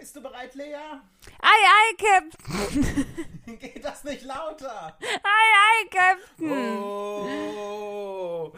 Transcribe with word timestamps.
Bist 0.00 0.16
du 0.16 0.22
bereit, 0.22 0.54
Lea? 0.54 1.02
Ei, 1.42 1.60
ei, 1.68 1.94
Captain. 1.98 3.04
Geht 3.60 3.84
das 3.84 4.02
nicht 4.02 4.22
lauter? 4.22 4.96
Ei, 5.02 5.50
ei, 5.60 5.84
Captain. 5.90 6.78
Oh. 6.78 8.54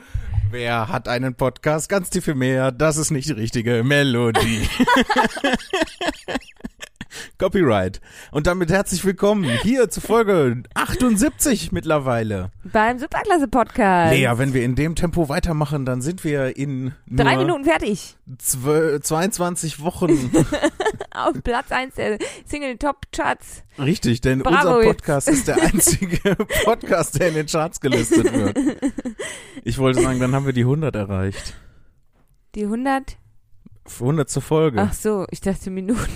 Wer 0.53 0.87
hat 0.87 1.09
einen 1.09 1.35
Podcast 1.35 1.89
ganz 1.89 2.11
tief 2.11 2.29
im 2.29 2.39
Meer? 2.39 2.71
Das 2.71 2.97
ist 2.97 3.11
nicht 3.11 3.29
die 3.29 3.33
richtige 3.33 3.83
Melodie. 3.83 4.69
Copyright. 7.43 8.01
Und 8.31 8.47
damit 8.47 8.71
herzlich 8.71 9.05
willkommen 9.05 9.43
hier 9.43 9.89
zu 9.91 10.01
Folge 10.01 10.63
78 10.75 11.73
mittlerweile. 11.73 12.53
Beim 12.63 13.01
Superklasse-Podcast. 13.01 14.15
Lea, 14.15 14.31
wenn 14.37 14.55
wir 14.55 14.63
in 14.63 14.77
dem 14.77 14.95
Tempo 14.95 15.29
weitermachen, 15.29 15.85
dann 15.85 16.03
sind 16.03 16.23
wir 16.23 16.57
in 16.57 16.93
Drei 17.11 17.37
Minuten 17.37 17.65
fertig. 17.65 18.15
zwö- 18.39 19.01
22 19.01 19.81
Wochen. 19.83 20.31
Auf 21.11 21.33
Platz 21.43 21.73
1 21.73 21.97
der 21.97 22.19
Single 22.47 22.79
Top 22.79 23.11
Charts. 23.11 23.65
Richtig, 23.77 24.21
denn 24.21 24.39
Bravo 24.45 24.55
unser 24.77 24.83
jetzt. 24.85 24.99
Podcast 24.99 25.29
ist 25.29 25.49
der 25.49 25.61
einzige 25.61 26.37
Podcast, 26.65 27.19
der 27.19 27.31
in 27.31 27.35
den 27.35 27.47
Charts 27.47 27.81
gelistet 27.81 28.33
wird. 28.33 28.57
Ich 29.65 29.79
wollte 29.79 30.01
sagen, 30.01 30.21
dann 30.21 30.33
haben 30.33 30.47
wir 30.47 30.53
die 30.53 30.61
100 30.63 30.95
erreicht. 30.95 31.55
Die 32.55 32.63
100. 32.63 33.17
100 33.99 34.31
zur 34.31 34.43
Folge. 34.43 34.81
Ach 34.81 34.93
so, 34.93 35.27
ich 35.33 35.41
dachte 35.41 35.71
Minuten. 35.71 36.07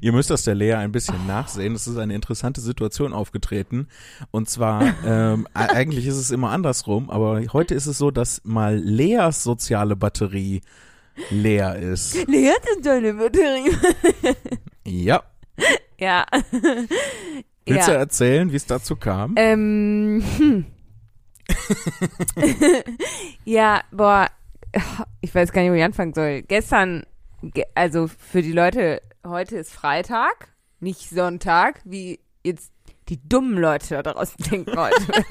Ihr 0.00 0.12
müsst 0.12 0.30
das 0.30 0.44
der 0.44 0.54
Lea 0.54 0.74
ein 0.74 0.92
bisschen 0.92 1.26
nachsehen. 1.26 1.74
Es 1.74 1.86
ist 1.86 1.96
eine 1.96 2.14
interessante 2.14 2.60
Situation 2.60 3.12
aufgetreten. 3.12 3.88
Und 4.30 4.50
zwar, 4.50 4.94
ähm, 5.04 5.48
eigentlich 5.54 6.06
ist 6.06 6.16
es 6.16 6.30
immer 6.30 6.50
andersrum, 6.50 7.10
aber 7.10 7.40
heute 7.52 7.74
ist 7.74 7.86
es 7.86 7.98
so, 7.98 8.10
dass 8.10 8.42
mal 8.44 8.76
Leas 8.76 9.42
soziale 9.42 9.96
Batterie 9.96 10.60
leer 11.30 11.76
ist. 11.76 12.26
Lea 12.26 12.50
hat 12.50 12.84
deine 12.84 13.14
Batterie. 13.14 13.70
Ja. 14.86 15.22
ja. 15.98 16.26
Willst 17.64 17.88
du 17.88 17.92
ja. 17.92 17.98
erzählen, 17.98 18.52
wie 18.52 18.56
es 18.56 18.66
dazu 18.66 18.96
kam? 18.96 19.32
Ähm, 19.38 20.22
hm. 20.36 20.66
ja, 23.46 23.82
boah, 23.90 24.28
ich 25.20 25.34
weiß 25.34 25.52
gar 25.52 25.62
nicht, 25.62 25.70
wo 25.70 25.74
ich 25.74 25.82
anfangen 25.82 26.14
soll. 26.14 26.42
Gestern, 26.42 27.04
ge 27.42 27.64
also 27.74 28.06
für 28.08 28.42
die 28.42 28.52
Leute, 28.52 29.00
heute 29.26 29.56
ist 29.56 29.72
Freitag, 29.72 30.54
nicht 30.80 31.08
Sonntag, 31.08 31.80
wie 31.84 32.20
jetzt 32.42 32.72
die 33.08 33.26
dummen 33.26 33.58
Leute 33.58 34.02
da 34.02 34.12
draußen 34.12 34.36
denken 34.50 34.76
heute. 34.76 35.24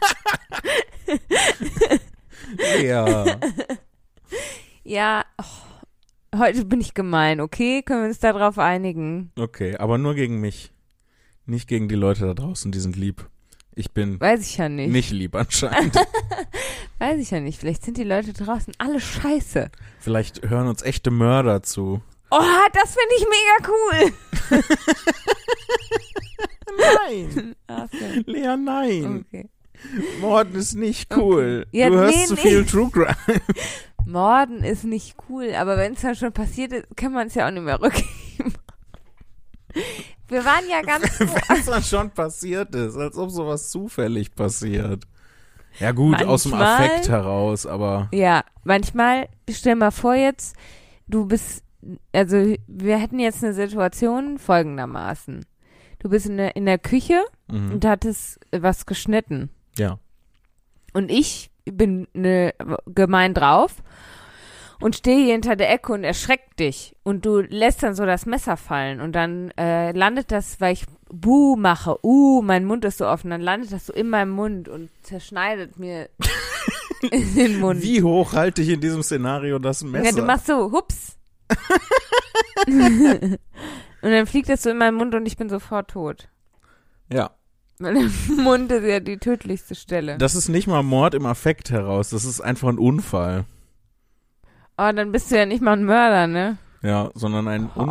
Lea. 2.58 3.38
ja, 4.83 5.25
oh, 5.41 6.39
heute 6.39 6.66
bin 6.66 6.81
ich 6.81 6.94
gemein, 6.94 7.39
okay? 7.41 7.81
Können 7.83 8.02
wir 8.02 8.08
uns 8.09 8.19
darauf 8.19 8.58
einigen? 8.59 9.31
Okay, 9.38 9.77
aber 9.77 9.97
nur 9.97 10.16
gegen 10.16 10.39
mich. 10.39 10.71
Nicht 11.45 11.67
gegen 11.67 11.89
die 11.89 11.95
Leute 11.95 12.25
da 12.25 12.33
draußen, 12.33 12.71
die 12.71 12.80
sind 12.80 12.95
lieb. 12.95 13.30
Ich 13.76 13.92
bin 13.92 14.20
Weiß 14.20 14.42
ich 14.42 14.58
ja 14.58 14.70
nicht. 14.70 14.92
nicht 14.92 15.12
lieb 15.12 15.36
anscheinend. 15.36 15.96
Weiß 17.00 17.20
ich 17.20 17.32
ja 17.32 17.40
nicht. 17.40 17.60
Vielleicht 17.60 17.84
sind 17.84 17.98
die 17.98 18.04
Leute 18.04 18.34
draußen 18.34 18.74
alle 18.78 19.00
scheiße. 19.00 19.70
Vielleicht 20.00 20.48
hören 20.48 20.68
uns 20.68 20.84
echte 20.84 21.12
Mörder 21.12 21.64
zu. 21.64 22.02
Oh, 22.30 22.42
das 22.74 22.96
finde 22.96 23.16
ich 23.18 23.26
mega 23.30 23.70
cool. 23.70 24.14
Nein, 27.08 27.56
so, 27.68 28.32
Lea, 28.32 28.58
nein. 28.58 29.26
okay. 29.28 29.50
Morden 30.20 30.56
ist 30.56 30.74
nicht 30.76 31.16
cool. 31.16 31.66
Okay. 31.68 31.80
Ja, 31.80 31.90
du 31.90 31.96
hörst 31.98 32.18
nee, 32.18 32.26
zu 32.26 32.34
nee. 32.36 32.42
viel 32.42 32.66
True 32.66 32.90
Crime. 32.92 33.42
Morden 34.06 34.64
ist 34.64 34.84
nicht 34.84 35.16
cool, 35.30 35.54
aber 35.56 35.78
wenn 35.78 35.94
es 35.94 36.02
dann 36.02 36.16
schon 36.16 36.32
passiert 36.32 36.74
ist, 36.74 36.88
kann 36.96 37.14
man 37.14 37.28
es 37.28 37.36
ja 37.36 37.48
auch 37.48 37.52
nicht 37.52 37.64
mehr 37.64 37.80
rückgeben. 37.80 38.54
Wir 40.34 40.44
waren 40.44 40.64
ja 40.70 40.81
ganz. 40.86 41.20
Was 41.48 41.66
dann 41.66 41.84
schon 41.84 42.09
passiert 42.12 42.73
ist, 42.76 42.98
als 42.98 43.17
ob 43.17 43.30
sowas 43.30 43.70
zufällig 43.70 44.33
passiert. 44.33 45.04
Ja 45.80 45.92
gut, 45.92 46.21
aus 46.23 46.44
dem 46.44 46.52
Manchmal- 46.52 46.73
Affekt 46.88 47.10
heraus, 47.10 47.66
aber 47.66 48.08
Ja, 48.11 48.44
manchmal, 48.64 49.27
stell 49.49 49.76
mal 49.76 49.92
vor 49.92 50.14
jetzt, 50.16 50.55
du 51.08 51.26
bist, 51.26 51.64
also 52.11 52.55
wir 52.67 52.98
hätten 52.98 53.20
jetzt 53.20 53.44
eine 53.44 53.54
Situation 53.54 54.38
folgendermaßen. 54.38 55.45
Du 55.99 56.10
bist 56.10 56.27
in 56.27 56.38
der, 56.38 56.55
in 56.55 56.65
der 56.65 56.77
Küche 56.77 57.23
mhm. 57.48 57.71
und 57.73 57.86
hattest 57.86 58.39
was 58.52 58.86
geschnitten. 58.86 59.50
ja. 59.77 59.98
Und 60.95 61.10
ich 61.10 61.50
bin 61.65 62.08
ne, 62.14 62.54
gemein 62.86 63.33
drauf 63.33 63.77
und 64.83 64.98
stehe 64.98 65.23
hier 65.23 65.32
hinter 65.32 65.55
der 65.55 65.71
Ecke 65.71 65.94
und 65.94 66.04
erschreckt 66.04 66.60
dich. 66.60 66.94
Und 67.04 67.26
du 67.26 67.39
lässt 67.39 67.83
dann 67.83 67.95
so 67.95 68.05
das 68.05 68.26
Messer 68.26 68.58
fallen 68.58 68.99
und 68.99 69.14
dann 69.14 69.52
äh, 69.52 69.94
landet 69.94 70.30
das, 70.30 70.60
weil 70.60 70.73
ich 70.73 70.83
Buh 71.10 71.55
mache, 71.55 71.98
uh, 72.04 72.42
mein 72.42 72.66
Mund 72.66 72.83
ist 72.83 72.98
so 72.98 73.08
offen, 73.08 73.30
dann 73.30 73.39
landet 73.39 73.71
das 73.71 73.86
so 73.86 73.94
in 73.94 74.10
meinem 74.10 74.32
Mund 74.32 74.67
und 74.67 74.89
zerschneidet 75.04 75.80
mir 75.80 76.10
in 77.11 77.36
den 77.36 77.60
Mund. 77.61 77.82
Wie 77.82 78.04
hoch 78.04 78.33
halte 78.33 78.61
ich 78.61 78.70
in 78.70 78.82
diesem 78.82 79.04
Szenario 79.04 79.58
das 79.58 79.83
Messer? 79.83 80.05
Ja, 80.05 80.11
du 80.11 80.23
machst 80.23 80.48
so, 80.48 80.71
hups. 80.71 81.17
und 82.67 83.39
dann 84.02 84.26
fliegt 84.26 84.50
das 84.50 84.64
so 84.64 84.70
in 84.70 84.77
meinen 84.77 84.98
Mund 84.98 85.15
und 85.15 85.26
ich 85.26 85.38
bin 85.38 85.48
sofort 85.48 85.92
tot. 85.92 86.27
ja. 87.10 87.32
Weil 87.80 87.94
der 88.27 88.36
Mund 88.36 88.71
ist 88.71 88.83
ja 88.83 89.00
die 89.00 89.17
tödlichste 89.17 89.76
Stelle. 89.76 90.17
Das 90.17 90.36
ist 90.36 90.50
nicht 90.50 90.67
mal 90.67 90.83
Mord 90.83 91.15
im 91.15 91.26
Affekt 91.26 91.71
heraus, 91.71 92.10
das 92.10 92.26
ist 92.26 92.42
einfach 92.42 92.67
ein 92.67 92.77
Unfall. 92.77 93.45
Oh, 94.78 94.92
dann 94.92 95.11
bist 95.11 95.30
du 95.32 95.38
ja 95.38 95.45
nicht 95.45 95.61
mal 95.61 95.73
ein 95.73 95.84
Mörder, 95.86 96.28
ne? 96.28 96.58
Ja, 96.82 97.11
sondern 97.14 97.48
ein 97.48 97.70
Oh, 97.76 97.86
dann 97.86 97.89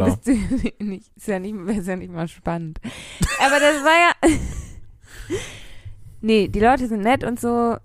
Unfaller. 0.00 0.04
bist 0.04 0.26
du 0.26 0.32
ja 0.32 0.70
nicht, 0.78 1.10
ist 1.16 1.26
ja 1.28 1.38
nicht, 1.38 1.54
ist 1.76 1.88
ja 1.88 1.96
nicht 1.96 2.12
mal 2.12 2.28
spannend. 2.28 2.78
Aber 3.44 3.58
das 3.58 3.82
war 3.82 4.28
ja, 4.28 4.38
nee, 6.20 6.48
die 6.48 6.60
Leute 6.60 6.86
sind 6.86 7.02
nett 7.02 7.24
und 7.24 7.40
so, 7.40 7.76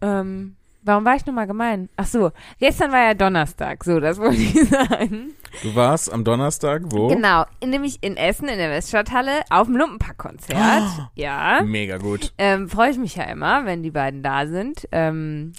ähm, 0.00 0.56
warum 0.82 1.04
war 1.04 1.14
ich 1.14 1.24
nochmal 1.26 1.46
gemein? 1.46 1.88
Ach 1.96 2.06
so, 2.06 2.32
gestern 2.58 2.90
war 2.90 3.04
ja 3.04 3.14
Donnerstag, 3.14 3.84
so, 3.84 4.00
das 4.00 4.18
wollte 4.20 4.36
ich 4.42 4.68
sagen. 4.68 5.34
Du 5.62 5.74
warst 5.76 6.12
am 6.12 6.24
Donnerstag 6.24 6.82
wo? 6.86 7.08
Genau, 7.08 7.44
nämlich 7.64 7.98
in 8.02 8.16
Essen, 8.16 8.48
in 8.48 8.58
der 8.58 8.70
Weststadthalle, 8.70 9.42
auf 9.50 9.66
dem 9.66 9.76
Lumpenpack-Konzert. 9.76 10.82
Oh. 10.98 11.02
Ja. 11.14 11.60
Mega 11.62 11.98
gut. 11.98 12.32
Ähm, 12.38 12.68
Freue 12.68 12.90
ich 12.90 12.98
mich 12.98 13.14
ja 13.16 13.24
immer, 13.24 13.64
wenn 13.66 13.82
die 13.82 13.90
beiden 13.90 14.22
da 14.22 14.46
sind. 14.46 14.88
Ähm, 14.90 15.52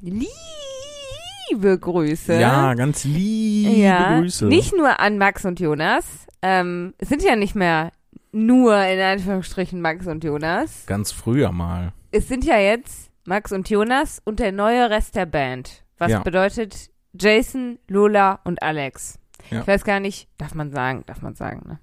liebe 1.50 1.78
Grüße. 1.78 2.40
Ja, 2.40 2.74
ganz 2.74 3.04
liebe 3.04 3.72
ja. 3.76 4.20
Grüße. 4.20 4.46
Nicht 4.46 4.76
nur 4.76 5.00
an 5.00 5.18
Max 5.18 5.46
und 5.46 5.60
Jonas. 5.60 6.06
Ähm, 6.42 6.94
es 6.98 7.10
sind 7.10 7.24
ja 7.24 7.36
nicht 7.36 7.56
mehr 7.56 7.92
nur 8.32 8.76
in 8.86 9.00
Anführungsstrichen 9.00 9.80
Max 9.82 10.08
und 10.08 10.24
Jonas. 10.24 10.86
Ganz 10.88 11.12
früher 11.12 11.52
mal. 11.52 11.94
Es 12.12 12.28
sind 12.28 12.44
ja 12.46 12.58
jetzt 12.58 13.12
Max 13.26 13.52
und 13.52 13.70
Jonas 13.70 14.22
und 14.26 14.40
der 14.40 14.52
neue 14.52 14.90
Rest 14.90 15.16
der 15.16 15.26
Band. 15.26 15.84
Was 15.98 16.12
Ja. 16.12 16.20
bedeutet 16.20 16.90
Jason, 17.14 17.78
Lola 17.88 18.40
und 18.44 18.62
Alex. 18.64 19.20
Ja. 19.52 19.62
Ich 19.62 19.68
weiß 19.68 19.84
gar 19.84 20.00
nicht, 20.00 20.28
darf 20.38 20.56
man 20.56 20.72
sagen, 20.72 21.04
darf 21.06 21.22
man 21.22 21.36
sagen, 21.36 21.62
ne? 21.68 21.80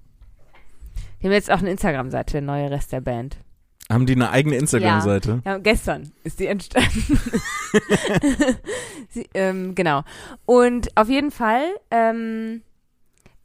Die 1.21 1.27
haben 1.27 1.33
jetzt 1.33 1.51
auch 1.51 1.59
eine 1.59 1.69
Instagram-Seite, 1.69 2.33
der 2.33 2.41
neue 2.41 2.69
Rest 2.71 2.91
der 2.91 3.01
Band. 3.01 3.37
Haben 3.91 4.05
die 4.05 4.13
eine 4.15 4.29
eigene 4.31 4.55
Instagram-Seite? 4.57 5.41
Ja, 5.45 5.57
gestern 5.57 6.11
ist 6.23 6.39
die 6.39 6.47
entstanden. 6.47 7.19
Sie, 9.09 9.27
ähm, 9.33 9.75
genau. 9.75 10.03
Und 10.45 10.95
auf 10.97 11.09
jeden 11.09 11.31
Fall 11.31 11.63
ähm, 11.89 12.61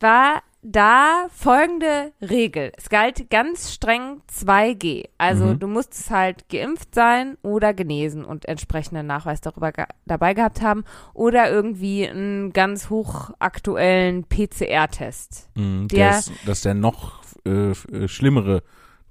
war 0.00 0.42
da 0.68 1.26
folgende 1.32 2.12
Regel. 2.20 2.72
Es 2.76 2.88
galt 2.88 3.30
ganz 3.30 3.72
streng 3.72 4.20
2G. 4.32 5.04
Also 5.16 5.44
Mhm. 5.46 5.58
du 5.60 5.68
musstest 5.68 6.10
halt 6.10 6.48
geimpft 6.48 6.92
sein 6.94 7.36
oder 7.42 7.72
genesen 7.72 8.24
und 8.24 8.46
entsprechenden 8.46 9.06
Nachweis 9.06 9.40
darüber 9.40 9.70
ge 9.70 9.84
dabei 10.06 10.34
gehabt 10.34 10.62
haben 10.62 10.84
oder 11.14 11.50
irgendwie 11.50 12.08
einen 12.08 12.52
ganz 12.52 12.90
hochaktuellen 12.90 14.24
PCR-Test. 14.24 15.50
Mhm, 15.54 15.86
Der- 15.88 15.98
der 16.10 16.18
ist, 16.18 16.32
das 16.46 16.58
ist 16.58 16.64
der 16.64 16.74
noch 16.74 17.22
äh, 17.46 17.70
äh, 17.70 18.08
schlimmere 18.08 18.64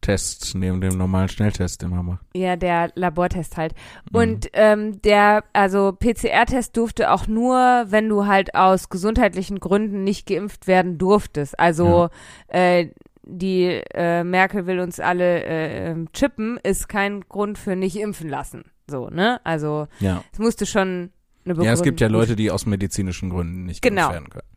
Test 0.05 0.53
neben 0.55 0.81
dem 0.81 0.97
normalen 0.97 1.29
Schnelltest, 1.29 1.81
den 1.81 1.89
man 1.89 2.05
macht. 2.05 2.19
Ja, 2.35 2.55
der 2.55 2.91
Labortest 2.95 3.57
halt. 3.57 3.73
Mhm. 4.11 4.17
Und 4.17 4.49
ähm, 4.53 5.01
der, 5.01 5.43
also 5.53 5.91
PCR-Test 5.93 6.77
durfte 6.77 7.11
auch 7.11 7.27
nur, 7.27 7.85
wenn 7.87 8.07
du 8.07 8.25
halt 8.27 8.53
aus 8.53 8.89
gesundheitlichen 8.89 9.59
Gründen 9.59 10.03
nicht 10.03 10.27
geimpft 10.27 10.67
werden 10.67 10.97
durftest. 10.97 11.59
Also 11.59 12.09
äh, 12.47 12.87
die 13.23 13.81
äh, 13.95 14.23
Merkel 14.23 14.67
will 14.67 14.79
uns 14.79 14.99
alle 14.99 15.43
äh, 15.43 15.89
ähm, 15.91 16.11
chippen, 16.13 16.59
ist 16.61 16.87
kein 16.87 17.21
Grund 17.21 17.57
für 17.57 17.75
nicht 17.75 17.95
impfen 17.95 18.29
lassen. 18.29 18.65
So, 18.87 19.09
ne? 19.09 19.41
Also 19.43 19.87
Ja. 19.99 20.23
es 20.31 20.37
musste 20.37 20.67
schon 20.67 21.09
eine 21.47 21.63
ja, 21.63 21.73
es 21.73 21.81
gibt 21.81 21.99
ja 22.01 22.07
Begründung- 22.07 22.21
Leute, 22.21 22.35
die 22.35 22.51
aus 22.51 22.65
medizinischen 22.67 23.31
Gründen 23.31 23.65
nicht 23.65 23.81
Genau. 23.81 24.09
geimpft 24.09 24.13
werden 24.13 24.29
können. 24.29 24.49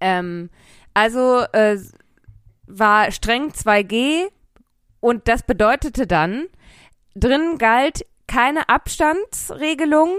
Ähm, 0.00 0.50
also 0.92 1.40
äh, 1.52 1.78
war 2.66 3.10
streng 3.12 3.48
2G 3.50 4.26
und 5.06 5.28
das 5.28 5.44
bedeutete 5.44 6.08
dann, 6.08 6.46
drin 7.14 7.58
galt 7.58 8.04
keine 8.26 8.68
Abstandsregelung 8.68 10.18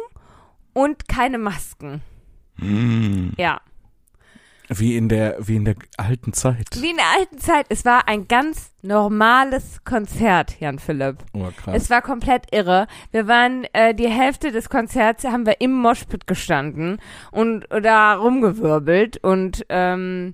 und 0.71 1.09
keine 1.09 1.37
Masken. 1.37 2.01
Mm. 2.55 3.31
Ja. 3.35 3.59
Wie 4.69 4.95
in 4.95 5.09
der, 5.09 5.35
wie 5.45 5.57
in 5.57 5.65
der 5.65 5.75
alten 5.97 6.31
Zeit. 6.31 6.69
Wie 6.79 6.91
in 6.91 6.95
der 6.95 7.19
alten 7.19 7.37
Zeit. 7.37 7.65
Es 7.67 7.83
war 7.83 8.07
ein 8.07 8.29
ganz 8.29 8.71
normales 8.81 9.83
Konzert, 9.83 10.57
Jan 10.61 10.79
Philipp. 10.79 11.17
Oh, 11.33 11.49
krass. 11.57 11.75
Es 11.75 11.89
war 11.89 12.01
komplett 12.01 12.45
irre. 12.55 12.87
Wir 13.11 13.27
waren 13.27 13.65
äh, 13.73 13.93
die 13.93 14.07
Hälfte 14.07 14.53
des 14.53 14.69
Konzerts 14.69 15.25
haben 15.25 15.45
wir 15.45 15.59
im 15.59 15.73
Moshpit 15.73 16.27
gestanden 16.27 17.01
und 17.31 17.67
da 17.69 18.15
rumgewirbelt 18.15 19.17
und 19.17 19.65
ähm, 19.67 20.33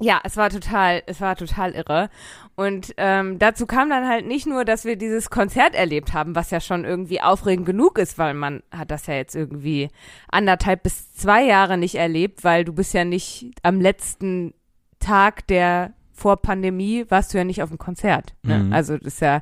ja, 0.00 0.20
es 0.24 0.36
war 0.36 0.50
total, 0.50 1.02
es 1.06 1.20
war 1.20 1.36
total 1.36 1.72
irre. 1.72 2.08
Und 2.56 2.94
ähm, 2.96 3.38
dazu 3.38 3.66
kam 3.66 3.90
dann 3.90 4.08
halt 4.08 4.26
nicht 4.26 4.46
nur, 4.46 4.64
dass 4.64 4.84
wir 4.84 4.96
dieses 4.96 5.30
Konzert 5.30 5.74
erlebt 5.74 6.12
haben, 6.14 6.34
was 6.34 6.50
ja 6.50 6.60
schon 6.60 6.84
irgendwie 6.84 7.20
aufregend 7.20 7.66
genug 7.66 7.98
ist, 7.98 8.18
weil 8.18 8.34
man 8.34 8.62
hat 8.70 8.90
das 8.90 9.06
ja 9.06 9.14
jetzt 9.14 9.36
irgendwie 9.36 9.88
anderthalb 10.28 10.82
bis 10.82 11.12
zwei 11.14 11.44
Jahre 11.44 11.76
nicht 11.76 11.94
erlebt, 11.94 12.44
weil 12.44 12.64
du 12.64 12.72
bist 12.72 12.94
ja 12.94 13.04
nicht 13.04 13.50
am 13.62 13.80
letzten 13.80 14.54
Tag 15.00 15.46
der 15.46 15.92
vor 16.12 16.36
Pandemie 16.36 17.06
warst 17.08 17.32
du 17.32 17.38
ja 17.38 17.44
nicht 17.44 17.62
auf 17.62 17.70
dem 17.70 17.78
Konzert. 17.78 18.34
Ne? 18.42 18.58
Mhm. 18.58 18.72
Also 18.72 18.98
das 18.98 19.14
ist 19.14 19.20
ja, 19.20 19.40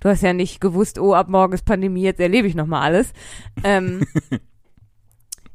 du 0.00 0.10
hast 0.10 0.22
ja 0.22 0.34
nicht 0.34 0.60
gewusst, 0.60 0.98
oh, 0.98 1.14
ab 1.14 1.28
morgen 1.28 1.54
ist 1.54 1.64
Pandemie, 1.64 2.02
jetzt 2.02 2.20
erlebe 2.20 2.46
ich 2.46 2.54
nochmal 2.54 2.82
alles. 2.82 3.12
Ähm, 3.64 4.06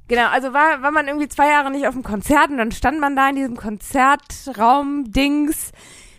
genau, 0.07 0.27
also 0.27 0.53
war, 0.53 0.81
war 0.81 0.91
man 0.91 1.07
irgendwie 1.07 1.27
zwei 1.27 1.49
Jahre 1.49 1.71
nicht 1.71 1.87
auf 1.87 1.93
dem 1.93 2.03
Konzert 2.03 2.49
und 2.49 2.57
dann 2.57 2.71
stand 2.71 2.99
man 2.99 3.15
da 3.15 3.29
in 3.29 3.35
diesem 3.35 3.57
Konzertraum-Dings, 3.57 5.71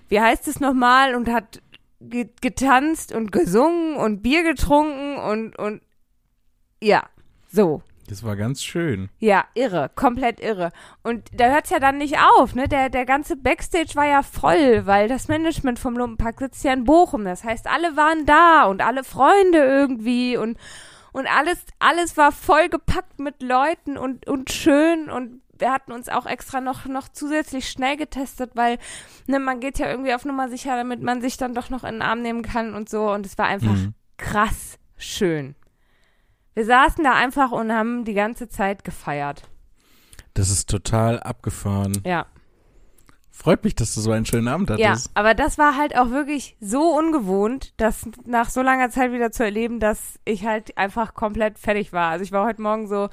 wie 0.09 0.21
heißt 0.21 0.49
es 0.49 0.61
nochmal, 0.61 1.15
und 1.15 1.29
hat 1.29 1.63
ge 2.01 2.29
getanzt 2.41 3.13
und 3.13 3.33
gesungen 3.33 3.97
und 3.97 4.23
Bier 4.23 4.43
getrunken 4.43 5.17
und, 5.17 5.59
und 5.59 5.83
ja, 6.81 7.05
so. 7.51 7.83
Das 8.09 8.25
war 8.25 8.37
ganz 8.37 8.65
schön. 8.65 9.11
Ja, 9.19 9.45
irre, 9.53 9.91
komplett 9.95 10.41
irre. 10.41 10.73
Und 11.03 11.29
da 11.35 11.51
hört's 11.51 11.69
ja 11.69 11.79
dann 11.79 11.99
nicht 11.99 12.17
auf, 12.19 12.55
ne? 12.55 12.67
Der, 12.67 12.89
der 12.89 13.05
ganze 13.05 13.37
Backstage 13.37 13.95
war 13.97 14.07
ja 14.07 14.23
voll, 14.23 14.87
weil 14.87 15.09
das 15.09 15.29
Management 15.29 15.79
vom 15.79 15.95
Lumpenpack 15.95 16.39
sitzt 16.39 16.65
ja 16.65 16.73
in 16.73 16.85
Bochum. 16.85 17.27
Das 17.27 17.45
heißt, 17.45 17.67
alle 17.67 17.97
waren 17.97 18.25
da 18.25 18.65
und 18.65 18.81
alle 18.81 19.05
Freunde 19.05 19.59
irgendwie 19.59 20.39
und, 20.39 20.57
und 21.19 21.27
alles, 21.27 21.59
alles 21.79 22.17
war 22.17 22.33
vollgepackt 22.33 23.19
mit 23.19 23.43
Leuten 23.43 23.97
und, 23.99 24.27
und 24.29 24.51
schön 24.51 25.11
und 25.11 25.43
wir 25.59 25.73
hatten 25.73 25.91
uns 25.91 26.09
auch 26.09 26.25
extra 26.27 26.61
noch, 26.61 26.85
noch 26.87 27.09
zusätzlich 27.09 27.69
schnell 27.69 27.97
getestet, 27.97 28.53
weil, 28.55 28.79
ne, 29.27 29.41
man 29.41 29.59
geht 29.59 29.79
ja 29.81 29.91
irgendwie 29.91 30.15
auf 30.15 30.25
Nummer 30.25 30.49
sicher, 30.49 30.77
damit 30.77 31.03
man 31.03 31.21
sich 31.21 31.37
dann 31.37 31.53
doch 31.55 31.69
noch 31.69 31.83
in 31.83 31.95
den 31.97 32.03
Arm 32.03 32.23
nehmen 32.23 32.43
kann 32.43 32.75
und 32.75 32.89
so. 32.89 33.11
Und 33.11 33.27
es 33.27 33.37
war 33.39 33.47
einfach 33.47 33.73
Mhm. 33.75 33.95
krass 34.17 34.79
schön. 34.97 35.57
Wir 36.55 36.65
saßen 36.65 37.03
da 37.03 37.15
einfach 37.15 37.51
und 37.51 37.73
haben 37.73 38.05
die 38.05 38.15
ganze 38.15 38.49
Zeit 38.49 38.85
gefeiert. 38.85 39.43
Das 40.35 40.51
ist 40.51 40.71
total 40.71 41.19
abgefahren. 41.21 42.01
Ja. 42.07 42.27
Freut 43.41 43.63
mich, 43.63 43.77
dass 43.77 43.95
du 43.95 44.01
so 44.01 44.11
einen 44.11 44.27
schönen 44.27 44.49
Abend 44.49 44.69
Ja, 44.71 44.91
hattest. 44.91 45.13
aber 45.15 45.33
das 45.33 45.59
war 45.59 45.77
halt 45.77 45.97
auch 45.97 46.11
wirklich 46.11 46.57
so 46.61 46.83
ungewohnt, 46.99 47.73
das 47.77 48.09
nach 48.27 48.51
so 48.51 48.63
langer 48.63 48.91
Zeit 48.91 49.13
wieder 49.13 49.31
zu 49.31 49.45
erleben, 49.45 49.79
dass 49.79 50.19
ich 50.25 50.45
halt 50.45 50.77
einfach 50.77 51.15
komplett 51.15 51.57
fertig 51.57 51.93
war. 51.93 52.11
Also 52.11 52.25
ich 52.25 52.33
war 52.33 52.45
heute 52.45 52.61
Morgen 52.61 52.89
so, 52.89 53.11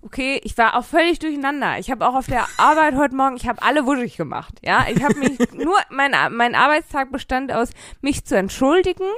okay, 0.00 0.40
ich 0.44 0.56
war 0.56 0.76
auch 0.76 0.84
völlig 0.84 1.18
durcheinander. 1.18 1.80
Ich 1.80 1.90
habe 1.90 2.06
auch 2.06 2.14
auf 2.14 2.26
der 2.26 2.46
Arbeit 2.56 2.94
heute 2.94 3.16
Morgen, 3.16 3.34
ich 3.36 3.48
habe 3.48 3.62
alle 3.62 3.84
wuschig 3.84 4.16
gemacht. 4.16 4.60
Ja, 4.64 4.86
ich 4.88 5.02
habe 5.02 5.18
mich 5.18 5.38
nur, 5.52 5.76
mein, 5.90 6.12
mein 6.30 6.54
Arbeitstag 6.54 7.10
bestand 7.10 7.50
aus, 7.52 7.70
mich 8.00 8.24
zu 8.24 8.36
entschuldigen 8.36 9.08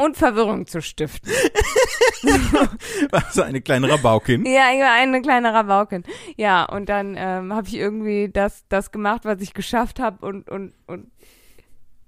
und 0.00 0.16
Verwirrung 0.16 0.66
zu 0.66 0.80
stiften. 0.82 1.30
Warst 3.10 3.36
du 3.36 3.42
eine 3.42 3.60
kleine 3.60 3.88
Rabaukin? 3.90 4.44
Ja, 4.46 4.62
war 4.80 4.92
eine 4.94 5.22
kleine 5.22 5.52
Rabaukin. 5.52 6.04
Ja, 6.36 6.64
und 6.64 6.88
dann 6.88 7.14
ähm, 7.18 7.52
habe 7.52 7.66
ich 7.68 7.74
irgendwie 7.74 8.28
das, 8.32 8.64
das 8.68 8.90
gemacht, 8.90 9.24
was 9.24 9.40
ich 9.40 9.54
geschafft 9.54 10.00
habe 10.00 10.24
und, 10.26 10.48
und, 10.48 10.72
und, 10.86 11.10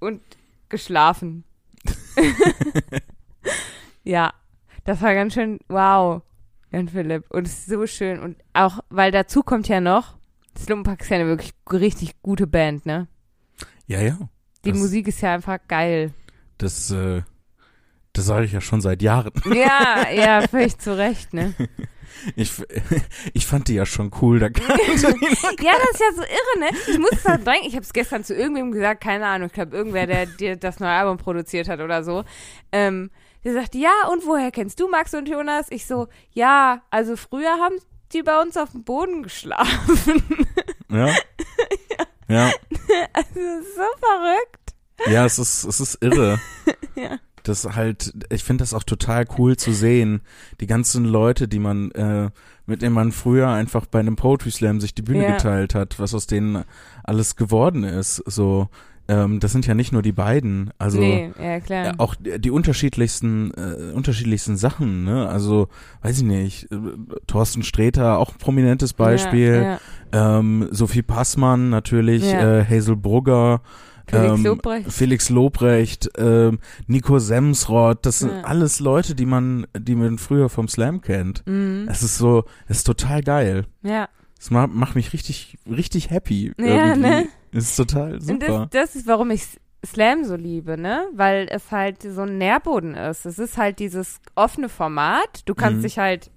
und 0.00 0.20
geschlafen. 0.68 1.44
ja, 4.04 4.32
das 4.84 5.00
war 5.02 5.14
ganz 5.14 5.34
schön, 5.34 5.58
wow, 5.68 6.22
Jan 6.70 6.88
Philipp. 6.88 7.30
Und 7.30 7.46
es 7.46 7.60
ist 7.60 7.66
so 7.68 7.86
schön. 7.86 8.20
Und 8.20 8.36
auch, 8.52 8.80
weil 8.90 9.10
dazu 9.12 9.42
kommt 9.42 9.68
ja 9.68 9.80
noch, 9.80 10.16
Slumpark 10.58 11.00
ist 11.02 11.10
ja 11.10 11.16
eine 11.16 11.26
wirklich 11.26 11.52
richtig 11.70 12.20
gute 12.22 12.46
Band, 12.46 12.86
ne? 12.86 13.08
Ja, 13.86 14.00
ja. 14.00 14.18
Die 14.64 14.70
Das- 14.72 14.78
Musik 14.80 15.08
ist 15.08 15.20
ja 15.22 15.34
einfach 15.34 15.58
geil. 15.68 16.12
Das, 16.58 16.90
äh, 16.90 17.22
das 18.12 18.26
sage 18.26 18.44
ich 18.44 18.52
ja 18.52 18.60
schon 18.60 18.80
seit 18.80 19.02
Jahren. 19.02 19.32
Ja, 19.52 20.08
ja, 20.14 20.46
völlig 20.46 20.78
zu 20.78 20.96
Recht, 20.96 21.32
ne? 21.32 21.54
Ich, 22.36 22.52
ich 23.32 23.46
fand 23.46 23.68
die 23.68 23.74
ja 23.74 23.86
schon 23.86 24.10
cool. 24.20 24.38
Da 24.38 24.46
Ja, 24.48 24.52
das 24.56 24.96
ist 24.96 26.00
ja 26.00 26.12
so 26.14 26.22
irre, 26.22 26.58
ne? 26.60 26.68
Ich 26.88 26.98
muss 26.98 27.12
es 27.12 27.24
halt 27.24 27.46
denken, 27.46 27.66
ich 27.66 27.74
habe 27.74 27.84
es 27.84 27.92
gestern 27.92 28.22
zu 28.22 28.34
irgendwem 28.34 28.70
gesagt, 28.70 29.02
keine 29.02 29.26
Ahnung, 29.26 29.46
ich 29.46 29.52
glaube 29.52 29.76
irgendwer, 29.76 30.06
der 30.06 30.26
dir 30.26 30.56
das 30.56 30.78
neue 30.78 30.90
Album 30.90 31.16
produziert 31.16 31.68
hat 31.68 31.80
oder 31.80 32.04
so. 32.04 32.24
Ähm, 32.70 33.10
der 33.44 33.54
sagte, 33.54 33.78
ja, 33.78 33.92
und 34.12 34.24
woher 34.26 34.50
kennst 34.52 34.78
du 34.78 34.88
Max 34.88 35.14
und 35.14 35.28
Jonas? 35.28 35.66
Ich 35.70 35.86
so, 35.86 36.08
ja, 36.32 36.82
also 36.90 37.16
früher 37.16 37.50
haben 37.58 37.76
die 38.12 38.22
bei 38.22 38.40
uns 38.40 38.56
auf 38.56 38.70
dem 38.72 38.84
Boden 38.84 39.22
geschlafen. 39.22 40.22
ja. 40.90 41.08
Ja. 42.28 42.50
also 43.12 43.28
das 43.34 43.66
ist 43.66 43.74
so 43.76 43.82
verrückt. 44.00 44.74
Ja, 45.06 45.26
es 45.26 45.38
ist, 45.38 45.64
es 45.64 45.80
ist 45.80 45.98
irre. 46.02 46.40
Ja. 46.94 47.18
Das 47.44 47.64
halt, 47.76 48.12
ich 48.30 48.44
finde 48.44 48.62
das 48.62 48.74
auch 48.74 48.84
total 48.84 49.24
cool 49.38 49.56
zu 49.56 49.72
sehen. 49.72 50.20
Die 50.60 50.66
ganzen 50.66 51.04
Leute, 51.04 51.48
die 51.48 51.58
man, 51.58 51.90
äh, 51.92 52.30
mit 52.66 52.82
denen 52.82 52.94
man 52.94 53.12
früher 53.12 53.48
einfach 53.48 53.86
bei 53.86 54.00
einem 54.00 54.16
Poetry 54.16 54.50
Slam 54.50 54.80
sich 54.80 54.94
die 54.94 55.02
Bühne 55.02 55.24
Ja. 55.24 55.32
geteilt 55.32 55.74
hat, 55.74 55.98
was 55.98 56.14
aus 56.14 56.26
denen 56.26 56.64
alles 57.04 57.36
geworden 57.36 57.84
ist. 57.84 58.22
So, 58.26 58.68
ähm, 59.08 59.40
das 59.40 59.50
sind 59.50 59.66
ja 59.66 59.74
nicht 59.74 59.92
nur 59.92 60.02
die 60.02 60.12
beiden. 60.12 60.70
Also 60.78 61.00
nee, 61.00 61.32
ja 61.42 61.58
klar. 61.58 61.84
Ja, 61.86 61.92
auch 61.98 62.14
die, 62.14 62.38
die 62.40 62.50
unterschiedlichsten, 62.52 63.50
äh, 63.52 63.92
unterschiedlichsten 63.92 64.56
Sachen, 64.56 65.02
ne? 65.04 65.28
Also, 65.28 65.68
weiß 66.02 66.18
ich 66.18 66.24
nicht, 66.24 66.70
äh, 66.70 66.76
Thorsten 67.26 67.64
Sträter, 67.64 68.18
auch 68.18 68.30
ein 68.32 68.38
prominentes 68.38 68.92
Beispiel. 68.92 69.62
Ja, 70.12 70.38
Ähm, 70.38 70.68
Sophie 70.70 71.02
Passmann 71.02 71.70
natürlich, 71.70 72.30
Ja. 72.32 72.60
äh, 72.60 72.64
Hazel 72.64 72.96
Brugger, 72.96 73.62
Felix 74.12 74.34
ähm, 74.38 74.44
Lobrecht. 74.44 74.92
Felix 74.92 75.28
Lobrecht, 75.30 76.10
ähm, 76.18 76.58
Nico 76.86 77.18
Semsrott, 77.18 78.04
das 78.06 78.20
sind 78.20 78.30
Ja. 78.30 78.42
alles 78.42 78.78
Leute, 78.80 79.14
die 79.14 79.26
man, 79.26 79.66
die 79.76 79.94
man 79.94 80.18
früher 80.18 80.48
vom 80.48 80.68
Slam 80.68 81.00
kennt. 81.00 81.42
Mhm. 81.46 81.86
Es 81.90 82.02
ist 82.02 82.18
so, 82.18 82.44
es 82.68 82.78
ist 82.78 82.84
total 82.84 83.22
geil. 83.22 83.64
Ja. 83.82 84.08
Es 84.38 84.50
macht, 84.50 84.72
macht 84.74 84.94
mich 84.96 85.12
richtig, 85.12 85.56
richtig 85.70 86.10
happy. 86.10 86.52
Ja, 86.58 86.64
irgendwie. 86.88 87.00
ne? 87.00 87.28
Es 87.52 87.64
ist 87.70 87.76
total 87.76 88.14
Und 88.14 88.22
super. 88.22 88.68
das, 88.70 88.90
das 88.92 88.96
ist, 88.96 89.06
warum 89.06 89.30
ich 89.30 89.44
Slam 89.84 90.24
so 90.24 90.36
liebe, 90.36 90.78
ne? 90.78 91.06
Weil 91.12 91.48
es 91.50 91.70
halt 91.70 92.02
so 92.02 92.22
ein 92.22 92.38
Nährboden 92.38 92.94
ist. 92.94 93.26
Es 93.26 93.38
ist 93.38 93.56
halt 93.58 93.78
dieses 93.78 94.20
offene 94.36 94.68
Format. 94.68 95.42
Du 95.46 95.54
kannst 95.54 95.78
Mhm. 95.78 95.82
dich 95.82 95.98
halt, 95.98 96.30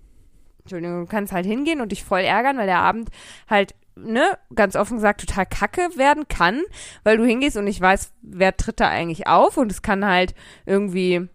Entschuldigung, 0.63 1.01
du 1.01 1.05
kannst 1.07 1.31
halt 1.31 1.45
hingehen 1.45 1.79
und 1.81 1.91
dich 1.91 2.03
voll 2.03 2.21
ärgern, 2.21 2.57
weil 2.57 2.65
der 2.65 2.79
Abend 2.79 3.09
halt, 3.49 3.75
ne, 3.95 4.37
ganz 4.53 4.75
offen 4.75 4.97
gesagt, 4.97 5.21
total 5.21 5.45
kacke 5.45 5.89
werden 5.95 6.27
kann, 6.27 6.61
weil 7.03 7.17
du 7.17 7.25
hingehst 7.25 7.57
und 7.57 7.65
nicht 7.65 7.81
weißt, 7.81 8.13
wer 8.21 8.55
tritt 8.55 8.79
da 8.79 8.89
eigentlich 8.89 9.27
auf 9.27 9.57
und 9.57 9.71
es 9.71 9.81
kann 9.81 10.05
halt 10.05 10.35
irgendwie 10.65 11.27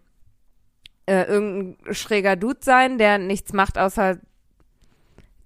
äh, 1.05 1.23
irgendein 1.23 1.93
schräger 1.93 2.35
Dude 2.35 2.59
sein, 2.61 2.97
der 2.97 3.17
nichts 3.17 3.53
macht, 3.53 3.77
außer 3.77 4.17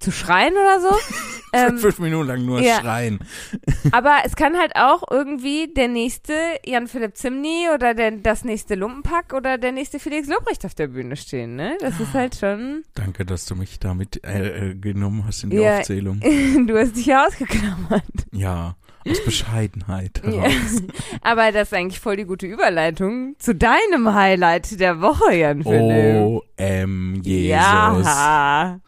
zu 0.06 0.12
schreien 0.12 0.54
oder 0.54 0.80
so. 0.80 0.96
ähm, 1.54 1.80
Fünf 1.80 1.98
Minuten 2.00 2.28
lang 2.28 2.46
nur 2.46 2.62
ja. 2.62 2.80
schreien. 2.80 3.20
aber 3.92 4.18
es 4.24 4.36
kann 4.36 4.56
halt 4.56 4.76
auch 4.76 5.04
irgendwie 5.10 5.68
der 5.74 5.88
nächste 5.88 6.34
Jan-Philipp 6.64 7.18
Zimny 7.18 7.68
oder 7.74 7.96
der, 7.96 8.12
das 8.12 8.44
nächste 8.44 8.76
Lumpenpack 8.76 9.34
oder 9.34 9.58
der 9.58 9.72
nächste 9.72 10.00
Felix 10.00 10.28
Lobrecht 10.28 10.64
auf 10.64 10.76
der 10.76 10.88
Bühne 10.88 11.16
stehen, 11.16 11.56
ne? 11.56 11.76
Das 11.82 12.00
ist 12.00 12.14
halt 12.14 12.36
schon, 12.36 12.84
Danke, 12.94 13.26
dass 13.26 13.46
du 13.46 13.56
mich 13.56 13.80
damit 13.80 14.24
äh, 14.24 14.70
äh, 14.70 14.76
genommen 14.76 15.24
hast 15.26 15.44
in 15.44 15.50
die 15.50 15.58
Ja. 15.58 15.80
Aufzählung. 15.80 16.20
du 16.68 16.78
hast 16.78 16.96
dich 16.96 17.08
ja 17.08 17.26
ausgeklammert. 17.26 18.04
Ja, 18.32 18.76
aus 19.10 19.26
Bescheidenheit 19.26 20.22
Ja. 20.24 20.44
heraus. 20.44 20.84
Aber 21.22 21.52
das 21.52 21.70
ist 21.70 21.74
eigentlich 21.74 22.00
voll 22.00 22.18
die 22.18 22.26
gute 22.26 22.46
Überleitung 22.46 23.36
zu 23.40 23.56
deinem 23.56 24.14
Highlight 24.14 24.80
der 24.80 25.02
Woche, 25.02 25.34
Jan-Philipp. 25.34 26.44
OM 26.60 27.22
Jesus. 27.24 28.06
Ja. 28.06 28.80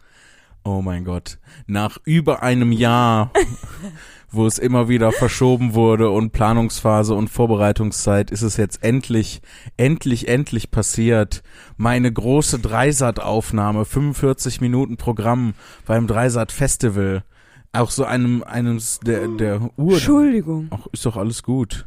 Oh 0.68 0.82
mein 0.82 1.06
Gott. 1.06 1.38
Nach 1.66 1.96
über 2.04 2.42
einem 2.42 2.72
Jahr, 2.72 3.32
wo 4.30 4.46
es 4.46 4.58
immer 4.58 4.86
wieder 4.86 5.12
verschoben 5.12 5.72
wurde 5.72 6.10
und 6.10 6.32
Planungsphase 6.32 7.14
und 7.14 7.28
Vorbereitungszeit, 7.28 8.30
ist 8.30 8.42
es 8.42 8.58
jetzt 8.58 8.84
endlich, 8.84 9.40
endlich, 9.78 10.28
endlich 10.28 10.70
passiert. 10.70 11.42
Meine 11.78 12.12
große 12.12 12.58
Dreisat-Aufnahme, 12.58 13.86
45 13.86 14.60
Minuten 14.60 14.98
Programm 14.98 15.54
beim 15.86 16.06
Dreisat 16.06 16.52
Festival. 16.52 17.24
Auch 17.72 17.90
so 17.90 18.04
einem, 18.04 18.42
eines 18.42 19.00
der, 19.00 19.26
der 19.26 19.70
Uhr. 19.78 19.94
Entschuldigung. 19.94 20.66
Ach, 20.68 20.86
ist 20.92 21.06
doch 21.06 21.16
alles 21.16 21.42
gut. 21.42 21.86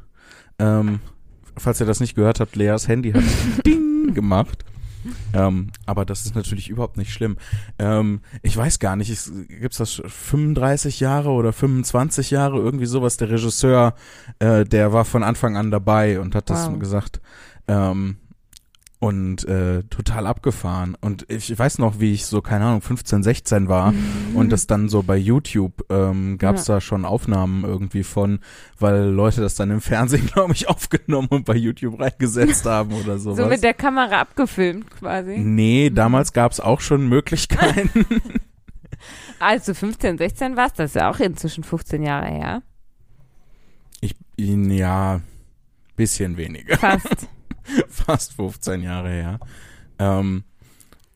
Ähm, 0.57 1.01
falls 1.55 1.79
ihr 1.79 1.85
das 1.85 1.99
nicht 1.99 2.15
gehört 2.15 2.39
habt, 2.39 2.55
Leas 2.55 2.87
Handy 2.87 3.11
hat 3.11 3.23
Ding 3.63 4.15
gemacht. 4.15 4.65
Ähm, 5.33 5.67
aber 5.85 6.05
das 6.05 6.25
ist 6.25 6.35
natürlich 6.35 6.69
überhaupt 6.69 6.97
nicht 6.97 7.11
schlimm. 7.13 7.37
Ähm, 7.79 8.21
ich 8.41 8.55
weiß 8.55 8.79
gar 8.79 8.95
nicht, 8.95 9.09
gibt 9.47 9.73
es 9.73 9.77
das 9.77 10.01
35 10.05 10.99
Jahre 10.99 11.29
oder 11.29 11.53
25 11.53 12.31
Jahre, 12.31 12.57
irgendwie 12.59 12.85
sowas. 12.85 13.17
Der 13.17 13.29
Regisseur, 13.29 13.95
äh, 14.39 14.63
der 14.65 14.93
war 14.93 15.05
von 15.05 15.23
Anfang 15.23 15.57
an 15.57 15.71
dabei 15.71 16.19
und 16.19 16.35
hat 16.35 16.49
das 16.49 16.67
Wow. 16.67 16.79
gesagt. 16.79 17.21
Ähm, 17.67 18.17
und 19.01 19.45
äh, 19.45 19.81
total 19.85 20.27
abgefahren. 20.27 20.95
Und 21.01 21.25
ich 21.27 21.57
weiß 21.57 21.79
noch, 21.79 21.99
wie 21.99 22.13
ich 22.13 22.27
so, 22.27 22.43
keine 22.43 22.65
Ahnung, 22.65 22.81
15, 22.81 23.23
16 23.23 23.67
war 23.67 23.95
und 24.35 24.51
das 24.51 24.67
dann 24.67 24.89
so 24.89 25.01
bei 25.01 25.17
YouTube 25.17 25.83
ähm, 25.89 26.37
gab 26.37 26.57
es 26.57 26.65
da 26.65 26.79
schon 26.79 27.03
Aufnahmen 27.03 27.63
irgendwie 27.63 28.03
von, 28.03 28.41
weil 28.77 29.05
Leute 29.05 29.41
das 29.41 29.55
dann 29.55 29.71
im 29.71 29.81
Fernsehen, 29.81 30.27
glaube 30.33 30.53
ich, 30.53 30.69
aufgenommen 30.69 31.29
und 31.31 31.45
bei 31.45 31.55
YouTube 31.55 31.99
reingesetzt 31.99 32.65
haben 32.67 32.93
oder 32.93 33.17
sowas. 33.17 33.37
So 33.37 33.47
mit 33.47 33.63
der 33.63 33.73
Kamera 33.73 34.21
abgefilmt 34.21 34.91
quasi. 34.91 35.39
Nee, 35.39 35.89
damals 35.89 36.31
gab 36.31 36.51
es 36.51 36.59
auch 36.59 36.79
schon 36.79 37.09
Möglichkeiten. 37.09 38.05
Als 39.39 39.65
du 39.65 39.73
15, 39.73 40.19
16 40.19 40.55
warst, 40.55 40.77
das 40.77 40.91
ist 40.91 40.95
ja 40.95 41.09
auch 41.09 41.19
inzwischen 41.19 41.63
15 41.63 42.03
Jahre 42.03 42.27
her. 42.27 42.61
ich, 43.99 44.15
ja, 44.37 45.21
bisschen 45.95 46.37
weniger. 46.37 46.77
Fast. 46.77 47.27
Fast 47.87 48.33
15 48.33 48.81
Jahre 48.81 49.09
her. 49.09 49.39
Ähm, 49.99 50.43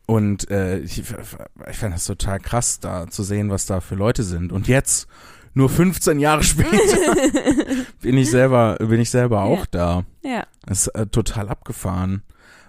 und 0.05 0.49
äh, 0.51 0.79
ich, 0.79 0.99
ich 0.99 1.77
fand 1.77 1.95
das 1.95 2.05
total 2.05 2.39
krass, 2.39 2.79
da 2.79 3.07
zu 3.07 3.23
sehen, 3.23 3.49
was 3.49 3.65
da 3.65 3.81
für 3.81 3.95
Leute 3.95 4.23
sind. 4.23 4.51
Und 4.51 4.67
jetzt, 4.67 5.07
nur 5.53 5.69
15 5.69 6.19
Jahre 6.19 6.43
später, 6.43 7.15
bin 8.01 8.17
ich 8.17 8.29
selber, 8.29 8.75
bin 8.75 8.99
ich 8.99 9.09
selber 9.09 9.43
auch 9.43 9.65
da. 9.65 10.03
ja. 10.23 10.45
Das 10.65 10.87
ist 10.87 10.95
äh, 10.95 11.07
total 11.07 11.49
abgefahren. 11.49 12.23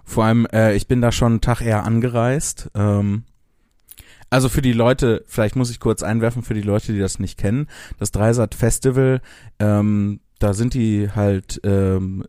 Vor 0.04 0.24
allem, 0.24 0.46
äh, 0.52 0.74
ich 0.74 0.86
bin 0.86 1.00
da 1.00 1.10
schon 1.12 1.32
einen 1.32 1.40
Tag 1.40 1.60
eher 1.60 1.84
angereist. 1.84 2.70
Ähm, 2.74 3.24
also 4.30 4.48
für 4.48 4.62
die 4.62 4.72
Leute, 4.72 5.24
vielleicht 5.26 5.56
muss 5.56 5.70
ich 5.70 5.80
kurz 5.80 6.02
einwerfen, 6.02 6.42
für 6.42 6.54
die 6.54 6.62
Leute, 6.62 6.92
die 6.92 6.98
das 6.98 7.18
nicht 7.18 7.38
kennen, 7.38 7.68
das 7.98 8.12
Dreisat 8.12 8.54
Festival, 8.54 9.20
ähm, 9.58 10.20
da 10.38 10.52
sind 10.52 10.74
die 10.74 11.10
halt, 11.10 11.60
ähm, 11.64 12.24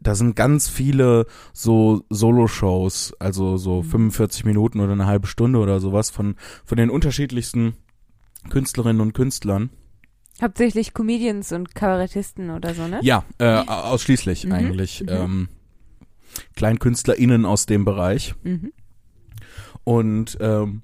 da 0.00 0.14
sind 0.14 0.34
ganz 0.34 0.68
viele 0.68 1.26
so 1.52 2.04
Solo-Shows, 2.08 3.14
also 3.18 3.56
so 3.56 3.82
45 3.82 4.44
Minuten 4.44 4.80
oder 4.80 4.92
eine 4.92 5.06
halbe 5.06 5.26
Stunde 5.26 5.58
oder 5.58 5.80
sowas 5.80 6.10
von, 6.10 6.36
von 6.64 6.78
den 6.78 6.90
unterschiedlichsten 6.90 7.74
Künstlerinnen 8.50 9.00
und 9.00 9.12
Künstlern. 9.12 9.70
Hauptsächlich 10.42 10.94
Comedians 10.94 11.52
und 11.52 11.74
Kabarettisten 11.74 12.50
oder 12.50 12.74
so, 12.74 12.88
ne? 12.88 12.98
Ja, 13.02 13.24
äh, 13.38 13.54
ausschließlich 13.66 14.46
Mhm, 14.46 14.52
eigentlich. 14.52 15.02
mhm. 15.02 15.08
Ähm, 15.08 15.48
KleinkünstlerInnen 16.56 17.44
aus 17.44 17.66
dem 17.66 17.84
Bereich. 17.84 18.34
Mhm. 18.42 18.72
Und 19.84 20.38
ähm, 20.40 20.82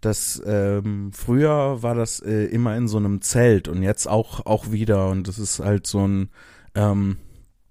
das 0.00 0.42
ähm, 0.46 1.10
früher 1.12 1.82
war 1.82 1.94
das 1.94 2.20
äh, 2.20 2.44
immer 2.44 2.76
in 2.76 2.88
so 2.88 2.98
einem 2.98 3.22
Zelt 3.22 3.68
und 3.68 3.82
jetzt 3.82 4.06
auch 4.06 4.44
auch 4.46 4.70
wieder 4.70 5.08
und 5.08 5.26
das 5.28 5.38
ist 5.38 5.60
halt 5.60 5.86
so 5.86 6.06
ein 6.06 6.30
ähm, 6.74 7.16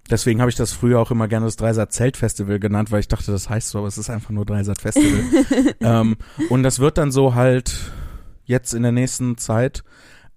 deswegen 0.09 0.39
habe 0.41 0.49
ich 0.49 0.55
das 0.55 0.73
früher 0.73 0.99
auch 0.99 1.11
immer 1.11 1.27
gerne 1.27 1.45
das 1.45 1.55
Dreisat 1.55 1.93
Zeltfestival 1.93 2.59
genannt, 2.59 2.91
weil 2.91 2.99
ich 2.99 3.07
dachte, 3.07 3.31
das 3.31 3.49
heißt 3.49 3.69
so, 3.69 3.79
aber 3.79 3.87
es 3.87 3.97
ist 3.97 4.09
einfach 4.09 4.31
nur 4.31 4.45
Dreisat 4.45 4.81
Festival. 4.81 5.23
ähm, 5.79 6.17
und 6.49 6.63
das 6.63 6.79
wird 6.79 6.97
dann 6.97 7.11
so 7.11 7.35
halt 7.35 7.91
jetzt 8.45 8.73
in 8.73 8.83
der 8.83 8.91
nächsten 8.91 9.37
Zeit 9.37 9.83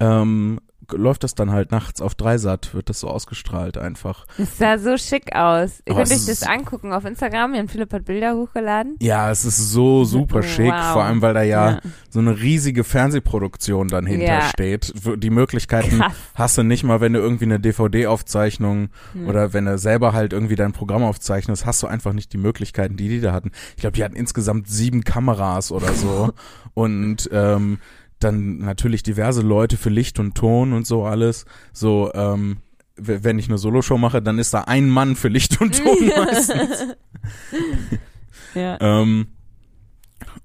ähm, 0.01 0.61
läuft 0.93 1.25
das 1.25 1.35
dann 1.35 1.51
halt 1.53 1.71
nachts 1.71 2.01
auf 2.01 2.15
Dreisat, 2.15 2.75
wird 2.75 2.89
das 2.89 3.01
so 3.01 3.09
ausgestrahlt 3.09 3.77
einfach. 3.79 4.27
Es 4.39 4.59
sah 4.59 4.79
so 4.79 4.97
schick 4.97 5.35
aus. 5.35 5.83
Ihr 5.87 5.95
könnt 5.95 6.11
euch 6.11 6.27
das 6.27 6.43
angucken 6.43 6.93
auf 6.93 7.05
Instagram. 7.05 7.55
Jan 7.55 7.69
Philipp 7.69 7.93
hat 7.93 8.05
Bilder 8.05 8.35
hochgeladen. 8.35 8.97
Ja, 9.01 9.31
es 9.31 9.45
ist 9.45 9.71
so 9.71 10.05
super 10.05 10.43
schick, 10.43 10.73
Wow. 10.73 10.93
vor 10.93 11.05
allem 11.05 11.21
weil 11.23 11.35
da 11.35 11.43
ja, 11.43 11.71
Ja. 11.73 11.81
so 12.11 12.19
eine 12.21 12.39
riesige 12.41 12.85
Fernsehproduktion 12.85 13.89
dann 13.89 14.07
hintersteht. 14.07 14.93
Die 15.17 15.31
Möglichkeiten 15.31 15.99
Krass. 15.99 16.13
hast 16.35 16.59
du 16.59 16.63
nicht 16.63 16.85
mal, 16.85 17.01
wenn 17.01 17.13
du 17.13 17.21
irgendwie 17.21 17.45
eine 17.45 17.61
DVD-Aufzeichnung 17.61 18.89
Ja. 19.15 19.29
oder 19.29 19.53
wenn 19.53 19.67
du 19.67 19.79
selber 19.79 20.13
halt 20.13 20.33
irgendwie 20.33 20.57
dein 20.57 20.73
Programm 20.73 21.03
aufzeichnest, 21.03 21.67
hast 21.67 21.83
du 21.83 21.87
einfach 21.87 22.13
nicht 22.13 22.33
die 22.33 22.39
Möglichkeiten, 22.39 22.97
die 22.97 23.09
die 23.09 23.21
da 23.21 23.33
hatten. 23.33 23.53
Ich 23.77 23.81
glaube, 23.83 23.97
die 23.97 24.05
hatten 24.05 24.17
insgesamt 24.17 24.69
sieben 24.69 25.05
Kameras 25.05 25.71
oder 25.73 25.93
so 25.93 26.33
und 26.75 27.29
ähm, 27.33 27.79
dann 28.19 28.59
natürlich 28.59 29.03
diverse 29.03 29.43
Leute 29.43 29.77
für 29.77 29.91
Licht 29.91 30.19
und 30.19 30.35
Ton 30.35 30.73
und 30.73 30.87
so 30.87 31.05
alles. 31.05 31.45
So, 31.73 32.11
ähm, 32.15 32.59
wenn 32.97 33.39
ich 33.39 33.49
eine 33.49 33.59
Soloshow 33.59 33.97
mache, 33.99 34.21
dann 34.21 34.39
ist 34.39 34.55
da 34.55 34.63
ein 34.63 34.89
Mann 34.89 35.15
für 35.17 35.29
Licht 35.29 35.61
und 35.61 35.79
Ton 35.79 36.09
meistens. 36.17 36.87
Ja. 38.55 38.77
Ähm, 38.81 39.29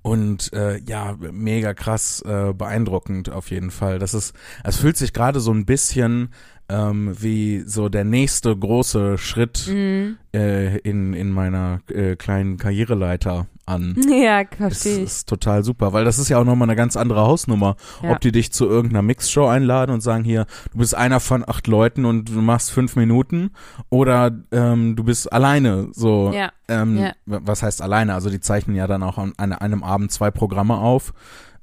und 0.02 0.52
äh, 0.54 0.80
ja, 0.86 1.16
mega 1.32 1.74
krass 1.74 2.22
äh, 2.26 2.54
beeindruckend 2.54 3.30
auf 3.30 3.50
jeden 3.50 3.72
Fall. 3.72 4.00
Das 4.00 4.14
ist, 4.14 4.36
es 4.64 4.78
fühlt 4.78 4.98
sich 4.98 5.14
gerade 5.14 5.40
so 5.40 5.52
ein 5.52 5.66
bisschen 5.66 6.30
ähm, 6.70 7.16
wie 7.20 7.64
so 7.66 7.90
der 7.90 8.04
nächste 8.04 8.56
große 8.56 9.18
Schritt 9.18 9.68
Mhm. 9.68 10.18
äh, 10.34 10.78
in, 10.80 11.14
in 11.14 11.32
meiner 11.32 11.82
äh, 11.90 12.16
kleinen 12.16 12.58
Karriereleiter 12.58 13.48
an. 13.66 13.96
Ja, 14.10 14.44
Das 14.44 14.58
verstehe 14.58 14.98
ich. 14.98 15.04
ist 15.04 15.30
total 15.30 15.64
super, 15.64 15.94
weil 15.94 16.06
das 16.06 16.20
ist 16.20 16.30
ja 16.30 16.38
auch 16.40 16.44
nochmal 16.46 16.68
eine 16.70 16.76
ganz 16.76 16.98
andere 16.98 17.22
Hausnummer. 17.22 17.76
Ja. 18.02 18.12
Ob 18.12 18.20
die 18.22 18.32
dich 18.32 18.52
zu 18.52 18.66
irgendeiner 18.68 19.02
Mixshow 19.02 19.48
einladen 19.48 19.92
und 19.92 20.02
sagen, 20.02 20.24
hier, 20.24 20.46
du 20.72 20.78
bist 20.80 20.96
einer 20.96 21.20
von 21.20 21.48
acht 21.48 21.68
Leuten 21.68 22.06
und 22.06 22.30
du 22.30 22.42
machst 22.42 22.72
fünf 22.72 22.96
Minuten 22.96 23.52
oder 23.90 24.32
ähm, 24.52 24.96
du 24.96 25.04
bist 25.04 25.32
alleine 25.32 25.90
so. 25.92 26.32
Ja. 26.34 26.52
Ähm, 26.68 26.98
Ja. 26.98 27.14
Was 27.26 27.64
heißt 27.64 27.82
alleine? 27.82 28.14
Also 28.14 28.30
die 28.30 28.40
zeichnen 28.40 28.76
ja 28.76 28.88
dann 28.88 29.04
auch 29.04 29.18
an 29.18 29.34
an 29.38 29.54
einem 29.54 29.84
Abend 29.84 30.12
zwei 30.12 30.32
Programme 30.32 30.76
auf. 30.78 31.14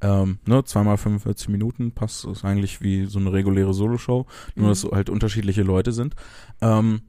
Ähm, 0.02 0.38
ne, 0.46 0.64
zweimal 0.64 0.96
45 0.96 1.50
Minuten 1.50 1.92
passt, 1.92 2.24
ist 2.24 2.42
eigentlich 2.42 2.80
wie 2.80 3.04
so 3.04 3.18
eine 3.18 3.34
reguläre 3.34 3.74
Soloshow, 3.74 4.24
nur 4.54 4.64
Mhm. 4.66 4.70
dass 4.70 4.80
so 4.80 4.92
halt 4.92 5.10
unterschiedliche 5.10 5.62
Leute 5.62 5.92
sind. 5.92 6.14
Ähm, 6.62 7.02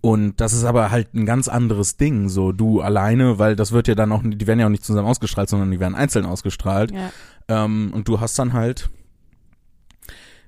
und 0.00 0.40
das 0.40 0.52
ist 0.52 0.64
aber 0.64 0.90
halt 0.90 1.14
ein 1.14 1.26
ganz 1.26 1.48
anderes 1.48 1.96
Ding, 1.96 2.28
so 2.28 2.52
du 2.52 2.80
alleine, 2.80 3.38
weil 3.38 3.56
das 3.56 3.72
wird 3.72 3.88
ja 3.88 3.94
dann 3.94 4.12
auch, 4.12 4.22
die 4.24 4.46
werden 4.46 4.60
ja 4.60 4.66
auch 4.66 4.70
nicht 4.70 4.84
zusammen 4.84 5.08
ausgestrahlt, 5.08 5.48
sondern 5.48 5.70
die 5.70 5.80
werden 5.80 5.94
einzeln 5.94 6.26
ausgestrahlt. 6.26 6.92
Ja. 6.92 7.10
Ähm, 7.48 7.90
und 7.92 8.08
du 8.08 8.20
hast 8.20 8.38
dann 8.38 8.52
halt 8.52 8.90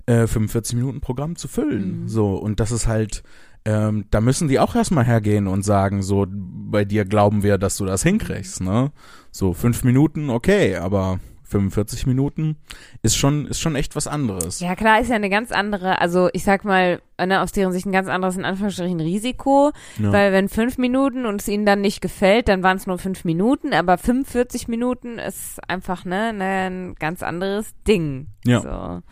äh, 0.07 0.27
45 0.27 0.77
Minuten 0.77 1.01
Programm 1.01 1.37
zu 1.37 1.49
füllen. 1.49 2.03
Mhm. 2.03 2.09
So, 2.09 2.37
und 2.37 2.61
das 2.61 2.71
ist 2.71 2.87
halt, 2.87 3.23
ähm, 3.65 4.07
da 4.11 4.21
müssen 4.21 4.49
die 4.49 4.59
auch 4.59 4.75
erstmal 4.75 5.05
hergehen 5.05 5.47
und 5.47 5.63
sagen, 5.63 6.03
so, 6.03 6.27
bei 6.29 6.85
dir 6.85 7.05
glauben 7.05 7.43
wir, 7.43 7.59
dass 7.59 7.77
du 7.77 7.85
das 7.85 8.03
hinkriegst, 8.03 8.63
ne? 8.63 8.93
So, 9.33 9.53
fünf 9.53 9.85
Minuten, 9.85 10.31
okay, 10.31 10.77
aber 10.77 11.21
45 11.49 12.07
Minuten 12.07 12.57
ist 13.03 13.17
schon, 13.17 13.47
ist 13.47 13.61
schon 13.61 13.77
echt 13.77 13.95
was 13.97 14.07
anderes. 14.07 14.61
Ja, 14.61 14.75
klar, 14.75 15.01
ist 15.01 15.09
ja 15.11 15.17
eine 15.17 15.31
ganz 15.31 15.53
andere, 15.53 16.01
also 16.01 16.29
ich 16.33 16.45
sag 16.45 16.65
mal, 16.65 17.01
ne, 17.25 17.41
aus 17.41 17.53
deren 17.53 17.73
Sicht 17.73 17.87
ein 17.87 17.93
ganz 17.93 18.09
anderes, 18.09 18.37
in 18.37 18.45
Anführungsstrichen, 18.45 19.01
Risiko, 19.01 19.71
Ja. 19.99 20.13
weil 20.13 20.33
wenn 20.33 20.49
fünf 20.49 20.77
Minuten 20.79 21.25
und 21.27 21.41
es 21.41 21.49
ihnen 21.49 21.65
dann 21.67 21.81
nicht 21.81 22.01
gefällt, 22.01 22.49
dann 22.49 22.63
waren 22.63 22.77
es 22.77 22.87
nur 22.87 22.99
fünf 22.99 23.25
Minuten, 23.25 23.73
aber 23.73 23.97
45 23.99 24.69
Minuten 24.69 25.19
ist 25.19 25.59
einfach, 25.69 26.05
ne, 26.05 26.33
ne 26.33 26.67
ein 26.67 26.95
ganz 26.97 27.23
anderes 27.23 27.75
Ding. 27.87 28.27
Ja. 28.45 28.61
So. 28.61 29.03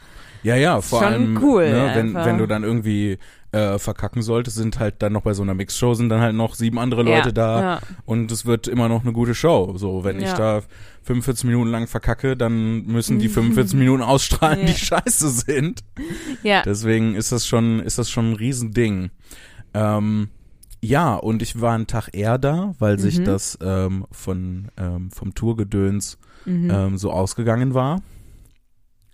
Ja, 0.42 0.56
ja, 0.56 0.80
vor 0.82 0.98
Schon 1.02 1.12
allem, 1.12 1.38
cool, 1.42 1.70
ne, 1.70 1.92
wenn, 1.94 2.14
wenn 2.14 2.36
du 2.36 2.46
dann 2.46 2.64
irgendwie 2.64 3.18
äh, 3.52 3.78
verkacken 3.78 4.20
solltest, 4.20 4.56
sind 4.56 4.78
halt 4.78 4.96
dann 4.98 5.12
noch 5.12 5.22
bei 5.22 5.32
so 5.32 5.42
einer 5.42 5.54
Mixshow 5.54 5.94
sind 5.94 6.08
dann 6.08 6.20
halt 6.20 6.34
noch 6.34 6.54
sieben 6.56 6.78
andere 6.78 7.02
Leute 7.04 7.28
ja, 7.28 7.32
da 7.32 7.60
Ja. 7.60 7.80
und 8.04 8.30
es 8.32 8.44
wird 8.44 8.66
immer 8.66 8.88
noch 8.88 9.04
eine 9.04 9.12
gute 9.12 9.34
Show. 9.34 9.74
So, 9.76 10.02
wenn 10.04 10.18
ich 10.18 10.26
Ja. 10.26 10.36
da 10.36 10.62
45 11.04 11.44
Minuten 11.44 11.70
lang 11.70 11.86
verkacke, 11.86 12.36
dann 12.36 12.84
müssen 12.86 13.18
die 13.18 13.28
45 13.28 13.78
Minuten 13.78 14.02
ausstrahlen, 14.02 14.60
Ja. 14.60 14.66
die 14.66 14.74
scheiße 14.78 15.28
sind. 15.30 15.80
ja. 16.42 16.62
Deswegen 16.62 17.14
ist 17.14 17.30
das 17.32 17.46
schon, 17.46 17.80
ist 17.80 17.98
das 17.98 18.10
schon 18.10 18.32
ein 18.32 18.36
Riesending. 18.36 19.10
Ähm, 19.74 20.28
ja, 20.80 21.14
und 21.14 21.40
ich 21.42 21.60
war 21.60 21.74
einen 21.74 21.86
Tag 21.86 22.10
eher 22.12 22.38
da, 22.38 22.74
weil 22.78 22.98
sich 22.98 23.18
Mhm. 23.20 23.24
das 23.24 23.58
ähm, 23.62 24.06
von 24.12 24.68
ähm, 24.76 25.10
vom 25.10 25.34
Tourgedöns 25.34 26.18
Mhm. 26.46 26.70
ähm, 26.70 26.98
so 26.98 27.10
ausgegangen 27.10 27.72
war. 27.74 28.02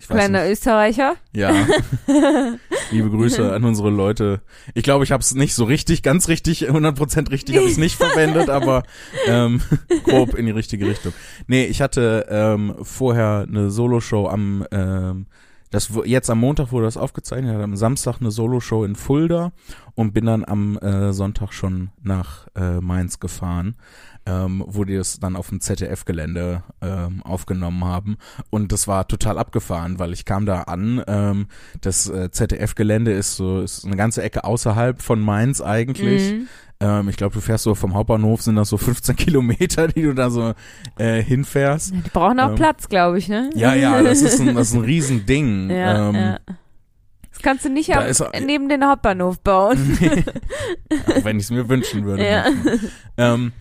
Kleiner 0.07 0.43
nicht. 0.43 0.53
Österreicher. 0.53 1.17
Ja. 1.33 1.53
Liebe 2.91 3.11
Grüße 3.11 3.53
an 3.53 3.65
unsere 3.65 3.91
Leute. 3.91 4.41
Ich 4.75 4.83
glaube, 4.83 5.05
ich 5.05 5.13
habe 5.13 5.21
es 5.21 5.35
nicht 5.35 5.55
so 5.55 5.65
richtig, 5.65 6.03
ganz 6.03 6.29
richtig, 6.29 6.69
100% 6.69 7.31
richtig 7.31 7.57
habe 7.57 7.67
ich 7.67 7.73
es 7.73 7.79
nicht 7.79 7.97
verwendet, 7.97 8.49
aber 8.51 8.83
ähm, 9.27 9.61
grob 10.05 10.35
in 10.35 10.47
die 10.47 10.53
richtige 10.53 10.87
Richtung. 10.87 11.13
Nee, 11.47 11.65
ich 11.65 11.81
hatte 11.81 12.27
ähm, 12.29 12.77
vorher 12.83 13.47
eine 13.49 13.71
Soloshow 13.71 14.29
am 14.29 14.67
ähm, 14.71 15.27
das 15.71 15.89
jetzt 16.05 16.29
am 16.31 16.41
Montag 16.41 16.73
wurde 16.73 16.87
das 16.87 16.97
aufgezeichnet, 16.97 17.55
hatte 17.55 17.63
am 17.63 17.77
Samstag 17.77 18.21
eine 18.21 18.33
Soloshow 18.33 18.85
in 18.85 18.97
Fulda 18.97 19.53
und 19.95 20.13
bin 20.13 20.27
dann 20.27 20.45
am 20.45 20.77
äh, 20.79 21.13
Sonntag 21.13 21.53
schon 21.53 21.91
nach 22.03 22.49
äh, 22.57 22.81
Mainz 22.81 23.21
gefahren, 23.21 23.77
ähm, 24.27 24.65
wo 24.67 24.85
die 24.85 24.95
es 24.95 25.21
dann 25.21 25.37
auf 25.37 25.49
dem 25.49 25.61
ZDF-Gelände 25.61 26.63
ähm, 26.81 27.23
aufgenommen 27.23 27.85
haben. 27.85 28.17
Und 28.51 28.73
das 28.73 28.87
war 28.89 29.09
total 29.09 29.39
abgefahren, 29.39 29.99
weil 29.99 30.13
ich 30.13 30.25
kam 30.25 30.47
da 30.47 30.63
an. 30.63 31.03
Ähm, 31.07 31.47
das 31.81 32.09
äh, 32.09 32.31
ZDF-Gelände 32.31 33.13
ist 33.13 33.37
so 33.37 33.61
ist 33.61 33.85
eine 33.85 33.97
ganze 33.97 34.23
Ecke 34.23 34.45
außerhalb 34.45 35.03
von 35.03 35.21
Mainz 35.21 35.61
eigentlich. 35.61 36.33
Mhm. 36.33 36.49
Ähm, 36.83 37.09
ich 37.09 37.17
glaube, 37.17 37.35
du 37.35 37.41
fährst 37.41 37.65
so 37.65 37.75
vom 37.75 37.95
Hauptbahnhof, 37.95 38.43
sind 38.43 38.57
das 38.57 38.71
so 38.71 38.79
15 38.79 39.17
Kilometer, 39.17 39.89
die 39.89 40.03
du 40.03 40.15
da 40.15 40.31
so 40.31 40.55
äh, 40.99 41.23
hinfährst. 41.23 41.93
Die 41.93 42.11
brauchen 42.11 42.41
auch 42.41 42.51
Ähm, 42.51 42.55
Platz, 42.55 42.89
glaube 42.89 43.19
ich, 43.19 43.29
ne? 43.29 43.51
Ja, 43.55 43.75
ja, 43.75 44.03
das 44.03 44.23
ist 44.23 44.41
ein, 44.41 44.55
das 44.55 44.69
ist 44.69 44.75
ein 44.75 44.85
Riesending. 44.85 45.71
ja, 45.71 46.09
ähm, 46.09 46.15
ja. 46.15 46.39
Das 47.33 47.43
kannst 47.43 47.65
du 47.65 47.71
nicht 47.71 47.89
da 47.89 48.03
ist 48.03 48.23
neben 48.45 48.69
den 48.69 48.85
Hauptbahnhof 48.85 49.41
bauen. 49.41 49.99
auch 51.07 51.25
wenn 51.25 51.39
ich 51.39 51.45
es 51.45 51.51
mir 51.51 51.69
wünschen 51.69 52.05
würde. 52.05 52.29
Ja. 52.29 52.45
Ähm, 53.17 53.53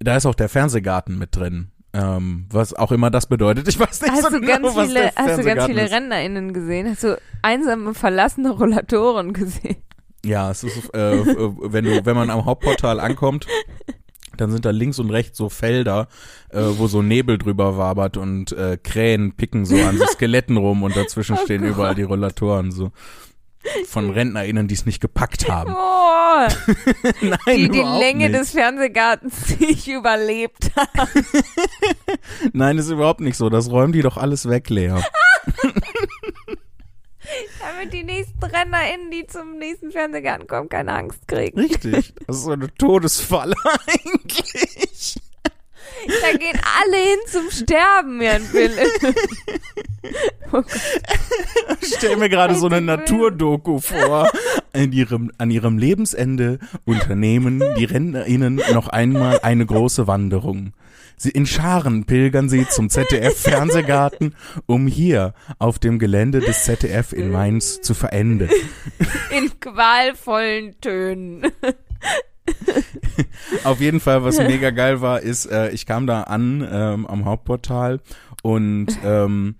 da 0.00 0.16
ist 0.16 0.26
auch 0.26 0.34
der 0.34 0.48
Fernsehgarten 0.48 1.18
mit 1.18 1.34
drin. 1.36 1.70
Ähm, 1.94 2.46
was 2.50 2.74
auch 2.74 2.92
immer 2.92 3.10
das 3.10 3.26
bedeutet. 3.26 3.66
Ich 3.66 3.80
weiß 3.80 4.02
nicht 4.02 4.12
Hast 4.12 4.24
so 4.24 4.30
du 4.30 4.40
genau, 4.40 4.52
ganz 4.62 4.76
was 4.76 4.86
viele, 4.88 5.00
der 5.00 5.12
hast 5.16 5.38
du 5.38 5.44
ganz 5.44 5.64
viele. 5.64 5.90
RentnerInnen 5.90 6.52
gesehen? 6.52 6.88
Hast 6.90 7.02
du 7.02 7.18
einsame, 7.42 7.94
verlassene 7.94 8.50
Rollatoren 8.50 9.32
gesehen? 9.32 9.76
Ja, 10.24 10.50
es 10.50 10.64
ist, 10.64 10.94
äh, 10.94 11.14
äh, 11.16 11.52
wenn 11.62 11.84
du, 11.84 12.04
wenn 12.04 12.14
man 12.16 12.28
am 12.28 12.44
Hauptportal 12.44 13.00
ankommt, 13.00 13.46
dann 14.36 14.50
sind 14.50 14.64
da 14.64 14.70
links 14.70 14.98
und 14.98 15.10
rechts 15.10 15.38
so 15.38 15.48
Felder, 15.48 16.08
äh, 16.50 16.60
wo 16.76 16.86
so 16.88 17.02
Nebel 17.02 17.38
drüber 17.38 17.76
wabert 17.78 18.16
und 18.16 18.52
äh, 18.52 18.76
Krähen 18.82 19.32
picken 19.32 19.64
so 19.64 19.76
an 19.76 19.96
so 19.96 20.04
Skeletten 20.06 20.56
rum 20.58 20.82
und 20.82 20.94
dazwischen 20.96 21.36
Oh 21.40 21.44
stehen 21.44 21.62
Gott. 21.62 21.70
überall 21.70 21.94
die 21.94 22.02
Rollatoren 22.02 22.70
so. 22.70 22.92
Von 23.86 24.10
RentnerInnen, 24.10 24.68
die 24.68 24.74
es 24.74 24.86
nicht 24.86 25.00
gepackt 25.00 25.48
haben. 25.48 25.74
Oh, 26.38 26.46
Nein, 27.22 27.38
die 27.46 27.68
die 27.70 27.78
Länge 27.80 28.28
nicht. 28.28 28.38
des 28.38 28.50
Fernsehgartens 28.52 29.58
nicht 29.58 29.88
überlebt 29.88 30.70
hat. 30.76 31.08
Nein, 32.52 32.78
ist 32.78 32.90
überhaupt 32.90 33.20
nicht 33.20 33.36
so. 33.36 33.48
Das 33.50 33.68
räumen 33.70 33.92
die 33.92 34.02
doch 34.02 34.16
alles 34.16 34.48
weg, 34.48 34.70
Lea. 34.70 34.94
Damit 37.60 37.92
die 37.92 38.04
nächsten 38.04 38.42
RentnerInnen, 38.44 39.10
die 39.10 39.26
zum 39.26 39.58
nächsten 39.58 39.90
Fernsehgarten 39.90 40.46
kommen, 40.46 40.68
keine 40.68 40.92
Angst 40.94 41.26
kriegen. 41.26 41.58
Richtig. 41.58 42.14
Das 42.26 42.36
ist 42.36 42.44
so 42.44 42.52
eine 42.52 42.72
Todesfalle 42.74 43.56
eigentlich. 43.86 44.88
Da 46.22 46.36
gehen 46.36 46.58
alle 46.80 46.96
hin 46.96 47.18
zum 47.26 47.50
Sterben, 47.50 48.20
Jan 48.20 48.42
Philipp. 48.42 49.16
Oh. 50.50 50.62
Ich 51.82 51.96
stell 51.96 52.16
mir 52.16 52.30
gerade 52.30 52.54
so 52.54 52.66
eine 52.66 52.80
Naturdoku 52.80 53.80
vor. 53.80 54.30
An 54.72 54.92
ihrem, 54.92 55.30
an 55.36 55.50
ihrem 55.50 55.76
Lebensende 55.76 56.58
unternehmen 56.86 57.62
die 57.76 57.84
RentnerInnen 57.84 58.62
noch 58.72 58.88
einmal 58.88 59.40
eine 59.42 59.66
große 59.66 60.06
Wanderung. 60.06 60.72
Sie 61.18 61.30
in 61.30 61.44
Scharen 61.44 62.04
pilgern 62.04 62.48
sie 62.48 62.66
zum 62.66 62.88
ZDF-Fernsehgarten, 62.88 64.36
um 64.66 64.86
hier 64.86 65.34
auf 65.58 65.78
dem 65.78 65.98
Gelände 65.98 66.40
des 66.40 66.64
ZDF 66.64 67.12
in 67.12 67.30
Mainz 67.30 67.82
zu 67.82 67.92
verenden. 67.92 68.48
In 69.30 69.60
qualvollen 69.60 70.80
Tönen. 70.80 71.52
Auf 73.64 73.80
jeden 73.80 74.00
Fall, 74.00 74.24
was 74.24 74.38
mega 74.38 74.70
geil 74.70 75.00
war, 75.00 75.20
ist, 75.20 75.46
äh, 75.46 75.70
ich 75.70 75.86
kam 75.86 76.06
da 76.06 76.22
an 76.22 76.66
ähm, 76.70 77.06
am 77.06 77.24
Hauptportal 77.24 78.00
und 78.42 78.86
ähm, 79.04 79.56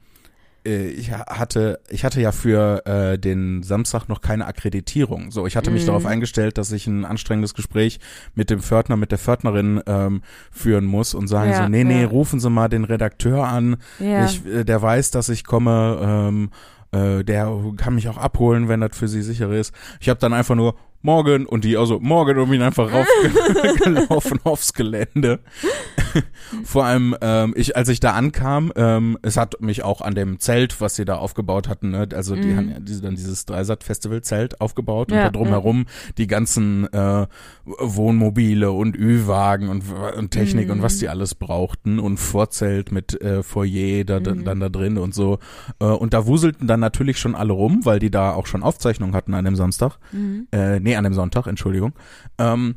äh, 0.67 0.89
ich 0.89 1.13
ha- 1.13 1.27
hatte, 1.29 1.81
ich 1.89 2.05
hatte 2.05 2.21
ja 2.21 2.33
für 2.33 2.85
äh, 2.87 3.19
den 3.19 3.63
Samstag 3.63 4.09
noch 4.09 4.21
keine 4.21 4.47
Akkreditierung. 4.47 5.31
So, 5.31 5.47
ich 5.47 5.57
hatte 5.57 5.71
mich 5.71 5.83
Mhm. 5.83 5.87
darauf 5.87 6.07
eingestellt, 6.07 6.59
dass 6.59 6.73
ich 6.73 6.87
ein 6.87 7.05
anstrengendes 7.05 7.55
Gespräch 7.55 8.01
mit 8.35 8.51
dem 8.51 8.61
Pförtner, 8.61 8.97
mit 8.97 9.11
der 9.11 9.19
Pförtnerin 9.19 9.83
ähm, 9.87 10.23
führen 10.51 10.85
muss 10.85 11.15
und 11.15 11.29
sagen 11.29 11.51
Ja, 11.53 11.65
so, 11.65 11.69
nee, 11.69 11.85
nee, 11.85 12.03
ja. 12.03 12.09
rufen 12.09 12.41
Sie 12.41 12.51
mal 12.51 12.69
den 12.69 12.85
Redakteur 12.85 13.45
an, 13.47 13.77
Ja. 13.99 14.25
ich, 14.25 14.45
äh, 14.47 14.65
der 14.65 14.81
weiß, 14.83 15.11
dass 15.11 15.29
ich 15.29 15.45
komme, 15.45 15.99
ähm, 16.03 16.51
äh, 16.91 17.23
der 17.23 17.53
kann 17.77 17.95
mich 17.95 18.09
auch 18.09 18.17
abholen, 18.17 18.69
wenn 18.69 18.81
das 18.81 18.97
für 18.97 19.09
sie 19.09 19.23
sicher 19.23 19.51
ist. 19.51 19.75
Ich 20.01 20.09
habe 20.09 20.21
dann 20.21 20.33
einfach 20.33 20.55
nur 20.55 20.75
morgen 21.03 21.47
und 21.47 21.65
die 21.65 21.77
also 21.77 22.01
morgen 22.01 22.39
und 22.39 22.51
bin 22.51 22.61
einfach 22.63 22.91
raufgelaufen 22.93 24.41
aufs 24.45 24.73
Gelände. 24.73 25.39
Vor 26.65 26.85
allem, 26.85 27.15
ähm, 27.21 27.53
ich, 27.57 27.77
als 27.77 27.89
ich 27.89 28.01
da 28.01 28.13
ankam, 28.13 28.73
ähm, 28.77 29.19
es 29.23 29.37
hat 29.37 29.61
mich 29.61 29.83
auch 29.85 30.01
an 30.01 30.15
dem 30.15 30.39
Zelt, 30.41 30.81
was 30.81 30.97
sie 30.97 31.05
da 31.05 31.17
aufgebaut 31.17 31.69
hatten, 31.69 31.91
ne, 31.91 32.09
also 32.15 32.35
die 32.35 32.49
Mhm. 32.49 32.57
haben 32.57 32.71
ja 32.71 32.81
diese, 32.81 33.03
dann 33.03 33.15
dieses 33.15 33.45
Dreisat-Festival-Zelt 33.47 34.61
aufgebaut 34.61 35.11
Ja, 35.11 35.19
und 35.19 35.25
da 35.25 35.31
drumherum 35.39 35.85
die 36.17 36.27
ganzen 36.27 36.91
äh, 36.93 37.27
Wohnmobile 37.67 38.71
und 38.73 38.97
Ü-Wagen 38.97 39.69
und, 39.69 39.85
und 40.17 40.31
Technik 40.31 40.67
Mhm. 40.67 40.73
und 40.73 40.83
was 40.83 40.99
die 40.99 41.09
alles 41.09 41.35
brauchten 41.35 41.99
und 41.99 42.19
Vorzelt 42.19 42.91
mit 42.93 43.21
äh, 43.21 43.43
Foyer 43.43 44.05
da, 44.05 44.19
Mhm. 44.21 44.45
dann 44.45 44.61
da 44.61 44.69
drin 44.69 44.99
und 44.99 45.15
so. 45.15 45.39
Äh, 45.81 45.85
und 45.85 46.15
da 46.15 46.27
wuselten 46.27 46.67
dann 46.67 46.81
natürlich 46.81 47.19
schon 47.19 47.35
alle 47.35 47.53
rum, 47.53 47.85
weil 47.85 47.99
die 47.99 48.11
da 48.11 48.33
auch 48.33 48.47
schon 48.47 48.63
Aufzeichnungen 48.63 49.15
hatten 49.15 49.35
an 49.35 49.45
dem 49.45 49.57
Samstag. 49.57 49.99
Mhm. 50.13 50.49
Äh, 50.53 50.81
nee, 50.89 50.97
an 50.97 51.05
dem 51.05 51.15
Sonntag, 51.15 51.47
Entschuldigung. 51.47 51.93
Ähm, 52.39 52.77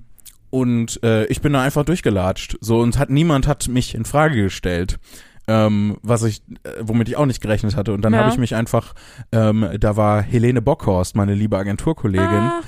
und 0.50 1.02
äh, 1.04 1.26
ich 1.28 1.42
bin 1.42 1.54
da 1.54 1.62
einfach 1.62 1.86
durchgelatscht. 1.86 2.58
So, 2.60 2.80
und 2.82 3.00
hat 3.00 3.10
niemand 3.10 3.48
hat 3.48 3.70
mich 3.70 3.96
in 3.96 4.04
Frage 4.06 4.36
gestellt. 4.44 5.00
Ähm, 5.48 5.98
was 6.04 6.24
ich, 6.24 6.44
äh, 6.64 6.70
womit 6.82 7.08
ich 7.10 7.16
auch 7.18 7.26
nicht 7.26 7.42
gerechnet 7.42 7.76
hatte. 7.76 7.94
Und 7.94 8.04
dann 8.04 8.14
Ja. 8.14 8.20
habe 8.20 8.30
ich 8.30 8.38
mich 8.38 8.54
einfach, 8.54 8.94
ähm, 9.32 9.66
da 9.80 9.98
war 9.98 10.22
Helene 10.22 10.62
Bockhorst, 10.62 11.16
meine 11.16 11.34
liebe 11.34 11.58
Agenturkollegin, 11.58 12.52
Ach, 12.52 12.64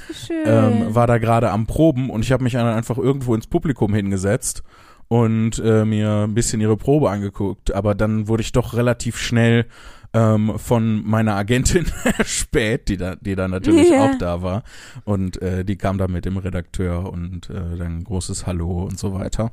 ähm, 0.45 0.95
war 0.95 1.05
da 1.05 1.17
gerade 1.19 1.51
am 1.51 1.67
Proben 1.67 2.09
und 2.09 2.23
ich 2.23 2.31
habe 2.31 2.43
mich 2.43 2.53
dann 2.53 2.65
einfach 2.65 2.97
irgendwo 2.97 3.35
ins 3.35 3.47
Publikum 3.47 3.93
hingesetzt 3.93 4.63
und 5.07 5.59
äh, 5.63 5.85
mir 5.85 6.23
ein 6.27 6.33
bisschen 6.33 6.61
ihre 6.61 6.75
Probe 6.75 7.11
angeguckt. 7.11 7.73
Aber 7.73 7.93
dann 7.95 8.27
wurde 8.27 8.41
ich 8.41 8.51
doch 8.53 8.73
relativ 8.73 9.17
schnell 9.17 9.65
ähm, 10.13 10.53
von 10.57 11.03
meiner 11.05 11.35
Agentin 11.35 11.85
spät, 12.25 12.87
die 12.89 12.97
da, 12.97 13.15
die 13.15 13.35
da 13.35 13.47
natürlich 13.47 13.89
Ja. 13.89 14.05
auch 14.05 14.15
da 14.17 14.41
war. 14.41 14.63
Und 15.05 15.41
äh, 15.41 15.65
die 15.65 15.75
kam 15.75 15.97
da 15.97 16.07
mit 16.07 16.25
dem 16.25 16.37
Redakteur 16.37 17.11
und 17.11 17.49
äh, 17.49 17.77
dann 17.77 17.97
ein 17.99 18.03
großes 18.03 18.45
Hallo 18.45 18.83
und 18.83 18.99
so 18.99 19.13
weiter. 19.13 19.51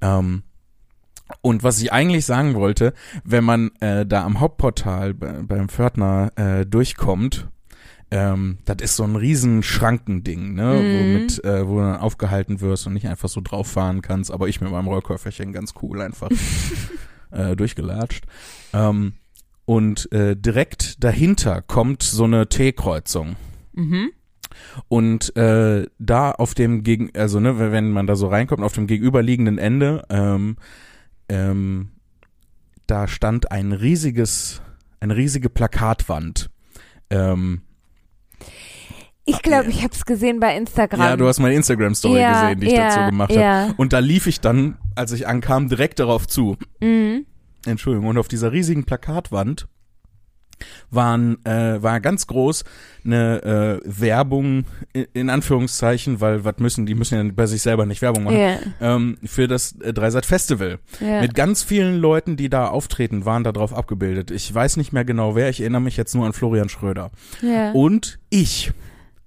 Ähm, 0.00 0.42
und 1.42 1.62
was 1.62 1.80
ich 1.80 1.92
eigentlich 1.92 2.26
sagen 2.26 2.54
wollte, 2.54 2.92
wenn 3.24 3.44
man 3.44 3.70
äh, 3.80 4.04
da 4.04 4.24
am 4.24 4.40
Hauptportal 4.40 5.14
bei, 5.14 5.32
beim 5.42 5.68
Pförtner 5.68 6.32
äh, 6.36 6.66
durchkommt, 6.66 7.48
ähm, 8.10 8.58
das 8.64 8.78
ist 8.80 8.96
so 8.96 9.04
ein 9.04 9.14
riesen 9.14 9.62
Schrankending, 9.62 10.54
ne, 10.54 10.82
Mhm. 10.82 10.98
womit, 10.98 11.44
äh, 11.44 11.68
wo 11.68 11.76
du 11.76 11.82
dann 11.82 12.00
aufgehalten 12.00 12.60
wirst 12.60 12.86
und 12.88 12.94
nicht 12.94 13.06
einfach 13.06 13.28
so 13.28 13.40
drauf 13.40 13.68
fahren 13.68 14.02
kannst, 14.02 14.32
aber 14.32 14.48
ich 14.48 14.60
mit 14.60 14.72
meinem 14.72 14.88
Rollköfferchen 14.88 15.52
ganz 15.52 15.74
cool 15.82 16.00
einfach 16.00 16.30
äh, 17.30 17.54
durchgelatscht. 17.54 18.24
Ähm, 18.72 19.12
und 19.70 20.10
äh, 20.10 20.34
direkt 20.34 21.04
dahinter 21.04 21.62
kommt 21.62 22.02
so 22.02 22.24
eine 22.24 22.48
T-Kreuzung. 22.48 23.36
mhm. 23.72 24.10
Und 24.88 25.36
äh, 25.36 25.86
da 26.00 26.32
auf 26.32 26.54
dem 26.54 26.82
gegen, 26.82 27.10
also 27.14 27.38
ne, 27.38 27.56
wenn 27.72 27.92
man 27.92 28.08
da 28.08 28.16
so 28.16 28.26
reinkommt, 28.26 28.64
auf 28.64 28.72
dem 28.72 28.88
gegenüberliegenden 28.88 29.58
Ende, 29.58 30.04
ähm, 30.10 30.56
ähm, 31.28 31.90
da 32.88 33.06
stand 33.06 33.52
ein 33.52 33.70
riesiges, 33.70 34.60
eine 34.98 35.14
riesige 35.14 35.48
Plakatwand. 35.50 36.50
Ähm, 37.10 37.62
Ich 39.24 39.40
glaube, 39.42 39.70
ich 39.70 39.84
habe 39.84 39.94
es 39.94 40.04
gesehen 40.04 40.40
bei 40.40 40.56
Instagram. 40.56 41.00
ja, 41.00 41.16
du 41.16 41.28
hast 41.28 41.38
meine 41.38 41.54
Instagram-Story 41.54 42.18
Ja, 42.20 42.42
gesehen, 42.42 42.60
die 42.60 42.66
ich 42.66 42.72
ja, 42.72 42.88
dazu 42.88 43.10
gemacht 43.10 43.30
habe. 43.30 43.40
ja. 43.40 43.74
Und 43.76 43.92
da 43.92 44.00
lief 44.00 44.26
ich 44.26 44.40
dann, 44.40 44.78
als 44.96 45.12
ich 45.12 45.28
ankam, 45.28 45.68
direkt 45.68 46.00
darauf 46.00 46.26
zu. 46.26 46.56
Mhm. 46.80 47.24
Entschuldigung, 47.66 48.08
und 48.08 48.18
auf 48.18 48.28
dieser 48.28 48.52
riesigen 48.52 48.84
Plakatwand 48.84 49.66
waren, 50.90 51.44
äh, 51.44 51.82
war 51.82 52.00
ganz 52.00 52.26
groß 52.26 52.64
eine 53.04 53.80
äh, 53.82 54.00
Werbung 54.00 54.64
in, 55.14 55.30
Anführungszeichen, 55.30 56.20
weil 56.20 56.44
was 56.44 56.58
müssen, 56.58 56.86
die 56.86 56.94
müssen 56.94 57.26
ja 57.26 57.32
bei 57.34 57.46
sich 57.46 57.62
selber 57.62 57.86
nicht 57.86 58.02
Werbung 58.02 58.24
machen, 58.24 58.38
Ja, 58.38 58.58
ähm, 58.80 59.16
für 59.24 59.48
das 59.48 59.72
äh, 59.80 59.92
Dreisat 59.92 60.26
Festival. 60.26 60.78
ja. 61.00 61.22
Mit 61.22 61.34
ganz 61.34 61.62
vielen 61.62 61.98
Leuten, 61.98 62.36
die 62.36 62.50
da 62.50 62.68
auftreten, 62.68 63.24
waren 63.24 63.44
da 63.44 63.52
drauf 63.52 63.74
abgebildet. 63.74 64.30
Ich 64.30 64.52
weiß 64.52 64.76
nicht 64.76 64.92
mehr 64.92 65.04
genau 65.04 65.34
wer, 65.34 65.48
ich 65.48 65.60
erinnere 65.60 65.80
mich 65.80 65.96
jetzt 65.96 66.14
nur 66.14 66.26
an 66.26 66.32
Florian 66.32 66.68
Schröder. 66.68 67.10
ja, 67.42 67.72
Und 67.72 68.18
ich. 68.28 68.72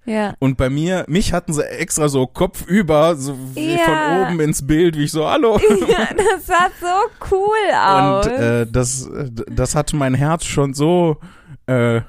Ja. 0.05 0.33
Und 0.39 0.57
bei 0.57 0.69
mir, 0.69 1.05
mich 1.07 1.33
hatten 1.33 1.53
sie 1.53 1.63
extra 1.65 2.09
so 2.09 2.27
kopfüber, 2.27 3.15
so 3.15 3.37
wie 3.55 3.75
Ja. 3.75 3.79
von 3.85 4.21
oben 4.27 4.39
ins 4.41 4.65
Bild, 4.65 4.97
wie 4.97 5.05
ich 5.05 5.11
so, 5.11 5.29
hallo. 5.29 5.59
ja, 5.87 6.07
das 6.15 6.45
sah 6.45 6.69
so 6.79 7.31
cool 7.31 7.73
aus. 7.73 8.25
Und 8.25 8.31
äh, 8.33 8.67
das, 8.69 9.09
das 9.49 9.75
hat 9.75 9.93
mein 9.93 10.13
Herz 10.13 10.45
schon 10.45 10.73
so 10.73 11.17
äh, 11.67 12.01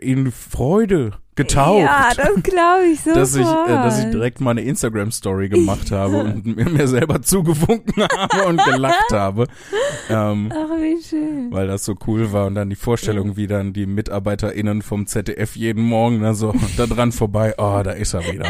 in 0.00 0.30
Freude 0.30 1.12
getaucht. 1.36 1.80
Ja, 1.80 2.10
das 2.16 2.42
glaube 2.42 2.86
ich 2.92 3.00
so. 3.00 3.14
dass 3.14 3.34
ich, 3.34 3.46
äh, 3.46 3.66
dass 3.68 4.04
ich 4.04 4.10
direkt 4.10 4.40
mal 4.40 4.52
eine 4.52 4.62
Instagram-Story 4.62 5.48
gemacht 5.50 5.90
habe 5.90 6.18
und 6.24 6.46
mir, 6.46 6.68
mir 6.68 6.88
selber 6.88 7.22
zugewunken 7.22 8.02
habe 8.12 8.46
und 8.46 8.64
gelacht 8.64 9.12
habe. 9.12 9.46
Ähm, 10.08 10.52
Ach, 10.52 10.70
wie 10.80 11.02
schön. 11.02 11.52
weil 11.52 11.66
das 11.66 11.84
so 11.84 11.94
cool 12.06 12.32
war 12.32 12.46
und 12.46 12.54
dann 12.54 12.70
die 12.70 12.76
Vorstellung, 12.76 13.36
wie 13.36 13.46
dann 13.46 13.72
die 13.72 13.86
MitarbeiterInnen 13.86 14.82
vom 14.82 15.06
ZDF 15.06 15.56
jeden 15.56 15.84
Morgen 15.84 16.22
da 16.22 16.34
so 16.34 16.54
da 16.76 16.86
dran 16.86 17.12
vorbei, 17.12 17.54
oh, 17.58 17.82
da 17.82 17.92
ist 17.92 18.14
er 18.14 18.20
wieder. 18.32 18.48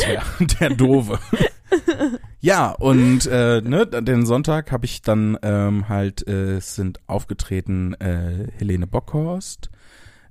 Der, 0.00 0.22
der 0.60 0.70
Doofe. 0.70 1.18
Ja, 2.40 2.70
und 2.70 3.26
äh, 3.26 3.60
ne, 3.60 3.86
den 3.86 4.24
Sonntag 4.24 4.72
habe 4.72 4.86
ich 4.86 5.02
dann 5.02 5.38
ähm, 5.42 5.88
halt, 5.88 6.26
äh, 6.26 6.56
es 6.56 6.74
sind 6.74 6.98
aufgetreten 7.06 7.94
äh, 7.94 8.48
Helene 8.58 8.86
Bockhorst, 8.86 9.69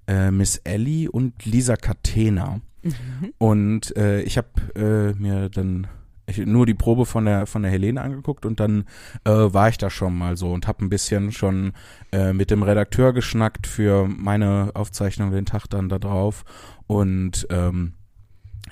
äh, 0.10 0.32
Miss 0.32 0.58
Ellie 0.64 1.10
und 1.10 1.46
Lisa 1.46 1.78
Catena. 1.78 2.62
Mhm. 2.82 3.34
Und 3.38 3.96
äh, 3.96 4.22
ich 4.22 4.38
habe 4.38 4.50
äh, 4.76 5.14
mir 5.22 5.50
dann 5.50 5.88
ich, 6.26 6.38
nur 6.38 6.66
die 6.66 6.74
Probe 6.74 7.06
von 7.06 7.26
der 7.26 7.46
von 7.46 7.62
der 7.62 7.72
Helene 7.72 8.02
angeguckt 8.02 8.46
und 8.46 8.60
dann 8.60 8.86
äh, 9.26 9.32
war 9.32 9.70
ich 9.70 9.78
da 9.78 9.90
schon 9.90 10.18
mal 10.18 10.38
so 10.38 10.52
und 10.52 10.68
habe 10.68 10.86
ein 10.86 10.90
bisschen 10.90 11.32
schon 11.32 11.74
äh, 12.12 12.34
mit 12.34 12.52
dem 12.52 12.64
Redakteur 12.64 13.14
geschnackt 13.14 13.68
für 13.68 14.08
meine 14.08 14.72
Aufzeichnung 14.74 15.32
den 15.32 15.46
Tag 15.46 15.68
dann 15.68 15.90
da 15.90 16.00
drauf 16.00 16.44
und 16.88 17.48
ähm, 17.50 17.94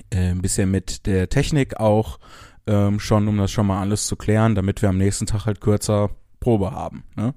äh, 0.09 0.31
ein 0.31 0.41
bisschen 0.41 0.71
mit 0.71 1.05
der 1.05 1.29
Technik 1.29 1.79
auch 1.79 2.19
ähm, 2.67 2.99
schon, 2.99 3.27
um 3.27 3.37
das 3.37 3.51
schon 3.51 3.67
mal 3.67 3.81
alles 3.81 4.07
zu 4.07 4.15
klären, 4.15 4.55
damit 4.55 4.81
wir 4.81 4.89
am 4.89 4.97
nächsten 4.97 5.25
Tag 5.25 5.45
halt 5.45 5.61
kürzer 5.61 6.09
Probe 6.39 6.71
haben. 6.71 7.03
Ne? 7.15 7.33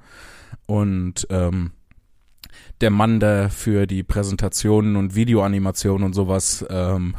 Und 0.66 1.26
ähm, 1.30 1.72
der 2.80 2.90
Mann, 2.90 3.20
der 3.20 3.50
für 3.50 3.86
die 3.86 4.02
Präsentationen 4.02 4.96
und 4.96 5.14
Videoanimationen 5.14 6.04
und 6.04 6.14
sowas 6.14 6.64
ähm, 6.70 7.14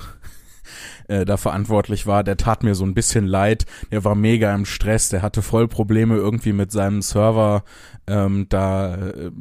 äh, 1.08 1.26
da 1.26 1.38
verantwortlich 1.38 2.08
war, 2.08 2.24
der 2.24 2.38
tat 2.38 2.64
mir 2.64 2.76
so 2.76 2.86
ein 2.86 2.94
bisschen 2.94 3.26
leid. 3.26 3.66
Der 3.92 4.04
war 4.04 4.16
mega 4.16 4.54
im 4.54 4.66
Stress, 4.66 5.10
der 5.10 5.22
hatte 5.22 5.42
voll 5.42 5.68
Probleme 5.68 6.16
irgendwie 6.16 6.54
mit 6.54 6.72
seinem 6.72 7.02
Server, 7.02 7.64
ähm, 8.08 8.48
da 8.50 8.96
äh, 8.96 9.32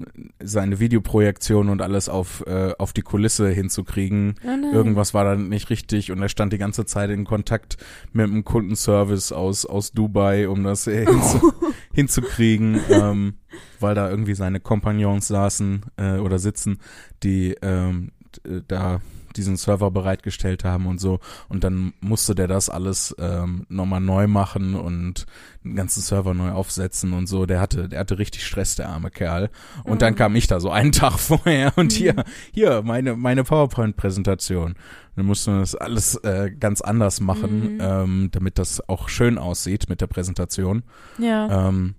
seine 0.43 0.81
Videoprojektion 0.81 1.69
und 1.69 1.83
alles 1.83 2.09
auf, 2.09 2.45
äh, 2.47 2.73
auf 2.79 2.93
die 2.93 3.03
Kulisse 3.03 3.49
hinzukriegen. 3.49 4.35
Oh. 4.45 4.75
Irgendwas 4.75 5.14
war 5.14 5.25
da 5.25 5.37
nicht 5.37 5.71
richtig 5.71 6.12
und 6.12 6.21
er 6.23 6.29
stand 6.29 6.53
die 6.53 6.59
ganze 6.59 6.85
Zeit 6.85 7.11
in 7.11 7.25
Kontakt 7.25 7.77
mit 8.12 8.27
einem 8.27 8.45
Kundenservice 8.45 9.33
aus, 9.33 9.64
aus 9.66 9.93
Dubai, 9.93 10.49
um 10.49 10.62
das 10.64 10.87
äh, 10.87 11.07
hinzu, 11.07 11.53
hinzukriegen, 11.93 12.81
ähm, 12.90 13.35
weil 13.79 13.95
da 13.95 14.11
irgendwie 14.11 14.35
seine 14.35 14.61
Kompagnons 14.61 15.29
saßen 15.29 15.83
äh, 15.97 16.19
oder 16.19 16.38
sitzen, 16.38 16.79
die 17.23 17.57
ähm, 17.62 18.12
d- 18.47 18.62
da 18.69 19.01
diesen 19.37 19.57
Server 19.57 19.90
bereitgestellt 19.90 20.64
haben 20.64 20.87
und 20.87 21.01
so. 21.01 21.21
Und 21.49 21.64
dann 21.64 21.93
musste 22.01 22.35
der 22.35 22.49
das 22.49 22.69
alles 22.71 23.14
ähm, 23.19 23.66
nochmal 23.69 24.01
neu 24.01 24.27
machen 24.27 24.75
und 24.75 25.27
den 25.64 25.77
ganzen 25.77 26.01
Server 26.01 26.35
neu 26.35 26.51
aufsetzen 26.51 27.12
und 27.12 27.27
so. 27.27 27.47
Der 27.47 27.61
hatte, 27.61 27.88
der 27.88 28.01
hatte 28.01 28.19
richtig 28.19 28.47
Stress, 28.47 28.77
der 28.77 28.88
arme 28.88 29.11
Kerl. 29.11 29.51
Und 29.85 30.03
dann 30.03 30.14
kam 30.14 30.35
ich 30.37 30.47
da 30.47 30.61
so 30.61 30.71
einen 30.71 30.93
Tag 30.93 31.19
vorher 31.19 31.73
und 31.77 31.93
hier, 31.93 32.25
hier, 32.53 32.83
meine, 32.83 33.16
meine 33.16 33.45
PowerPoint-Präsentation. 33.45 34.75
Dann 35.16 35.27
mussten 35.27 35.53
wir 35.55 35.61
das 35.61 35.75
alles 35.75 36.14
äh, 36.16 36.51
ganz 36.59 36.81
anders 36.81 37.21
machen, 37.21 37.75
Mhm. 37.75 37.79
ähm, 37.81 38.29
damit 38.33 38.59
das 38.59 38.88
auch 38.88 39.09
schön 39.09 39.37
aussieht 39.38 39.88
mit 39.88 40.01
der 40.01 40.07
Präsentation. 40.07 40.83
Ja. 41.19 41.69
Ähm, 41.69 41.95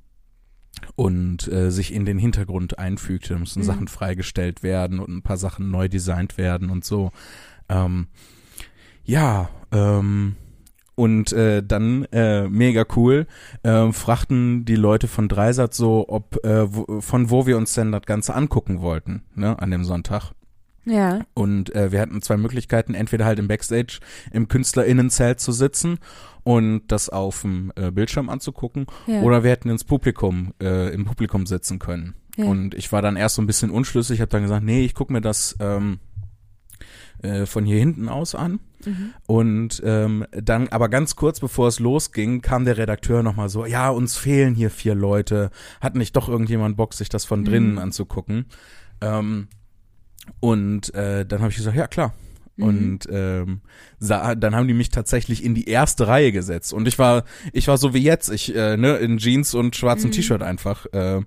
und 0.96 1.48
äh, 1.52 1.72
sich 1.72 1.94
in 1.94 2.06
den 2.06 2.18
Hintergrund 2.18 2.80
einfügte. 2.80 3.34
Da 3.34 3.40
mussten 3.40 3.62
Mhm. 3.62 3.66
Sachen 3.66 3.88
freigestellt 3.88 4.64
werden 4.64 5.00
und 5.00 5.10
ein 5.10 5.22
paar 5.22 5.38
Sachen 5.38 5.72
neu 5.72 5.88
designt 5.88 6.38
werden 6.38 6.70
und 6.70 6.86
so. 6.86 7.12
Ähm, 7.70 8.08
ja, 9.04 9.50
ähm, 9.72 10.36
und 10.96 11.34
äh, 11.34 11.64
dann 11.64 12.06
äh, 12.12 12.48
mega 12.48 12.86
cool 12.96 13.26
äh, 13.64 13.92
fragten 13.92 14.66
die 14.66 14.76
Leute 14.76 15.08
von 15.08 15.28
Dreisat 15.28 15.74
so, 15.74 16.06
ob 16.08 16.44
äh, 16.46 16.74
wo, 16.74 17.02
von 17.02 17.30
wo 17.30 17.48
wir 17.48 17.58
uns 17.58 17.74
denn 17.74 17.92
das 17.92 18.04
Ganze 18.04 18.36
angucken 18.36 18.82
wollten, 18.82 19.24
ne, 19.34 19.58
an 19.58 19.72
dem 19.72 19.84
Sonntag. 19.84 20.34
Ja. 20.86 21.22
Und 21.34 21.74
äh, 21.76 21.92
wir 21.92 22.02
hatten 22.02 22.22
zwei 22.22 22.38
Möglichkeiten, 22.38 22.94
entweder 22.94 23.26
halt 23.26 23.40
im 23.40 23.48
Backstage 23.48 24.00
im 24.32 24.48
KünstlerInnenzelt 24.48 25.40
zu 25.40 25.52
sitzen 25.52 26.00
und 26.44 26.84
das 26.88 27.10
auf 27.10 27.42
dem 27.42 27.72
äh, 27.76 27.92
Bildschirm 27.92 28.30
anzugucken, 28.30 28.86
Ja. 29.08 29.22
oder 29.22 29.44
wir 29.44 29.52
hätten 29.52 29.70
ins 29.70 29.84
Publikum, 29.84 30.54
äh, 30.62 30.94
im 30.94 31.06
Publikum 31.06 31.46
sitzen 31.46 31.80
können. 31.80 32.16
Ja. 32.38 32.46
Und 32.46 32.74
ich 32.76 32.92
war 32.92 33.02
dann 33.02 33.16
erst 33.18 33.36
so 33.36 33.42
ein 33.42 33.48
bisschen 33.48 33.70
unschlüssig, 33.72 34.22
habe 34.22 34.30
dann 34.30 34.44
gesagt, 34.44 34.64
nee, 34.64 34.84
ich 34.86 34.96
gucke 34.96 35.12
mir 35.14 35.22
das 35.22 35.56
ähm, 35.60 36.00
äh, 37.22 37.46
von 37.46 37.66
hier 37.66 37.78
hinten 37.78 38.10
aus 38.10 38.34
an. 38.36 38.60
Mhm. 38.86 39.14
Und 39.28 39.82
ähm, 39.86 40.26
dann, 40.32 40.68
aber 40.70 40.90
ganz 40.90 41.16
kurz 41.16 41.40
bevor 41.40 41.68
es 41.68 41.80
losging, 41.80 42.42
kam 42.42 42.66
der 42.66 42.78
Redakteur 42.78 43.22
nochmal 43.22 43.50
so, 43.50 43.66
ja, 43.66 43.90
uns 43.90 44.18
fehlen 44.18 44.56
hier 44.56 44.72
vier 44.72 44.96
Leute. 44.96 45.52
Hat 45.82 45.96
nicht 45.96 46.16
doch 46.16 46.28
irgendjemand 46.30 46.78
Bock, 46.78 46.94
sich 46.96 47.10
das 47.10 47.26
von 47.26 47.46
drinnen 47.46 47.74
Mhm. 47.74 47.78
anzugucken? 47.80 48.46
Ähm, 49.02 49.50
und 50.40 50.94
äh, 50.96 51.26
dann 51.26 51.42
habe 51.42 51.52
ich 51.52 51.58
gesagt, 51.58 51.78
ja 51.78 51.88
klar. 51.88 52.14
Mhm. 52.58 52.64
Und 52.66 53.00
ähm, 53.12 53.62
sah, 54.00 54.36
dann 54.36 54.56
haben 54.56 54.68
die 54.68 54.74
mich 54.74 54.90
tatsächlich 54.90 55.44
in 55.44 55.56
die 55.56 55.68
erste 55.70 56.08
Reihe 56.08 56.32
gesetzt. 56.32 56.74
Und 56.74 56.88
ich 56.88 57.00
war, 57.00 57.24
ich 57.54 57.68
war 57.68 57.78
so 57.78 57.94
wie 57.94 58.04
jetzt, 58.04 58.30
ich, 58.32 58.54
äh, 58.56 58.78
ne, 58.78 58.98
in 58.98 59.18
Jeans 59.18 59.54
und 59.54 59.76
schwarzem 59.76 60.10
Mhm. 60.10 60.14
T-Shirt 60.14 60.42
einfach. 60.44 60.86
Äh, 60.94 61.22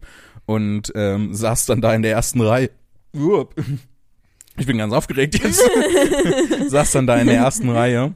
und 0.47 0.93
ähm, 0.95 1.35
saß 1.35 1.67
dann 1.67 1.81
da 1.81 1.95
in 1.95 2.03
der 2.03 2.13
ersten 2.13 2.41
Reihe. 2.41 2.71
Uop. 3.17 3.55
Ich 4.57 4.67
bin 4.67 4.79
ganz 4.79 4.93
aufgeregt 4.93 5.43
jetzt. 5.43 5.63
saß 6.69 6.93
dann 6.93 7.07
da 7.07 7.17
in 7.17 7.27
der 7.27 7.37
ersten 7.37 7.71
Reihe. 7.71 8.15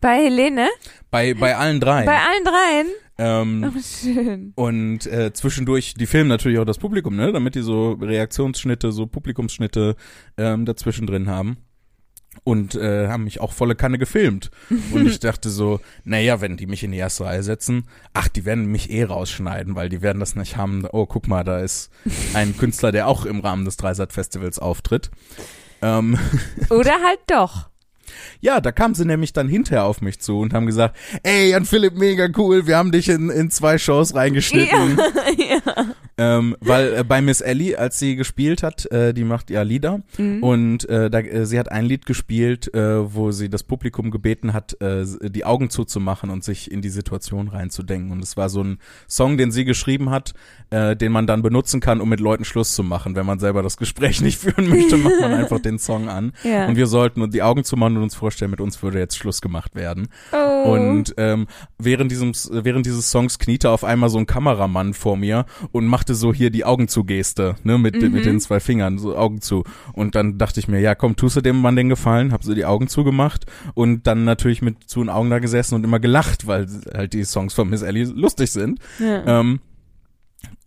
Bei 0.00 0.16
Helene? 0.24 0.68
Bei, 1.10 1.34
bei 1.34 1.56
allen 1.56 1.80
drei. 1.80 2.04
Bei 2.04 2.18
allen 2.18 2.44
dreien? 2.44 2.86
ähm, 3.18 3.72
Oh, 3.74 3.80
schön. 3.80 4.52
und 4.54 5.06
äh, 5.06 5.32
zwischendurch, 5.32 5.94
die 5.94 6.06
filmen 6.06 6.28
natürlich 6.28 6.58
auch 6.58 6.64
das 6.64 6.78
Publikum, 6.78 7.16
ne? 7.16 7.32
Damit 7.32 7.54
die 7.56 7.62
so 7.62 7.92
Reaktionsschnitte, 7.92 8.92
so 8.92 9.06
Publikumsschnitte 9.06 9.96
ähm, 10.36 10.64
dazwischen 10.66 11.06
drin 11.06 11.28
haben. 11.28 11.56
Und 12.44 12.74
äh, 12.74 13.08
haben 13.08 13.24
mich 13.24 13.40
auch 13.40 13.52
volle 13.52 13.74
Kanne 13.74 13.98
gefilmt. 13.98 14.50
Und 14.92 15.06
ich 15.06 15.18
dachte 15.20 15.50
so, 15.50 15.80
naja, 16.04 16.40
wenn 16.40 16.56
die 16.56 16.66
mich 16.66 16.82
in 16.84 16.92
die 16.92 16.98
erste 16.98 17.24
Reihe 17.24 17.42
setzen, 17.42 17.84
ach, 18.14 18.28
die 18.28 18.44
werden 18.44 18.66
mich 18.66 18.90
eh 18.90 19.04
rausschneiden, 19.04 19.74
weil 19.74 19.88
die 19.88 20.02
werden 20.02 20.20
das 20.20 20.34
nicht 20.34 20.56
haben. 20.56 20.86
Oh, 20.90 21.06
guck 21.06 21.28
mal, 21.28 21.44
da 21.44 21.60
ist 21.60 21.90
ein 22.34 22.56
Künstler, 22.56 22.92
der 22.92 23.06
auch 23.08 23.24
im 23.26 23.40
Rahmen 23.40 23.64
des 23.64 23.76
Dreisat-Festivals 23.76 24.58
auftritt. 24.58 25.10
Ähm, 25.82 26.18
Oder 26.70 26.94
halt 27.04 27.20
doch. 27.26 27.68
ja, 28.40 28.60
da 28.60 28.72
kamen 28.72 28.94
sie 28.94 29.04
nämlich 29.04 29.32
dann 29.32 29.48
hinterher 29.48 29.84
auf 29.84 30.00
mich 30.00 30.18
zu 30.20 30.40
und 30.40 30.54
haben 30.54 30.66
gesagt, 30.66 30.96
ey, 31.22 31.50
Jan 31.50 31.64
Philipp, 31.66 31.94
mega 31.94 32.28
cool, 32.36 32.66
wir 32.66 32.76
haben 32.76 32.90
dich 32.92 33.08
in, 33.08 33.30
in 33.30 33.50
zwei 33.50 33.78
Shows 33.78 34.14
reingeschnitten. 34.14 34.98
ja. 34.98 35.37
Ähm, 36.20 36.56
weil 36.58 36.94
äh, 36.94 37.04
bei 37.04 37.20
Miss 37.22 37.40
Ellie, 37.40 37.78
als 37.78 38.00
sie 38.00 38.16
gespielt 38.16 38.64
hat, 38.64 38.90
äh, 38.90 39.14
die 39.14 39.22
macht 39.22 39.50
ja 39.50 39.62
Lieder 39.62 40.00
Mhm. 40.16 40.42
und 40.42 40.88
äh, 40.88 41.10
da, 41.10 41.20
äh, 41.20 41.46
sie 41.46 41.60
hat 41.60 41.70
ein 41.70 41.84
Lied 41.84 42.06
gespielt, 42.06 42.74
äh, 42.74 43.14
wo 43.14 43.30
sie 43.30 43.48
das 43.48 43.62
Publikum 43.62 44.10
gebeten 44.10 44.52
hat, 44.52 44.76
äh, 44.82 45.04
die 45.22 45.44
Augen 45.44 45.70
zuzumachen 45.70 46.30
und 46.30 46.42
sich 46.42 46.72
in 46.72 46.82
die 46.82 46.88
Situation 46.88 47.46
reinzudenken. 47.46 48.10
Und 48.10 48.20
es 48.24 48.36
war 48.36 48.48
so 48.48 48.64
ein 48.64 48.78
Song, 49.08 49.38
den 49.38 49.52
sie 49.52 49.64
geschrieben 49.64 50.10
hat, 50.10 50.34
äh, 50.70 50.96
den 50.96 51.12
man 51.12 51.28
dann 51.28 51.42
benutzen 51.42 51.78
kann, 51.78 52.00
um 52.00 52.08
mit 52.08 52.18
Leuten 52.18 52.44
Schluss 52.44 52.74
zu 52.74 52.82
machen. 52.82 53.14
Wenn 53.14 53.24
man 53.26 53.38
selber 53.38 53.62
das 53.62 53.76
Gespräch 53.76 54.20
nicht 54.20 54.38
führen 54.40 54.68
möchte, 54.68 54.96
macht 54.96 55.20
man 55.20 55.32
einfach 55.34 55.60
den 55.60 55.78
Song 55.78 56.08
an. 56.08 56.32
Ja. 56.42 56.66
Und 56.66 56.74
wir 56.74 56.88
sollten 56.88 57.30
die 57.30 57.42
Augen 57.42 57.62
zumachen 57.62 57.96
und 57.96 58.02
uns 58.02 58.16
vorstellen, 58.16 58.50
mit 58.50 58.60
uns 58.60 58.82
würde 58.82 58.98
jetzt 58.98 59.16
Schluss 59.16 59.40
gemacht 59.40 59.76
werden. 59.76 60.08
oh. 60.32 60.72
Und 60.72 61.14
ähm, 61.16 61.46
während 61.78 62.10
diesem 62.10 62.32
während 62.50 62.86
dieses 62.86 63.08
Songs 63.12 63.38
kniete 63.38 63.70
auf 63.70 63.84
einmal 63.84 64.08
so 64.08 64.18
ein 64.18 64.26
Kameramann 64.26 64.94
vor 64.94 65.16
mir 65.16 65.37
und 65.72 65.86
machte 65.86 66.14
so 66.14 66.32
hier 66.32 66.50
die 66.50 66.64
Augen 66.64 66.88
zu 66.88 67.04
Geste, 67.04 67.56
ne, 67.64 67.78
mit 67.78 68.00
Mhm. 68.00 68.12
mit 68.12 68.24
den 68.24 68.40
zwei 68.40 68.60
Fingern 68.60 68.98
so 68.98 69.16
Augen 69.16 69.40
zu. 69.40 69.64
Und 69.92 70.14
dann 70.14 70.38
dachte 70.38 70.60
ich 70.60 70.68
mir, 70.68 70.80
ja, 70.80 70.94
komm, 70.94 71.16
tust 71.16 71.36
du 71.36 71.40
dem 71.40 71.60
Mann 71.60 71.76
den 71.76 71.88
Gefallen, 71.88 72.32
hab 72.32 72.44
so 72.44 72.54
die 72.54 72.64
Augen 72.64 72.88
zugemacht 72.88 73.46
und 73.74 74.06
dann 74.06 74.24
natürlich 74.24 74.62
mit 74.62 74.84
zu 74.86 75.00
den 75.00 75.08
Augen 75.08 75.30
da 75.30 75.38
gesessen 75.38 75.74
und 75.74 75.84
immer 75.84 76.00
gelacht, 76.00 76.46
weil 76.46 76.66
halt 76.94 77.12
die 77.12 77.24
Songs 77.24 77.54
von 77.54 77.68
Miss 77.68 77.82
Ellie 77.82 78.04
lustig 78.04 78.50
sind. 78.50 78.78
ja. 78.98 79.40
Ähm, 79.40 79.60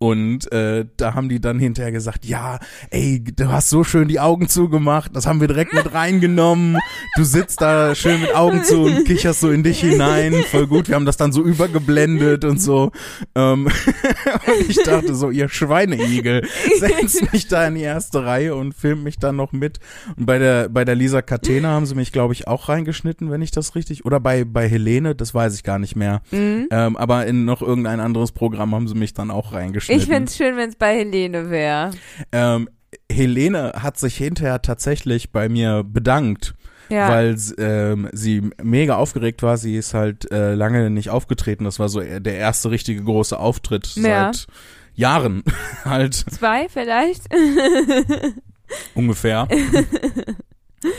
und 0.01 0.51
äh, 0.51 0.85
da 0.97 1.13
haben 1.13 1.29
die 1.29 1.39
dann 1.39 1.59
hinterher 1.59 1.91
gesagt, 1.91 2.25
ja, 2.25 2.57
ey, 2.89 3.23
du 3.23 3.51
hast 3.51 3.69
so 3.69 3.83
schön 3.83 4.07
die 4.07 4.19
Augen 4.19 4.49
zugemacht, 4.49 5.15
das 5.15 5.27
haben 5.27 5.41
wir 5.41 5.47
direkt 5.47 5.75
mit 5.75 5.93
reingenommen. 5.93 6.79
Du 7.15 7.23
sitzt 7.23 7.61
da 7.61 7.93
schön 7.93 8.19
mit 8.19 8.35
Augen 8.35 8.63
zu 8.63 8.81
und 8.81 9.05
kicherst 9.05 9.41
so 9.41 9.51
in 9.51 9.61
dich 9.61 9.81
hinein, 9.81 10.33
voll 10.49 10.65
gut. 10.65 10.87
Wir 10.87 10.95
haben 10.95 11.05
das 11.05 11.17
dann 11.17 11.31
so 11.31 11.43
übergeblendet 11.43 12.45
und 12.45 12.59
so. 12.59 12.91
Ähm, 13.35 13.67
und 14.47 14.69
ich 14.69 14.81
dachte 14.81 15.13
so, 15.13 15.29
ihr 15.29 15.49
Schweineigel, 15.49 16.47
setzt 16.79 17.31
mich 17.31 17.47
da 17.47 17.67
in 17.67 17.75
die 17.75 17.81
erste 17.81 18.25
Reihe 18.25 18.55
und 18.55 18.73
filmt 18.73 19.03
mich 19.03 19.19
dann 19.19 19.35
noch 19.35 19.51
mit. 19.51 19.77
Und 20.17 20.25
bei 20.25 20.39
der 20.39 20.67
bei 20.69 20.83
der 20.83 20.95
Lisa 20.95 21.21
Catena 21.21 21.69
haben 21.69 21.85
sie 21.85 21.93
mich, 21.93 22.11
glaube 22.11 22.33
ich, 22.33 22.47
auch 22.47 22.69
reingeschnitten, 22.69 23.29
wenn 23.29 23.43
ich 23.43 23.51
das 23.51 23.75
richtig. 23.75 24.03
Oder 24.03 24.19
bei 24.19 24.45
bei 24.45 24.67
Helene, 24.67 25.13
das 25.13 25.35
weiß 25.35 25.53
ich 25.53 25.61
gar 25.61 25.77
nicht 25.77 25.95
mehr. 25.95 26.23
Mhm. 26.31 26.69
Ähm, 26.71 26.97
aber 26.97 27.27
in 27.27 27.45
noch 27.45 27.61
irgendein 27.61 27.99
anderes 27.99 28.31
Programm 28.31 28.73
haben 28.73 28.87
sie 28.87 28.95
mich 28.95 29.13
dann 29.13 29.29
auch 29.29 29.53
reingeschnitten. 29.53 29.90
Ich 29.91 30.05
find's 30.05 30.35
schön, 30.37 30.55
wenn's 30.57 30.75
bei 30.75 30.95
Helene 30.97 31.49
wäre. 31.49 31.91
ähm, 32.31 32.69
Helene 33.11 33.73
hat 33.77 33.97
sich 33.97 34.17
hinterher 34.17 34.61
tatsächlich 34.61 35.31
bei 35.31 35.47
mir 35.49 35.83
bedankt, 35.83 36.53
Ja. 36.89 37.07
weil 37.09 37.37
ähm, 37.57 38.09
sie 38.11 38.49
mega 38.61 38.95
aufgeregt 38.97 39.43
war. 39.43 39.57
Sie 39.57 39.75
ist 39.75 39.93
halt 39.93 40.29
äh, 40.31 40.53
lange 40.55 40.89
nicht 40.89 41.09
aufgetreten. 41.09 41.63
Das 41.65 41.79
war 41.79 41.87
so 41.89 42.01
der 42.01 42.35
erste 42.35 42.69
richtige 42.71 43.03
große 43.03 43.37
Auftritt 43.39 43.87
Ja. 43.95 44.31
seit 44.33 44.47
Jahren 44.93 45.43
halt 45.85 46.13
Zwei 46.15 46.67
vielleicht? 46.69 47.23
ungefähr. 48.95 49.47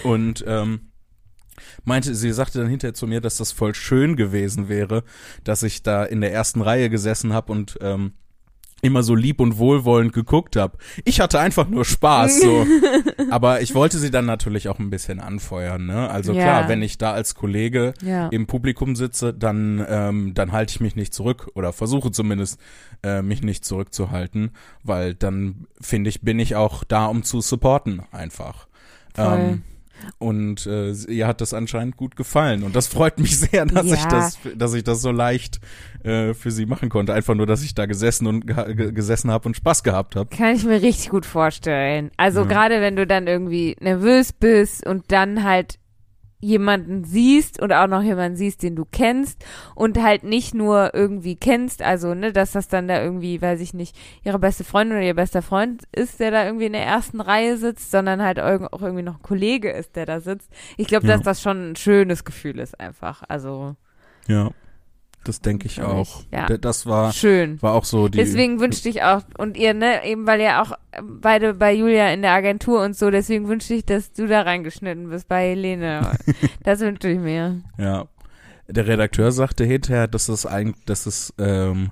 Und 0.05 0.45
ähm, 0.47 0.93
meinte, 1.85 2.15
sie 2.15 2.33
sagte 2.33 2.59
dann 2.61 2.69
hinterher 2.69 2.95
zu 2.95 3.07
mir, 3.07 3.21
dass 3.21 3.37
das 3.37 3.53
voll 3.53 3.75
schön 3.75 4.17
gewesen 4.17 4.69
wäre, 4.69 5.03
dass 5.45 5.63
ich 5.63 5.83
da 5.83 6.05
in 6.05 6.21
der 6.21 6.33
ersten 6.33 6.61
Reihe 6.63 6.89
gesessen 6.91 7.33
habe 7.33 7.53
und 7.53 7.79
ähm, 7.81 8.13
immer 8.83 9.05
so 9.05 9.15
lieb 9.15 9.41
und 9.41 9.59
wohlwollend 9.59 10.13
geguckt 10.13 10.57
habe. 10.57 10.77
Ich 11.05 11.21
hatte 11.21 11.39
einfach 11.39 11.69
nur 11.69 11.85
Spaß 11.85 12.41
so. 12.41 12.67
Aber 13.31 13.61
ich 13.63 13.75
wollte 13.77 13.99
sie 13.99 14.11
dann 14.11 14.27
natürlich 14.27 14.69
auch 14.69 14.81
ein 14.81 14.91
bisschen 14.91 15.21
anfeuern, 15.21 15.87
ne? 15.87 16.11
Also 16.11 16.33
Ja. 16.33 16.43
klar, 16.43 16.69
wenn 16.69 16.83
ich 16.83 16.99
da 16.99 17.13
als 17.13 17.37
Kollege 17.37 17.95
Ja. 18.03 18.29
im 18.29 18.47
Publikum 18.49 18.97
sitze, 18.97 19.33
dann 19.33 19.85
ähm, 19.89 20.35
dann 20.35 20.51
halte 20.51 20.73
ich 20.73 20.81
mich 20.81 20.97
nicht 20.97 21.15
zurück 21.15 21.49
oder 21.55 21.73
versuche 21.73 22.11
zumindest 22.11 22.59
äh, 23.05 23.23
mich 23.23 23.43
nicht 23.43 23.65
zurückzuhalten, 23.65 24.51
weil 24.83 25.15
dann 25.15 25.67
finde 25.81 26.11
ich 26.11 26.23
bin 26.23 26.41
ich 26.41 26.57
auch 26.57 26.83
da, 26.83 27.07
um 27.07 27.23
zu 27.23 27.41
supporten 27.41 28.03
einfach. 28.11 28.67
Ähm, 29.17 29.63
und 30.19 30.67
äh, 30.67 30.93
ihr 30.93 31.27
hat 31.27 31.41
das 31.41 31.55
anscheinend 31.55 31.97
gut 31.97 32.17
gefallen 32.17 32.63
und 32.63 32.75
das 32.77 32.87
freut 32.87 33.19
mich 33.19 33.39
sehr, 33.39 33.67
dass 33.67 33.87
ich 33.87 34.03
Ja. 34.03 34.09
das, 34.09 34.39
dass 34.57 34.75
ich 34.75 34.85
das 34.85 35.03
so 35.03 35.11
leicht 35.11 35.61
äh, 36.05 36.35
für 36.35 36.51
sie 36.51 36.67
machen 36.67 36.89
konnte. 36.89 37.13
Einfach 37.15 37.35
nur, 37.35 37.47
dass 37.47 37.63
ich 37.63 37.75
da 37.75 37.87
gesessen 37.87 38.27
und 38.27 38.47
gesessen 38.47 39.31
habe 39.31 39.49
und 39.49 39.57
Spaß 39.57 39.83
gehabt 39.83 40.17
habe. 40.17 40.35
Kann 40.35 40.55
ich 40.57 40.65
mir 40.65 40.83
richtig 40.83 41.11
gut 41.11 41.27
vorstellen. 41.27 42.11
Also 42.17 42.41
Ja. 42.41 42.47
gerade 42.47 42.81
wenn 42.81 42.97
du 42.97 43.07
dann 43.07 43.27
irgendwie 43.27 43.77
nervös 43.81 44.33
bist 44.33 44.87
und 44.87 45.11
dann 45.13 45.45
halt 45.45 45.79
jemanden 46.43 47.05
siehst 47.05 47.63
und 47.63 47.73
auch 47.73 47.87
noch 47.87 48.03
jemanden 48.03 48.37
siehst, 48.37 48.65
den 48.65 48.75
du 48.75 48.85
kennst 48.85 49.43
und 49.77 50.03
halt 50.03 50.25
nicht 50.25 50.55
nur 50.55 50.93
irgendwie 50.93 51.37
kennst, 51.37 51.83
also 51.83 52.15
ne, 52.15 52.33
dass 52.33 52.51
das 52.51 52.67
dann 52.67 52.89
da 52.89 53.01
irgendwie, 53.01 53.41
weiß 53.41 53.61
ich 53.61 53.73
nicht, 53.75 53.97
ihre 54.25 54.41
beste 54.41 54.65
Freundin 54.65 54.97
oder 54.99 55.07
ihr 55.07 55.15
bester 55.15 55.41
Freund 55.41 55.85
ist, 55.93 56.19
der 56.19 56.33
da 56.33 56.45
irgendwie 56.45 56.67
in 56.67 56.73
der 56.73 56.85
ersten 56.85 57.21
Reihe 57.21 57.57
sitzt, 57.57 57.93
sondern 57.93 58.21
halt 58.21 58.41
auch 58.41 58.83
irgendwie 58.83 59.05
noch 59.05 59.17
ein 59.19 59.23
Kollege 59.23 59.71
ist, 59.71 59.95
der 59.95 60.05
da 60.05 60.19
sitzt. 60.19 60.51
Ich 60.77 60.89
glaube, 60.89 61.07
Ja. 61.07 61.15
dass 61.17 61.23
das 61.23 61.41
schon 61.43 61.71
ein 61.71 61.77
schönes 61.77 62.25
Gefühl 62.25 62.59
ist 62.59 62.79
einfach. 62.81 63.23
Also 63.29 63.77
Ja, 64.27 64.51
das 65.25 65.41
denke 65.41 65.67
ich 65.67 65.83
auch. 65.83 66.25
ja. 66.33 66.47
Das 66.47 66.87
war 66.87 67.13
schön. 67.13 67.61
war 67.63 67.75
auch 67.75 67.85
so 67.85 68.09
die. 68.09 68.19
Deswegen 68.19 68.61
wünschte 68.61 68.89
ich 68.89 69.03
auch, 69.03 69.23
und 69.39 69.57
ihr, 69.57 69.75
ne, 69.75 70.05
eben 70.05 70.27
weil 70.27 70.41
ihr 70.41 70.61
auch 70.61 70.73
äh, 70.93 71.03
beide 71.03 71.55
bei 71.55 71.73
Julia 71.73 72.13
in 72.13 72.23
der 72.23 72.33
Agentur 72.33 72.83
und 72.83 72.97
so, 72.97 73.11
deswegen 73.11 73.49
wünschte 73.49 73.75
ich, 73.75 73.85
dass 73.85 74.13
du 74.13 74.27
da 74.27 74.43
reingeschnitten 74.43 75.11
bist 75.11 75.29
bei 75.29 75.51
Helene. 75.51 76.19
das 76.65 76.81
wünschte 76.81 77.09
ich 77.09 77.19
mir. 77.19 77.63
Ja. 77.79 78.07
Der 78.69 78.87
Redakteur 78.87 79.33
sagte 79.33 79.65
hinterher, 79.65 80.09
dass 80.09 80.29
es 80.29 80.47
eigentlich, 80.47 80.85
dass 80.87 81.07
es, 81.07 81.35
ähm, 81.39 81.91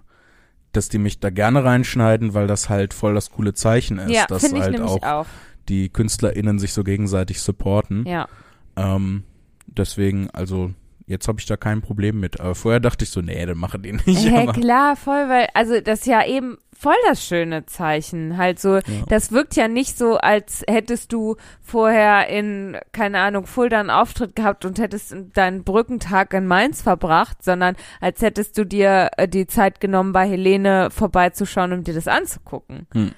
dass 0.73 0.89
die 0.89 0.99
mich 0.99 1.21
da 1.21 1.31
gerne 1.31 1.65
reinschneiden, 1.65 2.35
weil 2.35 2.47
das 2.47 2.69
halt 2.69 2.95
voll 2.95 3.15
das 3.15 3.31
coole 3.31 3.55
Zeichen 3.55 3.99
ist, 3.99 4.11
ja, 4.11 4.27
dass 4.27 4.45
ich 4.45 4.61
halt 4.61 4.81
auch, 4.81 5.03
auch. 5.03 5.27
die 5.69 5.89
KünstlerInnen 5.89 6.59
sich 6.59 6.73
so 6.73 6.85
gegenseitig 6.85 7.41
supporten. 7.41 8.07
Ja. 8.07 8.29
Ähm, 8.77 9.25
deswegen, 9.67 10.31
also 10.31 10.73
jetzt 11.11 11.29
habe 11.29 11.41
ich 11.41 11.47
da 11.47 11.57
kein 11.57 11.83
Problem 11.83 12.21
mit. 12.21 12.41
Aber 12.41 12.55
vorher 12.55 12.81
dachte 12.81 13.05
ich 13.05 13.11
so, 13.11 13.21
nee, 13.21 13.45
dann 13.45 13.59
machen 13.59 13.83
die 13.83 13.93
nicht. 13.93 14.25
Ja, 14.25 14.47
klar, 14.53 14.97
voll, 14.97 15.29
weil, 15.29 15.49
also 15.55 15.81
das 15.81 16.01
ist 16.01 16.07
ja 16.07 16.25
eben 16.25 16.57
voll 16.79 16.95
das 17.09 17.25
schöne 17.27 17.67
Zeichen. 17.67 18.39
Halt 18.39 18.59
so, 18.61 18.79
das 19.09 19.33
wirkt 19.33 19.57
ja 19.57 19.69
nicht 19.69 19.99
so, 19.99 20.17
als 20.17 20.65
hättest 20.69 21.13
du 21.13 21.37
vorher 21.61 22.29
in, 22.29 22.79
keine 22.93 23.19
Ahnung, 23.19 23.47
Fulda 23.47 23.81
einen 23.81 23.91
Auftritt 23.91 24.37
gehabt 24.37 24.65
und 24.65 24.79
hättest 24.79 25.15
deinen 25.35 25.65
Brückentag 25.65 26.33
in 26.33 26.47
Mainz 26.47 26.81
verbracht, 26.81 27.43
sondern 27.43 27.77
als 28.01 28.23
hättest 28.23 28.57
du 28.57 28.65
dir 28.65 29.11
äh, 29.17 29.29
die 29.29 29.47
Zeit 29.47 29.81
genommen, 29.81 30.13
bei 30.13 30.29
Helene 30.29 30.91
vorbeizuschauen, 30.91 31.73
um 31.73 31.85
dir 31.85 31.95
das 31.95 32.09
anzugucken. 32.09 32.87
Hm. 32.93 33.11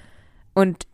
Und 0.53 0.87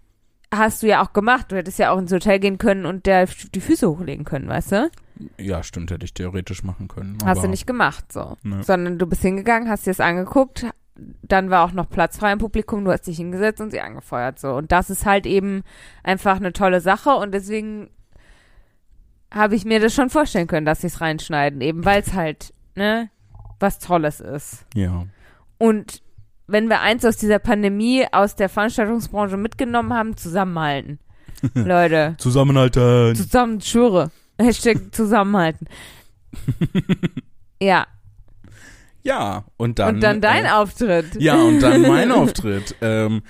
hast 0.53 0.83
du 0.83 0.87
ja 0.87 1.01
auch 1.03 1.13
gemacht. 1.13 1.51
Du 1.51 1.55
hättest 1.55 1.79
ja 1.79 1.91
auch 1.91 1.97
ins 1.97 2.11
Hotel 2.11 2.39
gehen 2.39 2.57
können 2.57 2.85
und 2.85 3.05
der 3.05 3.27
die 3.53 3.61
Füße 3.61 3.89
hochlegen 3.89 4.25
können, 4.25 4.47
weißt 4.47 4.71
du? 4.73 4.91
Ja, 5.37 5.63
stimmt, 5.63 5.91
hätte 5.91 6.05
ich 6.05 6.13
theoretisch 6.13 6.63
machen 6.63 6.87
können. 6.87 7.17
Hast 7.25 7.43
du 7.43 7.47
nicht 7.47 7.67
gemacht, 7.67 8.11
so. 8.11 8.37
Ne. 8.43 8.63
Sondern 8.63 8.97
du 8.97 9.05
bist 9.05 9.21
hingegangen, 9.21 9.69
hast 9.69 9.85
dir 9.85 9.91
das 9.91 9.99
angeguckt, 9.99 10.65
dann 11.21 11.49
war 11.49 11.65
auch 11.65 11.71
noch 11.71 11.89
Platz 11.89 12.17
frei 12.17 12.31
im 12.31 12.39
Publikum, 12.39 12.85
du 12.85 12.91
hast 12.91 13.07
dich 13.07 13.17
hingesetzt 13.17 13.61
und 13.61 13.71
sie 13.71 13.81
angefeuert, 13.81 14.39
so. 14.39 14.53
Und 14.53 14.71
das 14.71 14.89
ist 14.89 15.05
halt 15.05 15.25
eben 15.25 15.63
einfach 16.03 16.37
eine 16.37 16.53
tolle 16.53 16.81
Sache 16.81 17.11
und 17.11 17.33
deswegen 17.33 17.89
habe 19.31 19.55
ich 19.55 19.65
mir 19.65 19.79
das 19.79 19.93
schon 19.93 20.09
vorstellen 20.09 20.47
können, 20.47 20.65
dass 20.65 20.81
sie 20.81 20.87
es 20.87 21.01
reinschneiden, 21.01 21.61
eben 21.61 21.85
weil 21.85 22.01
es 22.01 22.13
halt, 22.13 22.53
ne, 22.75 23.09
was 23.59 23.79
Tolles 23.79 24.19
ist. 24.19 24.65
Ja. 24.73 25.05
Und 25.57 26.01
wenn 26.47 26.67
wir 26.67 26.81
eins 26.81 27.05
aus 27.05 27.17
dieser 27.17 27.39
Pandemie, 27.39 28.05
aus 28.11 28.35
der 28.35 28.49
Veranstaltungsbranche 28.49 29.37
mitgenommen 29.37 29.93
haben, 29.93 30.17
zusammenhalten. 30.17 30.99
Leute, 31.53 32.15
Zusammenhalten. 32.17 33.15
zusammen, 33.15 33.61
schwöre. 33.61 34.11
Hashtag 34.39 34.93
zusammenhalten. 34.93 35.67
ja, 37.61 37.87
Ja, 39.03 39.45
und 39.57 39.79
dann. 39.79 39.95
und 39.95 40.01
dann 40.01 40.21
dein 40.21 40.45
äh, 40.45 40.49
Auftritt. 40.49 41.19
Ja, 41.19 41.35
und 41.35 41.59
dann 41.61 41.81
mein 41.81 42.11
Auftritt. 42.13 42.75
Ähm, 42.81 43.21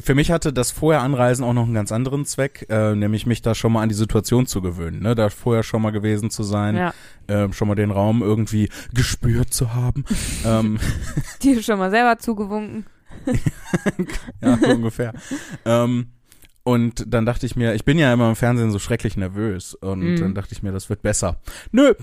für 0.00 0.14
mich 0.14 0.30
hatte 0.30 0.52
das 0.52 0.70
vorher 0.70 1.02
Anreisen 1.02 1.44
auch 1.44 1.54
noch 1.54 1.64
einen 1.64 1.74
ganz 1.74 1.92
anderen 1.92 2.24
Zweck, 2.24 2.66
äh, 2.68 2.94
nämlich 2.94 3.26
mich 3.26 3.42
da 3.42 3.54
schon 3.54 3.72
mal 3.72 3.82
an 3.82 3.88
die 3.88 3.94
Situation 3.94 4.46
zu 4.46 4.60
gewöhnen, 4.60 5.02
ne? 5.02 5.14
da 5.14 5.28
vorher 5.30 5.62
schon 5.62 5.82
mal 5.82 5.90
gewesen 5.90 6.30
zu 6.30 6.42
sein, 6.42 6.76
Ja, 6.76 6.94
ähm, 7.26 7.52
schon 7.52 7.68
mal 7.68 7.74
den 7.74 7.90
Raum 7.90 8.22
irgendwie 8.22 8.68
gespürt 8.94 9.52
zu 9.52 9.74
haben. 9.74 10.04
ähm, 10.44 10.78
dir 11.42 11.62
schon 11.62 11.78
mal 11.78 11.90
selber 11.90 12.18
zugewunken. 12.18 12.86
ja, 14.42 14.54
ungefähr. 14.70 15.14
Ähm, 15.64 16.12
und 16.68 17.04
dann 17.12 17.24
dachte 17.24 17.46
ich 17.46 17.56
mir, 17.56 17.74
ich 17.74 17.84
bin 17.84 17.98
ja 17.98 18.12
immer 18.12 18.28
im 18.28 18.36
Fernsehen 18.36 18.70
so 18.70 18.78
schrecklich 18.78 19.16
nervös 19.16 19.74
und 19.74 20.00
Mhm. 20.00 20.16
dann 20.20 20.34
dachte 20.34 20.52
ich 20.52 20.62
mir, 20.62 20.70
das 20.72 20.90
wird 20.90 21.00
besser. 21.02 21.40
Nö, 21.72 21.94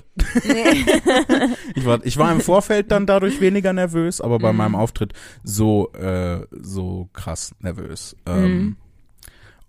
Nee. 0.43 0.85
ich 1.75 1.85
war, 1.85 1.99
ich 2.03 2.17
war 2.17 2.31
im 2.31 2.41
Vorfeld 2.41 2.91
dann 2.91 3.05
dadurch 3.05 3.39
weniger 3.41 3.73
nervös, 3.73 4.21
aber 4.21 4.39
bei 4.39 4.51
Mhm. 4.51 4.57
meinem 4.57 4.75
Auftritt 4.75 5.13
so, 5.43 5.91
äh, 5.93 6.45
so 6.51 7.09
krass 7.13 7.53
nervös. 7.59 8.15
Ähm, 8.25 8.43
Mhm. 8.55 8.77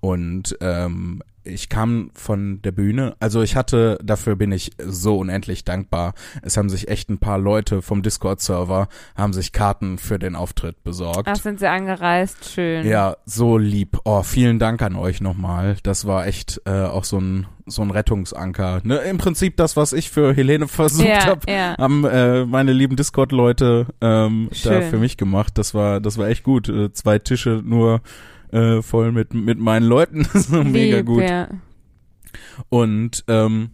Und 0.00 0.56
ähm, 0.60 1.22
ich 1.46 1.68
kam 1.68 2.10
von 2.14 2.60
der 2.62 2.72
Bühne, 2.72 3.16
also 3.20 3.42
ich 3.42 3.56
hatte, 3.56 3.98
dafür 4.02 4.36
bin 4.36 4.52
ich 4.52 4.72
so 4.78 5.18
unendlich 5.18 5.64
dankbar. 5.64 6.14
Es 6.42 6.56
haben 6.56 6.68
sich 6.68 6.88
echt 6.88 7.08
ein 7.08 7.18
paar 7.18 7.38
Leute 7.38 7.82
vom 7.82 8.02
Discord-Server, 8.02 8.88
haben 9.16 9.32
sich 9.32 9.52
Karten 9.52 9.98
für 9.98 10.18
den 10.18 10.34
Auftritt 10.34 10.82
besorgt. 10.84 11.28
Ach, 11.28 11.36
sind 11.36 11.60
sie 11.60 11.68
angereist? 11.68 12.50
Schön. 12.50 12.86
Ja, 12.86 13.16
so 13.24 13.58
lieb. 13.58 13.98
Oh, 14.04 14.22
vielen 14.22 14.58
Dank 14.58 14.82
an 14.82 14.96
euch 14.96 15.20
nochmal. 15.20 15.76
Das 15.82 16.06
war 16.06 16.26
echt 16.26 16.60
äh, 16.64 16.84
auch 16.84 17.04
so 17.04 17.18
ein 17.18 17.46
so 17.68 17.82
ein 17.82 17.90
Rettungsanker. 17.90 18.80
Ne, 18.84 18.98
Im 18.98 19.18
Prinzip 19.18 19.56
das, 19.56 19.76
was 19.76 19.92
ich 19.92 20.10
für 20.10 20.32
Helene 20.32 20.68
versucht 20.68 21.08
ja, 21.08 21.26
habe, 21.26 21.50
ja. 21.50 21.76
haben 21.76 22.04
äh, 22.04 22.44
meine 22.44 22.72
lieben 22.72 22.94
Discord-Leute 22.94 23.86
ähm, 24.00 24.48
da 24.62 24.82
für 24.82 24.98
mich 24.98 25.16
gemacht. 25.16 25.58
Das 25.58 25.74
war 25.74 26.00
das 26.00 26.16
war 26.16 26.28
echt 26.28 26.44
gut. 26.44 26.68
Äh, 26.68 26.92
zwei 26.92 27.18
Tische 27.18 27.62
nur 27.64 28.02
äh, 28.56 28.82
voll 28.82 29.12
mit 29.12 29.34
mit 29.34 29.58
meinen 29.58 29.86
Leuten. 29.86 30.24
so 30.34 30.64
mega 30.64 30.98
Lieb, 30.98 31.06
gut. 31.06 31.22
Ja. 31.22 31.48
Und 32.68 33.24
ähm, 33.28 33.70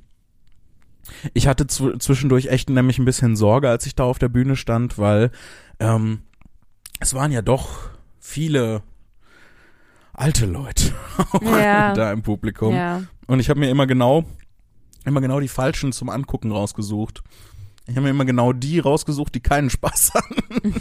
ich 1.34 1.46
hatte 1.46 1.66
zw 1.66 1.98
zwischendurch 1.98 2.46
echt 2.46 2.70
nämlich 2.70 2.98
ein 2.98 3.04
bisschen 3.04 3.36
Sorge, 3.36 3.68
als 3.68 3.86
ich 3.86 3.94
da 3.94 4.04
auf 4.04 4.18
der 4.18 4.28
Bühne 4.28 4.56
stand, 4.56 4.98
weil 4.98 5.30
ähm, 5.78 6.22
es 7.00 7.14
waren 7.14 7.32
ja 7.32 7.42
doch 7.42 7.90
viele 8.20 8.82
alte 10.12 10.46
Leute 10.46 10.92
Ja. 11.42 11.94
da 11.94 12.12
im 12.12 12.22
Publikum. 12.22 12.74
ja. 12.74 13.02
Und 13.26 13.40
ich 13.40 13.48
habe 13.50 13.60
mir 13.60 13.70
immer 13.70 13.86
genau, 13.86 14.24
immer 15.04 15.20
genau 15.20 15.40
die 15.40 15.48
falschen 15.48 15.92
zum 15.92 16.08
Angucken 16.10 16.52
rausgesucht. 16.52 17.22
Ich 17.86 17.96
habe 17.96 18.02
mir 18.02 18.10
immer 18.10 18.24
genau 18.24 18.52
die 18.52 18.78
rausgesucht, 18.78 19.34
die 19.34 19.40
keinen 19.40 19.70
Spaß 19.70 20.12
hatten. 20.14 20.74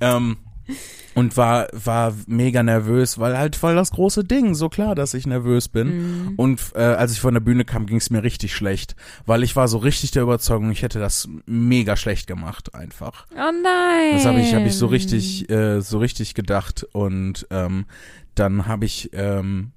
ähm, 0.00 0.36
und 1.18 1.36
war, 1.36 1.66
war 1.72 2.14
mega 2.28 2.62
nervös, 2.62 3.18
weil 3.18 3.36
halt 3.36 3.56
voll 3.56 3.74
das 3.74 3.90
große 3.90 4.22
Ding, 4.22 4.54
so 4.54 4.68
klar, 4.68 4.94
dass 4.94 5.14
ich 5.14 5.26
nervös 5.26 5.68
bin. 5.68 5.88
Mhm. 5.88 6.34
Und 6.36 6.60
äh, 6.76 6.78
als 6.78 7.10
ich 7.10 7.20
von 7.20 7.34
der 7.34 7.40
Bühne 7.40 7.64
kam, 7.64 7.86
ging 7.86 7.96
es 7.96 8.10
mir 8.10 8.22
richtig 8.22 8.54
schlecht, 8.54 8.94
weil 9.26 9.42
ich 9.42 9.56
war 9.56 9.66
so 9.66 9.78
richtig 9.78 10.12
der 10.12 10.22
Überzeugung, 10.22 10.70
ich 10.70 10.82
hätte 10.82 11.00
das 11.00 11.28
mega 11.44 11.96
schlecht 11.96 12.28
gemacht 12.28 12.72
einfach. 12.72 13.26
Oh 13.32 13.36
nein. 13.36 14.12
Das 14.12 14.26
habe 14.26 14.40
ich, 14.40 14.54
hab 14.54 14.64
ich 14.64 14.76
so 14.76 14.86
richtig, 14.86 15.50
äh, 15.50 15.80
so 15.80 15.98
richtig 15.98 16.34
gedacht. 16.34 16.86
Und 16.92 17.48
ähm, 17.50 17.86
dann 18.36 18.68
habe 18.68 18.84
ich, 18.84 19.10
ähm, 19.12 19.72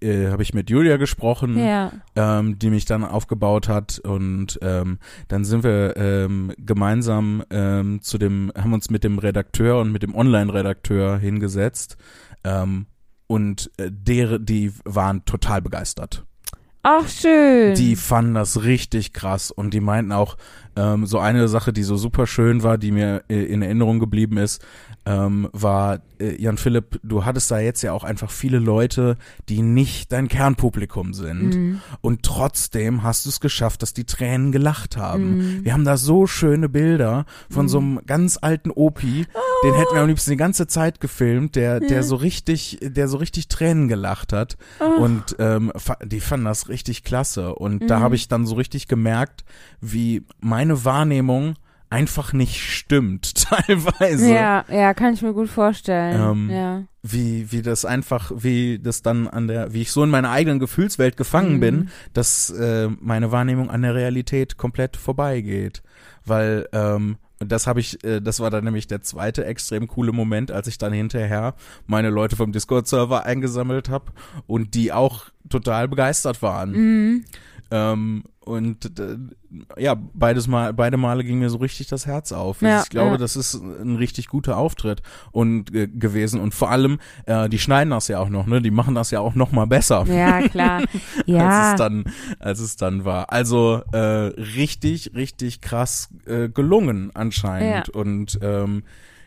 äh, 0.00 0.28
habe 0.28 0.42
ich 0.42 0.54
mit 0.54 0.70
Julia 0.70 0.96
gesprochen, 0.96 1.58
Ja. 1.58 1.92
ähm, 2.16 2.58
die 2.58 2.70
mich 2.70 2.84
dann 2.84 3.04
aufgebaut 3.04 3.68
hat 3.68 3.98
und 4.00 4.58
ähm, 4.62 4.98
dann 5.28 5.44
sind 5.44 5.64
wir 5.64 5.96
ähm, 5.96 6.52
gemeinsam 6.58 7.42
ähm, 7.50 8.02
zu 8.02 8.18
dem, 8.18 8.52
haben 8.56 8.72
uns 8.72 8.90
mit 8.90 9.04
dem 9.04 9.18
Redakteur 9.18 9.80
und 9.80 9.92
mit 9.92 10.02
dem 10.02 10.14
Online-Redakteur 10.14 11.18
hingesetzt 11.18 11.96
ähm, 12.44 12.86
und 13.26 13.70
äh, 13.76 13.90
der, 13.92 14.38
die 14.38 14.72
waren 14.84 15.24
total 15.24 15.62
begeistert. 15.62 16.24
Ach, 16.82 17.06
schön. 17.08 17.74
Die 17.74 17.94
fanden 17.94 18.34
das 18.34 18.62
richtig 18.64 19.12
krass 19.12 19.50
und 19.50 19.74
die 19.74 19.80
meinten 19.80 20.12
auch, 20.12 20.36
ähm, 20.76 21.06
so 21.06 21.18
eine 21.18 21.48
Sache, 21.48 21.72
die 21.72 21.82
so 21.82 21.96
super 21.96 22.26
schön 22.26 22.62
war, 22.62 22.78
die 22.78 22.92
mir 22.92 23.22
äh, 23.28 23.42
in 23.44 23.62
Erinnerung 23.62 23.98
geblieben 23.98 24.36
ist, 24.36 24.64
ähm, 25.04 25.48
war, 25.52 26.00
äh, 26.20 26.40
Jan 26.40 26.58
Philipp, 26.58 27.00
du 27.02 27.24
hattest 27.24 27.50
da 27.50 27.58
jetzt 27.58 27.82
ja 27.82 27.92
auch 27.92 28.04
einfach 28.04 28.30
viele 28.30 28.58
Leute, 28.58 29.16
die 29.48 29.62
nicht 29.62 30.12
dein 30.12 30.28
Kernpublikum 30.28 31.14
sind. 31.14 31.54
Mhm. 31.54 31.80
Und 32.02 32.22
trotzdem 32.22 33.02
hast 33.02 33.24
du 33.24 33.30
es 33.30 33.40
geschafft, 33.40 33.82
dass 33.82 33.94
die 33.94 34.04
Tränen 34.04 34.52
gelacht 34.52 34.96
haben. 34.96 35.38
Mhm. 35.38 35.64
Wir 35.64 35.72
haben 35.72 35.84
da 35.84 35.96
so 35.96 36.26
schöne 36.26 36.68
Bilder 36.68 37.24
von 37.50 37.68
so 37.68 37.78
einem 37.78 38.00
ganz 38.06 38.38
alten 38.40 38.70
Opi, 38.70 39.26
den 39.64 39.74
hätten 39.74 39.94
wir 39.94 40.02
am 40.02 40.08
liebsten 40.08 40.30
die 40.30 40.36
ganze 40.36 40.66
Zeit 40.66 41.00
gefilmt, 41.00 41.56
der, 41.56 41.80
der 41.80 42.02
so 42.02 42.16
richtig, 42.16 42.78
der 42.82 43.08
so 43.08 43.16
richtig 43.16 43.48
Tränen 43.48 43.88
gelacht 43.88 44.32
hat. 44.32 44.56
Und 44.98 45.36
ähm, 45.38 45.72
die 46.04 46.20
fanden 46.20 46.46
das 46.46 46.68
richtig 46.70 47.04
klasse. 47.04 47.54
Und 47.54 47.88
da 47.90 48.00
habe 48.00 48.14
ich 48.14 48.28
dann 48.28 48.46
so 48.46 48.54
richtig 48.54 48.88
gemerkt, 48.88 49.44
wie 49.80 50.24
meine 50.40 50.84
Wahrnehmung 50.84 51.54
einfach 51.90 52.32
nicht 52.32 52.62
stimmt, 52.62 53.34
teilweise. 53.48 54.32
Ja, 54.32 54.64
ja, 54.70 54.94
kann 54.94 55.12
ich 55.12 55.22
mir 55.22 55.32
gut 55.34 55.48
vorstellen. 55.48 56.48
Ähm, 56.48 56.50
ja. 56.50 56.82
Wie, 57.02 57.50
wie 57.50 57.62
das 57.62 57.84
einfach, 57.84 58.30
wie 58.36 58.78
das 58.78 59.02
dann 59.02 59.26
an 59.26 59.48
der, 59.48 59.72
wie 59.72 59.82
ich 59.82 59.90
so 59.90 60.04
in 60.04 60.10
meiner 60.10 60.30
eigenen 60.30 60.58
Gefühlswelt 60.60 61.16
gefangen 61.16 61.54
Mhm. 61.56 61.60
bin, 61.60 61.88
dass 62.12 62.50
äh, 62.50 62.88
meine 63.00 63.32
Wahrnehmung 63.32 63.70
an 63.70 63.82
der 63.82 63.94
Realität 63.94 64.56
komplett 64.56 64.96
vorbeigeht. 64.96 65.82
Weil, 66.24 66.68
ähm, 66.72 67.16
das 67.40 67.66
habe 67.66 67.80
ich, 67.80 68.04
äh, 68.04 68.20
das 68.20 68.38
war 68.38 68.50
dann 68.50 68.64
nämlich 68.64 68.86
der 68.86 69.00
zweite 69.00 69.46
extrem 69.46 69.88
coole 69.88 70.12
Moment, 70.12 70.50
als 70.52 70.66
ich 70.68 70.76
dann 70.76 70.92
hinterher 70.92 71.54
meine 71.86 72.10
Leute 72.10 72.36
vom 72.36 72.52
Discord-Server 72.52 73.24
eingesammelt 73.24 73.88
habe 73.88 74.12
und 74.46 74.74
die 74.74 74.92
auch 74.92 75.24
total 75.50 75.88
begeistert 75.88 76.40
waren. 76.42 76.72
Mhm. 76.72 77.24
Ähm, 77.70 78.24
und 78.40 78.98
äh, 78.98 79.16
ja, 79.80 79.94
beides 79.94 80.48
mal, 80.48 80.72
beide 80.72 80.96
Male 80.96 81.22
ging 81.22 81.38
mir 81.38 81.50
so 81.50 81.58
richtig 81.58 81.86
das 81.88 82.06
Herz 82.06 82.32
auf. 82.32 82.62
Ja, 82.62 82.82
ich 82.82 82.88
glaube, 82.88 83.12
ja. 83.12 83.16
das 83.16 83.36
ist 83.36 83.54
ein 83.54 83.96
richtig 83.96 84.28
guter 84.28 84.56
Auftritt 84.56 85.02
und 85.30 85.72
äh, 85.74 85.86
gewesen. 85.86 86.40
Und 86.40 86.54
vor 86.54 86.70
allem, 86.70 86.98
äh, 87.26 87.48
die 87.48 87.58
schneiden 87.58 87.90
das 87.90 88.08
ja 88.08 88.18
auch 88.18 88.28
noch, 88.28 88.46
ne? 88.46 88.60
Die 88.60 88.72
machen 88.72 88.94
das 88.94 89.12
ja 89.12 89.20
auch 89.20 89.34
noch 89.34 89.52
mal 89.52 89.66
besser. 89.66 90.04
Ja, 90.08 90.48
klar. 90.48 90.78
Als 91.16 91.26
ja. 91.26 91.70
es 91.72 91.78
dann, 91.78 92.04
als 92.38 92.60
es 92.60 92.76
dann 92.76 93.04
war. 93.04 93.32
Also 93.32 93.82
äh, 93.92 93.98
richtig, 93.98 95.12
richtig 95.14 95.60
krass 95.60 96.08
äh, 96.26 96.48
gelungen 96.48 97.10
anscheinend. 97.14 97.88
Und 97.90 98.38
ähm, 98.42 98.82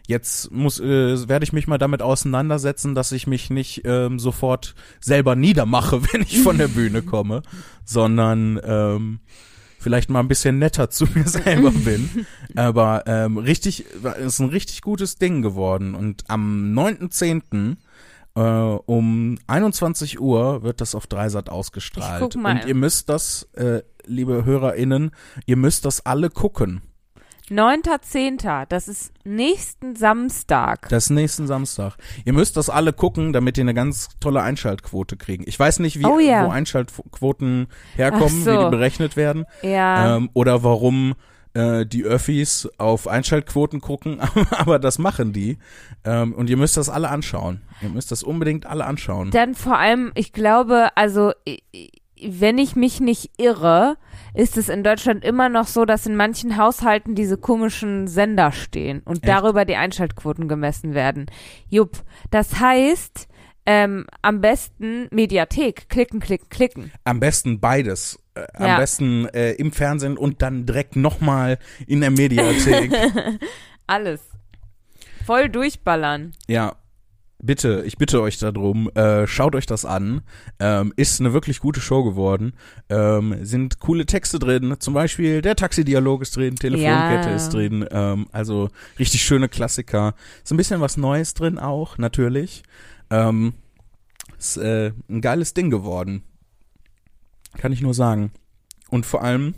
jetzt 0.07 0.51
muss, 0.51 0.79
äh, 0.79 1.27
werde 1.27 1.43
ich 1.43 1.53
mich 1.53 1.67
mal 1.67 1.77
damit 1.77 2.01
auseinandersetzen, 2.01 2.95
dass 2.95 3.11
ich 3.11 3.27
mich 3.27 3.49
nicht 3.49 3.81
ähm, 3.85 4.19
sofort 4.19 4.75
selber 4.99 5.35
niedermache, 5.35 6.01
wenn 6.13 6.21
ich 6.21 6.41
von 6.41 6.57
der 6.57 6.67
Bühne 6.67 7.01
komme, 7.01 7.41
sondern 7.85 8.59
ähm, 8.63 9.19
vielleicht 9.79 10.09
mal 10.09 10.19
ein 10.19 10.27
bisschen 10.27 10.59
netter 10.59 10.89
zu 10.89 11.05
mir 11.13 11.27
selber 11.27 11.71
bin. 11.85 12.25
Aber 12.55 13.03
ähm, 13.05 13.37
richtig, 13.37 13.85
ist 14.19 14.39
ein 14.39 14.49
richtig 14.49 14.81
gutes 14.81 15.17
Ding 15.17 15.41
geworden. 15.41 15.95
Und 15.95 16.23
am 16.29 16.73
9.10. 16.73 17.77
Äh, 18.35 18.41
um 18.41 19.37
21 19.45 20.19
Uhr 20.19 20.63
wird 20.63 20.81
das 20.81 20.95
auf 20.95 21.05
Dreisat 21.05 21.49
ausgestrahlt. 21.49 22.35
Und 22.35 22.67
ihr 22.67 22.75
müsst 22.75 23.09
das, 23.09 23.47
äh, 23.53 23.83
liebe 24.05 24.43
HörerInnen, 24.43 25.11
ihr 25.45 25.57
müsst 25.57 25.85
das 25.85 26.05
alle 26.05 26.29
gucken. 26.29 26.81
9.10. 27.49 28.65
Das 28.67 28.87
ist 28.87 29.11
nächsten 29.23 29.95
Samstag. 29.95 30.87
Das 30.89 31.05
ist 31.05 31.09
nächsten 31.09 31.47
Samstag. 31.47 31.95
Ihr 32.25 32.33
müsst 32.33 32.57
das 32.57 32.69
alle 32.69 32.93
gucken, 32.93 33.33
damit 33.33 33.57
ihr 33.57 33.63
eine 33.63 33.73
ganz 33.73 34.09
tolle 34.19 34.41
Einschaltquote 34.41 35.17
kriegen. 35.17 35.43
Ich 35.47 35.59
weiß 35.59 35.79
nicht, 35.79 35.99
wie, 35.99 36.05
Oh 36.05 36.19
ja. 36.19 36.45
wo 36.45 36.51
Einschaltquoten 36.51 37.67
herkommen, 37.95 38.43
so. 38.43 38.51
wie 38.51 38.63
die 38.65 38.69
berechnet 38.69 39.15
werden. 39.15 39.45
ja. 39.61 40.17
Ähm, 40.17 40.29
oder 40.33 40.63
warum 40.63 41.15
äh, 41.53 41.85
die 41.85 42.03
Öffis 42.03 42.67
auf 42.77 43.07
Einschaltquoten 43.07 43.79
gucken, 43.81 44.19
aber 44.51 44.79
das 44.79 44.97
machen 44.97 45.33
die. 45.33 45.57
Ähm, 46.03 46.33
und 46.33 46.49
ihr 46.49 46.57
müsst 46.57 46.77
das 46.77 46.89
alle 46.89 47.09
anschauen. 47.09 47.61
Ihr 47.81 47.89
müsst 47.89 48.11
das 48.11 48.23
unbedingt 48.23 48.65
alle 48.65 48.85
anschauen. 48.85 49.31
Dann 49.31 49.53
vor 49.53 49.77
allem, 49.77 50.11
ich 50.15 50.31
glaube, 50.33 50.89
also 50.95 51.31
wenn 52.21 52.57
ich 52.57 52.75
mich 52.75 52.99
nicht 52.99 53.31
irre, 53.37 53.97
ist 54.33 54.57
es 54.57 54.69
in 54.69 54.83
Deutschland 54.83 55.23
immer 55.25 55.49
noch 55.49 55.67
so, 55.67 55.85
dass 55.85 56.05
in 56.05 56.15
manchen 56.15 56.57
Haushalten 56.57 57.15
diese 57.15 57.37
komischen 57.37 58.07
Sender 58.07 58.51
stehen 58.51 59.01
und 59.05 59.23
Echt? 59.23 59.27
darüber 59.27 59.65
die 59.65 59.75
Einschaltquoten 59.75 60.47
gemessen 60.47 60.93
werden. 60.93 61.25
Jupp. 61.69 62.03
Das 62.31 62.59
heißt, 62.59 63.27
ähm, 63.65 64.05
am 64.21 64.41
besten 64.41 65.07
Mediathek. 65.11 65.87
Klicken, 65.89 66.19
klicken, 66.19 66.49
klicken. 66.49 66.91
Am 67.03 67.19
besten 67.19 67.59
beides. 67.59 68.19
Äh, 68.35 68.45
am 68.53 68.65
Ja. 68.67 68.77
besten 68.77 69.25
äh, 69.27 69.51
im 69.53 69.71
Fernsehen 69.71 70.17
und 70.17 70.41
dann 70.41 70.65
direkt 70.65 70.95
nochmal 70.95 71.59
in 71.87 72.01
der 72.01 72.11
Mediathek. 72.11 72.91
Alles. 73.87 74.21
Voll 75.25 75.49
durchballern. 75.49 76.33
ja. 76.47 76.75
Bitte, 77.45 77.83
ich 77.85 77.97
bitte 77.97 78.21
euch 78.21 78.37
darum, 78.37 78.89
äh, 78.95 79.27
schaut 79.27 79.53
euch 79.53 79.65
das 79.65 79.83
an. 79.83 80.21
Ähm, 80.59 80.93
ist 80.95 81.19
eine 81.19 81.33
wirklich 81.33 81.59
gute 81.59 81.81
Show 81.81 82.05
geworden. 82.05 82.53
Ähm, 82.87 83.35
sind 83.43 83.79
coole 83.79 84.05
Texte 84.05 84.39
drin, 84.39 84.77
zum 84.79 84.93
Beispiel 84.93 85.41
der 85.41 85.57
Taxidialog 85.57 86.21
ist 86.21 86.37
drin, 86.37 86.55
Telefonkette 86.55 87.29
Ja. 87.29 87.35
ist 87.35 87.49
drin, 87.49 87.85
ähm, 87.91 88.27
also 88.31 88.69
richtig 88.97 89.23
schöne 89.23 89.49
Klassiker. 89.49 90.15
Ist 90.41 90.53
ein 90.53 90.57
bisschen 90.57 90.79
was 90.79 90.95
Neues 90.95 91.33
drin 91.33 91.59
auch, 91.59 91.97
natürlich. 91.97 92.63
Ähm, 93.09 93.53
ist 94.37 94.55
äh, 94.55 94.93
ein 95.09 95.19
geiles 95.19 95.53
Ding 95.53 95.69
geworden. 95.69 96.23
Kann 97.57 97.73
ich 97.73 97.81
nur 97.81 97.93
sagen. 97.93 98.31
Und 98.89 99.05
vor 99.05 99.21
allem, 99.21 99.53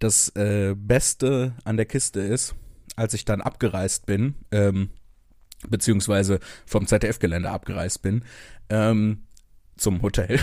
das 0.00 0.28
äh, 0.30 0.74
Beste 0.76 1.54
an 1.62 1.76
der 1.76 1.86
Kiste 1.86 2.18
ist, 2.18 2.56
als 2.96 3.14
ich 3.14 3.24
dann 3.24 3.40
abgereist 3.40 4.06
bin, 4.06 4.34
ähm, 4.50 4.90
beziehungsweise 5.68 6.40
vom 6.66 6.86
ZDF-Gelände 6.86 7.50
abgereist 7.50 8.02
bin, 8.02 8.24
ähm, 8.68 9.22
zum 9.80 10.02
Hotel, 10.02 10.38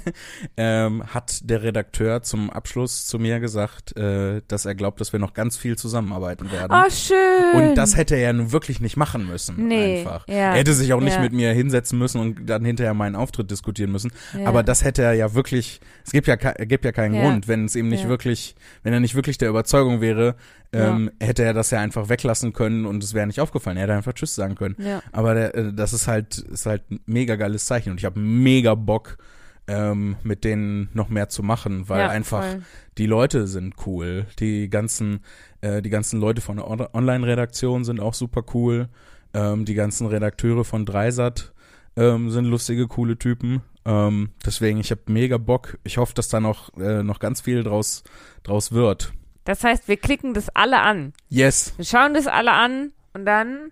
ähm, 0.56 1.02
hat 1.06 1.48
der 1.48 1.62
Redakteur 1.62 2.22
zum 2.22 2.50
Abschluss 2.50 3.06
zu 3.06 3.18
mir 3.18 3.40
gesagt, 3.40 3.96
äh, 3.96 4.42
dass 4.46 4.66
er 4.66 4.74
glaubt, 4.74 5.00
dass 5.00 5.12
wir 5.12 5.20
noch 5.20 5.32
ganz 5.32 5.56
viel 5.56 5.76
zusammenarbeiten 5.76 6.52
werden. 6.52 6.70
Oh, 6.70 6.90
schön. 6.90 7.70
Und 7.70 7.74
das 7.76 7.96
hätte 7.96 8.14
er 8.14 8.20
ja 8.20 8.32
nun 8.32 8.52
wirklich 8.52 8.80
nicht 8.80 8.96
machen 8.96 9.26
müssen. 9.26 9.68
Nee, 9.68 10.00
einfach. 10.00 10.28
ja, 10.28 10.34
er 10.34 10.54
hätte 10.56 10.74
sich 10.74 10.92
auch 10.92 11.00
nicht 11.00 11.14
ja. 11.16 11.22
mit 11.22 11.32
mir 11.32 11.52
hinsetzen 11.52 11.98
müssen 11.98 12.20
und 12.20 12.46
dann 12.46 12.64
hinterher 12.64 12.94
meinen 12.94 13.16
Auftritt 13.16 13.50
diskutieren 13.50 13.90
müssen. 13.90 14.12
Ja. 14.38 14.46
Aber 14.46 14.62
das 14.62 14.84
hätte 14.84 15.02
er 15.02 15.14
ja 15.14 15.32
wirklich, 15.34 15.80
es 16.04 16.12
gibt 16.12 16.26
ja, 16.26 16.36
gibt 16.36 16.84
ja 16.84 16.92
keinen. 16.92 17.14
Grund, 17.14 17.46
wenn 17.46 17.64
es 17.64 17.76
ihm 17.76 17.88
nicht 17.88 18.08
wirklich, 18.08 18.56
wenn 18.82 18.92
er 18.92 18.98
nicht 18.98 19.14
wirklich 19.14 19.38
der 19.38 19.48
Überzeugung 19.48 20.00
wäre, 20.00 20.34
ähm, 20.72 21.10
hätte 21.20 21.44
er 21.44 21.52
das 21.54 21.70
ja 21.70 21.80
einfach 21.80 22.08
weglassen 22.08 22.52
können 22.52 22.84
und 22.86 23.02
es 23.04 23.14
wäre 23.14 23.26
nicht 23.26 23.40
aufgefallen. 23.40 23.76
Er 23.76 23.84
hätte 23.84 23.94
einfach 23.94 24.12
Tschüss 24.12 24.34
sagen 24.34 24.54
können. 24.56 24.76
Ja. 24.78 25.02
Aber 25.12 25.34
der, 25.34 25.54
äh, 25.54 25.72
das 25.72 25.92
ist 25.92 26.08
halt, 26.08 26.38
ist 26.38 26.66
halt 26.66 26.90
ein 26.90 27.00
mega 27.06 27.36
geiles 27.36 27.66
Zeichen 27.66 27.90
und 27.90 27.98
ich 27.98 28.04
habe 28.04 28.18
mega 28.18 28.74
Bock, 28.74 29.18
ähm, 29.66 30.16
mit 30.22 30.44
denen 30.44 30.88
noch 30.92 31.08
mehr 31.08 31.28
zu 31.28 31.42
machen, 31.42 31.88
weil 31.88 32.00
ja, 32.00 32.08
einfach 32.08 32.42
voll. 32.44 32.62
die 32.98 33.06
Leute 33.06 33.46
sind 33.46 33.74
cool. 33.86 34.26
Die 34.38 34.68
ganzen, 34.68 35.20
äh, 35.62 35.80
die 35.80 35.90
ganzen 35.90 36.20
Leute 36.20 36.40
von 36.40 36.56
der 36.56 36.68
On- 36.68 36.86
Online-Redaktion 36.92 37.84
sind 37.84 38.00
auch 38.00 38.14
super 38.14 38.42
cool. 38.52 38.88
Ähm, 39.32 39.64
die 39.64 39.74
ganzen 39.74 40.06
Redakteure 40.06 40.64
von 40.64 40.84
Dreisat 40.84 41.52
ähm, 41.96 42.30
sind 42.30 42.44
lustige, 42.44 42.88
coole 42.88 43.16
Typen. 43.16 43.62
Ähm, 43.86 44.30
deswegen, 44.44 44.80
ich 44.80 44.90
habe 44.90 45.02
mega 45.06 45.38
Bock. 45.38 45.78
Ich 45.84 45.96
hoffe, 45.98 46.14
dass 46.14 46.28
da 46.28 46.40
noch, 46.40 46.76
äh, 46.76 47.02
noch 47.02 47.18
ganz 47.18 47.40
viel 47.40 47.62
draus, 47.62 48.02
draus 48.42 48.72
wird. 48.72 49.12
Das 49.44 49.62
heißt, 49.62 49.88
wir 49.88 49.96
klicken 49.96 50.32
das 50.34 50.48
alle 50.50 50.80
an. 50.80 51.12
Yes. 51.28 51.74
Wir 51.76 51.84
schauen 51.84 52.14
das 52.14 52.26
alle 52.26 52.52
an 52.52 52.92
und 53.12 53.26
dann 53.26 53.70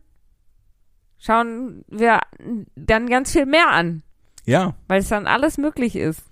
schauen 1.19 1.85
wir 1.89 2.21
dann 2.77 3.09
ganz 3.09 3.33
viel 3.33 3.47
mehr 3.47 3.71
an, 3.71 4.03
Ja, 4.45 4.75
weil 4.89 5.01
es 5.01 5.09
dann 5.09 5.27
alles 5.27 5.57
möglich 5.59 5.97
ist. 5.97 6.23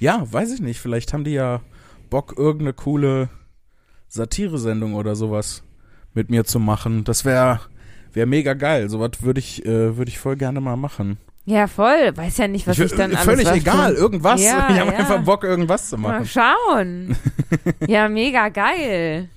ja, 0.00 0.24
weiß 0.30 0.52
ich 0.52 0.60
nicht. 0.60 0.80
Vielleicht 0.80 1.12
haben 1.12 1.24
die 1.24 1.32
ja 1.32 1.60
Bock, 2.10 2.34
irgendeine 2.36 2.72
coole 2.72 3.28
Satire-Sendung 4.08 4.94
oder 4.94 5.14
sowas 5.14 5.62
mit 6.14 6.30
mir 6.30 6.44
zu 6.44 6.58
machen. 6.58 7.04
Das 7.04 7.24
wäre 7.24 7.60
wär 8.12 8.26
mega 8.26 8.54
geil. 8.54 8.88
Sowas 8.88 9.22
würde 9.22 9.38
ich, 9.38 9.64
äh, 9.64 9.96
würde 9.96 10.08
ich 10.10 10.18
voll 10.18 10.36
gerne 10.36 10.60
mal 10.60 10.76
machen. 10.76 11.18
Ja, 11.44 11.66
voll. 11.66 12.16
Weiß 12.16 12.38
ja 12.38 12.48
nicht, 12.48 12.66
was 12.66 12.78
ich, 12.78 12.92
dann 12.92 13.14
alles 13.14 13.24
Völlig 13.24 13.48
egal, 13.50 13.94
irgendwas. 13.94 14.42
Ja, 14.42 14.68
ich 14.70 14.78
habe 14.78 14.92
ja. 14.92 14.98
einfach 14.98 15.24
Bock, 15.24 15.44
irgendwas 15.44 15.88
zu 15.88 15.98
Mal 15.98 16.20
machen. 16.20 16.26
schauen. 16.26 17.16
ja, 17.86 18.08
mega 18.08 18.48
geil. 18.50 19.28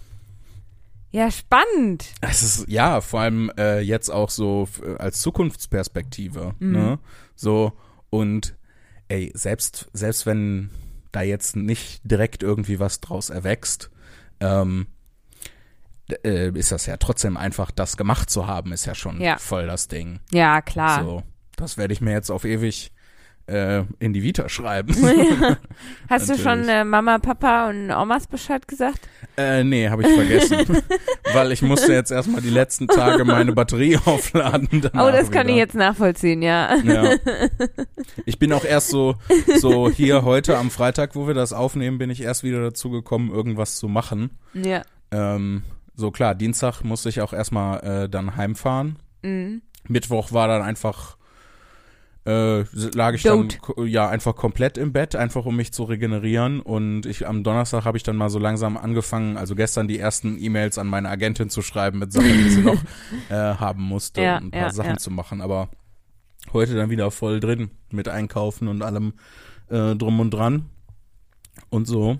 Ja, 1.11 1.29
spannend. 1.31 2.05
Es 2.21 2.41
ist, 2.41 2.67
ja, 2.67 2.99
vor 2.99 3.21
allem 3.21 3.51
äh, 3.57 3.79
jetzt 3.81 4.09
auch 4.09 4.29
so 4.29 4.67
äh, 4.83 4.95
als 4.97 5.21
Zukunftsperspektive. 5.21 6.55
Mhm. 6.59 6.71
Ne? 6.71 6.99
So, 7.35 7.73
und 8.09 8.55
ey, 9.09 9.31
selbst, 9.35 9.89
selbst 9.93 10.25
wenn 10.25 10.71
da 11.11 11.21
jetzt 11.21 11.55
nicht 11.55 12.01
direkt 12.03 12.41
irgendwie 12.41 12.79
was 12.79 12.99
draus 12.99 13.29
erwächst, 13.29 13.91
ähm, 14.39 14.87
äh, 16.25 16.49
ist 16.57 16.71
das 16.71 16.85
ja 16.87 16.97
trotzdem 16.97 17.37
einfach, 17.37 17.71
das 17.71 17.95
gemacht 17.95 18.29
zu 18.29 18.47
haben, 18.47 18.71
ist 18.71 18.85
ja 18.85 18.95
schon 18.95 19.21
Ja. 19.21 19.37
voll 19.37 19.67
das 19.67 19.87
Ding. 19.87 20.19
Ja, 20.31 20.61
klar. 20.61 21.03
So, 21.03 21.23
das 21.55 21.77
werde 21.77 21.93
ich 21.93 22.01
mir 22.01 22.11
jetzt 22.11 22.29
auf 22.29 22.45
ewig 22.45 22.91
äh, 23.47 23.83
in 23.99 24.13
die 24.13 24.23
Vita 24.23 24.49
schreiben. 24.49 24.95
Ja. 25.03 25.57
Hast 26.09 26.29
du 26.29 26.37
schon 26.37 26.67
äh, 26.69 26.83
Mama, 26.83 27.17
Papa 27.19 27.69
und 27.69 27.91
Omas 27.91 28.27
Bescheid 28.27 28.67
gesagt? 28.67 28.99
Äh, 29.35 29.63
nee, 29.63 29.89
habe 29.89 30.03
ich 30.03 30.07
vergessen. 30.09 30.81
Weil 31.33 31.51
ich 31.51 31.61
musste 31.61 31.91
jetzt 31.91 32.11
erstmal 32.11 32.41
die 32.41 32.49
letzten 32.49 32.87
Tage 32.87 33.25
meine 33.25 33.51
Batterie 33.51 33.97
aufladen. 34.05 34.69
Oh, 34.93 35.09
das 35.11 35.31
kann 35.31 35.49
ich 35.49 35.55
jetzt 35.55 35.75
nachvollziehen, 35.75 36.41
ja. 36.41 36.75
Ja. 36.77 37.15
Ich 38.25 38.37
bin 38.37 38.53
auch 38.53 38.63
erst 38.63 38.89
so, 38.89 39.15
so 39.59 39.89
hier 39.89 40.23
heute 40.23 40.57
am 40.57 40.69
Freitag, 40.69 41.15
wo 41.15 41.27
wir 41.27 41.33
das 41.33 41.51
aufnehmen, 41.51 41.97
bin 41.97 42.09
ich 42.09 42.21
erst 42.21 42.43
wieder 42.43 42.61
dazu 42.61 42.89
gekommen, 42.89 43.31
irgendwas 43.31 43.77
zu 43.77 43.87
machen. 43.87 44.37
Ja. 44.53 44.83
Ähm, 45.11 45.63
so 45.95 46.11
klar, 46.11 46.35
Dienstag 46.35 46.83
musste 46.83 47.09
ich 47.09 47.21
auch 47.21 47.33
erstmal 47.33 48.03
äh, 48.03 48.09
dann 48.09 48.35
heimfahren. 48.35 48.97
Mhm. 49.21 49.61
Mittwoch 49.87 50.31
war 50.31 50.47
dann 50.47 50.61
einfach, 50.61 51.17
äh, 52.25 52.63
lag 52.95 53.13
ich 53.15 53.23
dann 53.23 53.43
Dote. 53.49 53.57
ko- 53.59 53.83
ja 53.85 54.07
einfach 54.07 54.35
komplett 54.35 54.77
im 54.77 54.93
Bett, 54.93 55.15
einfach 55.15 55.45
um 55.45 55.55
mich 55.55 55.73
zu 55.73 55.83
regenerieren. 55.83 56.61
Und 56.61 57.05
ich 57.05 57.27
am 57.27 57.43
Donnerstag 57.43 57.83
habe 57.85 57.97
ich 57.97 58.03
dann 58.03 58.15
mal 58.15 58.29
so 58.29 58.39
langsam 58.39 58.77
angefangen, 58.77 59.35
also 59.37 59.55
gestern 59.55 59.87
die 59.87 59.99
ersten 59.99 60.37
E-Mails 60.41 60.77
an 60.77 60.87
meine 60.87 61.09
Agentin 61.09 61.49
zu 61.49 61.61
schreiben 61.61 61.99
mit 61.99 62.13
Sachen, 62.13 62.31
die 62.37 62.49
sie 62.49 62.61
noch 62.61 62.81
äh, 63.29 63.33
haben 63.35 63.83
musste, 63.83 64.21
Ja, 64.21 64.37
und 64.37 64.45
ein 64.45 64.51
paar 64.51 64.61
ja, 64.61 64.71
Sachen 64.71 64.91
ja. 64.91 64.97
zu 64.97 65.11
machen. 65.11 65.41
Aber 65.41 65.69
heute 66.53 66.75
dann 66.75 66.89
wieder 66.89 67.11
voll 67.11 67.39
drin 67.39 67.71
mit 67.91 68.07
Einkaufen 68.07 68.67
und 68.67 68.81
allem 68.83 69.13
äh, 69.69 69.95
drum 69.95 70.19
und 70.19 70.31
dran 70.31 70.69
und 71.69 71.87
so. 71.87 72.17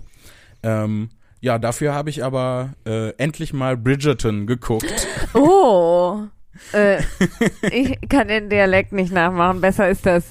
Ähm, 0.62 1.10
ja, 1.40 1.58
dafür 1.58 1.92
habe 1.94 2.08
ich 2.08 2.24
aber 2.24 2.74
äh, 2.86 3.10
endlich 3.18 3.52
mal 3.52 3.76
Bridgerton 3.76 4.46
geguckt. 4.46 5.06
Oh. 5.34 6.22
äh, 6.72 7.02
ich 7.70 8.08
kann 8.08 8.28
den 8.28 8.48
Dialekt 8.48 8.92
nicht 8.92 9.12
nachmachen. 9.12 9.60
Besser 9.60 9.88
ist 9.88 10.06
das. 10.06 10.24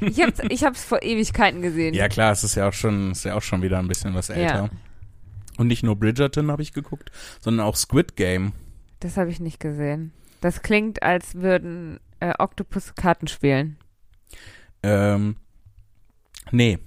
Ich 0.00 0.20
hab's, 0.20 0.40
ich 0.48 0.64
hab's 0.64 0.84
vor 0.84 1.02
Ewigkeiten 1.02 1.62
gesehen. 1.62 1.94
Ja 1.94 2.08
klar, 2.08 2.32
es 2.32 2.44
ist 2.44 2.54
ja 2.54 2.68
auch 2.68 2.72
schon, 2.72 3.12
ist 3.12 3.24
ja 3.24 3.34
auch 3.34 3.42
schon 3.42 3.62
wieder 3.62 3.78
ein 3.78 3.88
bisschen 3.88 4.14
was 4.14 4.28
älter. 4.28 4.64
Ja. 4.64 4.70
Und 5.56 5.66
nicht 5.66 5.82
nur 5.82 5.96
Bridgerton 5.96 6.50
habe 6.50 6.62
ich 6.62 6.72
geguckt, 6.72 7.10
sondern 7.40 7.66
auch 7.66 7.76
Squid 7.76 8.16
Game. 8.16 8.52
Das 9.00 9.16
habe 9.16 9.30
ich 9.30 9.40
nicht 9.40 9.60
gesehen. 9.60 10.12
Das 10.40 10.62
klingt, 10.62 11.02
als 11.02 11.34
würden 11.34 12.00
äh, 12.20 12.32
Oktopus 12.38 12.94
Karten 12.94 13.26
spielen. 13.26 13.76
Ähm, 14.82 15.36
nee. 16.50 16.78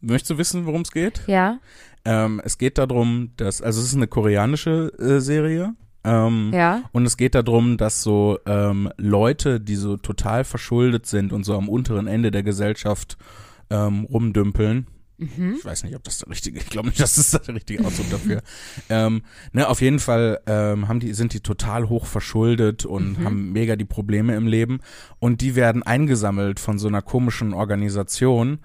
Möchtest 0.00 0.30
du 0.30 0.38
wissen, 0.38 0.66
worum 0.66 0.82
es 0.82 0.92
geht? 0.92 1.22
Ja? 1.26 1.58
Ähm, 2.04 2.40
es 2.44 2.58
geht 2.58 2.78
darum, 2.78 3.32
dass, 3.36 3.60
also 3.60 3.80
es 3.80 3.88
ist 3.88 3.96
eine 3.96 4.06
koreanische 4.06 4.92
äh, 4.98 5.20
Serie. 5.20 5.74
Ähm, 6.04 6.50
Ja? 6.54 6.82
Und 6.92 7.04
es 7.06 7.16
geht 7.16 7.34
darum, 7.34 7.76
dass 7.76 8.02
so 8.02 8.38
ähm, 8.46 8.90
Leute, 8.96 9.60
die 9.60 9.76
so 9.76 9.96
total 9.96 10.44
verschuldet 10.44 11.06
sind 11.06 11.32
und 11.32 11.44
so 11.44 11.54
am 11.56 11.68
unteren 11.68 12.06
Ende 12.06 12.30
der 12.30 12.42
Gesellschaft 12.42 13.16
ähm, 13.70 14.04
rumdümpeln. 14.04 14.86
Mhm. 15.20 15.56
Ich 15.58 15.64
weiß 15.64 15.82
nicht, 15.82 15.96
ob 15.96 16.04
das 16.04 16.18
der 16.18 16.28
richtige, 16.30 16.58
ich 16.60 16.66
glaube 16.70 16.88
nicht, 16.88 17.00
dass 17.00 17.16
das 17.16 17.42
der 17.42 17.54
richtige 17.56 17.84
Ausdruck 17.84 18.08
dafür. 18.10 18.40
ähm, 18.88 19.22
ne, 19.52 19.68
auf 19.68 19.80
jeden 19.80 19.98
Fall 19.98 20.38
ähm, 20.46 20.86
haben 20.86 21.00
die, 21.00 21.12
sind 21.12 21.34
die 21.34 21.40
total 21.40 21.88
hoch 21.88 22.06
verschuldet 22.06 22.84
und 22.86 23.18
Mhm. 23.18 23.24
haben 23.24 23.52
mega 23.52 23.74
die 23.74 23.84
Probleme 23.84 24.36
im 24.36 24.46
Leben. 24.46 24.78
Und 25.18 25.40
die 25.40 25.56
werden 25.56 25.82
eingesammelt 25.82 26.60
von 26.60 26.78
so 26.78 26.86
einer 26.86 27.02
komischen 27.02 27.52
Organisation. 27.52 28.60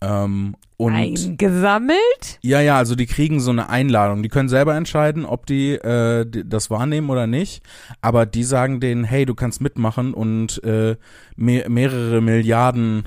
Ähm, 0.00 0.54
und 0.76 0.94
Eingesammelt? 0.94 2.38
ja, 2.40 2.60
ja, 2.60 2.76
also 2.78 2.94
die 2.94 3.06
kriegen 3.06 3.40
so 3.40 3.50
eine 3.50 3.68
Einladung. 3.68 4.22
Die 4.22 4.28
können 4.28 4.48
selber 4.48 4.76
entscheiden, 4.76 5.24
ob 5.24 5.46
die, 5.46 5.72
äh, 5.72 6.24
die 6.24 6.48
das 6.48 6.70
wahrnehmen 6.70 7.10
oder 7.10 7.26
nicht. 7.26 7.64
Aber 8.00 8.26
die 8.26 8.44
sagen 8.44 8.78
denen, 8.78 9.02
hey, 9.02 9.26
du 9.26 9.34
kannst 9.34 9.60
mitmachen 9.60 10.14
und 10.14 10.62
äh, 10.62 10.96
me 11.34 11.64
mehrere 11.68 12.20
Milliarden 12.20 13.04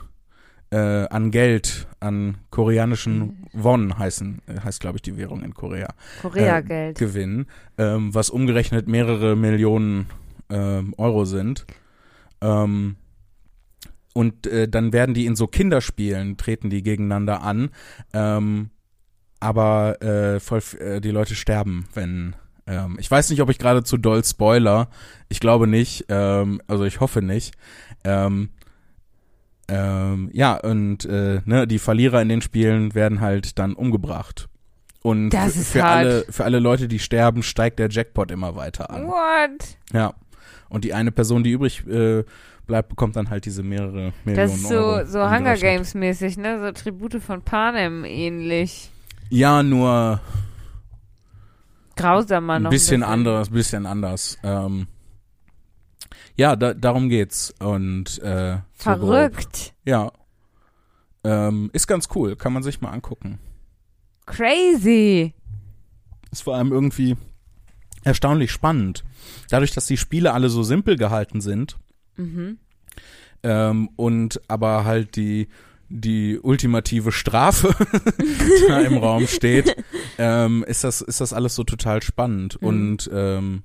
äh, 0.72 0.78
an 0.78 1.32
Geld, 1.32 1.88
an 2.02 2.38
koreanischen 2.50 3.48
Won 3.54 3.98
heißen, 3.98 4.42
äh, 4.48 4.60
heißt 4.60 4.82
glaube 4.82 4.98
ich 4.98 5.02
die 5.02 5.18
Währung 5.18 5.42
in 5.44 5.54
Korea, 5.54 5.90
Korea-Geld. 6.22 6.98
gewinnen, 6.98 7.46
ähm, 7.78 8.14
was 8.14 8.30
umgerechnet 8.30 8.88
mehrere 8.88 9.36
Millionen 9.36 10.08
ähm, 10.50 10.94
Euro 10.98 11.24
sind. 11.26 11.66
Ähm, 12.42 12.96
und 14.14 14.48
äh, 14.48 14.68
dann 14.68 14.94
werden 14.94 15.14
die 15.14 15.26
in 15.26 15.36
so 15.36 15.48
Kinderspielen, 15.48 16.38
treten 16.38 16.70
die 16.70 16.84
gegeneinander 16.84 17.44
an. 17.44 17.70
Ähm, 18.14 18.70
aber 19.40 20.02
äh, 20.02 20.40
voll, 20.40 20.62
äh, 20.80 21.02
die 21.02 21.12
Leute 21.12 21.36
sterben, 21.36 21.88
wenn. 21.94 22.36
Ähm, 22.68 22.98
ich 23.00 23.10
weiß 23.10 23.30
nicht, 23.30 23.42
ob 23.42 23.50
ich 23.50 23.58
gerade 23.58 23.84
zu 23.84 23.98
doll 23.98 24.24
spoiler. 24.24 24.90
Ich 25.30 25.40
glaube 25.40 25.66
nicht. 25.68 26.06
Ähm, 26.10 26.62
also 26.68 26.84
ich 26.84 27.00
hoffe 27.00 27.22
nicht. 27.22 27.56
Ähm, 28.04 28.50
ähm, 29.68 30.30
ja, 30.34 30.58
und 30.58 31.06
äh, 31.06 31.42
ne, 31.46 31.66
die 31.66 31.80
Verlierer 31.80 32.22
in 32.22 32.30
den 32.30 32.42
Spielen 32.42 32.94
werden 32.94 33.22
halt 33.22 33.58
dann 33.58 33.74
umgebracht. 33.74 34.48
Und 35.02 35.30
Das 35.32 35.54
für, 35.54 35.60
ist 35.60 35.72
für 35.72 35.84
hart. 35.84 35.98
alle 35.98 36.26
für 36.30 36.44
alle 36.44 36.60
Leute, 36.60 36.88
die 36.88 37.00
sterben, 37.00 37.42
steigt 37.42 37.80
der 37.80 37.90
Jackpot 37.90 38.30
immer 38.32 38.56
weiter 38.56 38.92
an. 38.92 39.08
What? 39.08 39.78
Ja. 39.94 40.14
Und 40.70 40.84
die 40.84 40.94
eine 40.94 41.12
Person, 41.12 41.44
die 41.44 41.52
übrig 41.52 41.86
äh, 41.88 42.24
bleibt, 42.72 42.88
bekommt 42.88 43.18
dann 43.18 43.30
halt 43.30 43.44
diese 43.46 43.64
mehrere 43.64 44.14
Millionen 44.24 44.48
Das 44.48 44.56
ist 44.56 44.70
so, 44.70 44.76
Euro. 44.76 45.06
so 45.06 45.30
Hunger. 45.30 45.58
Games 45.58 45.94
mäßig, 45.94 46.38
ne? 46.38 46.58
So 46.62 46.72
Tribute 46.72 47.22
von 47.22 47.42
Panem 47.42 48.06
ähnlich. 48.06 48.90
Ja, 49.30 49.62
nur 49.62 50.22
Grausamer 51.98 52.54
ein 52.54 52.64
noch. 52.64 52.70
bisschen 52.70 53.04
anders, 53.04 53.50
bisschen 53.50 53.86
anders. 53.86 54.38
Ähm, 54.42 54.88
ja, 56.38 56.56
da, 56.56 56.74
darum 56.74 57.10
geht's. 57.10 57.54
Und 57.60 58.20
äh, 58.20 58.54
so. 58.56 58.62
Verrückt. 58.84 59.74
Ja. 59.84 60.14
Ähm, 61.26 61.72
ist 61.74 61.88
ganz 61.88 62.08
cool, 62.16 62.38
kann 62.38 62.54
man 62.54 62.64
sich 62.64 62.80
mal 62.80 62.92
angucken. 62.92 63.38
Crazy. 64.28 65.34
Ist 66.32 66.44
vor 66.44 66.56
allem 66.56 66.72
irgendwie 66.72 67.18
erstaunlich 68.06 68.50
spannend. 68.50 69.04
Dadurch, 69.50 69.74
dass 69.74 69.88
die 69.88 69.98
Spiele 69.98 70.32
alle 70.32 70.48
so 70.50 70.64
simpel 70.64 70.96
gehalten 70.96 71.42
sind 71.42 71.78
Mhm. 72.18 72.58
ähm, 73.44 73.90
und 73.96 74.42
aber 74.48 74.86
halt 74.86 75.16
die 75.16 75.48
die 75.94 76.40
ultimative 76.40 77.12
Strafe 77.12 77.76
da 78.70 78.80
im 78.80 78.98
Raum 78.98 79.28
steht, 79.28 79.76
ähm, 80.18 80.64
ist 80.68 80.84
das 80.86 81.02
ist 81.02 81.20
das 81.22 81.34
alles 81.34 81.56
so 81.56 81.64
total 81.64 82.02
spannend 82.02 82.62
Mhm. 82.62 82.68
und 82.68 83.10
ähm, 83.14 83.64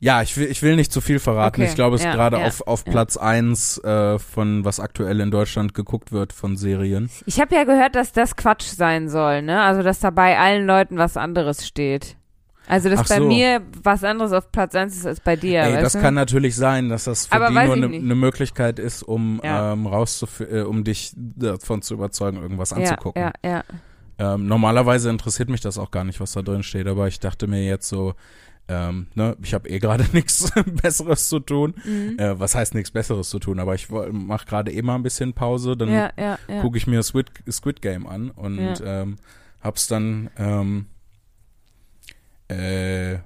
ja, 0.00 0.20
ich 0.20 0.36
will, 0.36 0.50
ich 0.50 0.60
will 0.62 0.76
nicht 0.76 0.92
zu 0.92 1.00
viel 1.00 1.18
verraten. 1.18 1.62
Okay, 1.62 1.70
Ich 1.70 1.76
glaube, 1.76 1.94
es 1.96 2.02
ist 2.02 2.06
ja, 2.06 2.14
gerade 2.14 2.38
ja, 2.38 2.46
auf, 2.46 2.66
auf 2.66 2.84
ja. 2.84 2.92
Platz 2.92 3.16
eins 3.16 3.78
äh, 3.84 4.18
von 4.18 4.62
was 4.64 4.78
aktuell 4.78 5.18
in 5.20 5.30
Deutschland 5.30 5.72
geguckt 5.72 6.12
wird 6.12 6.34
von 6.34 6.58
Serien. 6.58 7.08
Ich 7.24 7.40
habe 7.40 7.54
ja 7.54 7.64
gehört, 7.64 7.94
dass 7.94 8.12
das 8.12 8.36
Quatsch 8.36 8.64
sein 8.64 9.08
soll, 9.08 9.40
ne? 9.40 9.62
Also, 9.62 9.82
dass 9.82 10.00
da 10.00 10.10
bei 10.10 10.38
allen 10.38 10.66
Leuten 10.66 10.98
was 10.98 11.16
anderes 11.16 11.66
steht. 11.66 12.16
Also, 12.66 12.88
dass 12.88 13.00
Ach 13.00 13.08
bei 13.08 13.18
so. 13.18 13.26
mir 13.26 13.60
was 13.82 14.04
anderes 14.04 14.32
auf 14.32 14.50
Platz 14.50 14.74
1 14.74 14.96
ist 14.96 15.06
als 15.06 15.20
bei 15.20 15.36
dir. 15.36 15.62
Ey, 15.62 15.80
das 15.82 15.92
du? 15.92 16.00
kann 16.00 16.14
natürlich 16.14 16.56
sein, 16.56 16.88
dass 16.88 17.04
das 17.04 17.26
für 17.26 17.32
Aber 17.34 17.48
die 17.48 17.54
nur 17.54 17.74
eine 17.74 17.88
ne 17.88 18.14
Möglichkeit 18.14 18.78
ist, 18.78 19.02
um 19.02 19.40
Ja. 19.44 19.72
ähm, 19.72 19.86
rauszuf 19.86 20.40
äh, 20.40 20.62
um 20.62 20.82
dich 20.84 21.12
davon 21.14 21.82
zu 21.82 21.94
überzeugen, 21.94 22.38
irgendwas 22.40 22.70
ja, 22.70 22.76
anzugucken. 22.78 23.20
ja, 23.22 23.32
ja. 23.44 23.64
Ähm, 24.16 24.46
normalerweise 24.46 25.10
interessiert 25.10 25.48
mich 25.50 25.60
das 25.60 25.76
auch 25.76 25.90
gar 25.90 26.04
nicht, 26.04 26.20
was 26.20 26.32
da 26.32 26.42
drin 26.42 26.62
steht, 26.62 26.86
aber 26.86 27.08
ich 27.08 27.18
dachte 27.20 27.48
mir 27.48 27.64
jetzt 27.64 27.88
so, 27.88 28.14
ähm, 28.68 29.08
ne, 29.14 29.36
ich 29.42 29.52
habe 29.52 29.68
eh 29.68 29.78
gerade 29.78 30.04
nichts 30.12 30.50
Besseres 30.82 31.28
zu 31.28 31.40
tun. 31.40 31.74
Mhm. 31.84 32.18
Äh, 32.18 32.38
was 32.38 32.54
heißt 32.54 32.74
nichts 32.74 32.90
Besseres 32.90 33.28
zu 33.28 33.38
tun? 33.38 33.58
Aber 33.58 33.74
ich 33.74 33.90
mache 33.90 34.46
gerade 34.46 34.72
eh 34.72 34.80
mal 34.82 34.94
ein 34.94 35.02
bisschen 35.02 35.34
Pause, 35.34 35.76
dann 35.76 35.90
ja, 35.92 36.10
ja, 36.16 36.38
ja. 36.48 36.60
gucke 36.62 36.78
ich 36.78 36.86
mir 36.86 37.02
Squid, 37.02 37.26
Squid 37.50 37.82
Game 37.82 38.06
an 38.06 38.30
und 38.30 38.82
ähm, 38.84 39.16
hab's 39.62 39.86
dann 39.88 40.30
ähm, 40.38 40.86
äh, 42.48 43.18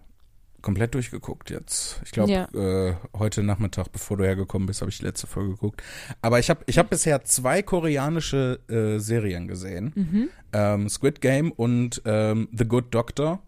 komplett 0.60 0.94
durchgeguckt 0.94 1.50
jetzt. 1.50 2.00
Ich 2.04 2.10
glaube, 2.10 2.32
Ja. 2.32 2.48
äh, 2.54 2.94
heute 3.16 3.42
Nachmittag, 3.42 3.92
bevor 3.92 4.16
du 4.16 4.24
hergekommen 4.24 4.66
bist, 4.66 4.80
habe 4.80 4.90
ich 4.90 4.98
die 4.98 5.04
letzte 5.04 5.26
Folge 5.26 5.50
geguckt. 5.50 5.82
Aber 6.20 6.38
ich 6.40 6.50
habe 6.50 6.60
ich 6.66 6.78
hab 6.78 6.90
bisher 6.90 7.22
zwei 7.24 7.62
koreanische 7.62 8.58
äh, 8.68 8.98
Serien 8.98 9.46
gesehen. 9.48 9.92
Mhm. 9.94 10.28
Ähm, 10.52 10.88
Squid 10.88 11.20
Game 11.20 11.52
und 11.52 12.02
ähm, 12.04 12.48
The 12.56 12.64
Good 12.66 12.86
Doctor, 12.94 13.40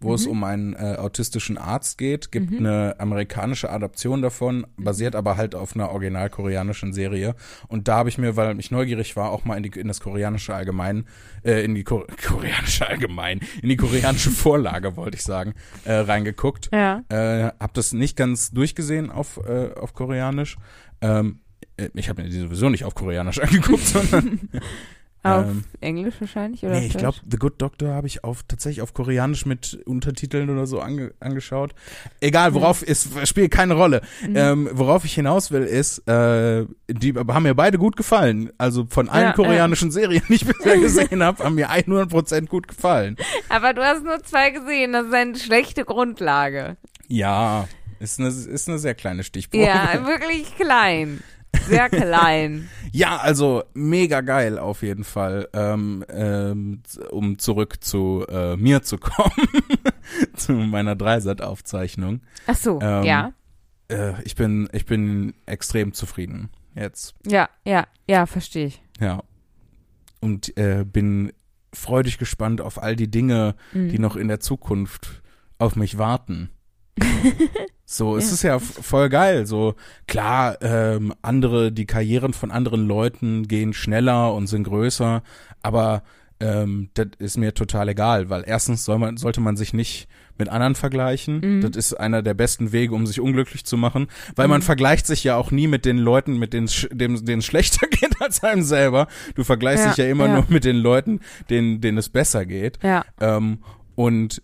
wo 0.00 0.14
es 0.14 0.24
Mhm. 0.24 0.30
um 0.32 0.44
einen 0.44 0.72
äh, 0.74 0.96
autistischen 0.98 1.58
Arzt 1.58 1.98
geht. 1.98 2.32
Gibt 2.32 2.50
Mhm. 2.50 2.58
eine 2.58 2.96
amerikanische 2.98 3.70
Adaption 3.70 4.22
davon, 4.22 4.66
basiert 4.76 5.14
aber 5.14 5.36
halt 5.36 5.54
auf 5.54 5.74
einer 5.74 5.90
original 5.90 6.30
koreanischen 6.30 6.92
Serie. 6.92 7.34
Und 7.68 7.86
da 7.88 7.96
habe 7.96 8.08
ich 8.08 8.16
mir, 8.18 8.36
weil 8.36 8.58
ich 8.58 8.70
neugierig 8.70 9.14
war, 9.16 9.30
auch 9.30 9.44
mal 9.44 9.56
in, 9.56 9.62
die, 9.62 9.78
in 9.78 9.88
das 9.88 10.00
koreanische 10.00 10.54
Allgemein, 10.54 11.06
äh, 11.44 11.62
in 11.64 11.74
die 11.74 11.84
Ko 11.84 12.04
koreanische 12.26 12.88
Allgemein, 12.88 13.40
in 13.62 13.68
die 13.68 13.76
koreanische 13.76 14.30
Vorlage, 14.30 14.96
wollte 14.96 15.16
ich 15.16 15.22
sagen, 15.22 15.54
äh, 15.84 15.92
reingeguckt. 15.92 16.70
Ja. 16.72 17.02
Äh, 17.08 17.52
hab 17.60 17.74
das 17.74 17.92
nicht 17.92 18.16
ganz 18.16 18.50
durchgesehen 18.52 19.10
auf, 19.10 19.38
äh, 19.46 19.72
auf 19.74 19.92
Koreanisch. 19.94 20.56
Ähm, 21.02 21.40
äh, 21.76 21.88
ich 21.94 22.08
habe 22.08 22.22
mir 22.22 22.28
die 22.28 22.38
sowieso 22.38 22.68
nicht 22.70 22.84
auf 22.84 22.94
Koreanisch 22.94 23.38
angeguckt, 23.42 23.86
sondern 23.86 24.40
Auf 25.22 25.44
Ähm, 25.44 25.64
Englisch 25.82 26.14
wahrscheinlich 26.18 26.62
oder 26.64 26.80
Nee, 26.80 26.86
ich 26.86 26.96
glaube, 26.96 27.18
The 27.30 27.36
Good 27.36 27.60
Doctor 27.60 27.90
habe 27.90 28.06
ich 28.06 28.24
auf 28.24 28.42
tatsächlich 28.44 28.80
auf 28.80 28.94
Koreanisch 28.94 29.44
mit 29.44 29.78
Untertiteln 29.84 30.48
oder 30.48 30.66
so 30.66 30.80
ange, 30.80 31.12
angeschaut. 31.20 31.74
Egal, 32.20 32.54
worauf 32.54 32.82
es 32.86 33.06
spielt 33.24 33.50
keine 33.50 33.74
Rolle. 33.74 34.00
Mhm. 34.26 34.36
Ähm, 34.36 34.68
worauf 34.72 35.04
ich 35.04 35.12
hinaus 35.14 35.50
will, 35.50 35.64
ist, 35.64 36.08
äh, 36.08 36.64
die 36.88 37.12
haben 37.14 37.42
mir 37.42 37.54
beide 37.54 37.76
gut 37.76 37.96
gefallen. 37.98 38.50
Also 38.56 38.86
von 38.88 39.10
allen 39.10 39.26
Ja, 39.26 39.32
koreanischen 39.32 39.90
Serien, 39.90 40.22
die 40.28 40.34
ich 40.34 40.46
bisher 40.46 40.78
gesehen 40.80 41.22
habe, 41.22 41.44
haben 41.44 41.54
mir 41.54 41.68
100% 41.70 42.46
gut 42.46 42.68
gefallen. 42.68 43.16
Aber 43.50 43.74
du 43.74 43.82
hast 43.84 44.02
nur 44.02 44.22
zwei 44.22 44.50
gesehen, 44.50 44.94
das 44.94 45.06
ist 45.06 45.14
eine 45.14 45.36
schlechte 45.36 45.84
Grundlage. 45.84 46.78
Ja, 47.08 47.68
ist 47.98 48.18
eine, 48.18 48.28
ist 48.28 48.68
eine 48.68 48.78
sehr 48.78 48.94
kleine 48.94 49.22
Stichprobe. 49.22 49.64
Ja, 49.64 50.06
wirklich 50.06 50.56
klein. 50.56 51.22
Sehr 51.66 51.88
klein. 51.88 52.68
Ja, 52.92 53.18
also 53.18 53.62
mega 53.72 54.20
geil 54.20 54.58
auf 54.58 54.82
jeden 54.82 55.04
Fall, 55.04 55.48
ähm, 55.52 56.04
ähm, 56.08 56.82
um 57.12 57.38
zurück 57.38 57.76
zu 57.84 58.26
äh, 58.28 58.56
mir 58.56 58.82
zu 58.82 58.98
kommen, 58.98 59.48
zu 60.34 60.50
meiner 60.54 60.96
Dreisat-Aufzeichnung. 60.96 62.22
Ach 62.48 62.56
so, 62.56 62.80
Ähm, 62.82 63.04
ja. 63.04 63.32
Äh, 63.86 64.14
ich 64.24 64.34
bin, 64.34 64.68
ich 64.72 64.86
bin 64.86 65.34
extrem 65.46 65.92
zufrieden 65.92 66.50
jetzt, 66.74 67.14
Ja, 67.24 67.48
ja, 67.64 67.86
ja, 68.08 68.26
verstehe 68.26 68.66
ich. 68.66 68.82
ja. 69.00 69.22
Und 70.20 70.56
äh, 70.58 70.84
bin 70.84 71.32
freudig 71.72 72.18
gespannt 72.18 72.60
auf 72.60 72.82
all 72.82 72.96
die 72.96 73.08
Dinge, 73.10 73.54
Mhm. 73.72 73.88
die 73.90 74.00
noch 74.00 74.16
in 74.16 74.26
der 74.26 74.40
Zukunft 74.40 75.22
auf 75.58 75.76
mich 75.76 75.96
warten. 75.96 76.50
So, 77.84 78.16
es 78.16 78.28
Ja. 78.28 78.34
ist 78.34 78.42
ja 78.44 78.58
voll 78.60 79.08
geil. 79.08 79.46
So, 79.46 79.74
klar, 80.06 80.56
ähm, 80.62 81.12
andere, 81.22 81.72
die 81.72 81.86
Karrieren 81.86 82.32
von 82.32 82.50
anderen 82.50 82.86
Leuten 82.86 83.48
gehen 83.48 83.72
schneller 83.72 84.32
und 84.34 84.46
sind 84.46 84.64
größer, 84.64 85.22
aber 85.62 86.02
ähm, 86.42 86.88
das 86.94 87.08
ist 87.18 87.36
mir 87.36 87.52
total 87.52 87.88
egal, 87.90 88.30
weil 88.30 88.44
erstens 88.46 88.84
soll 88.84 88.98
man, 88.98 89.16
sollte 89.18 89.40
man 89.42 89.56
sich 89.56 89.74
nicht 89.74 90.08
mit 90.38 90.48
anderen 90.48 90.74
vergleichen. 90.74 91.40
Mhm. 91.40 91.60
Das 91.60 91.76
ist 91.76 91.92
einer 91.92 92.22
der 92.22 92.32
besten 92.32 92.72
Wege, 92.72 92.94
um 92.94 93.06
sich 93.06 93.20
unglücklich 93.20 93.66
zu 93.66 93.76
machen, 93.76 94.06
weil 94.36 94.48
man 94.48 94.60
Mhm. 94.60 94.64
vergleicht 94.64 95.06
sich 95.06 95.22
ja 95.24 95.36
auch 95.36 95.50
nie 95.50 95.66
mit 95.66 95.84
den 95.84 95.98
Leuten, 95.98 96.38
mit 96.38 96.54
denen 96.54 96.64
es 96.66 96.88
dem- 96.92 97.22
denen 97.26 97.42
schlechter 97.42 97.86
geht 97.90 98.22
als 98.22 98.42
einem 98.42 98.62
selber. 98.62 99.06
Du 99.34 99.44
vergleichst 99.44 99.84
Ja, 99.84 99.90
dich 99.90 99.98
ja 99.98 100.06
immer 100.06 100.28
ja. 100.28 100.34
nur 100.36 100.44
mit 100.48 100.64
den 100.64 100.76
Leuten, 100.76 101.20
denen, 101.50 101.80
denen 101.82 101.98
es 101.98 102.08
besser 102.08 102.46
geht. 102.46 102.78
Ja. 102.82 103.04
Ähm, 103.20 103.58
und 103.96 104.40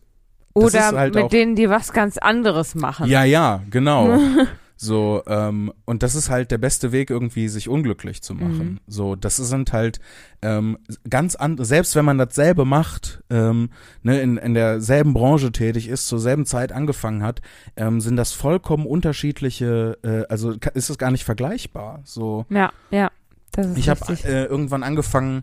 Oder 0.65 0.93
halt 0.93 1.15
mit 1.15 1.25
auch- 1.25 1.29
denen, 1.31 1.55
die 1.57 1.69
was 1.69 1.93
ganz 1.93 2.19
anderes 2.19 2.75
machen. 2.75 3.09
ja, 3.09 3.25
ja, 3.25 3.63
genau. 3.71 4.19
So, 4.79 5.23
ähm, 5.27 5.73
und 5.87 6.03
das 6.03 6.15
ist 6.15 6.29
halt 6.29 6.51
der 6.51 6.59
beste 6.59 6.93
Weg, 6.93 7.09
irgendwie 7.09 7.49
sich 7.49 7.71
unglücklich 7.71 8.21
zu 8.23 8.35
machen. 8.35 8.73
Mhm. 8.73 8.81
So, 8.87 9.17
das 9.17 9.37
sind 9.39 9.73
halt 9.73 10.01
ähm, 10.43 10.77
ganz 11.09 11.35
andere, 11.35 11.65
selbst 11.65 11.97
wenn 11.97 12.05
man 12.05 12.19
dasselbe 12.19 12.67
macht, 12.67 13.23
ähm, 13.31 13.71
ne, 14.03 14.21
in, 14.21 14.37
in 14.37 14.53
derselben 14.53 15.15
Branche 15.15 15.51
tätig 15.51 15.89
ist, 15.89 16.07
zur 16.09 16.19
selben 16.19 16.45
Zeit 16.45 16.73
angefangen 16.73 17.23
hat, 17.23 17.41
ähm, 17.79 18.03
sind 18.03 18.17
das 18.17 18.33
vollkommen 18.33 18.85
unterschiedliche, 18.85 19.97
äh, 20.03 20.31
also 20.31 20.53
ist 20.75 20.91
es 20.91 20.99
gar 20.99 21.11
nicht 21.11 21.25
vergleichbar. 21.25 22.01
So, 22.05 22.45
Ja, 22.51 22.71
ja. 22.91 23.11
Das 23.53 23.69
ist 23.69 23.79
ich 23.79 23.89
habe 23.89 24.01
äh, 24.25 24.45
irgendwann 24.45 24.83
angefangen, 24.83 25.43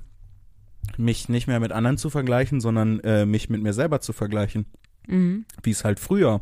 mich 0.98 1.28
nicht 1.28 1.48
mehr 1.48 1.60
mit 1.60 1.72
anderen 1.72 1.98
zu 1.98 2.12
vergleichen, 2.12 2.62
sondern 2.62 3.00
äh, 3.00 3.26
mich 3.26 3.50
mit 3.50 3.64
mir 3.64 3.74
selber 3.74 4.00
zu 4.00 4.14
vergleichen, 4.14 4.68
mhm. 5.08 5.46
wie 5.64 5.72
es 5.72 5.84
halt 5.84 6.00
früher 6.00 6.42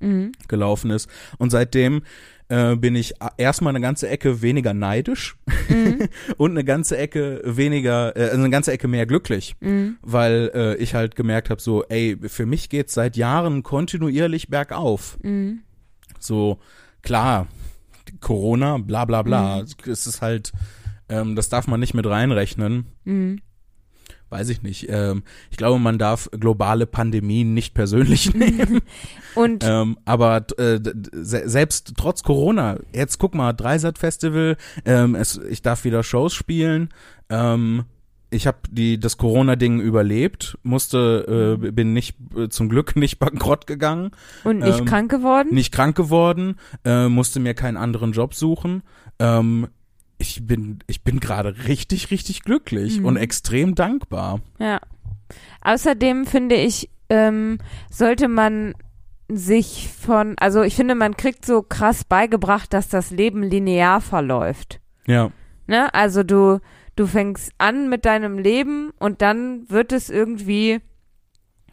Mhm. 0.00 0.32
gelaufen 0.46 0.90
ist. 0.90 1.08
Und 1.38 1.50
seitdem 1.50 2.02
äh, 2.50 2.76
bin 2.76 2.94
ich 2.94 3.14
erstmal 3.36 3.72
eine 3.72 3.80
ganze 3.82 4.08
Ecke 4.08 4.40
weniger 4.42 4.72
neidisch 4.72 5.36
Mhm. 5.68 6.08
und 6.38 6.52
eine 6.52 6.64
ganze 6.64 6.96
Ecke 6.96 7.42
weniger, 7.44 8.16
äh, 8.16 8.22
also 8.30 8.36
eine 8.38 8.48
ganze 8.50 8.72
Ecke 8.72 8.88
mehr 8.88 9.04
glücklich, 9.06 9.56
Mhm. 9.60 9.96
weil 10.02 10.50
äh, 10.54 10.76
ich 10.76 10.94
halt 10.94 11.14
gemerkt 11.16 11.50
habe, 11.50 11.60
so, 11.60 11.84
ey, 11.84 12.16
für 12.28 12.46
mich 12.46 12.68
geht's 12.70 12.94
seit 12.94 13.16
Jahren 13.16 13.62
kontinuierlich 13.64 14.48
bergauf. 14.48 15.18
Mhm. 15.22 15.60
So, 16.20 16.58
klar, 17.02 17.48
Corona, 18.20 18.78
bla 18.78 19.04
bla 19.04 19.22
bla. 19.22 19.62
Mhm. 19.62 19.90
Es 19.92 20.06
ist 20.06 20.22
halt, 20.22 20.52
ähm, 21.10 21.36
das 21.36 21.48
darf 21.50 21.66
man 21.66 21.80
nicht 21.80 21.92
mit 21.94 22.06
reinrechnen. 22.06 22.86
Mhm. 24.30 24.36
Weiß 24.36 24.48
ich 24.48 24.62
nicht. 24.62 24.86
Ähm, 24.88 25.22
ich 25.50 25.56
glaube, 25.56 25.78
man 25.78 25.98
darf 25.98 26.28
globale 26.32 26.86
Pandemien 26.86 27.54
nicht 27.54 27.74
persönlich 27.74 28.34
nehmen. 28.34 28.80
Und 29.34 29.64
Ähm, 29.64 29.98
aber 30.04 30.44
äh, 30.58 30.80
se 31.12 31.48
selbst 31.48 31.94
trotz 31.96 32.22
Corona, 32.22 32.78
jetzt 32.92 33.18
guck 33.18 33.34
mal, 33.34 33.52
Dreisat-Festival, 33.52 34.56
ähm, 34.84 35.14
es, 35.14 35.38
ich 35.38 35.62
darf 35.62 35.84
wieder 35.84 36.02
Shows 36.02 36.34
spielen. 36.34 36.90
Ähm, 37.30 37.84
ich 38.30 38.46
habe 38.46 38.58
die 38.70 39.00
das 39.00 39.16
Corona-Ding 39.16 39.80
überlebt, 39.80 40.58
musste, 40.62 41.58
äh, 41.62 41.70
bin 41.70 41.92
nicht 41.92 42.16
äh, 42.36 42.48
zum 42.48 42.68
Glück 42.68 42.96
nicht 42.96 43.18
bankrott 43.18 43.66
gegangen, 43.66 44.10
und 44.44 44.58
nicht 44.58 44.80
ähm, 44.80 44.84
krank 44.84 45.10
geworden? 45.10 45.54
nicht 45.54 45.72
krank 45.72 45.96
geworden, 45.96 46.56
äh, 46.84 47.08
musste 47.08 47.40
mir 47.40 47.54
keinen 47.54 47.76
anderen 47.76 48.12
Job 48.12 48.34
suchen. 48.34 48.82
Ähm, 49.18 49.68
ich 50.18 50.46
bin 50.46 50.80
ich 50.86 51.02
bin 51.02 51.20
gerade 51.20 51.66
richtig 51.66 52.10
richtig 52.10 52.42
glücklich 52.42 52.98
Mhm. 53.00 53.06
und 53.06 53.16
extrem 53.16 53.74
dankbar. 53.74 54.40
Ja. 54.58 54.80
Außerdem 55.60 56.26
finde 56.26 56.54
ich, 56.56 56.90
ähm, 57.08 57.58
sollte 57.90 58.28
man 58.28 58.74
sich 59.30 59.88
von, 59.88 60.36
also 60.38 60.62
ich 60.62 60.74
finde, 60.74 60.94
man 60.94 61.16
kriegt 61.16 61.44
so 61.44 61.62
krass 61.62 62.04
beigebracht, 62.04 62.72
dass 62.72 62.88
das 62.88 63.10
Leben 63.10 63.42
linear 63.42 64.00
verläuft. 64.00 64.80
Ja, 65.06 65.30
Ne? 65.66 65.92
Also 65.92 66.22
du, 66.22 66.60
du 66.96 67.06
fängst 67.06 67.52
an 67.58 67.90
mit 67.90 68.06
deinem 68.06 68.38
Leben 68.38 68.90
und 68.98 69.20
dann 69.20 69.68
wird 69.68 69.92
es 69.92 70.08
irgendwie, 70.08 70.80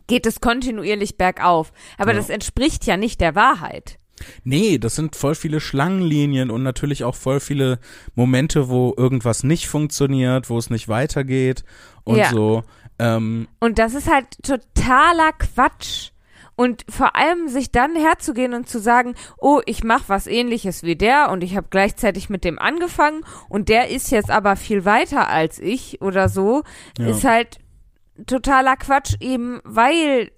geht 0.07 0.25
es 0.25 0.41
kontinuierlich 0.41 1.15
bergauf. 1.17 1.71
Aber 1.97 2.11
Ja. 2.11 2.17
das 2.17 2.29
entspricht 2.29 2.85
ja 2.85 2.97
nicht 2.97 3.21
der 3.21 3.35
Wahrheit. 3.35 3.97
Nee, 4.43 4.77
das 4.77 4.95
sind 4.95 5.15
voll 5.15 5.35
viele 5.35 5.59
Schlangenlinien 5.59 6.49
und 6.51 6.63
natürlich 6.63 7.03
auch 7.03 7.15
voll 7.15 7.39
viele 7.39 7.79
Momente, 8.15 8.69
wo 8.69 8.93
irgendwas 8.97 9.43
nicht 9.43 9.67
funktioniert, 9.67 10.49
wo 10.49 10.57
es 10.57 10.69
nicht 10.69 10.87
weitergeht 10.87 11.63
und 12.03 12.17
Ja. 12.17 12.29
so. 12.29 12.63
Ähm, 12.99 13.47
Und 13.59 13.77
das 13.79 13.93
ist 13.93 14.09
halt 14.09 14.27
totaler 14.43 15.31
Quatsch. 15.33 16.11
Und 16.57 16.85
vor 16.87 17.17
allem 17.17 17.49
sich 17.49 17.73
dann 17.73 17.97
herzugehen 17.97 18.53
und 18.53 18.69
zu 18.69 18.79
sagen, 18.79 19.15
oh, 19.37 19.59
ich 19.65 19.83
mache 19.83 20.05
was 20.07 20.25
ähnliches 20.25 20.83
wie 20.83 20.95
der 20.95 21.29
und 21.29 21.43
ich 21.43 21.57
habe 21.57 21.67
gleichzeitig 21.69 22.29
mit 22.29 22.45
dem 22.45 22.57
angefangen 22.59 23.25
und 23.49 23.67
der 23.67 23.89
ist 23.89 24.09
jetzt 24.09 24.31
aber 24.31 24.55
viel 24.55 24.85
weiter 24.85 25.27
als 25.27 25.59
ich 25.59 25.99
oder 26.01 26.29
so, 26.29 26.63
Ja. 26.97 27.07
ist 27.07 27.25
halt 27.25 27.57
totaler 28.25 28.77
Quatsch 28.77 29.15
eben, 29.19 29.59
weil 29.65 30.31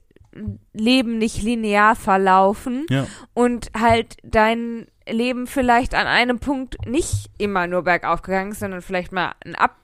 Leben 0.73 1.17
nicht 1.17 1.41
linear 1.41 1.95
verlaufen 1.95 2.85
ja, 2.89 3.07
und 3.33 3.71
halt 3.77 4.17
dein 4.23 4.88
Leben 5.09 5.47
vielleicht 5.47 5.95
an 5.95 6.07
einem 6.07 6.39
Punkt 6.39 6.85
nicht 6.85 7.29
immer 7.38 7.67
nur 7.67 7.83
bergauf 7.83 8.21
gegangen 8.21 8.51
ist, 8.51 8.59
sondern 8.59 8.81
vielleicht 8.81 9.11
mal 9.11 9.33
ein 9.45 9.55
Ab 9.55 9.75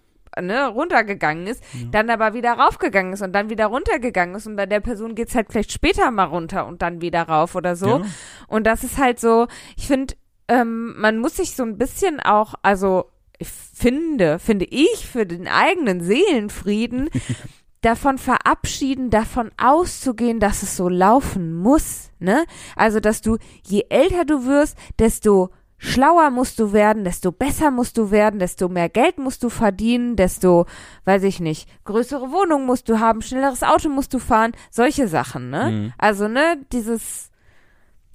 ne, 0.41 0.67
runtergegangen 0.67 1.47
ist, 1.47 1.63
dann 1.91 2.09
aber 2.09 2.33
wieder 2.33 2.53
raufgegangen 2.53 3.13
ist 3.13 3.21
und 3.21 3.33
dann 3.33 3.49
wieder 3.49 3.67
runtergegangen 3.67 4.35
ist 4.35 4.47
und 4.47 4.55
bei 4.55 4.65
der 4.65 4.79
Person 4.79 5.15
geht's 5.15 5.35
halt 5.35 5.47
vielleicht 5.51 5.71
später 5.71 6.09
mal 6.11 6.25
runter 6.25 6.65
und 6.65 6.81
dann 6.81 7.01
wieder 7.01 7.23
rauf 7.23 7.55
oder 7.55 7.75
so. 7.75 7.99
ja. 7.99 8.01
Und 8.47 8.65
das 8.65 8.83
ist 8.83 8.97
halt 8.97 9.19
so, 9.19 9.47
ich 9.77 9.87
finde, 9.87 10.15
ähm, 10.47 10.99
man 10.99 11.19
muss 11.19 11.37
sich 11.37 11.55
so 11.55 11.63
ein 11.63 11.77
bisschen 11.77 12.19
auch, 12.19 12.55
also 12.61 13.05
ich 13.37 13.49
finde, 13.49 14.39
finde 14.39 14.65
ich, 14.65 15.07
für 15.07 15.25
den 15.25 15.47
eigenen 15.47 16.01
Seelenfrieden 16.01 17.09
davon 17.84 18.17
verabschieden, 18.17 19.09
davon 19.09 19.51
auszugehen, 19.57 20.39
dass 20.39 20.63
es 20.63 20.75
so 20.75 20.89
laufen 20.89 21.53
muss, 21.53 22.09
ne? 22.19 22.45
Also, 22.75 22.99
dass 22.99 23.21
du, 23.21 23.38
je 23.67 23.84
älter 23.89 24.25
du 24.25 24.45
wirst, 24.45 24.77
desto 24.99 25.49
schlauer 25.77 26.29
musst 26.29 26.59
du 26.59 26.71
werden, 26.71 27.03
desto 27.03 27.34
besser 27.34 27.69
musst 27.69 27.97
du 27.97 28.09
werden, 28.09 28.39
desto 28.39 28.69
mehr 28.69 28.88
Geld 28.88 29.17
musst 29.17 29.43
du 29.43 29.49
verdienen, 29.49 30.15
desto, 30.15 30.65
weiß 31.03 31.23
ich 31.23 31.41
nicht, 31.41 31.67
größere 31.84 32.31
Wohnung 32.31 32.65
musst 32.65 32.88
du 32.88 32.99
haben, 32.99 33.21
schnelleres 33.21 33.63
Auto 33.63 33.89
musst 33.89 34.13
du 34.13 34.19
fahren, 34.19 34.53
solche 34.71 35.09
Sachen, 35.09 35.49
ne? 35.49 35.69
Mhm. 35.69 35.93
Also, 35.97 36.29
ne, 36.29 36.57
dieses, 36.71 37.31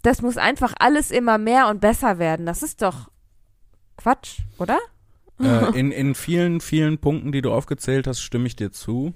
das 0.03 0.23
muss 0.23 0.39
einfach 0.39 0.73
alles 0.81 1.11
immer 1.11 1.37
mehr 1.37 1.69
und 1.69 1.83
besser 1.83 2.19
werden. 2.19 2.47
Das 2.47 2.63
ist 2.63 2.81
doch 2.81 3.11
Quatsch, 3.99 4.39
oder? 4.57 4.79
Äh, 5.39 5.71
in, 5.79 5.93
in 5.93 6.15
vielen, 6.15 6.63
vielen 6.63 6.97
Punkten, 6.97 7.33
die 7.33 7.43
du 7.43 7.53
aufgezählt 7.53 8.07
hast, 8.07 8.21
stimme 8.21 8.47
ich 8.47 8.57
dir 8.57 8.73
zu. 8.73 9.13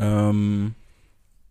Ähm, 0.00 0.74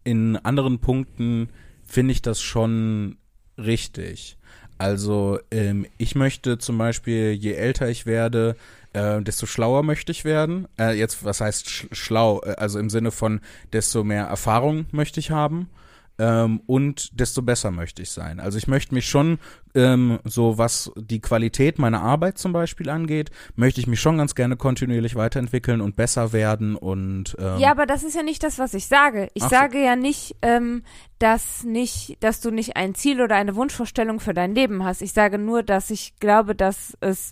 in 0.04 0.38
anderen 0.38 0.80
Punkten 0.80 1.50
finde 1.86 2.12
ich 2.12 2.22
das 2.22 2.42
schon 2.42 3.18
richtig. 3.58 4.38
Also 4.78 5.40
ähm, 5.52 5.86
ich 5.98 6.16
möchte 6.16 6.58
zum 6.58 6.78
Beispiel, 6.78 7.32
je 7.34 7.54
älter 7.54 7.90
ich 7.90 8.06
werde, 8.06 8.56
äh, 8.94 9.22
desto 9.22 9.46
schlauer 9.46 9.84
möchte 9.84 10.12
ich 10.12 10.24
werden. 10.24 10.68
Äh, 10.80 10.98
jetzt, 10.98 11.26
was 11.26 11.42
heißt 11.42 11.70
sch 11.70 11.88
schlau? 11.92 12.42
Äh, 12.44 12.56
Also 12.58 12.80
im 12.80 12.90
Sinne 12.90 13.12
von, 13.12 13.42
desto 13.74 14.04
mehr 14.04 14.26
Erfahrung 14.26 14.86
möchte 14.92 15.20
ich 15.20 15.32
haben. 15.32 15.70
Ähm, 16.20 16.62
und 16.68 17.20
desto 17.20 17.42
besser 17.42 17.72
möchte 17.72 18.02
ich 18.02 18.12
sein. 18.12 18.40
Also 18.40 18.58
ich 18.58 18.68
möchte 18.68 18.94
mich 18.94 19.08
schon 19.08 19.40
ähm, 19.74 20.20
so 20.26 20.58
was 20.58 20.92
die 20.98 21.22
Qualität 21.22 21.80
meiner 21.80 22.02
Arbeit 22.02 22.38
zum 22.38 22.54
Beispiel 22.54 22.90
angeht, 22.90 23.32
möchte 23.56 23.80
ich 23.80 23.88
mich 23.88 24.00
schon 24.02 24.18
ganz 24.18 24.36
gerne 24.36 24.58
kontinuierlich 24.58 25.16
weiterentwickeln 25.16 25.82
und 25.82 25.96
besser 25.96 26.34
werden 26.34 26.76
und 26.76 27.36
ähm, 27.40 27.60
Ja, 27.60 27.72
aber 27.72 27.86
das 27.86 28.04
ist 28.04 28.16
ja 28.16 28.24
nicht 28.24 28.44
das, 28.44 28.60
was 28.60 28.74
ich 28.74 28.88
sage. 28.88 29.30
Ich 29.34 29.44
Ach 29.44 29.50
so. 29.50 29.56
sage 29.56 29.84
ja 29.84 29.96
nicht, 29.96 30.36
ähm, 30.42 30.84
dass 31.20 31.64
nicht, 31.64 32.18
dass 32.22 32.42
du 32.42 32.52
nicht 32.52 32.76
ein 32.76 32.96
Ziel 32.96 33.22
oder 33.22 33.36
eine 33.36 33.56
Wunschvorstellung 33.56 34.20
für 34.20 34.34
dein 34.34 34.54
Leben 34.54 34.84
hast. 34.84 35.02
Ich 35.02 35.14
sage 35.14 35.38
nur, 35.38 35.64
dass 35.64 35.90
ich 35.90 36.18
glaube, 36.20 36.56
dass 36.56 36.98
es 37.00 37.32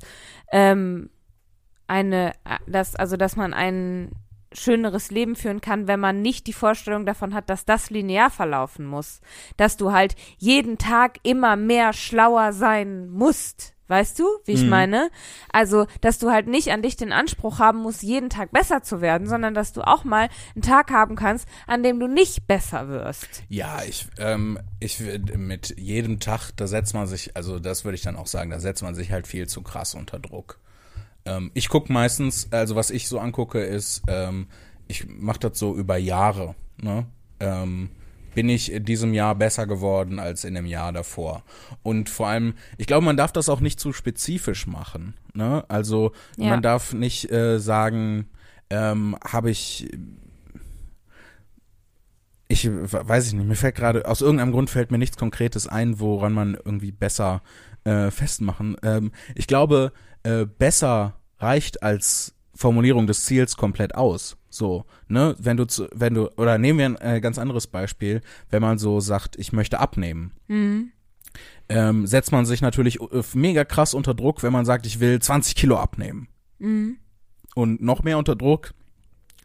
ähm, 0.52 1.10
eine, 1.88 2.34
dass 2.68 2.96
also 2.96 3.18
dass 3.18 3.36
man 3.36 3.54
ein 3.54 4.12
schöneres 4.60 5.12
Leben 5.12 5.36
führen 5.36 5.62
kann, 5.62 5.88
wenn 5.88 5.99
man 5.99 6.22
nicht 6.22 6.47
die 6.47 6.53
Vorstellung 6.53 7.05
davon 7.05 7.34
hat, 7.34 7.49
dass 7.49 7.66
das 7.66 7.89
linear 7.89 8.30
verlaufen 8.30 8.86
muss, 8.86 9.22
dass 9.58 9.78
du 9.78 9.91
halt 9.91 10.16
jeden 10.38 10.78
Tag 10.78 11.20
immer 11.24 11.55
mehr 11.55 11.93
schlauer 11.93 12.53
sein 12.53 13.10
musst. 13.10 13.74
Weißt 13.89 14.20
du, 14.20 14.26
wie 14.43 14.51
ich 14.51 14.64
Mhm. 14.64 14.70
meine? 14.70 15.10
Also, 15.49 15.88
dass 16.01 16.20
du 16.20 16.30
halt 16.30 16.47
nicht 16.47 16.74
an 16.74 16.82
dich 16.82 16.97
den 16.97 17.14
Anspruch 17.14 17.60
haben 17.60 17.80
musst, 17.80 18.03
jeden 18.03 18.30
Tag 18.30 18.51
besser 18.51 18.84
zu 18.84 18.99
werden, 18.99 19.30
sondern 19.30 19.53
dass 19.53 19.72
du 19.72 19.82
auch 19.82 20.03
mal 20.03 20.28
einen 20.55 20.62
Tag 20.62 20.91
haben 20.91 21.16
kannst, 21.16 21.47
an 21.68 21.84
dem 21.84 21.97
du 21.97 22.08
nicht 22.08 22.47
besser 22.47 22.89
wirst. 22.89 23.43
Ja, 23.47 23.84
ich, 23.88 24.05
ähm, 24.18 24.60
ich 24.82 24.99
mit 24.99 25.74
jedem 25.80 26.20
Tag, 26.20 26.51
da 26.58 26.68
setzt 26.68 26.95
man 26.95 27.08
sich, 27.08 27.38
also 27.38 27.60
das 27.60 27.86
würde 27.86 27.95
ich 27.95 28.01
dann 28.01 28.18
auch 28.18 28.28
sagen, 28.28 28.49
da 28.49 28.60
setzt 28.60 28.84
man 28.84 28.93
sich 28.93 29.14
halt 29.14 29.26
viel 29.26 29.47
zu 29.47 29.62
krass 29.62 29.95
unter 29.95 30.20
Druck. 30.20 30.60
Ähm, 31.28 31.52
ich 31.54 31.70
gucke 31.70 31.92
meistens, 31.92 32.48
also 32.52 32.76
was 32.76 32.90
ich 32.90 33.08
so 33.08 33.20
angucke, 33.20 33.60
ist, 33.60 34.02
ähm, 34.08 34.48
ich 34.88 35.06
mache 35.08 35.40
das 35.40 35.60
so 35.60 35.76
über 35.76 35.98
Jahre. 35.98 36.56
Ne? 36.82 37.06
Ähm, 37.40 37.90
bin 38.34 38.50
ich 38.50 38.72
in 38.72 38.86
diesem 38.86 39.14
Jahr 39.14 39.36
besser 39.36 39.66
geworden 39.68 40.20
als 40.20 40.44
in 40.44 40.54
dem 40.54 40.66
Jahr 40.66 40.94
davor? 40.94 41.44
Und 41.84 42.10
vor 42.10 42.28
allem, 42.28 42.54
ich 42.78 42.88
glaube, 42.88 43.06
man 43.06 43.18
darf 43.18 43.32
das 43.32 43.50
auch 43.50 43.60
nicht 43.60 43.80
zu 43.80 43.94
spezifisch 43.94 44.68
machen. 44.68 45.16
Ne? 45.34 45.66
Also 45.68 46.12
Ja. 46.38 46.52
man 46.52 46.62
darf 46.62 46.94
nicht 46.94 47.32
äh, 47.32 47.60
sagen, 47.60 48.30
ähm, 48.70 49.18
habe 49.24 49.50
ich 49.50 49.88
ich 52.48 52.66
we- 52.70 52.88
weiß 52.92 53.28
ich 53.28 53.34
nicht, 53.34 53.48
mir 53.48 53.56
fällt 53.56 53.76
gerade, 53.76 54.08
aus 54.08 54.22
irgendeinem 54.22 54.52
Grund 54.52 54.70
fällt 54.70 54.92
mir 54.92 54.98
nichts 54.98 55.18
Konkretes 55.18 55.68
ein, 55.68 56.00
woran 56.00 56.34
man 56.34 56.54
irgendwie 56.54 56.92
besser 56.92 57.42
äh, 57.88 58.12
festmachen. 58.12 58.76
Ähm, 58.84 59.12
ich 59.36 59.48
glaube, 59.48 59.94
äh, 60.24 60.46
besser 60.46 61.20
reicht 61.40 61.84
als 61.84 62.36
Formulierung 62.54 63.08
des 63.08 63.26
Ziels 63.26 63.56
komplett 63.56 63.96
aus. 63.96 64.38
So, 64.50 64.86
ne, 65.08 65.36
wenn 65.40 65.58
du 65.58 65.66
zu, 65.66 65.88
wenn 65.94 66.14
du, 66.14 66.30
oder 66.38 66.58
nehmen 66.58 66.80
wir 66.80 66.86
ein 66.86 67.18
äh, 67.18 67.22
ganz 67.22 67.38
anderes 67.38 67.68
Beispiel, 67.68 68.22
wenn 68.50 68.62
man 68.62 68.78
so 68.78 69.00
sagt, 69.00 69.38
ich 69.38 69.54
möchte 69.54 69.80
abnehmen. 69.80 70.34
Mhm. 70.48 70.92
Ähm, 71.70 72.08
setzt 72.08 72.32
man 72.32 72.46
sich 72.46 72.62
natürlich 72.62 73.00
äh, 73.00 73.24
mega 73.34 73.64
krass 73.64 73.94
unter 73.94 74.14
Druck, 74.14 74.42
wenn 74.44 74.54
man 74.54 74.66
sagt, 74.66 74.86
ich 74.86 75.00
will 75.00 75.22
20 75.22 75.56
Kilo 75.56 75.78
abnehmen. 75.78 76.28
Mhm. 76.60 76.98
Und 77.56 77.82
noch 77.82 78.04
mehr 78.04 78.18
unter 78.18 78.36
Druck 78.36 78.74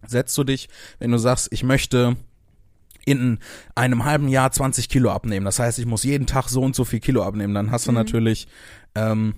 setzt 0.07 0.37
du 0.37 0.45
dich, 0.45 0.69
wenn 0.99 1.11
du 1.11 1.19
sagst, 1.19 1.49
ich 1.53 1.63
möchte 1.63 2.17
in 3.05 3.39
einem 3.75 4.05
halben 4.05 4.29
Jahr 4.29 4.51
20 4.53 4.89
Kilo 4.89 5.11
abnehmen. 5.11 5.45
Das 5.45 5.59
heißt, 5.59 5.79
ich 5.79 5.87
muss 5.87 6.05
jeden 6.05 6.27
Tag 6.27 6.49
so 6.49 6.63
und 6.63 6.77
so 6.77 6.85
viel 6.85 7.01
Kilo 7.01 7.23
abnehmen. 7.23 7.55
Dann 7.55 7.71
hast 7.71 7.87
du 7.87 7.93
Mhm. 7.93 7.97
natürlich, 7.99 8.47
ähm, 8.95 9.35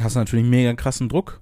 hast 0.00 0.16
du 0.16 0.20
natürlich 0.20 0.46
mega 0.46 0.74
krassen 0.74 1.08
Druck. 1.08 1.40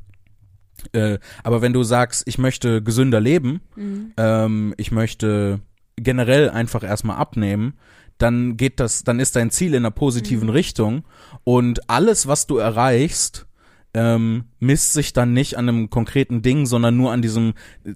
Äh, 0.93 1.19
aber 1.43 1.63
wenn 1.63 1.73
du 1.73 1.83
sagst, 1.83 2.25
ich 2.27 2.39
möchte 2.39 2.83
gesünder 2.83 3.21
leben, 3.21 3.61
Mhm. 3.77 4.13
ähm, 4.17 4.75
ich 4.77 4.93
möchte 4.93 5.61
generell 5.97 6.51
einfach 6.51 6.83
erstmal 6.85 7.17
abnehmen, 7.17 7.75
dann 8.19 8.57
geht 8.57 8.81
das, 8.81 9.03
dann 9.05 9.19
ist 9.21 9.37
dein 9.37 9.51
Ziel 9.51 9.71
in 9.75 9.83
einer 9.85 9.91
positiven 9.91 10.49
Mhm. 10.49 10.53
Richtung 10.55 11.05
und 11.45 11.89
alles, 11.91 12.27
was 12.27 12.47
du 12.47 12.57
erreichst, 12.59 13.47
ähm, 13.95 14.45
misst 14.59 14.93
sich 14.93 15.15
dann 15.15 15.33
nicht 15.33 15.57
an 15.57 15.69
einem 15.69 15.89
konkreten 15.89 16.43
Ding, 16.43 16.67
sondern 16.67 16.97
nur 16.99 17.13
an 17.13 17.23
diesem 17.23 17.55
äh, 17.85 17.95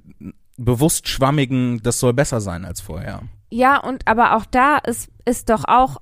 bewusst 0.65 1.09
schwammigen, 1.09 1.83
das 1.83 2.01
soll 2.01 2.13
besser 2.13 2.41
sein 2.41 2.65
als 2.65 2.81
vorher. 2.81 3.23
Ja, 3.51 3.79
und 3.79 4.07
aber 4.07 4.37
auch 4.37 4.45
da 4.45 4.79
ist, 4.79 5.11
ist 5.25 5.49
doch 5.51 5.65
auch 5.67 5.97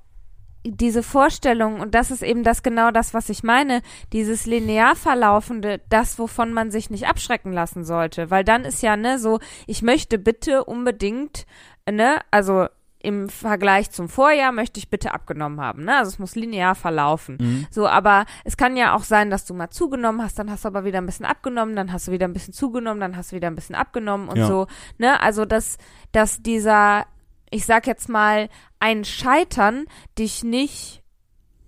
diese 0.65 1.03
Vorstellung, 1.03 1.79
und 1.79 1.95
das 1.95 2.11
ist 2.11 2.21
eben 2.21 2.43
das 2.43 2.63
genau 2.63 2.91
das, 2.91 3.13
was 3.13 3.29
ich 3.29 3.43
meine, 3.43 3.81
dieses 4.11 4.45
linear 4.45 4.95
verlaufende, 4.95 5.81
das, 5.89 6.19
wovon 6.19 6.51
man 6.51 6.69
sich 6.69 6.89
nicht 6.89 7.07
abschrecken 7.07 7.53
lassen 7.53 7.85
sollte. 7.85 8.29
Weil 8.29 8.43
dann 8.43 8.65
ist 8.65 8.83
ja, 8.83 8.97
ne, 8.97 9.17
so, 9.19 9.39
ich 9.67 9.81
möchte 9.81 10.19
bitte 10.19 10.65
unbedingt, 10.65 11.45
ne, 11.89 12.19
also 12.29 12.67
im 13.01 13.29
Vergleich 13.29 13.91
zum 13.91 14.09
Vorjahr 14.09 14.51
möchte 14.51 14.77
ich 14.77 14.89
bitte 14.89 15.13
abgenommen 15.13 15.61
haben, 15.61 15.85
ne? 15.85 15.97
Also 15.99 16.09
es 16.09 16.19
muss 16.19 16.35
linear 16.35 16.75
verlaufen. 16.75 17.37
Mhm. 17.39 17.67
So, 17.71 17.87
aber 17.87 18.25
es 18.43 18.57
kann 18.57 18.75
ja 18.75 18.93
auch 18.93 19.03
sein, 19.03 19.29
dass 19.29 19.45
du 19.45 19.53
mal 19.53 19.69
zugenommen 19.69 20.21
hast, 20.21 20.37
dann 20.37 20.51
hast 20.51 20.65
du 20.65 20.67
aber 20.67 20.83
wieder 20.83 20.97
ein 20.99 21.05
bisschen 21.05 21.25
abgenommen, 21.25 21.75
dann 21.77 21.93
hast 21.93 22.07
du 22.07 22.11
wieder 22.11 22.27
ein 22.27 22.33
bisschen 22.33 22.53
zugenommen, 22.53 22.99
dann 22.99 23.15
hast 23.15 23.31
du 23.31 23.37
wieder 23.37 23.47
ein 23.47 23.55
bisschen 23.55 23.75
abgenommen 23.75 24.27
und 24.27 24.37
Ja. 24.37 24.47
so, 24.47 24.67
ne? 24.97 25.21
Also 25.21 25.45
dass, 25.45 25.77
dass 26.11 26.41
dieser, 26.41 27.05
ich 27.49 27.65
sag 27.65 27.87
jetzt 27.87 28.09
mal, 28.09 28.49
ein 28.79 29.05
Scheitern 29.05 29.85
dich 30.17 30.43
nicht 30.43 31.01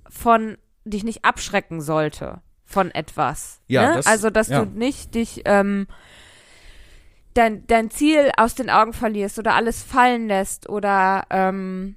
von, 0.09 0.57
dich 0.83 1.03
nicht 1.05 1.23
abschrecken 1.23 1.79
sollte 1.81 2.41
von 2.65 2.91
etwas. 2.91 3.61
Ja, 3.67 3.89
ne? 3.89 3.95
das- 3.95 4.07
also 4.07 4.29
dass 4.29 4.49
ja. 4.49 4.65
du 4.65 4.71
nicht 4.77 5.15
dich, 5.15 5.41
ähm, 5.45 5.87
dein, 7.33 7.65
dein 7.67 7.89
Ziel 7.91 8.31
aus 8.37 8.55
den 8.55 8.69
Augen 8.69 8.93
verlierst 8.93 9.39
oder 9.39 9.55
alles 9.55 9.81
fallen 9.83 10.27
lässt 10.27 10.67
oder 10.69 11.23
ähm, 11.29 11.95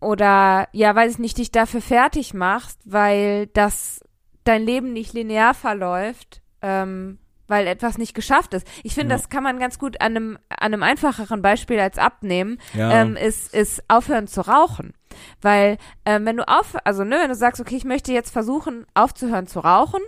oder 0.00 0.68
ja, 0.72 0.94
weiß 0.94 1.12
ich 1.12 1.18
nicht, 1.18 1.38
dich 1.38 1.50
dafür 1.50 1.80
fertig 1.80 2.34
machst, 2.34 2.80
weil 2.84 3.46
das 3.48 4.00
dein 4.44 4.62
Leben 4.62 4.92
nicht 4.92 5.12
linear 5.14 5.54
verläuft, 5.54 6.42
ähm, 6.62 7.18
weil 7.48 7.66
etwas 7.66 7.96
nicht 7.96 8.14
geschafft 8.14 8.54
ist. 8.54 8.66
Ich 8.82 8.94
finde, 8.94 9.14
Ja. 9.14 9.16
das 9.18 9.28
kann 9.30 9.42
man 9.42 9.58
ganz 9.58 9.78
gut 9.78 10.00
an 10.00 10.16
einem, 10.16 10.38
an 10.50 10.74
einem 10.74 10.82
einfacheren 10.82 11.42
Beispiel 11.42 11.80
als 11.80 11.96
abnehmen, 11.98 12.58
Ja. 12.74 12.90
ähm, 13.02 13.16
ist, 13.16 13.54
ist 13.54 13.82
aufhören 13.88 14.26
zu 14.26 14.42
rauchen. 14.42 14.92
Weil, 15.40 15.78
ähm, 16.04 16.26
wenn 16.26 16.36
du 16.36 16.46
auf, 16.46 16.76
also 16.84 17.02
ne, 17.02 17.16
wenn 17.20 17.28
du 17.30 17.34
sagst, 17.34 17.60
okay, 17.60 17.76
ich 17.76 17.84
möchte 17.84 18.12
jetzt 18.12 18.30
versuchen, 18.30 18.84
aufzuhören 18.94 19.46
zu 19.46 19.60
rauchen 19.60 20.02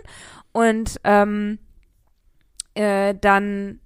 und 0.51 0.99
ähm, 1.03 1.57
äh, 2.75 3.15
dann 3.19 3.79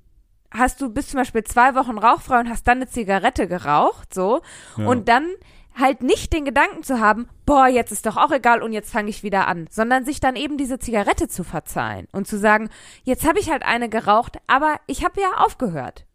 hast 0.53 0.81
du 0.81 0.89
bis 0.89 1.09
zum 1.09 1.19
Beispiel 1.19 1.43
zwei 1.43 1.75
Wochen 1.75 1.97
rauchfrei 1.97 2.39
und 2.39 2.49
hast 2.49 2.67
dann 2.67 2.77
eine 2.77 2.87
Zigarette 2.87 3.47
geraucht, 3.47 4.13
so, 4.13 4.41
Ja. 4.77 4.85
und 4.87 5.09
dann 5.09 5.27
halt 5.75 6.03
nicht 6.03 6.31
den 6.33 6.45
Gedanken 6.45 6.83
zu 6.83 6.99
haben, 6.99 7.27
boah, 7.47 7.67
jetzt 7.67 7.91
ist 7.91 8.05
doch 8.05 8.15
auch 8.15 8.31
egal 8.31 8.61
und 8.61 8.73
jetzt 8.73 8.91
fange 8.91 9.09
ich 9.09 9.23
wieder 9.23 9.47
an, 9.47 9.67
sondern 9.71 10.05
sich 10.05 10.19
dann 10.19 10.35
eben 10.35 10.55
diese 10.57 10.77
Zigarette 10.77 11.27
zu 11.27 11.43
verzeihen 11.43 12.07
und 12.11 12.27
zu 12.27 12.37
sagen, 12.37 12.69
jetzt 13.03 13.27
habe 13.27 13.39
ich 13.39 13.49
halt 13.49 13.63
eine 13.63 13.89
geraucht, 13.89 14.37
aber 14.45 14.75
ich 14.85 15.03
habe 15.03 15.19
ja 15.19 15.29
aufgehört. 15.37 16.05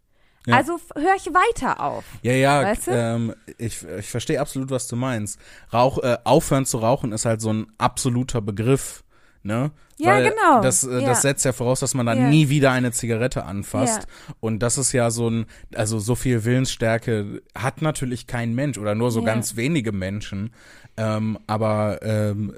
Ja. 0.46 0.56
Also 0.56 0.78
höre 0.94 1.16
ich 1.16 1.26
weiter 1.26 1.80
auf. 1.80 2.04
Ja, 2.22 2.32
ja, 2.32 2.62
Weißt 2.62 2.86
du? 2.86 2.90
ähm, 2.92 3.34
ich, 3.58 3.84
ich 3.84 4.08
verstehe 4.08 4.40
absolut, 4.40 4.70
was 4.70 4.86
du 4.86 4.94
meinst. 4.96 5.40
Rauch, 5.72 5.98
äh, 5.98 6.16
aufhören 6.24 6.64
zu 6.64 6.78
rauchen 6.78 7.10
ist 7.12 7.24
halt 7.26 7.40
so 7.40 7.52
ein 7.52 7.66
absoluter 7.78 8.40
Begriff, 8.40 9.02
ne? 9.42 9.72
Ja, 9.98 10.12
Weil 10.12 10.30
genau. 10.30 10.60
Das, 10.62 10.84
äh, 10.84 11.00
Ja. 11.00 11.08
das 11.08 11.22
setzt 11.22 11.44
ja 11.44 11.52
voraus, 11.52 11.80
dass 11.80 11.94
man 11.94 12.06
dann 12.06 12.18
Ja. 12.18 12.28
nie 12.28 12.48
wieder 12.48 12.70
eine 12.70 12.92
Zigarette 12.92 13.44
anfasst. 13.44 14.06
Und 14.40 14.60
das 14.60 14.78
ist 14.78 14.92
ja 14.92 15.10
so 15.10 15.28
ein, 15.28 15.46
also 15.74 15.98
so 15.98 16.14
viel 16.14 16.44
Willensstärke 16.44 17.42
hat 17.56 17.82
natürlich 17.82 18.26
kein 18.26 18.54
Mensch 18.54 18.78
oder 18.78 18.94
nur 18.94 19.10
so 19.10 19.20
Ja. 19.20 19.26
ganz 19.26 19.56
wenige 19.56 19.92
Menschen. 19.92 20.50
Ähm, 21.00 21.38
aber 21.46 22.00
ähm, 22.02 22.56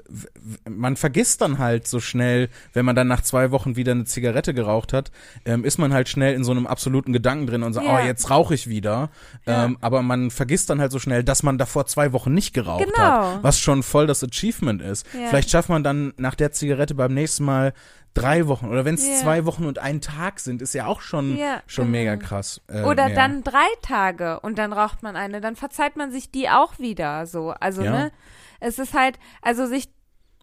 man 0.67 0.95
vergisst 0.95 1.41
dann 1.41 1.59
halt 1.59 1.87
so 1.87 1.99
schnell, 1.99 2.49
wenn 2.73 2.85
man 2.85 2.95
dann 2.95 3.07
nach 3.07 3.21
zwei 3.21 3.51
Wochen 3.51 3.75
wieder 3.75 3.91
eine 3.91 4.05
Zigarette 4.05 4.55
geraucht 4.55 4.93
hat, 4.93 5.11
ähm, 5.45 5.63
ist 5.63 5.77
man 5.77 5.93
halt 5.93 6.09
schnell 6.09 6.33
in 6.33 6.43
so 6.43 6.49
einem 6.51 6.65
absoluten 6.65 7.13
Gedanken 7.13 7.45
drin 7.45 7.61
und 7.61 7.73
sagt, 7.73 7.85
Ja. 7.85 7.99
oh, 8.01 8.03
jetzt 8.03 8.31
rauche 8.31 8.55
ich 8.55 8.67
wieder. 8.67 9.11
Ja. 9.45 9.65
Ähm, 9.65 9.77
aber 9.81 10.01
man 10.01 10.31
vergisst 10.31 10.71
dann 10.71 10.81
halt 10.81 10.91
so 10.91 10.97
schnell, 10.97 11.23
dass 11.23 11.43
man 11.43 11.59
davor 11.59 11.85
zwei 11.85 12.13
Wochen 12.13 12.33
nicht 12.33 12.51
geraucht 12.53 12.83
Genau. 12.83 12.97
hat, 12.97 13.43
was 13.43 13.59
schon 13.59 13.83
voll 13.83 14.07
das 14.07 14.23
Achievement 14.23 14.81
ist. 14.81 15.05
Ja. 15.13 15.27
Vielleicht 15.29 15.51
schafft 15.51 15.69
man 15.69 15.83
dann 15.83 16.11
nach 16.17 16.33
der 16.33 16.51
Zigarette 16.51 16.95
beim 16.95 17.13
nächsten 17.13 17.30
Mal 17.39 17.73
drei 18.13 18.47
Wochen 18.47 18.67
oder 18.67 18.83
wenn 18.83 18.95
es 18.95 19.07
Ja. 19.07 19.15
zwei 19.15 19.45
Wochen 19.45 19.65
und 19.65 19.79
ein 19.79 20.01
Tag 20.01 20.39
sind, 20.41 20.61
ist 20.61 20.73
ja 20.73 20.85
auch 20.85 20.99
schon 21.01 21.37
Ja, 21.37 21.61
schon 21.65 21.85
genau. 21.85 21.97
mega 21.97 22.17
krass. 22.17 22.59
Äh, 22.67 22.81
Oder 22.83 23.05
mehr. 23.07 23.15
dann 23.15 23.43
drei 23.43 23.67
Tage 23.81 24.39
und 24.41 24.57
dann 24.57 24.73
raucht 24.73 25.01
man 25.01 25.15
eine, 25.15 25.39
dann 25.39 25.55
verzeiht 25.55 25.95
man 25.95 26.11
sich 26.11 26.29
die 26.29 26.49
auch 26.49 26.77
wieder 26.77 27.25
so. 27.25 27.51
Also, 27.51 27.83
Ja. 27.83 27.91
ne? 27.91 28.11
Es 28.59 28.79
ist 28.79 28.93
halt, 28.93 29.17
also 29.41 29.65
sich 29.65 29.89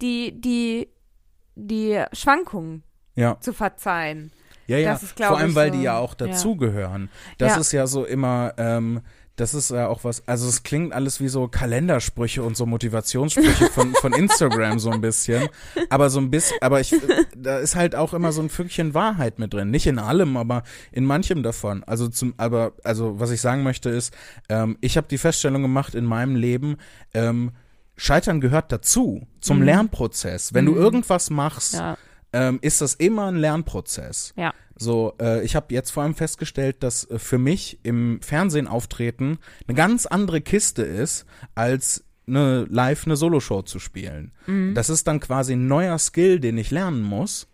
die, 0.01 0.41
die, 0.41 0.89
die 1.57 2.03
Schwankungen 2.13 2.83
ja. 3.15 3.39
zu 3.41 3.53
verzeihen. 3.53 4.33
Ja, 4.67 4.77
ja. 4.79 4.93
Das 4.93 5.03
ist, 5.03 5.19
Vor 5.19 5.37
allem, 5.39 5.51
ich, 5.51 5.55
weil 5.57 5.71
so- 5.73 5.77
die 5.79 5.83
ja 5.83 5.99
auch 5.99 6.15
ja. 6.21 6.27
dazugehören. 6.27 7.11
Das 7.39 7.55
Ja. 7.55 7.61
ist 7.61 7.73
ja 7.73 7.87
so 7.87 8.05
immer, 8.05 8.55
ähm, 8.59 9.03
das 9.39 9.55
ist 9.55 9.71
ja 9.71 9.89
auch 9.89 10.05
was, 10.05 10.27
also 10.29 10.49
es 10.49 10.63
klingt 10.63 10.93
alles 10.93 11.21
wie 11.21 11.29
so 11.29 11.49
Kalendersprüche 11.49 12.43
und 12.43 12.57
so 12.57 12.67
Motivationssprüche 12.67 13.67
von, 13.71 13.95
von 13.95 14.13
Instagram 14.13 14.79
so 14.79 14.91
ein 14.91 15.01
bisschen. 15.01 15.49
Aber 15.91 16.11
so 16.11 16.19
ein 16.21 16.31
bisschen, 16.31 16.59
aber 16.61 16.81
ich, 16.81 16.95
da 17.37 17.59
ist 17.59 17.77
halt 17.77 17.95
auch 17.95 18.13
immer 18.15 18.33
so 18.33 18.43
ein 18.43 18.49
Fünkchen 18.51 18.95
Wahrheit 18.95 19.39
mit 19.39 19.55
drin. 19.55 19.71
Nicht 19.71 19.87
in 19.87 19.99
allem, 19.99 20.37
aber 20.37 20.63
in 20.93 21.05
manchem 21.05 21.43
davon. 21.43 21.85
Also 21.85 22.09
zum, 22.09 22.35
aber, 22.37 22.73
also 22.85 23.19
was 23.21 23.31
ich 23.31 23.41
sagen 23.41 23.63
möchte 23.63 23.89
ist, 23.91 24.13
ähm, 24.49 24.77
ich 24.81 24.97
habe 24.97 25.07
die 25.09 25.19
Feststellung 25.19 25.63
gemacht 25.63 25.95
in 25.95 26.05
meinem 26.05 26.37
Leben, 26.37 26.77
ähm, 27.15 27.53
Scheitern 27.97 28.41
gehört 28.41 28.71
dazu, 28.71 29.27
zum 29.41 29.59
Mhm. 29.59 29.65
Lernprozess. 29.65 30.55
Wenn 30.55 30.67
du 30.67 30.73
Mhm. 30.73 30.79
irgendwas 30.79 31.31
machst, 31.31 31.75
Ja. 31.75 31.97
Ähm, 32.33 32.59
ist 32.63 32.81
das 32.81 32.95
immer 32.95 33.27
ein 33.27 33.37
Lernprozess. 33.37 34.35
Ja. 34.37 34.53
So, 34.77 35.15
äh, 35.21 35.45
ich 35.45 35.57
habe 35.57 35.75
jetzt 35.75 35.91
vor 35.91 36.03
allem 36.03 36.15
festgestellt, 36.15 36.83
dass 36.83 37.11
äh, 37.11 37.19
für 37.19 37.39
mich 37.39 37.81
im 37.83 38.21
Fernsehen 38.23 38.69
auftreten 38.69 39.39
eine 39.67 39.77
ganz 39.77 40.07
andere 40.07 40.41
Kiste 40.41 40.83
ist, 40.83 41.27
als 41.55 42.05
eine 42.27 42.67
live 42.69 43.07
eine 43.07 43.17
Soloshow 43.17 43.63
zu 43.63 43.79
spielen. 43.79 44.33
Mhm. 44.47 44.75
Das 44.75 44.91
ist 44.91 45.07
dann 45.07 45.21
quasi 45.21 45.55
ein 45.55 45.67
neuer 45.67 45.99
Skill, 45.99 46.41
den 46.41 46.59
ich 46.59 46.71
lernen 46.71 47.03
muss. 47.03 47.49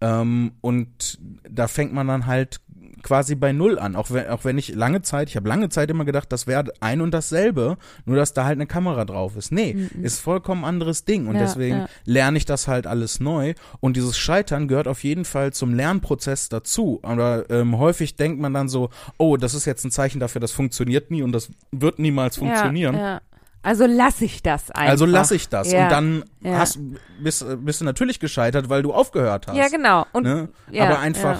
Ähm, 0.00 0.52
und 0.60 1.18
da 1.48 1.68
fängt 1.68 1.92
man 1.92 2.06
dann 2.06 2.26
halt 2.26 2.60
quasi 3.02 3.34
bei 3.34 3.52
Null 3.52 3.78
an. 3.78 3.96
Auch 3.96 4.10
wenn, 4.10 4.28
auch 4.28 4.44
wenn 4.44 4.58
ich 4.58 4.74
lange 4.74 5.02
Zeit, 5.02 5.28
ich 5.28 5.36
habe 5.36 5.48
lange 5.48 5.68
Zeit 5.68 5.90
immer 5.90 6.04
gedacht, 6.04 6.30
das 6.32 6.46
wäre 6.46 6.64
ein 6.80 7.00
und 7.00 7.12
dasselbe, 7.12 7.76
nur 8.04 8.16
dass 8.16 8.32
da 8.34 8.44
halt 8.44 8.56
eine 8.58 8.66
Kamera 8.66 9.04
drauf 9.04 9.36
ist. 9.36 9.52
Nee, 9.52 9.74
Mhm. 9.74 10.04
ist 10.04 10.20
vollkommen 10.20 10.64
anderes 10.64 11.04
Ding. 11.04 11.26
Und 11.26 11.34
Ja, 11.36 11.42
deswegen 11.42 11.76
ja. 11.78 11.88
lerne 12.04 12.38
ich 12.38 12.44
das 12.44 12.68
halt 12.68 12.86
alles 12.86 13.20
neu. 13.20 13.54
Und 13.80 13.96
dieses 13.96 14.18
Scheitern 14.18 14.68
gehört 14.68 14.88
auf 14.88 15.02
jeden 15.04 15.24
Fall 15.24 15.52
zum 15.52 15.74
Lernprozess 15.74 16.48
dazu. 16.48 17.00
Aber 17.02 17.48
ähm, 17.50 17.78
häufig 17.78 18.16
denkt 18.16 18.40
man 18.40 18.54
dann 18.54 18.68
so, 18.68 18.90
oh, 19.18 19.36
das 19.36 19.54
ist 19.54 19.64
jetzt 19.64 19.84
ein 19.84 19.90
Zeichen 19.90 20.20
dafür, 20.20 20.40
das 20.40 20.52
funktioniert 20.52 21.10
nie 21.10 21.22
und 21.22 21.32
das 21.32 21.50
wird 21.72 21.98
niemals 21.98 22.36
funktionieren. 22.36 22.96
Ja. 22.96 23.20
Also 23.62 23.84
lasse 23.84 24.24
ich 24.24 24.42
das 24.42 24.70
einfach. 24.70 24.90
Also 24.90 25.04
lasse 25.04 25.34
ich 25.34 25.50
das. 25.50 25.70
Ja, 25.70 25.82
Und 25.84 25.90
dann 25.92 26.24
ja. 26.40 26.58
hast, 26.58 26.78
bist, 27.22 27.44
bist 27.62 27.82
du 27.82 27.84
natürlich 27.84 28.18
gescheitert, 28.18 28.70
weil 28.70 28.82
du 28.82 28.94
aufgehört 28.94 29.48
hast. 29.48 29.56
Ja, 29.56 29.68
genau. 29.68 30.06
Und 30.12 30.22
ne? 30.24 30.48
ja, 30.70 30.84
Aber 30.86 30.98
einfach, 31.00 31.38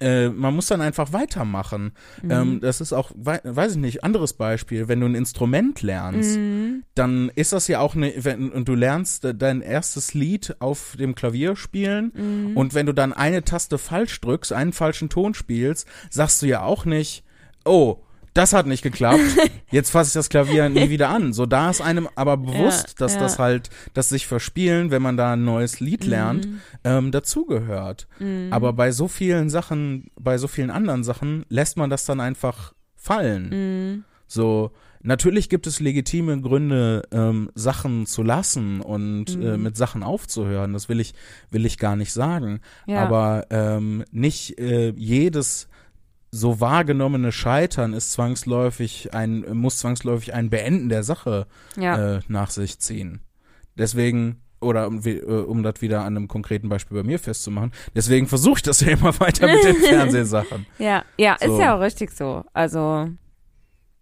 äh, 0.00 0.28
man 0.28 0.54
muss 0.54 0.66
dann 0.66 0.80
einfach 0.80 1.12
weitermachen. 1.12 1.92
Mhm. 2.22 2.30
Ähm, 2.30 2.60
das 2.60 2.80
ist 2.80 2.92
auch, 2.92 3.10
wei 3.16 3.40
weiß 3.42 3.72
ich 3.72 3.78
nicht, 3.78 4.04
anderes 4.04 4.32
Beispiel. 4.32 4.88
Wenn 4.88 5.00
du 5.00 5.06
ein 5.06 5.14
Instrument 5.14 5.82
lernst, 5.82 6.38
Mhm. 6.38 6.84
dann 6.94 7.30
ist 7.34 7.52
das 7.52 7.68
ja 7.68 7.80
auch 7.80 7.94
eine, 7.96 8.12
wenn, 8.24 8.50
und 8.50 8.68
du 8.68 8.74
lernst 8.74 9.24
äh, 9.24 9.34
dein 9.34 9.60
erstes 9.60 10.14
Lied 10.14 10.56
auf 10.60 10.96
dem 10.98 11.14
Klavier 11.14 11.56
spielen 11.56 12.12
Mhm. 12.14 12.56
und 12.56 12.74
wenn 12.74 12.86
du 12.86 12.92
dann 12.92 13.12
eine 13.12 13.42
Taste 13.44 13.78
falsch 13.78 14.20
drückst, 14.20 14.52
einen 14.52 14.72
falschen 14.72 15.08
Ton 15.08 15.34
spielst, 15.34 15.86
sagst 16.10 16.42
du 16.42 16.46
ja 16.46 16.62
auch 16.62 16.84
nicht, 16.84 17.24
oh, 17.64 17.98
das 18.34 18.52
hat 18.52 18.66
nicht 18.66 18.82
geklappt, 18.82 19.20
jetzt 19.70 19.90
fasse 19.90 20.08
ich 20.08 20.14
das 20.14 20.28
Klavier 20.28 20.68
nie 20.68 20.90
wieder 20.90 21.08
an. 21.08 21.32
So, 21.32 21.46
da 21.46 21.70
ist 21.70 21.80
einem 21.80 22.08
aber 22.14 22.36
bewusst, 22.36 22.88
Ja, 22.90 22.94
dass 22.98 23.14
ja. 23.14 23.20
das 23.20 23.38
halt, 23.38 23.70
dass 23.94 24.08
sich 24.08 24.26
verspielen, 24.26 24.90
wenn 24.90 25.02
man 25.02 25.16
da 25.16 25.32
ein 25.32 25.44
neues 25.44 25.80
Lied 25.80 26.04
lernt, 26.04 26.46
Mhm. 26.46 26.60
ähm, 26.84 27.10
dazugehört. 27.12 28.06
Mhm. 28.18 28.48
Aber 28.52 28.72
bei 28.72 28.92
so 28.92 29.08
vielen 29.08 29.50
Sachen, 29.50 30.10
bei 30.18 30.38
so 30.38 30.48
vielen 30.48 30.70
anderen 30.70 31.04
Sachen 31.04 31.44
lässt 31.48 31.76
man 31.76 31.90
das 31.90 32.04
dann 32.04 32.20
einfach 32.20 32.74
fallen. 32.96 33.48
Mhm. 33.50 34.04
So, 34.26 34.72
natürlich 35.00 35.48
gibt 35.48 35.66
es 35.66 35.80
legitime 35.80 36.40
Gründe, 36.40 37.02
ähm, 37.12 37.50
Sachen 37.54 38.04
zu 38.06 38.22
lassen 38.22 38.80
und 38.82 39.30
äh, 39.34 39.56
Mhm. 39.56 39.62
mit 39.62 39.76
Sachen 39.76 40.02
aufzuhören. 40.02 40.72
Das 40.74 40.88
will 40.90 41.00
ich, 41.00 41.14
will 41.50 41.64
ich 41.64 41.78
gar 41.78 41.96
nicht 41.96 42.12
sagen. 42.12 42.60
Ja. 42.86 43.04
Aber 43.04 43.46
ähm, 43.50 44.04
nicht 44.10 44.58
äh, 44.58 44.90
jedes 44.96 45.68
so 46.30 46.60
wahrgenommene 46.60 47.32
Scheitern 47.32 47.92
ist 47.92 48.12
zwangsläufig 48.12 49.14
ein, 49.14 49.44
muss 49.52 49.78
zwangsläufig 49.78 50.34
ein 50.34 50.50
Beenden 50.50 50.88
der 50.88 51.02
Sache 51.02 51.46
ja. 51.76 52.16
äh, 52.16 52.20
nach 52.28 52.50
sich 52.50 52.78
ziehen. 52.78 53.20
Deswegen, 53.76 54.42
oder 54.60 54.88
um, 54.88 55.00
äh, 55.04 55.20
um 55.20 55.62
das 55.62 55.80
wieder 55.80 56.00
an 56.00 56.16
einem 56.16 56.28
konkreten 56.28 56.68
Beispiel 56.68 56.98
bei 56.98 57.02
mir 57.02 57.18
festzumachen, 57.18 57.72
deswegen 57.94 58.26
versuche 58.26 58.58
ich 58.58 58.62
das 58.62 58.80
ja 58.80 58.88
immer 58.88 59.18
weiter 59.20 59.46
mit 59.46 59.64
den 59.64 59.76
Fernsehsachen. 59.82 60.66
ja, 60.78 61.04
ja, 61.16 61.36
so. 61.40 61.54
ist 61.54 61.60
ja 61.60 61.76
auch 61.76 61.80
richtig 61.80 62.10
so. 62.10 62.44
Also 62.52 63.08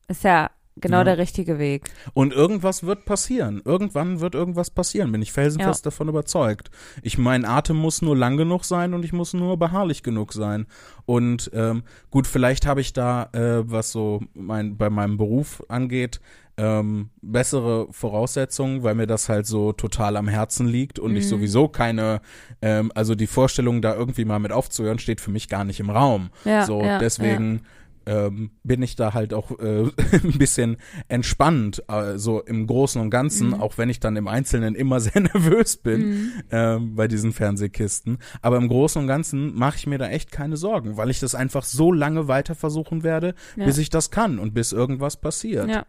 ist 0.09 0.25
ja 0.25 0.51
genau 0.81 0.99
Ja. 0.99 1.05
der 1.05 1.19
richtige 1.19 1.59
Weg. 1.59 1.91
Und 2.15 2.33
irgendwas 2.33 2.85
wird 2.85 3.05
passieren. 3.05 3.63
Irgendwann 3.65 4.21
wird 4.21 4.35
irgendwas 4.35 4.71
passieren, 4.71 5.11
bin 5.13 5.23
ich 5.23 5.33
felsenfest 5.33 5.85
davon 5.87 6.09
überzeugt. 6.09 6.71
Ich 7.03 7.19
mein 7.19 7.45
Atem 7.45 7.77
muss 7.77 8.03
nur 8.03 8.17
lang 8.17 8.37
genug 8.37 8.65
sein 8.65 8.95
und 8.95 9.05
ich 9.05 9.13
muss 9.13 9.33
nur 9.35 9.57
beharrlich 9.59 10.03
genug 10.03 10.33
sein. 10.33 10.67
Und 11.05 11.51
ähm, 11.55 11.83
gut, 12.11 12.27
vielleicht 12.27 12.67
habe 12.67 12.81
ich 12.81 12.93
da, 12.93 13.31
äh, 13.33 13.63
was 13.71 13.93
so 13.93 14.21
mein, 14.35 14.77
bei 14.77 14.91
meinem 14.91 15.17
Beruf 15.17 15.63
angeht, 15.69 16.21
ähm, 16.59 17.11
bessere 17.21 17.87
Voraussetzungen, 17.91 18.83
weil 18.83 18.95
mir 18.95 19.07
das 19.07 19.29
halt 19.29 19.47
so 19.47 19.73
total 19.73 20.17
am 20.17 20.27
Herzen 20.27 20.67
liegt 20.67 20.99
und 20.99 21.15
ich 21.15 21.25
Mhm. 21.25 21.29
sowieso 21.29 21.69
keine, 21.69 22.23
ähm, 22.63 22.91
also 22.95 23.15
die 23.15 23.27
Vorstellung, 23.27 23.83
da 23.83 23.95
irgendwie 23.95 24.25
mal 24.25 24.39
mit 24.39 24.53
aufzuhören, 24.53 24.99
steht 24.99 25.21
für 25.21 25.31
mich 25.31 25.49
gar 25.49 25.65
nicht 25.65 25.81
im 25.81 25.91
Raum. 25.91 26.31
Ja, 26.47 26.65
so, 26.65 26.81
ja, 26.83 26.99
deswegen 26.99 27.63
ähm, 28.07 28.51
bin 28.63 28.83
ich 28.83 28.97
da 28.97 29.15
halt 29.15 29.35
auch 29.35 29.51
äh, 29.59 29.83
ein 30.13 30.39
bisschen 30.39 30.77
entspannt, 31.09 31.83
äh, 31.89 32.17
so 32.19 32.41
im 32.43 32.67
Großen 32.67 33.01
und 33.01 33.11
Ganzen, 33.11 33.49
Mhm. 33.49 33.55
auch 33.55 33.79
wenn 33.79 33.89
ich 33.89 34.01
dann 34.01 34.17
im 34.17 34.29
Einzelnen 34.29 34.75
immer 34.75 35.01
sehr 35.01 35.21
nervös 35.21 35.77
bin 35.77 36.01
Mhm. 36.09 36.33
ähm, 36.51 36.95
bei 36.97 37.09
diesen 37.09 37.33
Fernsehkisten. 37.33 38.19
Aber 38.43 38.57
im 38.57 38.69
Großen 38.69 39.01
und 39.03 39.09
Ganzen 39.09 39.55
mache 39.55 39.77
ich 39.77 39.87
mir 39.87 39.99
da 39.99 40.09
echt 40.09 40.31
keine 40.33 40.57
Sorgen, 40.57 40.97
weil 40.97 41.11
ich 41.11 41.21
das 41.21 41.35
einfach 41.35 41.65
so 41.65 41.93
lange 41.93 42.29
weiter 42.29 42.55
versuchen 42.55 43.03
werde, 43.03 43.35
Ja. 43.57 43.65
bis 43.67 43.79
ich 43.79 43.91
das 43.91 44.11
kann 44.11 44.39
und 44.39 44.55
bis 44.55 44.73
irgendwas 44.73 45.17
passiert. 45.17 45.69
Ja. 45.69 45.85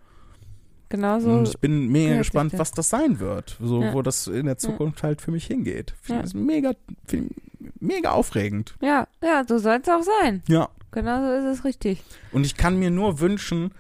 Genau 0.89 1.19
so. 1.19 1.31
Und 1.31 1.49
ich 1.49 1.57
bin 1.59 1.87
mega 1.89 2.17
gespannt, 2.17 2.53
das. 2.53 2.59
was 2.59 2.71
das 2.71 2.89
sein 2.89 3.19
wird, 3.19 3.57
so 3.61 3.83
Ja. 3.83 3.93
wo 3.93 4.01
das 4.01 4.27
in 4.27 4.45
der 4.45 4.57
Zukunft 4.57 5.03
halt 5.03 5.21
für 5.21 5.31
mich 5.31 5.45
hingeht. 5.45 5.93
Finde 6.01 6.19
Ja. 6.19 6.23
das 6.23 6.33
mega, 6.33 6.71
find, 7.05 7.33
mega 7.81 8.11
aufregend. 8.11 8.75
Ja, 8.81 9.07
ja, 9.21 9.43
so 9.45 9.57
soll 9.57 9.79
es 9.83 9.89
auch 9.89 10.03
sein. 10.21 10.43
Ja. 10.47 10.69
Genau 10.91 11.21
so 11.25 11.31
ist 11.49 11.59
es 11.59 11.65
richtig. 11.65 12.03
Und 12.31 12.45
ich 12.45 12.55
kann 12.57 12.77
mir 12.79 12.89
nur 12.89 13.19
wünschen, 13.19 13.71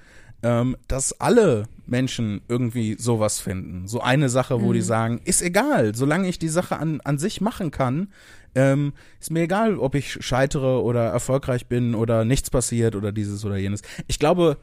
ähm, 0.43 0.75
dass 0.87 1.19
alle 1.19 1.63
Menschen 1.87 2.41
irgendwie 2.47 2.95
sowas 2.99 3.39
finden. 3.39 3.87
So 3.87 4.01
eine 4.01 4.29
Sache, 4.29 4.61
wo 4.61 4.69
Mhm. 4.69 4.73
die 4.73 4.81
sagen, 4.81 5.21
ist 5.25 5.41
egal, 5.41 5.95
solange 5.95 6.27
ich 6.27 6.37
die 6.37 6.49
Sache 6.49 6.77
an, 6.77 7.01
an 7.03 7.17
sich 7.17 7.41
machen 7.41 7.71
kann, 7.71 8.09
ähm, 8.53 8.93
ist 9.19 9.31
mir 9.31 9.41
egal, 9.43 9.77
ob 9.79 9.95
ich 9.95 10.23
scheitere 10.23 10.81
oder 10.83 11.05
erfolgreich 11.05 11.67
bin 11.67 11.95
oder 11.95 12.25
nichts 12.25 12.49
passiert 12.49 12.95
oder 12.95 13.11
dieses 13.11 13.45
oder 13.45 13.57
jenes. 13.57 13.81
Ich 14.07 14.19
glaube, 14.19 14.57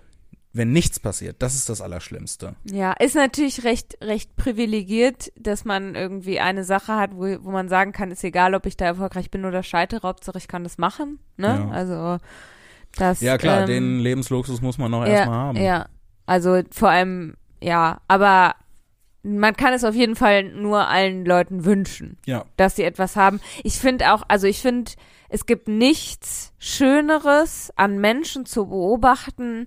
wenn 0.54 0.70
nichts 0.70 1.00
passiert, 1.00 1.42
das 1.42 1.56
ist 1.56 1.68
das 1.68 1.80
Allerschlimmste. 1.80 2.54
Ja, 2.64 2.92
ist 2.92 3.16
natürlich 3.16 3.64
recht, 3.64 3.98
recht 4.00 4.36
privilegiert, 4.36 5.32
dass 5.36 5.64
man 5.64 5.96
irgendwie 5.96 6.38
eine 6.38 6.62
Sache 6.62 6.94
hat, 6.94 7.10
wo, 7.14 7.26
wo 7.44 7.50
man 7.50 7.68
sagen 7.68 7.90
kann, 7.90 8.12
ist 8.12 8.22
egal, 8.22 8.54
ob 8.54 8.64
ich 8.64 8.76
da 8.76 8.84
erfolgreich 8.86 9.32
bin 9.32 9.44
oder 9.44 9.64
scheitere, 9.64 10.06
Hauptsache 10.06 10.38
ich 10.38 10.46
kann 10.46 10.62
das 10.62 10.78
machen. 10.78 11.18
Ne? 11.36 11.48
Ja. 11.48 11.70
Also 11.70 12.18
das. 12.96 13.20
Ja 13.20 13.36
klar, 13.36 13.62
ähm, 13.62 13.66
den 13.66 13.98
Lebensluxus 13.98 14.62
muss 14.62 14.78
man 14.78 14.92
noch 14.92 15.04
ja, 15.04 15.12
erstmal 15.12 15.38
haben. 15.38 15.58
Ja, 15.58 15.86
also 16.24 16.62
vor 16.70 16.88
allem, 16.88 17.36
ja, 17.60 18.00
aber 18.06 18.54
man 19.24 19.56
kann 19.56 19.72
es 19.72 19.82
auf 19.82 19.94
jeden 19.94 20.14
Fall 20.14 20.44
nur 20.44 20.86
allen 20.86 21.24
Leuten 21.24 21.64
wünschen, 21.64 22.18
Ja. 22.26 22.44
dass 22.56 22.76
sie 22.76 22.84
etwas 22.84 23.16
haben. 23.16 23.40
Ich 23.64 23.80
finde 23.80 24.12
auch, 24.12 24.22
also 24.28 24.46
ich 24.46 24.60
finde, 24.60 24.92
es 25.30 25.46
gibt 25.46 25.66
nichts 25.66 26.52
Schöneres 26.58 27.72
an 27.74 27.98
Menschen 27.98 28.46
zu 28.46 28.66
beobachten, 28.66 29.66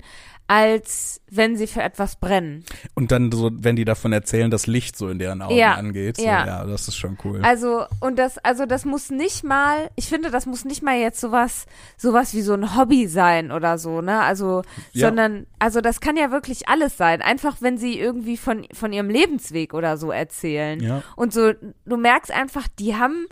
als 0.49 1.19
wenn 1.29 1.57
sie 1.57 1.67
für 1.67 1.81
etwas 1.83 2.15
brennen. 2.15 2.63
Und 2.93 3.11
dann 3.11 3.31
so, 3.33 3.51
wenn 3.53 3.75
die 3.75 3.83
davon 3.83 4.13
erzählen, 4.13 4.49
das 4.49 4.65
Licht 4.65 4.95
so 4.97 5.09
in 5.09 5.19
deren 5.19 5.41
Augen 5.41 5.57
Ja, 5.57 5.73
angeht. 5.73 6.15
So, 6.17 6.23
ja. 6.23 6.45
ja, 6.45 6.63
das 6.65 6.87
ist 6.87 6.95
schon 6.95 7.17
cool. 7.25 7.41
Also, 7.43 7.83
und 7.99 8.17
das, 8.17 8.37
also 8.37 8.65
das 8.65 8.85
muss 8.85 9.09
nicht 9.09 9.43
mal, 9.43 9.89
ich 9.97 10.07
finde, 10.07 10.31
das 10.31 10.45
muss 10.45 10.63
nicht 10.63 10.81
mal 10.81 10.97
jetzt 10.97 11.19
sowas, 11.19 11.65
sowas 11.97 12.33
wie 12.33 12.41
so 12.41 12.53
ein 12.53 12.77
Hobby 12.77 13.07
sein 13.07 13.51
oder 13.51 13.77
so, 13.77 13.99
ne? 14.01 14.21
Also, 14.21 14.61
Ja. 14.93 15.07
sondern, 15.07 15.47
also 15.59 15.81
das 15.81 15.99
kann 15.99 16.15
ja 16.15 16.31
wirklich 16.31 16.69
alles 16.69 16.95
sein. 16.95 17.21
Einfach, 17.21 17.57
wenn 17.59 17.77
sie 17.77 17.99
irgendwie 17.99 18.37
von, 18.37 18.65
von 18.71 18.93
ihrem 18.93 19.09
Lebensweg 19.09 19.73
oder 19.73 19.97
so 19.97 20.11
erzählen. 20.11 20.79
ja. 20.79 21.03
Und 21.17 21.33
so, 21.33 21.51
du 21.85 21.97
merkst 21.97 22.31
einfach, 22.31 22.69
die 22.79 22.95
haben, 22.95 23.27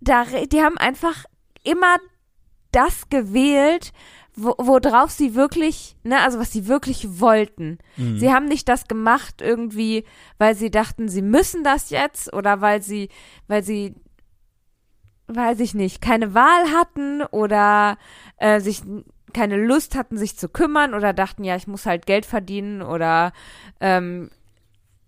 da, 0.00 0.24
die 0.50 0.60
haben 0.60 0.76
einfach 0.76 1.24
immer 1.64 1.96
das 2.72 3.08
gewählt, 3.08 3.92
wo, 4.34 4.54
worauf 4.58 5.10
sie 5.10 5.34
wirklich, 5.34 5.96
ne, 6.04 6.20
also 6.20 6.38
was 6.38 6.52
sie 6.52 6.66
wirklich 6.66 7.20
wollten. 7.20 7.78
Mhm. 7.96 8.18
Sie 8.18 8.32
haben 8.32 8.46
nicht 8.46 8.68
das 8.68 8.88
gemacht 8.88 9.42
irgendwie, 9.42 10.04
weil 10.38 10.54
sie 10.54 10.70
dachten, 10.70 11.08
sie 11.08 11.22
müssen 11.22 11.64
das 11.64 11.90
jetzt 11.90 12.32
oder 12.32 12.60
weil 12.60 12.82
sie, 12.82 13.10
weil 13.46 13.62
sie, 13.62 13.94
weiß 15.28 15.60
ich 15.60 15.74
nicht, 15.74 16.00
keine 16.00 16.34
Wahl 16.34 16.72
hatten 16.72 17.22
oder 17.22 17.98
äh, 18.38 18.60
sich 18.60 18.82
keine 19.34 19.56
Lust 19.56 19.94
hatten, 19.94 20.16
sich 20.16 20.36
zu 20.36 20.48
kümmern 20.48 20.94
oder 20.94 21.12
dachten, 21.12 21.44
ja, 21.44 21.56
ich 21.56 21.66
muss 21.66 21.86
halt 21.86 22.06
Geld 22.06 22.26
verdienen 22.26 22.82
oder 22.82 23.32
ähm, 23.80 24.30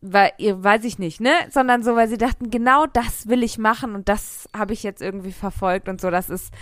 weil, 0.06 0.32
ihr 0.36 0.62
weiß 0.62 0.84
ich 0.84 0.98
nicht, 0.98 1.20
ne? 1.20 1.32
Sondern 1.50 1.82
so, 1.82 1.96
weil 1.96 2.08
sie 2.08 2.18
dachten, 2.18 2.50
genau 2.50 2.86
das 2.86 3.26
will 3.26 3.42
ich 3.42 3.56
machen 3.56 3.94
und 3.94 4.08
das 4.10 4.46
habe 4.54 4.74
ich 4.74 4.82
jetzt 4.82 5.00
irgendwie 5.00 5.32
verfolgt 5.32 5.88
und 5.88 5.98
so. 5.98 6.10
Das 6.10 6.28
ist, 6.28 6.52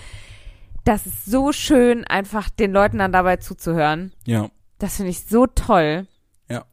das 0.85 1.07
ist 1.07 1.25
so 1.27 1.53
schön, 1.53 2.05
einfach 2.05 2.51
den 2.51 2.73
Leuten 2.73 2.99
dann 2.99 3.13
dabei 3.13 3.37
zuzuhören. 3.37 4.13
ja. 4.25 4.49
Das 4.79 4.97
finde 4.97 5.11
ich 5.13 5.21
so 5.27 5.47
toll. 5.47 6.09
Ja. 6.51 6.65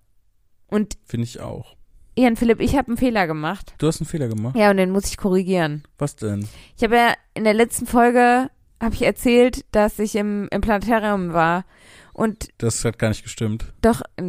Und 0.66 0.97
Finde 1.05 1.26
ich 1.26 1.39
auch. 1.41 1.76
Ian 2.16 2.36
Philipp, 2.38 2.60
ich 2.60 2.76
habe 2.76 2.88
einen 2.88 2.97
Fehler 2.97 3.28
gemacht. 3.28 3.76
Du 3.78 3.86
hast 3.86 4.01
einen 4.01 4.07
Fehler 4.07 4.28
gemacht. 4.28 4.55
Ja, 4.57 4.72
und 4.72 4.78
den 4.78 4.89
muss 4.89 5.05
ich 5.05 5.18
korrigieren. 5.18 5.84
Was 5.99 6.16
denn? 6.16 6.49
Ich 6.76 6.84
habe 6.84 6.95
ja 6.95 7.14
in 7.36 7.43
der 7.43 7.53
letzten 7.53 7.86
Folge 7.86 8.49
habe 8.82 8.95
ich 8.95 9.03
erzählt, 9.03 9.64
dass 9.72 9.99
ich 9.99 10.16
im, 10.16 10.47
im 10.49 10.62
Planetarium 10.62 11.34
war. 11.34 11.66
Und 12.14 12.49
Das 12.57 12.84
hat 12.84 12.97
gar 12.97 13.10
nicht 13.10 13.22
gestimmt. 13.22 13.72
doch, 13.82 14.01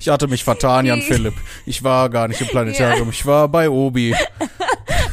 Ich 0.00 0.08
hatte 0.08 0.26
mich 0.26 0.42
vertan, 0.42 0.84
Jan 0.86 1.00
Philipp. 1.02 1.34
Ich 1.64 1.84
war 1.84 2.10
gar 2.10 2.26
nicht 2.26 2.40
im 2.40 2.48
Planetarium. 2.48 3.10
Ich 3.10 3.24
war 3.24 3.48
bei 3.48 3.70
Obi. 3.70 4.14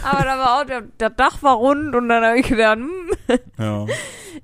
aber 0.03 0.23
da 0.23 0.37
war 0.37 0.61
auch, 0.61 0.65
der, 0.65 0.81
der 0.81 1.09
Dach 1.09 1.41
war 1.43 1.55
rund 1.55 1.95
und 1.95 2.09
dann 2.09 2.23
habe 2.23 2.39
ich 2.39 2.47
gedacht, 2.47 2.77
hm, 2.77 3.39
Ja. 3.57 3.85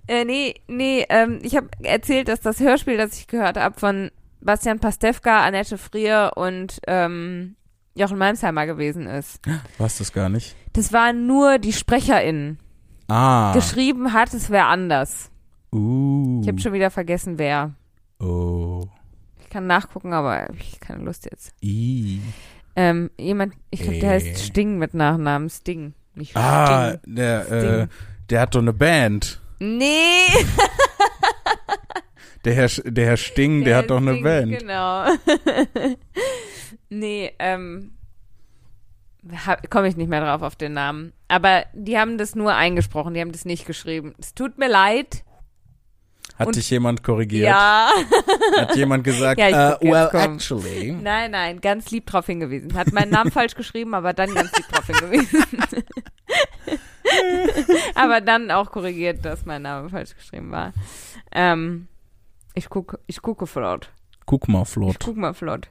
Äh, 0.08 0.24
nee, 0.26 0.56
nee, 0.68 1.06
ähm, 1.10 1.40
ich 1.44 1.56
habe 1.56 1.68
erzählt, 1.84 2.28
dass 2.28 2.42
das 2.42 2.60
Hörspiel, 2.60 2.98
das 2.98 3.18
ich 3.20 3.28
gehört 3.28 3.58
habe, 3.58 3.80
von 3.80 4.10
Bastian 4.42 4.80
Pastewka, 4.80 5.42
Annette 5.44 5.78
Frier 5.78 6.32
und 6.36 6.80
ähm, 6.88 7.56
Jochen 7.96 8.18
Malmsheimer 8.18 8.66
gewesen 8.66 9.06
ist. 9.08 9.40
War's 9.78 9.98
das 9.98 10.12
gar 10.14 10.30
nicht? 10.30 10.56
Das 10.74 10.94
waren 10.94 11.28
nur 11.28 11.58
die 11.60 11.74
SprecherInnen. 11.74 12.60
Ah. 13.08 13.52
Geschrieben 13.54 14.14
hat 14.14 14.34
es 14.34 14.50
wer 14.50 14.68
anders. 14.68 15.32
uh. 15.74 16.40
Ich 16.42 16.48
habe 16.48 16.60
schon 16.60 16.74
wieder 16.74 16.92
vergessen, 16.92 17.38
wer. 17.38 17.74
Oh. 18.20 18.86
Ich 19.42 19.50
kann 19.50 19.68
nachgucken, 19.68 20.14
aber 20.14 20.42
hab 20.44 20.56
ich 20.60 20.80
keine 20.80 21.04
Lust 21.04 21.26
jetzt. 21.30 21.54
I. 21.64 22.22
Ähm, 22.82 23.10
jemand, 23.20 23.56
ich 23.72 23.82
glaube, 23.82 24.00
der 24.00 24.10
Äh. 24.12 24.14
heißt 24.14 24.40
Sting 24.46 24.78
mit 24.78 24.94
Nachnamen. 24.94 25.50
Sting. 25.50 25.94
Nicht 26.16 26.34
Ah, 26.38 26.92
Sting. 26.98 27.16
der, 27.16 27.52
äh, 27.52 27.60
Sting. 27.60 27.90
der 28.30 28.40
hat 28.42 28.56
doch 28.56 28.62
eine 28.62 28.72
Band. 28.74 29.42
Nee! 29.60 29.86
Der 32.46 32.54
Herr, 32.54 32.70
der 32.86 33.06
Herr 33.06 33.18
Sting, 33.18 33.66
der, 33.66 33.76
hat 33.76 33.90
doch 33.90 33.98
eine 33.98 34.12
Sting, 34.14 34.24
Band. 34.24 34.60
Genau. 34.60 35.08
nee, 36.90 37.34
ähm, 37.38 37.92
komme 39.70 39.90
ich 39.90 39.98
nicht 39.98 40.08
mehr 40.10 40.22
drauf 40.22 40.42
auf 40.42 40.56
den 40.56 40.72
Namen. 40.72 41.12
Aber 41.28 41.66
die 41.74 41.98
haben 41.98 42.18
das 42.18 42.36
nur 42.36 42.56
eingesprochen, 42.56 43.14
die 43.14 43.20
haben 43.20 43.34
das 43.34 43.44
nicht 43.44 43.66
geschrieben. 43.68 44.16
Es 44.20 44.34
tut 44.36 44.58
mir 44.58 44.70
leid. 44.70 45.26
Hat 46.40 46.48
Und- 46.48 46.56
dich 46.56 46.70
jemand 46.70 47.04
korrigiert? 47.04 47.48
Ja. 47.50 47.90
Hat 48.58 48.76
jemand 48.76 49.04
gesagt, 49.04 49.40
Ja, 49.40 49.48
ich 49.74 49.80
guck 49.80 49.84
jetzt, 49.84 49.94
well, 49.94 50.08
komm. 50.12 50.34
actually. 50.36 50.92
Nein, 50.94 51.32
nein, 51.32 51.60
ganz 51.62 51.92
lieb 51.92 52.06
drauf 52.06 52.26
hingewiesen. 52.28 52.74
Hat 52.76 52.92
meinen 52.94 53.12
Namen 53.12 53.30
falsch 53.30 53.56
geschrieben, 53.56 53.94
aber 53.94 54.14
dann 54.14 54.34
ganz 54.34 54.52
lieb 54.56 54.68
drauf 54.70 54.86
hingewiesen. 54.88 55.44
aber 57.96 58.22
dann 58.22 58.52
auch 58.52 58.72
korrigiert, 58.72 59.24
dass 59.26 59.46
mein 59.46 59.62
Name 59.64 59.90
falsch 59.90 60.16
geschrieben 60.16 60.52
war. 60.52 60.74
Ähm, 61.32 61.88
ich 62.54 62.70
gucke, 62.70 63.00
ich 63.08 63.22
gucke 63.22 63.46
flott. 63.48 63.92
Guck 64.26 64.48
mal, 64.48 64.64
Ich 64.64 64.70
Flott. 64.70 64.98
guck 65.04 65.18
mal 65.18 65.34
flott. 65.34 65.70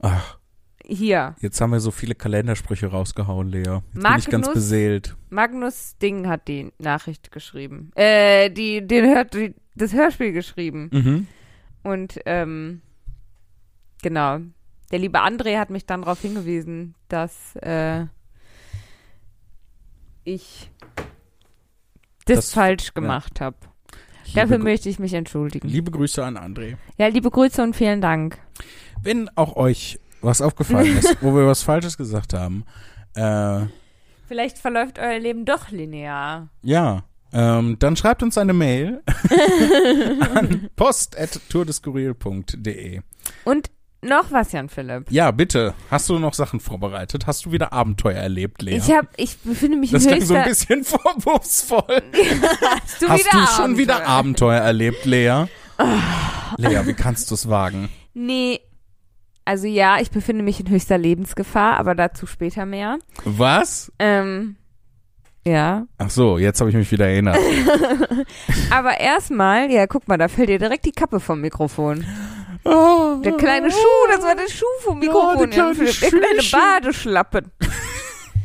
Ach, 0.00 0.38
Hier. 0.84 1.36
jetzt 1.40 1.60
haben 1.60 1.72
wir 1.72 1.80
so 1.80 1.90
viele 1.90 2.14
Kalendersprüche 2.14 2.86
rausgehauen, 2.88 3.50
Lea. 3.50 3.58
Jetzt 3.60 3.92
bin 3.92 4.02
Magnus- 4.02 4.24
ich 4.24 4.30
ganz 4.30 4.52
beseelt. 4.52 5.16
Magnus 5.30 5.96
Ding 5.98 6.26
hat 6.28 6.48
die 6.48 6.72
Nachricht 6.78 7.30
geschrieben. 7.32 7.90
Äh, 7.94 8.50
die, 8.50 8.86
den 8.86 9.14
hört, 9.14 9.34
die, 9.34 9.54
das 9.76 9.92
Hörspiel 9.92 10.32
geschrieben. 10.32 10.88
Mhm. 10.92 11.26
Und, 11.82 12.18
ähm, 12.26 12.82
genau. 14.02 14.38
Der 14.92 14.98
liebe 14.98 15.20
André 15.20 15.58
hat 15.58 15.70
mich 15.70 15.84
dann 15.86 16.02
darauf 16.02 16.20
hingewiesen, 16.20 16.94
dass, 17.08 17.56
äh, 17.56 18.06
ich 20.24 20.70
das, 22.24 22.36
Das- 22.36 22.54
falsch 22.54 22.94
gemacht 22.94 23.40
habe. 23.40 23.56
Liebe, 24.26 24.40
Dafür 24.40 24.56
Gru- 24.58 24.64
möchte 24.64 24.88
ich 24.88 24.98
mich 24.98 25.12
entschuldigen. 25.14 25.68
liebe 25.68 25.90
Grüße 25.92 26.24
an 26.24 26.36
André. 26.36 26.76
ja, 26.98 27.06
liebe 27.06 27.30
Grüße 27.30 27.62
und 27.62 27.76
vielen 27.76 28.00
Dank. 28.00 28.38
Wenn 29.02 29.28
auch 29.36 29.54
euch 29.54 30.00
was 30.20 30.40
aufgefallen 30.42 30.96
ist, 30.98 31.18
wo 31.22 31.32
wir 31.36 31.46
was 31.46 31.62
Falsches 31.62 31.96
gesagt 31.96 32.32
haben, 32.32 32.64
äh, 33.14 33.66
Vielleicht 34.26 34.58
verläuft 34.58 34.98
euer 34.98 35.20
Leben 35.20 35.44
doch 35.44 35.70
linear. 35.70 36.48
ja, 36.62 37.04
ähm, 37.32 37.76
dann 37.78 37.96
schreibt 37.96 38.22
uns 38.22 38.38
eine 38.38 38.52
Mail 38.52 39.02
an 40.34 40.68
post.tourdeskurril.de. 40.76 43.00
Und 43.44 43.70
noch 44.02 44.30
was, 44.30 44.52
Jan 44.52 44.68
Philipp. 44.68 45.10
Ja, 45.10 45.30
bitte. 45.30 45.74
Hast 45.90 46.08
du 46.08 46.18
noch 46.18 46.34
Sachen 46.34 46.60
vorbereitet? 46.60 47.26
Hast 47.26 47.46
du 47.46 47.52
wieder 47.52 47.72
Abenteuer 47.72 48.16
erlebt, 48.16 48.62
Lea? 48.62 48.76
Ich 48.76 48.90
hab, 48.90 49.06
ich 49.16 49.38
befinde 49.38 49.78
mich 49.78 49.90
das 49.90 50.04
in 50.04 50.10
klang 50.10 50.20
so 50.22 50.34
ein 50.34 50.44
bisschen 50.44 50.84
vorwurfsvoll. 50.84 51.80
Hast 52.82 53.02
du, 53.02 53.08
Hast 53.08 53.24
wieder 53.24 53.30
du 53.32 53.46
schon 53.56 53.78
wieder 53.78 53.96
Abenteuer? 54.06 54.16
Abenteuer 54.16 54.60
erlebt, 54.60 55.04
Lea? 55.06 55.44
Lea, 56.56 56.80
wie 56.86 56.94
kannst 56.94 57.30
du 57.30 57.34
es 57.34 57.48
wagen? 57.48 57.88
Nee. 58.14 58.60
Also 59.44 59.66
ja, 59.66 59.98
ich 60.00 60.10
befinde 60.10 60.42
mich 60.42 60.60
in 60.60 60.70
höchster 60.70 60.98
Lebensgefahr, 60.98 61.78
aber 61.78 61.94
dazu 61.94 62.26
später 62.26 62.66
mehr. 62.66 62.98
Was? 63.24 63.92
Ähm, 63.98 64.56
ja. 65.46 65.86
Ach 65.98 66.10
so, 66.10 66.38
jetzt 66.38 66.60
habe 66.60 66.70
ich 66.70 66.76
mich 66.76 66.90
wieder 66.90 67.06
erinnert. 67.06 67.38
Aber 68.70 68.98
erstmal, 69.00 69.70
ja, 69.70 69.86
guck 69.86 70.06
mal, 70.08 70.18
da 70.18 70.28
fällt 70.28 70.48
dir 70.48 70.58
direkt 70.58 70.84
die 70.84 70.92
Kappe 70.92 71.20
vom 71.20 71.40
Mikrofon. 71.40 72.04
Oh, 72.64 73.16
Der 73.24 73.32
kleine 73.36 73.70
Schuh, 73.70 74.06
das 74.10 74.22
war 74.24 74.34
der 74.34 74.48
Schuh 74.48 74.64
vom 74.80 75.00
Ja, 75.00 75.08
Mikrofon. 75.08 75.50
der 75.50 75.58
Jan 75.58 75.74
kleine 75.74 75.90
der 76.00 76.10
kleine. 76.10 76.42
Badeschlappen. 76.50 77.52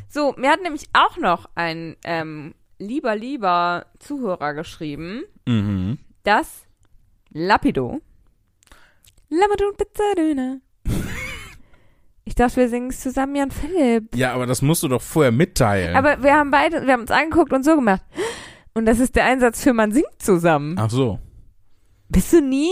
so, 0.09 0.33
mir 0.37 0.49
hat 0.51 0.61
nämlich 0.61 0.83
auch 0.93 1.17
noch 1.17 1.49
ein 1.55 1.95
ähm, 2.03 2.53
lieber, 2.77 3.15
lieber 3.15 3.87
Zuhörer 3.99 4.53
geschrieben, 4.53 5.23
Mhm. 5.47 5.97
dass 6.23 6.65
Lapido 7.31 7.99
Lapido 9.29 9.69
und 9.69 9.77
Pizzadöner 9.77 10.57
Ich 12.31 12.35
dachte, 12.35 12.55
wir 12.55 12.69
singen 12.69 12.91
es 12.91 13.01
zusammen, 13.01 13.35
Jan 13.35 13.51
Philipp. 13.51 14.15
Ja, 14.15 14.31
aber 14.33 14.45
das 14.45 14.61
musst 14.61 14.83
du 14.83 14.87
doch 14.87 15.01
vorher 15.01 15.33
mitteilen. 15.33 15.97
Aber 15.97 16.23
wir 16.23 16.33
haben 16.33 16.49
beide, 16.49 16.85
wir 16.85 16.93
haben 16.93 17.01
uns 17.01 17.11
angeguckt 17.11 17.51
und 17.51 17.65
so 17.65 17.75
gemacht. 17.75 18.01
Und 18.73 18.85
das 18.85 19.01
ist 19.01 19.17
der 19.17 19.25
Einsatz 19.25 19.61
für 19.61 19.73
man 19.73 19.91
singt 19.91 20.05
zusammen. 20.17 20.77
Ach 20.79 20.89
so. 20.89 21.19
Bist 22.07 22.31
du 22.31 22.39
nie, 22.39 22.71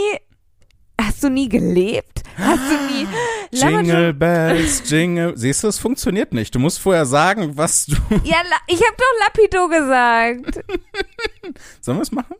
hast 0.98 1.22
du 1.26 1.30
nie 1.30 1.50
gelebt? 1.50 2.24
Hast 2.38 2.72
du 2.72 2.76
nie, 2.86 3.06
Jingle 3.52 4.14
Bells, 4.14 4.90
Jingle. 4.90 5.34
Siehst 5.36 5.66
du, 5.66 5.68
es 5.68 5.78
funktioniert 5.78 6.34
nicht. 6.34 6.56
Du 6.56 6.60
musst 6.60 6.80
vorher 6.80 7.06
sagen, 7.06 7.58
was 7.58 7.86
du. 7.86 7.98
Ja, 8.24 8.38
ich 8.66 8.82
habe 8.82 8.96
doch 8.98 9.26
Lapido 9.28 9.68
gesagt. 9.68 10.64
Sollen 11.82 11.98
wir 11.98 12.04
es 12.04 12.14
machen? 12.14 12.38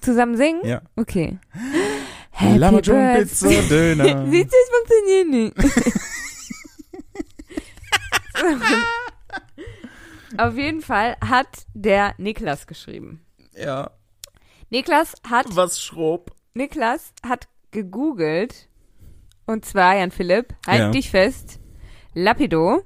Zusammen 0.00 0.38
singen? 0.38 0.62
Ja. 0.64 0.80
Okay. 0.96 1.38
Lammerton, 2.56 2.94
Birthday. 2.94 3.56
Pizza, 3.58 3.68
Döner. 3.68 4.26
Siehst 4.30 4.50
du, 4.50 4.56
es 4.56 4.70
funktioniert 4.78 5.28
nicht. 5.28 6.16
Auf 10.38 10.56
jeden 10.56 10.80
Fall 10.80 11.16
hat 11.26 11.66
der 11.74 12.14
Niklas 12.18 12.66
geschrieben. 12.66 13.24
ja. 13.54 13.90
Niklas 14.72 15.14
hat, 15.28 15.46
Was 15.56 15.82
schrob? 15.82 16.30
Niklas 16.54 17.12
hat 17.26 17.48
gegoogelt. 17.72 18.68
Und 19.44 19.64
zwar, 19.64 19.96
Jan 19.96 20.12
Philipp, 20.12 20.54
halt 20.64 20.78
Ja. 20.78 20.90
dich 20.92 21.10
fest. 21.10 21.58
Lapido 22.14 22.84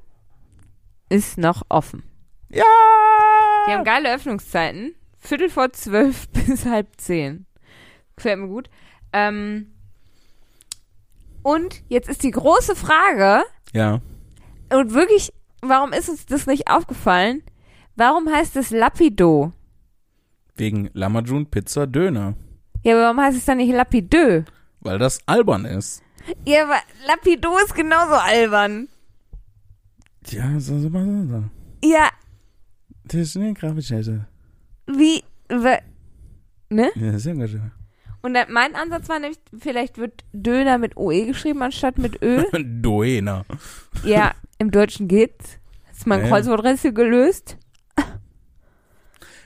ist 1.11 1.36
noch 1.36 1.61
offen. 1.68 2.02
Ja! 2.48 2.62
Die 3.68 3.72
haben 3.72 3.84
geile 3.84 4.14
Öffnungszeiten. 4.14 4.94
Viertel 5.18 5.50
vor 5.50 5.72
zwölf 5.74 6.26
bis 6.32 6.64
halb 6.64 6.88
zehn. 6.96 7.44
Gefällt 8.16 8.38
mir 8.38 8.48
gut. 8.48 8.70
Ähm, 9.12 9.74
und 11.42 11.82
jetzt 11.88 12.09
ist 12.09 12.22
die 12.22 12.30
große 12.30 12.76
Frage, 12.76 13.42
Ja. 13.74 14.00
und 14.72 14.94
wirklich, 14.94 15.32
warum 15.68 15.92
ist 15.92 16.08
uns 16.08 16.26
das 16.26 16.46
nicht 16.46 16.68
aufgefallen? 16.68 17.42
Warum 17.96 18.28
heißt 18.28 18.56
es 18.56 18.70
Lapido? 18.70 19.52
Wegen 20.56 20.90
Lammerjun, 20.92 21.46
Pizza, 21.46 21.86
Döner. 21.86 22.34
Ja, 22.82 22.94
aber 22.94 23.04
warum 23.04 23.20
heißt 23.20 23.36
es 23.38 23.44
dann 23.44 23.56
nicht 23.58 23.72
Lapidö? 23.72 24.42
Weil 24.80 24.98
das 24.98 25.18
albern 25.26 25.64
ist. 25.64 26.02
Ja, 26.46 26.64
aber 26.64 26.76
Lapido 27.06 27.56
ist 27.58 27.74
genauso 27.74 28.14
albern. 28.14 28.88
Ja, 30.28 30.58
so, 30.60 30.78
so, 30.78 30.88
so, 30.90 31.26
so. 31.28 31.44
Ja, 31.84 32.08
Das 33.04 33.20
ist 33.20 33.36
eine 33.36 33.52
Gravitäte. 33.54 34.26
wie, 34.86 35.22
ne? 36.70 36.90
Ja, 36.94 37.18
sehr 37.18 37.34
gut. 37.34 37.50
Und 38.22 38.32
dann, 38.34 38.50
mein 38.50 38.74
Ansatz 38.74 39.08
war 39.10 39.18
nämlich, 39.18 39.38
vielleicht 39.58 39.98
wird 39.98 40.24
Döner 40.32 40.78
mit 40.78 40.96
OE 40.96 41.26
geschrieben 41.26 41.62
anstatt 41.62 41.98
mit 41.98 42.22
Ö. 42.22 42.42
Döner. 42.52 43.44
ja, 44.04 44.32
im 44.64 44.70
Deutschen 44.70 45.08
geht's. 45.08 45.58
Ist 45.92 46.06
mein 46.06 46.20
Ja, 46.20 46.26
ja. 46.26 46.30
Kreuzworträtsel 46.30 46.92
gelöst. 46.92 47.56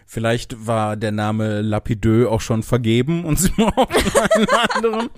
Vielleicht 0.07 0.67
war 0.67 0.97
der 0.97 1.13
Name 1.13 1.61
Lapideux 1.61 2.27
auch 2.29 2.41
schon 2.41 2.63
vergeben 2.63 3.25
und 3.25 3.39
sie 3.39 3.51
brauchen 3.51 3.95
einen 4.33 4.49
anderen. 4.75 5.11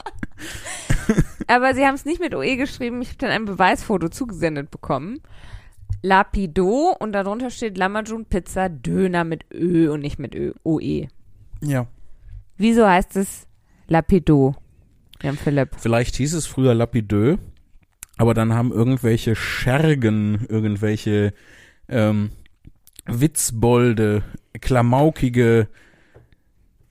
Aber 1.46 1.74
sie 1.74 1.86
haben 1.86 1.94
es 1.94 2.04
nicht 2.04 2.20
mit 2.20 2.34
OE 2.34 2.56
geschrieben. 2.56 3.00
Ich 3.02 3.08
habe 3.08 3.18
dann 3.18 3.30
ein 3.30 3.44
Beweisfoto 3.44 4.08
zugesendet 4.08 4.70
bekommen. 4.70 5.20
Lapido 6.02 6.96
und 6.98 7.12
darunter 7.12 7.50
steht 7.50 7.76
Lamajun 7.78 8.24
Pizza 8.24 8.68
Döner 8.68 9.24
mit 9.24 9.44
Ö 9.52 9.90
und 9.92 10.00
nicht 10.00 10.18
mit 10.18 10.34
Ö, 10.34 10.52
OE. 10.64 11.08
Ja. 11.62 11.86
Wieso 12.56 12.86
heißt 12.88 13.16
es 13.16 13.46
Lapido? 13.86 14.54
Jan 15.22 15.36
Philipp. 15.36 15.76
Vielleicht 15.78 16.16
hieß 16.16 16.32
es 16.34 16.46
früher 16.46 16.74
Lapideux, 16.74 17.38
aber 18.16 18.34
dann 18.34 18.52
haben 18.54 18.72
irgendwelche 18.72 19.34
Schergen, 19.36 20.46
irgendwelche 20.48 21.32
ähm, 21.88 22.30
Witzbolde, 23.06 24.22
klamaukige 24.60 25.68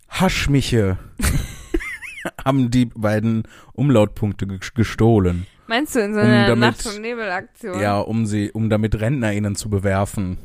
Haschmiche 0.10 0.98
haben 2.46 2.72
die 2.72 2.86
beiden 2.86 3.44
Umlautpunkte 3.74 4.48
ge- 4.48 4.60
gestohlen. 4.74 5.46
Meinst 5.68 5.96
du 5.96 6.00
in 6.00 6.14
so 6.16 6.20
Um 6.20 6.26
einer 6.26 6.48
damit- 6.48 6.62
Nacht- 6.84 6.86
und 6.88 7.02
Nebelaktion? 7.02 7.80
Ja, 7.80 8.00
um 8.00 8.26
sie, 8.26 8.52
um 8.52 8.70
damit 8.70 9.00
RentnerInnen 9.00 9.56
zu 9.56 9.70
bewerfen. 9.70 10.40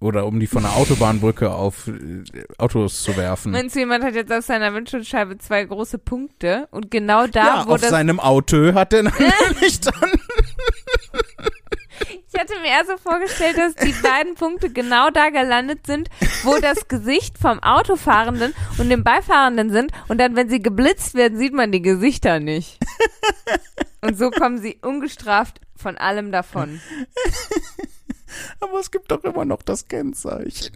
Oder 0.00 0.26
um 0.26 0.38
die 0.38 0.46
von 0.46 0.62
der 0.62 0.76
Autobahnbrücke 0.76 1.50
auf 1.50 1.88
äh, 1.88 2.24
Autos 2.58 3.02
zu 3.02 3.16
werfen. 3.16 3.52
Meinst 3.52 3.74
du, 3.74 3.80
jemand 3.80 4.04
hat 4.04 4.14
jetzt 4.14 4.32
auf 4.32 4.44
seiner 4.44 4.74
Windschutzscheibe 4.74 5.38
zwei 5.38 5.64
große 5.64 5.98
Punkte 5.98 6.68
und 6.70 6.90
genau 6.90 7.26
da, 7.26 7.44
ja, 7.44 7.64
wo 7.66 7.74
auf 7.74 7.80
das 7.80 7.90
seinem 7.90 8.20
Auto 8.20 8.74
hat 8.74 8.92
er 8.92 9.02
natürlich 9.04 9.80
dann. 9.80 10.12
Ich 12.34 12.40
hatte 12.40 12.60
mir 12.60 12.68
eher 12.68 12.84
so 12.84 12.96
vorgestellt, 12.96 13.56
dass 13.56 13.74
die 13.76 13.94
beiden 14.02 14.34
Punkte 14.34 14.68
genau 14.68 15.10
da 15.10 15.30
gelandet 15.30 15.86
sind, 15.86 16.08
wo 16.42 16.58
das 16.58 16.88
Gesicht 16.88 17.38
vom 17.38 17.62
Autofahrenden 17.62 18.52
und 18.78 18.88
dem 18.88 19.04
Beifahrenden 19.04 19.70
sind. 19.70 19.92
Und 20.08 20.18
dann, 20.18 20.34
wenn 20.34 20.48
sie 20.48 20.60
geblitzt 20.60 21.14
werden, 21.14 21.38
sieht 21.38 21.52
man 21.52 21.70
die 21.70 21.82
Gesichter 21.82 22.40
nicht. 22.40 22.78
Und 24.00 24.18
so 24.18 24.30
kommen 24.30 24.60
sie 24.60 24.78
ungestraft 24.82 25.60
von 25.76 25.96
allem 25.96 26.32
davon. 26.32 26.80
Aber 28.60 28.78
es 28.80 28.90
gibt 28.90 29.10
doch 29.10 29.22
immer 29.24 29.44
noch 29.44 29.62
das 29.62 29.86
Kennzeichen. 29.88 30.74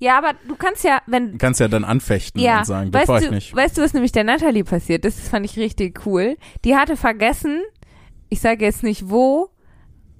Ja, 0.00 0.18
aber 0.18 0.32
du 0.46 0.54
kannst 0.54 0.84
ja, 0.84 1.00
wenn 1.06 1.32
Du 1.32 1.38
kannst 1.38 1.58
ja 1.58 1.66
dann 1.68 1.82
anfechten 1.84 2.40
ja, 2.40 2.58
und 2.60 2.66
sagen, 2.66 2.90
das 2.92 3.00
weißt 3.02 3.08
war 3.08 3.18
ich 3.20 3.26
du, 3.28 3.34
nicht. 3.34 3.56
weißt 3.56 3.76
du, 3.78 3.82
was 3.82 3.94
nämlich 3.94 4.12
der 4.12 4.22
Natalie 4.24 4.62
passiert 4.64 5.04
ist? 5.04 5.18
Das 5.18 5.28
fand 5.28 5.44
ich 5.44 5.56
richtig 5.58 6.06
cool. 6.06 6.36
Die 6.64 6.76
hatte 6.76 6.96
vergessen, 6.96 7.62
ich 8.28 8.40
sage 8.40 8.64
jetzt 8.64 8.84
nicht 8.84 9.10
wo, 9.10 9.50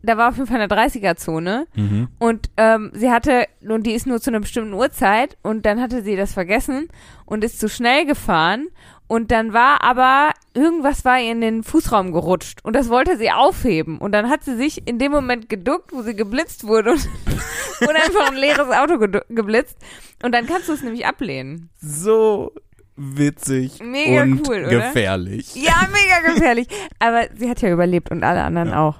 da 0.02 0.16
war 0.16 0.30
auf 0.30 0.36
jeden 0.36 0.48
Fall 0.48 0.60
eine 0.60 0.66
30er-Zone 0.72 1.66
Mhm. 1.76 2.08
und 2.18 2.50
ähm, 2.56 2.90
sie 2.92 3.10
hatte, 3.10 3.46
und 3.68 3.84
die 3.84 3.92
ist 3.92 4.06
nur 4.06 4.20
zu 4.20 4.30
einer 4.30 4.40
bestimmten 4.40 4.72
Uhrzeit 4.72 5.36
und 5.42 5.64
dann 5.64 5.80
hatte 5.80 6.02
sie 6.02 6.16
das 6.16 6.32
vergessen 6.32 6.88
und 7.24 7.44
ist 7.44 7.60
zu 7.60 7.68
schnell 7.68 8.04
gefahren 8.04 8.66
und 9.06 9.30
dann 9.30 9.52
war 9.52 9.82
aber, 9.84 10.30
irgendwas 10.58 11.04
war 11.04 11.20
ihr 11.20 11.32
in 11.32 11.40
den 11.40 11.62
Fußraum 11.62 12.12
gerutscht 12.12 12.60
und 12.64 12.74
das 12.74 12.88
wollte 12.88 13.16
sie 13.16 13.30
aufheben 13.30 13.98
und 13.98 14.12
dann 14.12 14.28
hat 14.28 14.44
sie 14.44 14.56
sich 14.56 14.86
in 14.86 14.98
dem 14.98 15.12
Moment 15.12 15.48
geduckt, 15.48 15.92
wo 15.92 16.02
sie 16.02 16.14
geblitzt 16.14 16.66
wurde 16.66 16.92
und 16.92 17.04
wurde 17.80 17.96
einfach 17.96 18.30
ein 18.30 18.36
leeres 18.36 18.68
Auto 18.70 18.94
gedu- 18.94 19.24
geblitzt 19.28 19.76
und 20.22 20.32
dann 20.32 20.46
kannst 20.46 20.68
du 20.68 20.72
es 20.72 20.82
nämlich 20.82 21.06
ablehnen. 21.06 21.70
So 21.80 22.52
witzig 22.96 23.80
Mega 23.82 24.22
und 24.22 24.48
cool, 24.48 24.64
oder? 24.66 24.68
gefährlich. 24.88 25.54
Ja, 25.54 25.86
mega 25.92 26.32
gefährlich. 26.34 26.66
Aber 26.98 27.28
sie 27.36 27.48
hat 27.48 27.62
ja 27.62 27.70
überlebt 27.72 28.10
und 28.10 28.24
alle 28.24 28.42
anderen 28.42 28.70
Ja. 28.70 28.80
auch. 28.88 28.96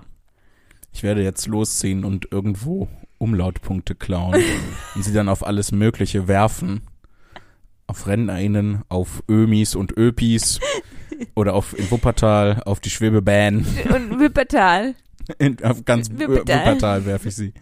Ich 0.93 1.03
werde 1.03 1.23
jetzt 1.23 1.47
losziehen 1.47 2.05
und 2.05 2.29
irgendwo 2.33 2.89
Umlautpunkte 3.19 3.95
klauen 3.97 4.41
und 4.95 5.03
sie 5.05 5.13
dann 5.13 5.29
auf 5.29 5.45
alles 5.47 5.73
Mögliche 5.73 6.29
werfen. 6.29 6.83
Auf 7.89 8.07
RentnerInnen, 8.07 8.83
auf 8.91 9.23
Ömis 9.31 9.75
und 9.75 9.97
Öpis 9.97 10.61
oder 11.35 11.55
auf 11.55 11.79
in 11.79 11.91
Wuppertal, 11.91 12.63
auf 12.65 12.81
die 12.81 12.91
Schwebebahn. 12.91 13.67
Und 13.95 14.21
Wippertal. 14.21 14.95
In, 15.39 15.63
auf 15.65 15.85
ganz 15.85 16.11
Wuppertal, 16.11 16.29
Wuppertal. 16.31 16.67
Wuppertal 16.67 17.07
werfe 17.07 17.29
ich 17.29 17.37
sie. 17.37 17.53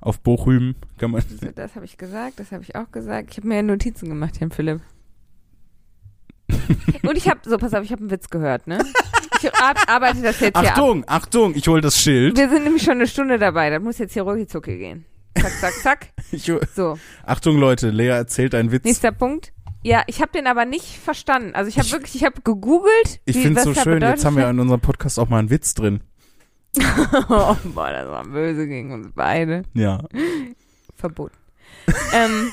Auf 0.00 0.18
Bochum 0.20 0.74
kann 0.98 1.12
man. 1.12 1.22
So, 1.22 1.46
Das 1.54 1.76
habe 1.76 1.84
ich 1.84 1.96
gesagt, 1.96 2.40
das 2.40 2.50
habe 2.50 2.62
ich 2.64 2.74
auch 2.74 2.90
gesagt. 2.90 3.28
Ich 3.30 3.36
habe 3.36 3.46
mir 3.48 3.56
ja 3.56 3.62
Notizen 3.62 4.08
gemacht, 4.08 4.40
Herr 4.40 4.50
Philipp. 4.50 4.80
Und 7.02 7.16
ich 7.16 7.28
habe, 7.28 7.40
so 7.44 7.56
pass 7.56 7.72
auf, 7.74 7.84
ich 7.84 7.92
habe 7.92 8.02
einen 8.02 8.10
Witz 8.10 8.28
gehört, 8.28 8.66
ne? 8.66 8.78
Ich 9.40 9.54
ar 9.54 9.74
arbeite 9.86 10.22
das 10.22 10.40
jetzt 10.40 10.58
hier 10.58 10.68
ab. 10.70 10.76
Achtung, 10.78 11.04
Achtung, 11.06 11.54
ich 11.54 11.66
hol 11.68 11.80
das 11.80 11.98
Schild. 11.98 12.36
Wir 12.36 12.48
sind 12.48 12.64
nämlich 12.64 12.82
schon 12.82 12.94
eine 12.94 13.06
Stunde 13.06 13.38
dabei, 13.38 13.70
das 13.70 13.82
muss 13.82 13.98
jetzt 13.98 14.12
hier 14.12 14.22
rucki 14.22 14.46
zucki 14.46 14.76
gehen. 14.76 15.04
Zack, 15.38 15.52
zack, 15.60 15.72
zack. 15.82 16.08
Ich, 16.32 16.50
So, 16.74 16.98
Achtung 17.24 17.58
Leute, 17.58 17.90
Lea 17.90 18.08
erzählt 18.08 18.54
einen 18.54 18.72
Witz. 18.72 18.84
nächster 18.84 19.12
Punkt. 19.12 19.52
Ja, 19.82 20.02
ich 20.06 20.20
habe 20.20 20.32
den 20.32 20.46
aber 20.46 20.64
nicht 20.64 20.98
verstanden. 20.98 21.54
Also 21.54 21.68
ich 21.68 21.78
habe 21.78 21.90
wirklich, 21.90 22.14
ich 22.14 22.24
habe 22.24 22.40
gegoogelt. 22.42 23.20
Ich 23.24 23.36
finde 23.36 23.60
es 23.60 23.64
so 23.64 23.74
schön, 23.74 24.00
jetzt 24.00 24.24
haben 24.24 24.36
wir 24.36 24.48
in 24.48 24.60
unserem 24.60 24.80
Podcast 24.80 25.18
auch 25.18 25.28
mal 25.28 25.38
einen 25.40 25.50
Witz 25.50 25.74
drin. 25.74 26.02
oh, 27.28 27.56
boah, 27.64 27.90
das 27.90 28.08
war 28.08 28.24
böse 28.24 28.66
gegen 28.66 28.92
uns 28.92 29.08
beide. 29.14 29.62
Ja. 29.74 30.04
verboten. 30.94 31.36
ähm, 32.14 32.52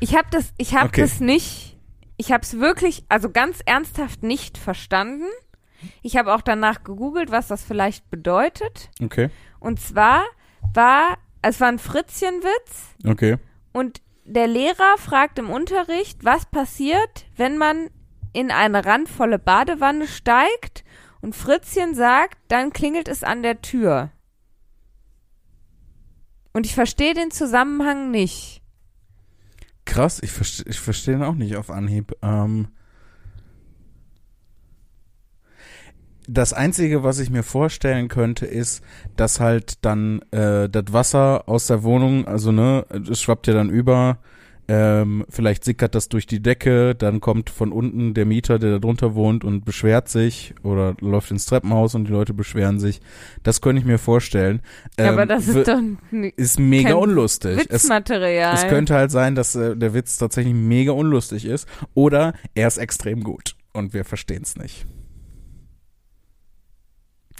ich 0.00 0.14
habe 0.16 0.28
das, 0.30 0.52
ich 0.56 0.74
habe 0.74 0.86
Okay. 0.86 1.02
das 1.02 1.20
nicht, 1.20 1.76
ich 2.16 2.32
habe 2.32 2.42
es 2.42 2.58
wirklich, 2.58 3.04
also 3.08 3.30
ganz 3.30 3.58
ernsthaft 3.66 4.22
nicht 4.22 4.58
verstanden. 4.58 5.26
Ich 6.02 6.16
habe 6.16 6.32
auch 6.32 6.42
danach 6.42 6.84
gegoogelt, 6.84 7.30
was 7.32 7.48
das 7.48 7.62
vielleicht 7.62 8.08
bedeutet. 8.08 8.90
Okay. 9.02 9.30
Und 9.58 9.80
zwar 9.80 10.22
war, 10.74 11.18
es 11.42 11.60
war 11.60 11.68
ein 11.68 11.80
Fritzchenwitz 11.80 12.94
Okay. 13.04 13.36
und 13.72 14.00
der 14.32 14.46
Lehrer 14.46 14.96
fragt 14.98 15.38
im 15.38 15.50
Unterricht, 15.50 16.24
was 16.24 16.46
passiert, 16.46 17.26
wenn 17.36 17.58
man 17.58 17.90
in 18.32 18.50
eine 18.50 18.84
randvolle 18.84 19.38
Badewanne 19.38 20.06
steigt 20.06 20.84
und 21.20 21.36
Fritzchen 21.36 21.94
sagt, 21.94 22.38
dann 22.48 22.72
klingelt 22.72 23.08
es 23.08 23.22
an 23.22 23.42
der 23.42 23.62
Tür. 23.62 24.10
Und 26.52 26.66
ich 26.66 26.74
verstehe 26.74 27.14
den 27.14 27.30
Zusammenhang 27.30 28.10
nicht. 28.10 28.62
Krass, 29.84 30.20
ich 30.22 30.30
verstehe 30.30 30.66
ich 30.68 30.80
versteh 30.80 31.12
ihn 31.12 31.22
auch 31.22 31.34
nicht 31.34 31.56
auf 31.56 31.70
Anhieb. 31.70 32.12
Ähm, 32.22 32.68
das 36.28 36.52
Einzige, 36.52 37.02
was 37.02 37.18
ich 37.18 37.30
mir 37.30 37.42
vorstellen 37.42 38.08
könnte, 38.08 38.46
ist, 38.46 38.82
dass 39.16 39.40
halt 39.40 39.84
dann 39.84 40.22
äh, 40.30 40.68
das 40.68 40.84
Wasser 40.92 41.48
aus 41.48 41.66
der 41.66 41.82
Wohnung, 41.82 42.26
also 42.26 42.52
ne, 42.52 42.86
es 43.10 43.20
schwappt 43.20 43.46
ja 43.46 43.54
dann 43.54 43.70
über, 43.70 44.18
ähm, 44.68 45.24
vielleicht 45.28 45.64
sickert 45.64 45.94
das 45.94 46.08
durch 46.08 46.26
die 46.26 46.40
Decke, 46.40 46.94
dann 46.94 47.20
kommt 47.20 47.50
von 47.50 47.72
unten 47.72 48.14
der 48.14 48.24
Mieter, 48.24 48.58
der 48.58 48.70
da 48.70 48.78
drunter 48.78 49.14
wohnt 49.14 49.44
und 49.44 49.64
beschwert 49.64 50.08
sich 50.08 50.54
oder 50.62 50.94
läuft 51.00 51.32
ins 51.32 51.46
Treppenhaus 51.46 51.94
und 51.94 52.04
die 52.04 52.12
Leute 52.12 52.32
beschweren 52.32 52.78
sich. 52.78 53.00
Das 53.42 53.60
könnte 53.60 53.80
ich 53.80 53.86
mir 53.86 53.98
vorstellen. 53.98 54.62
Aber 54.96 55.22
Ähm, 55.22 55.28
das 55.28 55.48
ist 55.48 55.66
doch 55.66 55.80
ist 56.36 56.60
mega 56.60 56.94
unlustig. 56.94 57.58
Es, 57.58 57.82
Witzmaterial. 57.84 58.54
es 58.54 58.68
könnte 58.68 58.94
halt 58.94 59.10
sein, 59.10 59.34
dass 59.34 59.56
äh, 59.56 59.76
der 59.76 59.94
Witz 59.94 60.16
tatsächlich 60.16 60.54
mega 60.54 60.92
unlustig 60.92 61.44
ist 61.44 61.68
oder 61.94 62.34
er 62.54 62.68
ist 62.68 62.78
extrem 62.78 63.24
gut 63.24 63.56
und 63.72 63.94
wir 63.94 64.04
verstehen 64.04 64.42
es 64.42 64.56
nicht. 64.56 64.86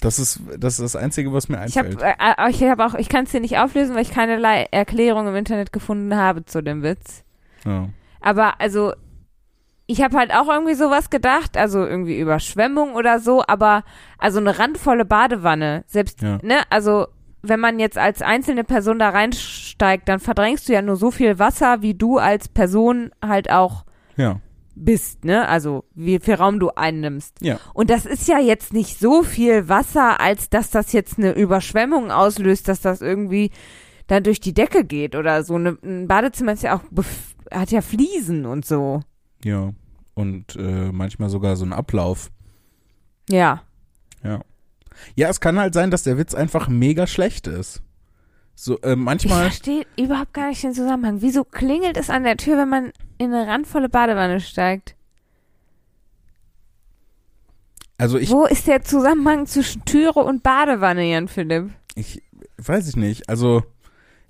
Das 0.03 0.19
ist, 0.19 0.41
das 0.59 0.75
ist 0.79 0.95
das 0.95 0.97
Einzige, 0.97 1.33
was 1.33 1.49
mir 1.49 1.65
ich 1.67 1.79
habe 1.79 1.89
einfällt. 1.89 2.17
äh, 2.19 2.51
ich 2.51 2.63
hab 2.65 2.81
auch, 2.81 2.95
ich 2.95 3.09
kann 3.09 3.25
es 3.25 3.31
dir 3.33 3.41
nicht 3.41 3.59
auflösen, 3.59 3.95
weil 3.95 4.03
ich 4.03 4.11
keinerlei 4.11 4.67
Erklärung 4.71 5.27
im 5.29 5.37
Internet 5.37 5.73
gefunden 5.73 6.15
habe 6.17 6.45
zu 6.45 6.63
dem 6.63 6.83
Witz. 6.83 7.25
ja. 7.65 7.89
Aber 8.21 8.61
also, 8.61 8.93
ich 9.87 10.01
habe 10.03 10.17
halt 10.17 10.33
auch 10.33 10.49
irgendwie 10.49 10.75
sowas 10.75 11.11
gedacht, 11.11 11.57
also 11.57 11.85
irgendwie 11.85 12.19
Überschwemmung 12.21 12.95
oder 12.95 13.19
so, 13.19 13.43
aber 13.47 13.83
also 14.19 14.39
eine 14.39 14.59
randvolle 14.59 15.05
Badewanne, 15.05 15.83
selbst, 15.89 16.23
Ja. 16.23 16.39
ne, 16.43 16.61
also 16.71 17.09
wenn 17.43 17.59
man 17.59 17.81
jetzt 17.81 17.99
als 17.99 18.23
einzelne 18.23 18.63
Person 18.63 19.01
da 19.01 19.09
reinsteigt, 19.09 20.09
dann 20.09 20.21
verdrängst 20.21 20.69
du 20.69 20.73
ja 20.73 20.83
nur 20.83 20.95
so 20.95 21.11
viel 21.11 21.41
Wasser, 21.41 21.83
wie 21.83 21.95
du 21.95 22.19
als 22.19 22.49
Person 22.49 23.11
halt 23.21 23.51
auch 23.51 23.85
ja, 24.17 24.37
bist, 24.75 25.25
ne? 25.25 25.49
Also 25.49 25.85
wie 25.95 26.18
viel 26.18 26.35
Raum 26.35 26.59
du 26.61 26.70
einnimmst. 26.70 27.37
ja, 27.41 27.59
Und 27.75 27.91
das 27.91 28.07
ist 28.07 28.29
ja 28.29 28.39
jetzt 28.39 28.73
nicht 28.73 28.99
so 28.99 29.23
viel 29.23 29.68
Wasser, 29.68 30.20
als 30.20 30.51
dass 30.51 30.70
das 30.70 30.93
jetzt 30.93 31.18
eine 31.18 31.33
Überschwemmung 31.33 32.11
auslöst, 32.11 32.68
dass 32.68 32.81
das 32.81 33.01
irgendwie 33.01 33.51
dann 34.07 34.23
durch 34.25 34.41
die 34.41 34.55
Decke 34.55 34.85
geht 34.85 35.14
oder 35.14 35.45
so. 35.45 35.59
Ne, 35.59 35.79
ein 35.83 36.09
Badezimmer 36.09 36.53
ist 36.53 36.62
ja 36.62 36.77
auch 36.77 36.83
hat 37.51 37.70
ja 37.70 37.81
Fliesen 37.81 38.47
und 38.47 38.64
so. 38.64 39.01
ja. 39.45 39.73
Und 40.14 40.57
äh, 40.57 40.93
manchmal 40.93 41.31
sogar 41.31 41.57
so 41.57 41.64
ein 41.64 41.73
Ablauf. 41.73 42.31
Ja. 43.31 43.62
Ja. 44.23 44.43
Ja, 45.14 45.31
es 45.31 45.41
kann 45.41 45.59
halt 45.59 45.73
sein, 45.73 45.91
dass 45.91 46.03
der 46.03 46.18
Witz 46.18 46.35
einfach 46.35 46.68
mega 46.68 47.07
schlecht 47.07 47.47
ist. 47.47 47.83
So, 48.55 48.79
äh, 48.83 48.93
Ich 48.93 48.97
manchmal. 48.99 49.43
verstehe 49.43 49.85
überhaupt 49.97 50.35
gar 50.35 50.49
nicht 50.49 50.63
den 50.63 50.75
Zusammenhang. 50.75 51.19
Wieso 51.21 51.45
klingelt 51.45 51.97
es 51.97 52.11
an 52.11 52.25
der 52.25 52.37
Tür, 52.37 52.59
wenn 52.59 52.69
man 52.69 52.93
in 53.19 53.33
eine 53.33 53.47
randvolle 53.47 53.89
Badewanne 53.89 54.41
steigt? 54.41 54.95
Also 57.99 58.19
ich, 58.19 58.31
Wo 58.31 58.47
ist 58.47 58.67
der 58.67 58.83
Zusammenhang 58.83 59.47
zwischen 59.47 59.85
Türe 59.85 60.21
und 60.21 60.43
Badewanne, 60.43 61.09
Jan 61.11 61.29
Philipp? 61.29 61.71
ich 61.95 62.23
weiß 62.59 62.89
ich 62.89 62.97
nicht. 62.97 63.29
Also 63.29 63.63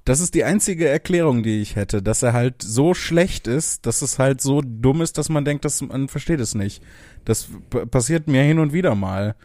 das 0.04 0.20
ist 0.20 0.34
die 0.34 0.44
einzige 0.44 0.88
Erklärung, 0.88 1.42
die 1.42 1.62
ich 1.62 1.76
hätte, 1.76 2.02
dass 2.02 2.22
er 2.22 2.32
halt 2.32 2.60
so 2.60 2.92
schlecht 2.92 3.46
ist, 3.46 3.86
dass 3.86 4.02
es 4.02 4.18
halt 4.18 4.40
so 4.40 4.60
dumm 4.62 5.00
ist, 5.00 5.16
dass 5.16 5.28
man 5.28 5.44
denkt, 5.44 5.64
dass 5.64 5.80
man 5.80 6.08
versteht 6.08 6.40
es 6.40 6.54
nicht. 6.54 6.82
Das 7.24 7.48
passiert 7.90 8.26
mir 8.26 8.42
hin 8.42 8.58
und 8.58 8.72
wieder 8.72 8.94
mal. 8.94 9.36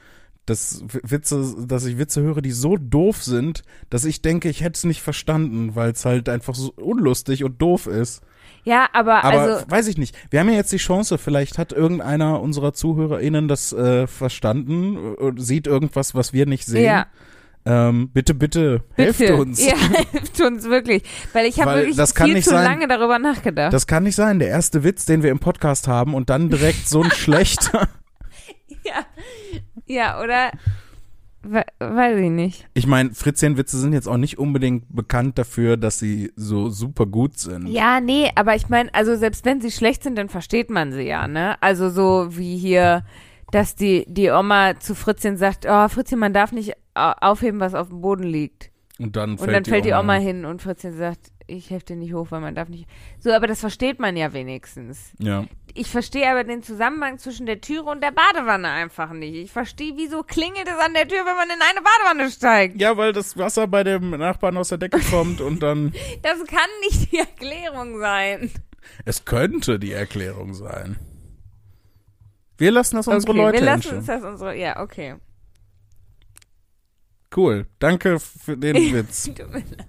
Dass 0.48 0.84
Witze, 1.04 1.56
dass 1.68 1.86
ich 1.86 2.00
Witze 2.00 2.22
höre, 2.24 2.42
die 2.42 2.52
so 2.52 2.78
doof 2.78 3.22
sind, 3.24 3.62
dass 3.92 4.04
ich 4.06 4.22
denke, 4.24 4.50
ich 4.50 4.62
hätte 4.62 4.78
es 4.78 4.84
nicht 4.86 5.02
verstanden, 5.04 5.76
weil 5.76 5.92
es 5.92 6.04
halt 6.06 6.28
einfach 6.30 6.56
so 6.56 6.74
unlustig 6.76 7.44
und 7.44 7.62
doof 7.62 7.86
ist. 7.86 8.22
Ja, 8.64 8.88
aber, 8.94 9.24
Aber 9.24 9.40
also, 9.42 9.66
weiß 9.70 9.88
ich 9.88 9.98
nicht. 9.98 10.16
Wir 10.32 10.40
haben 10.40 10.50
ja 10.50 10.56
jetzt 10.56 10.72
die 10.72 10.78
Chance, 10.78 11.18
vielleicht 11.20 11.58
hat 11.58 11.72
irgendeiner 11.72 12.42
unserer 12.42 12.74
ZuhörerInnen 12.74 13.48
das 13.48 13.72
äh, 13.74 14.08
verstanden 14.08 14.98
und 15.16 15.42
sieht 15.42 15.68
irgendwas, 15.68 16.16
was 16.16 16.34
wir 16.34 16.46
nicht 16.48 16.66
sehen. 16.66 16.84
ja, 16.86 17.06
Ähm, 17.66 18.10
bitte, 18.14 18.34
bitte, 18.34 18.84
helft 18.96 19.20
bitte. 19.20 19.36
uns. 19.36 19.66
Ja, 19.66 19.76
helft 20.12 20.42
uns 20.42 20.66
wirklich. 20.70 21.04
Weil 21.34 21.46
ich 21.46 21.60
habe 21.62 21.86
wirklich 21.86 21.98
viel 22.14 22.44
zu 22.44 22.50
sein- 22.52 22.64
lange 22.66 22.88
darüber 22.88 23.20
nachgedacht. 23.20 23.72
Das 23.74 23.86
kann 23.88 24.04
nicht 24.04 24.16
sein. 24.16 24.40
Der 24.40 24.48
erste 24.50 24.84
Witz, 24.86 25.04
den 25.06 25.24
wir 25.24 25.32
im 25.32 25.40
Podcast 25.40 25.88
haben 25.90 26.14
und 26.14 26.30
dann 26.30 26.50
direkt 26.50 26.88
so 26.90 27.02
ein 27.04 27.12
schlechter. 27.16 27.90
ja. 28.86 29.06
Ja, 29.88 30.22
oder? 30.22 30.52
We 31.44 31.64
weiß 31.80 32.18
ich 32.20 32.30
nicht. 32.30 32.68
Ich 32.74 32.88
meine, 32.88 33.12
Fritzchen-Witze 33.14 33.78
sind 33.80 33.94
jetzt 33.94 34.08
auch 34.08 34.18
nicht 34.18 34.38
unbedingt 34.38 34.84
bekannt 34.94 35.38
dafür, 35.38 35.78
dass 35.78 35.98
sie 36.00 36.34
so 36.36 36.70
super 36.70 37.06
gut 37.06 37.38
sind. 37.38 37.68
Ja, 37.68 38.02
nee, 38.02 38.30
aber 38.36 38.56
ich 38.56 38.68
meine, 38.70 38.94
also 38.94 39.16
selbst 39.16 39.46
wenn 39.46 39.62
sie 39.62 39.72
schlecht 39.72 40.04
sind, 40.04 40.18
dann 40.18 40.28
versteht 40.30 40.70
man 40.70 40.92
sie 40.92 41.04
ja, 41.04 41.28
ne? 41.28 41.56
Also 41.62 41.90
so 41.90 42.36
wie 42.38 42.58
hier, 42.58 43.04
dass 43.52 43.76
die, 43.76 44.06
die 44.10 44.30
Oma 44.30 44.78
zu 44.80 44.94
Fritzchen 44.94 45.38
sagt, 45.38 45.66
oh, 45.70 45.88
Fritzchen, 45.88 46.20
man 46.20 46.34
darf 46.34 46.52
nicht 46.52 46.74
au- 46.96 47.14
aufheben, 47.22 47.60
was 47.62 47.76
auf 47.76 47.88
dem 47.90 48.02
Boden 48.02 48.24
liegt. 48.24 48.72
Und 49.00 49.16
dann 49.16 49.32
Und 49.32 49.38
fällt, 49.40 49.56
dann 49.56 49.64
fällt 49.66 49.86
die 49.86 49.94
Oma 49.94 50.16
hin 50.16 50.44
und 50.44 50.62
Fritzchen 50.62 50.98
sagt, 50.98 51.32
ich 51.48 51.70
helfe 51.70 51.88
dir 51.88 51.96
nicht 51.96 52.14
hoch, 52.14 52.28
weil 52.30 52.42
man 52.42 52.56
darf 52.56 52.70
nicht. 52.70 52.88
So, 53.20 53.32
aber 53.32 53.48
das 53.48 53.62
versteht 53.62 54.00
man 54.00 54.18
ja 54.18 54.34
wenigstens. 54.34 55.14
Ja. 55.18 55.46
Ich 55.74 55.88
verstehe 55.88 56.30
aber 56.30 56.44
den 56.44 56.62
Zusammenhang 56.62 57.18
zwischen 57.20 57.46
der 57.46 57.62
Türe 57.62 57.90
und 57.90 58.02
der 58.02 58.12
Badewanne 58.12 58.70
einfach 58.70 59.12
nicht. 59.14 59.36
Ich 59.36 59.52
verstehe, 59.52 59.94
wieso 59.96 60.24
klingelt 60.24 60.68
es 60.68 60.78
an 60.84 60.94
der 60.94 61.08
Tür, 61.08 61.20
wenn 61.26 61.36
man 61.36 61.50
in 61.50 61.62
eine 61.62 61.82
Badewanne 61.82 62.32
steigt. 62.32 62.80
Ja, 62.82 62.98
weil 62.98 63.14
das 63.14 63.38
Wasser 63.38 63.68
bei 63.68 63.84
dem 63.84 64.12
Nachbarn 64.12 64.58
aus 64.58 64.70
der 64.70 64.78
Decke 64.78 65.00
kommt 65.00 65.42
und 65.42 65.62
dann. 65.64 65.94
Das 66.22 66.44
kann 66.46 66.70
nicht 66.82 67.12
die 67.12 67.20
Erklärung 67.20 68.00
sein. 68.00 68.52
Es 69.06 69.26
könnte 69.26 69.80
die 69.80 69.92
Erklärung 69.92 70.54
sein. 70.54 70.98
Wir 72.58 72.72
lassen 72.72 72.96
das 72.96 73.08
unsere 73.08 73.34
okay, 73.34 73.42
Leute 73.42 73.58
wir 73.60 73.66
lassen 73.66 73.98
uns 73.98 74.06
das 74.08 74.24
unsere. 74.24 74.58
Ja, 74.58 74.82
okay. 74.82 75.16
Cool. 77.36 77.68
Danke 77.80 78.20
für 78.20 78.58
den 78.58 78.76
Witz. 78.94 79.26
Tut 79.26 79.38
mir 79.52 79.60
leid. 79.60 79.88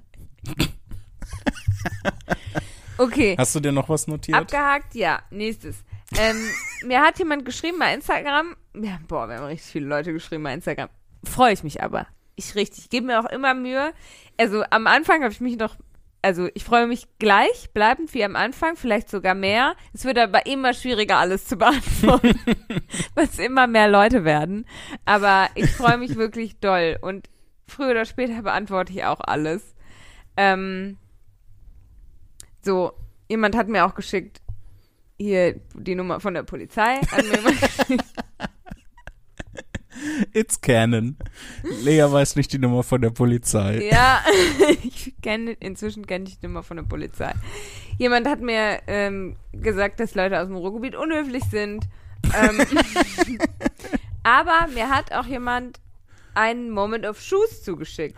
okay. 2.99 3.37
Hast 3.39 3.55
du 3.55 3.61
dir 3.61 3.73
noch 3.73 3.89
was 3.89 4.07
notiert? 4.07 4.37
Abgehakt, 4.37 4.95
ja. 4.95 5.21
Nächstes. 5.31 5.85
Ähm, 6.17 6.37
mir 6.85 7.01
hat 7.03 7.19
jemand 7.19 7.45
geschrieben 7.45 7.79
bei 7.79 7.93
Instagram. 7.93 8.57
Ja, 8.75 8.99
boah, 9.07 9.29
wir 9.29 9.37
haben 9.37 9.47
richtig 9.47 9.71
viele 9.71 9.87
Leute 9.87 10.13
geschrieben 10.13 10.43
bei 10.43 10.55
Instagram. 10.55 10.89
Freue 11.25 11.53
ich 11.53 11.63
mich 11.63 11.83
aber. 11.83 12.07
Ich 12.37 12.55
richtig. 12.55 12.89
Gebe 12.89 13.07
mir 13.07 13.21
auch 13.21 13.31
immer 13.31 13.55
Mühe. 13.55 13.93
Also 14.39 14.63
am 14.71 14.87
Anfang 14.87 15.23
habe 15.23 15.33
ich 15.33 15.41
mich 15.41 15.59
noch. 15.59 15.77
Also 16.21 16.49
ich 16.55 16.65
freue 16.65 16.89
mich 16.89 17.07
gleich, 17.21 17.71
bleibend 17.73 18.13
wie 18.13 18.25
am 18.25 18.35
Anfang, 18.35 18.77
vielleicht 18.77 19.09
sogar 19.09 19.35
mehr. 19.35 19.77
Es 19.93 20.05
wird 20.05 20.19
aber 20.19 20.47
immer 20.47 20.75
schwieriger, 20.75 21.17
alles 21.19 21.45
zu 21.45 21.57
beantworten, 21.57 22.35
weil 23.15 23.25
es 23.25 23.39
immer 23.39 23.69
mehr 23.69 23.89
Leute 23.89 24.25
werden. 24.25 24.67
Aber 25.05 25.49
ich 25.55 25.71
freue 25.71 25.97
mich 25.97 26.17
wirklich 26.17 26.59
doll. 26.59 26.99
Und 27.01 27.29
früher 27.69 27.91
oder 27.91 28.05
später 28.05 28.43
beantworte 28.43 28.93
ich 28.93 29.05
auch 29.05 29.21
alles. 29.21 29.75
Ähm, 30.37 30.99
so, 32.63 32.93
jemand 33.29 33.57
hat 33.57 33.69
mir 33.69 33.87
auch 33.87 33.95
geschickt, 33.95 34.41
hier 35.17 35.61
die 35.75 35.95
Nummer 35.95 36.21
von 36.21 36.35
der 36.35 36.43
Polizei. 36.45 37.01
It's 40.33 40.61
Canon. 40.61 41.17
Lea 41.83 42.05
weiß 42.11 42.37
nicht 42.37 42.53
die 42.53 42.59
Nummer 42.59 42.83
von 42.83 43.01
der 43.01 43.11
Polizei. 43.11 43.89
ja, 43.91 44.21
ich 44.85 45.15
kenne, 45.23 45.53
inzwischen 45.53 46.07
kenne 46.07 46.27
ich 46.29 46.39
die 46.39 46.47
Nummer 46.47 46.63
von 46.63 46.77
der 46.77 46.85
Polizei. 46.85 47.33
Jemand 47.99 48.29
hat 48.29 48.41
mir 48.41 48.81
ähm, 48.87 49.37
gesagt, 49.53 49.99
dass 50.01 50.15
Leute 50.15 50.41
aus 50.41 50.47
dem 50.47 50.57
Ruhrgebiet 50.57 50.95
unhöflich 50.95 51.43
sind. 51.51 51.89
Ähm, 52.37 52.61
aber 54.23 54.69
mir 54.73 54.89
hat 54.89 55.13
auch 55.13 55.27
jemand 55.27 55.81
einen 56.35 56.71
Moment 56.71 57.05
of 57.05 57.21
Shoes 57.21 57.65
zugeschickt. 57.65 58.17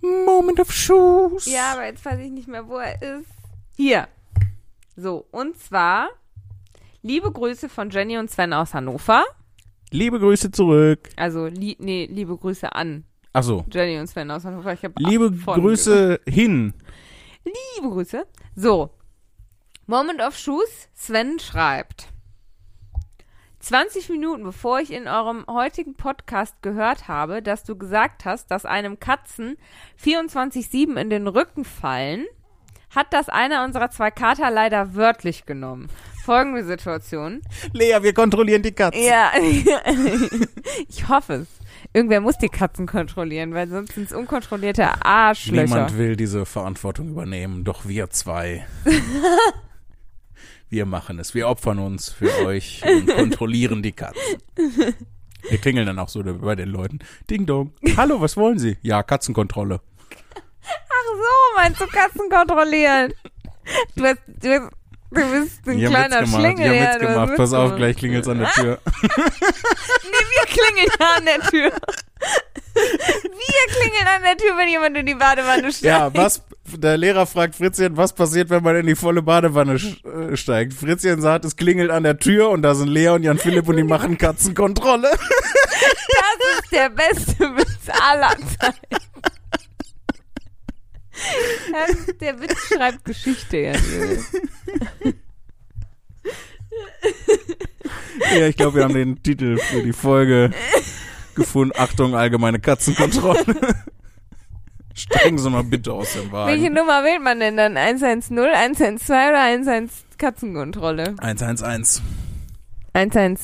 Moment 0.00 0.60
of 0.60 0.70
Shoes. 0.72 1.46
Ja, 1.46 1.72
aber 1.72 1.86
jetzt 1.86 2.04
weiß 2.04 2.20
ich 2.20 2.30
nicht 2.30 2.46
mehr, 2.46 2.68
wo 2.68 2.78
er 2.78 3.02
ist. 3.02 3.37
Hier. 3.80 4.08
So, 4.96 5.28
und 5.30 5.56
zwar 5.56 6.08
liebe 7.02 7.30
Grüße 7.30 7.68
von 7.68 7.90
Jenny 7.90 8.18
und 8.18 8.28
Sven 8.28 8.52
aus 8.52 8.74
Hannover. 8.74 9.22
Liebe 9.92 10.18
Grüße 10.18 10.50
zurück. 10.50 11.08
Also, 11.14 11.46
li 11.46 11.76
nee, 11.78 12.08
liebe 12.10 12.36
Grüße 12.36 12.74
an 12.74 13.04
Achso. 13.32 13.64
Jenny 13.70 14.00
und 14.00 14.08
Sven 14.08 14.32
aus 14.32 14.44
Hannover. 14.44 14.72
Ich 14.72 14.82
hab 14.84 14.98
Liebe 14.98 15.30
Grüße 15.30 16.20
hin. 16.26 16.72
gesagt. 16.72 17.54
Liebe 17.76 17.90
Grüße. 17.90 18.26
So. 18.56 18.90
Moment 19.86 20.20
of 20.22 20.36
Shoes. 20.36 20.88
Sven 20.92 21.38
schreibt. 21.38 22.08
20 23.60 24.08
Minuten 24.08 24.42
bevor 24.42 24.80
ich 24.80 24.92
in 24.92 25.06
eurem 25.06 25.46
heutigen 25.48 25.94
Podcast 25.94 26.62
gehört 26.62 27.06
habe, 27.06 27.42
dass 27.42 27.62
du 27.62 27.78
gesagt 27.78 28.24
hast, 28.24 28.50
dass 28.50 28.64
einem 28.64 28.98
Katzen 28.98 29.56
24-7 30.02 31.00
in 31.00 31.10
den 31.10 31.28
Rücken 31.28 31.64
fallen, 31.64 32.26
hat 32.90 33.12
das 33.12 33.28
einer 33.28 33.64
unserer 33.64 33.90
zwei 33.90 34.10
Kater 34.10 34.50
leider 34.50 34.94
wörtlich 34.94 35.46
genommen. 35.46 35.88
Folgende 36.24 36.64
Situation. 36.64 37.40
Lea, 37.72 37.98
wir 38.02 38.12
kontrollieren 38.12 38.62
die 38.62 38.72
Katze. 38.72 38.98
Ja, 38.98 39.32
ich 40.88 41.08
hoffe 41.08 41.34
es. 41.34 41.48
Irgendwer 41.92 42.20
muss 42.20 42.36
die 42.36 42.48
Katzen 42.48 42.86
kontrollieren, 42.86 43.54
weil 43.54 43.68
sonst 43.68 43.94
sind 43.94 44.08
es 44.08 44.12
unkontrollierte 44.12 45.04
Arschlöcher. 45.04 45.62
Niemand 45.62 45.96
will 45.96 46.16
diese 46.16 46.44
Verantwortung 46.44 47.08
übernehmen, 47.08 47.64
doch 47.64 47.86
wir 47.88 48.10
zwei. 48.10 48.66
wir 50.68 50.84
machen 50.84 51.18
es. 51.18 51.34
Wir 51.34 51.48
opfern 51.48 51.78
uns 51.78 52.10
für 52.10 52.44
euch 52.44 52.82
und 52.84 53.06
kontrollieren 53.06 53.82
die 53.82 53.92
Katzen. 53.92 54.22
Wir 55.48 55.58
klingeln 55.58 55.86
dann 55.86 55.98
auch 55.98 56.08
so 56.08 56.22
bei 56.22 56.56
den 56.56 56.68
Leuten. 56.68 56.98
Ding 57.30 57.46
dong. 57.46 57.72
Hallo, 57.96 58.20
was 58.20 58.36
wollen 58.36 58.58
Sie? 58.58 58.76
Ja, 58.82 59.02
Katzenkontrolle. 59.02 59.80
Ach 60.68 61.06
so, 61.14 61.56
meinst 61.56 61.80
du 61.80 61.86
Katzen 61.86 62.28
kontrollieren? 62.30 63.12
Du, 63.96 64.04
hast, 64.04 64.18
du, 64.26 64.48
hast, 64.50 64.70
du 65.10 65.30
bist 65.30 65.66
ein 65.66 65.78
Ich 65.78 65.86
kleiner 65.86 66.22
Witz. 66.22 66.30
Schlingel. 66.34 66.72
Ich 66.72 66.80
hab 66.80 66.86
ja, 66.86 66.94
Witz 67.00 67.08
hast 67.08 67.14
gemacht. 67.14 67.36
Pass 67.36 67.52
auf, 67.52 67.76
gleich 67.76 67.96
klingelt's 67.96 68.28
an 68.28 68.38
der 68.38 68.50
Tür. 68.50 68.78
Nee, 70.10 70.24
wir 70.34 70.46
klingeln 70.46 70.90
an 71.16 71.24
der 71.24 71.40
Tür. 71.50 71.72
Wir 72.74 73.74
klingeln 73.74 74.06
an 74.16 74.22
der 74.22 74.36
Tür, 74.36 74.56
wenn 74.56 74.68
jemand 74.68 74.96
in 74.96 75.06
die 75.06 75.14
Badewanne 75.14 75.70
steigt. 75.72 75.84
Ja, 75.84 76.14
was, 76.14 76.42
der 76.76 76.96
Lehrer 76.96 77.26
fragt 77.26 77.56
Fritzchen, 77.56 77.96
was 77.96 78.12
passiert, 78.12 78.50
wenn 78.50 78.62
man 78.62 78.76
in 78.76 78.86
die 78.86 78.94
volle 78.94 79.22
Badewanne 79.22 79.74
äh, 79.74 80.36
steigt? 80.36 80.74
Fritzchen 80.74 81.20
sagt, 81.20 81.44
es 81.44 81.56
klingelt 81.56 81.90
an 81.90 82.04
der 82.04 82.18
Tür 82.18 82.50
und 82.50 82.62
da 82.62 82.74
sind 82.74 82.88
Lea 82.88 83.08
und 83.08 83.22
Jan 83.22 83.38
Philipp 83.38 83.68
und 83.68 83.76
die 83.76 83.82
machen 83.82 84.16
Katzenkontrolle. 84.18 85.10
Das 85.10 86.62
ist 86.62 86.72
der 86.72 86.88
beste 86.90 87.56
Witz 87.56 87.88
aller 88.00 88.30
Zeiten. 88.58 89.04
Das, 91.72 92.16
der 92.18 92.40
Witz 92.40 92.56
schreibt 92.68 93.04
Geschichte, 93.04 93.56
ja. 93.58 93.72
Ja, 98.36 98.46
ich 98.46 98.56
glaube, 98.56 98.76
wir 98.76 98.84
haben 98.84 98.94
den 98.94 99.22
Titel 99.22 99.56
für 99.58 99.82
die 99.82 99.92
Folge 99.92 100.50
gefunden. 101.34 101.72
Achtung, 101.76 102.14
allgemeine 102.14 102.60
Katzenkontrolle. 102.60 103.44
Steigen 104.94 105.38
Sie 105.38 105.48
mal 105.48 105.62
bitte 105.62 105.92
aus 105.92 106.12
dem 106.12 106.32
Welche 106.32 106.64
Wagen. 106.64 106.74
Nummer 106.74 107.04
wählt 107.04 107.22
man 107.22 107.38
denn 107.38 107.56
dann? 107.56 107.76
110, 107.76 108.36
112 108.38 109.08
oder 109.28 109.42
111 109.44 109.90
Katzenkontrolle? 110.18 111.14
111, 111.18 112.02
111. 112.92 113.40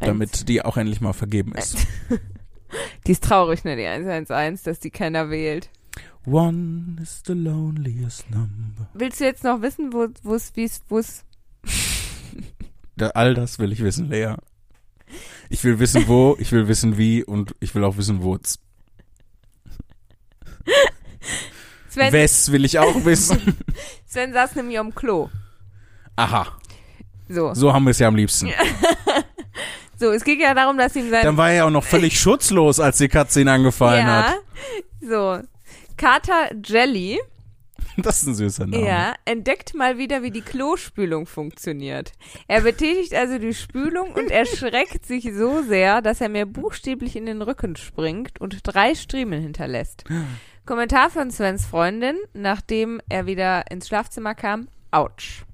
damit 0.00 0.48
die 0.48 0.64
auch 0.64 0.76
endlich 0.76 1.00
mal 1.00 1.12
vergeben 1.12 1.52
ist. 1.54 1.86
Die 3.06 3.12
ist 3.12 3.22
traurig, 3.22 3.64
ne, 3.64 3.76
die 3.76 3.84
111, 3.86 4.62
dass 4.62 4.80
die 4.80 4.90
keiner 4.90 5.28
wählt. 5.28 5.68
One 6.24 6.98
is 7.02 7.22
the 7.26 7.34
loneliest 7.34 8.30
number. 8.30 8.88
Willst 8.94 9.20
du 9.20 9.24
jetzt 9.24 9.42
noch 9.42 9.60
wissen, 9.60 9.92
wo 9.92 10.34
es, 10.34 10.54
wie 10.54 10.64
es, 10.64 10.80
wo 10.88 10.98
es. 10.98 11.24
Da, 12.94 13.08
all 13.08 13.32
das 13.32 13.58
will 13.58 13.72
ich 13.72 13.82
wissen, 13.82 14.10
Lea. 14.10 14.34
Ich 15.48 15.64
will 15.64 15.78
wissen, 15.78 16.06
wo, 16.08 16.36
ich 16.38 16.52
will 16.52 16.68
wissen, 16.68 16.98
wie 16.98 17.24
und 17.24 17.54
ich 17.58 17.74
will 17.74 17.84
auch 17.84 17.96
wissen, 17.96 18.22
wo's. 18.22 18.58
Sven, 21.88 22.12
Wes 22.12 22.52
will 22.52 22.66
ich 22.66 22.78
auch 22.78 23.04
wissen. 23.06 23.56
Sven 24.06 24.34
saß 24.34 24.56
nämlich 24.56 24.78
am 24.78 24.94
Klo. 24.94 25.30
Aha, 26.16 26.46
So. 27.30 27.54
so 27.54 27.72
haben 27.72 27.84
wir 27.84 27.92
es 27.92 27.98
ja 27.98 28.08
am 28.08 28.16
liebsten. 28.16 28.50
So, 29.98 30.10
es 30.10 30.24
ging 30.24 30.40
ja 30.40 30.52
darum, 30.52 30.76
dass 30.76 30.96
ihm 30.96 31.10
sein. 31.10 31.22
Dann 31.24 31.36
war 31.36 31.50
er 31.50 31.54
ja 31.54 31.64
auch 31.64 31.70
noch 31.70 31.84
völlig 31.84 32.20
schutzlos, 32.20 32.80
als 32.80 32.98
die 32.98 33.08
Katze 33.08 33.40
ihn 33.40 33.48
angefallen 33.48 34.06
ja. 34.06 34.24
hat. 34.24 34.34
So. 35.00 35.40
Kater 35.96 36.50
Jelly, 36.64 37.18
Das 37.96 38.22
ist 38.22 38.28
ein 38.28 38.34
süßer 38.34 38.66
Name. 38.66 38.86
ja, 38.86 39.14
entdeckt 39.24 39.74
mal 39.74 39.98
wieder, 39.98 40.22
wie 40.22 40.30
die 40.30 40.40
Klospülung 40.40 41.26
funktioniert. 41.26 42.12
Er 42.48 42.62
betätigt 42.62 43.14
also 43.14 43.38
die 43.38 43.54
Spülung 43.54 44.12
und 44.12 44.30
erschreckt 44.30 45.06
sich 45.06 45.32
so 45.34 45.62
sehr, 45.62 46.00
dass 46.02 46.20
er 46.20 46.28
mir 46.28 46.46
buchstäblich 46.46 47.16
in 47.16 47.26
den 47.26 47.42
Rücken 47.42 47.76
springt 47.76 48.40
und 48.40 48.60
drei 48.62 48.94
Striemen 48.94 49.42
hinterlässt. 49.42 50.04
Kommentar 50.66 51.10
von 51.10 51.30
Svens 51.30 51.66
Freundin, 51.66 52.16
nachdem 52.34 53.00
er 53.08 53.26
wieder 53.26 53.70
ins 53.70 53.88
Schlafzimmer 53.88 54.34
kam. 54.34 54.68
Autsch. 54.90 55.44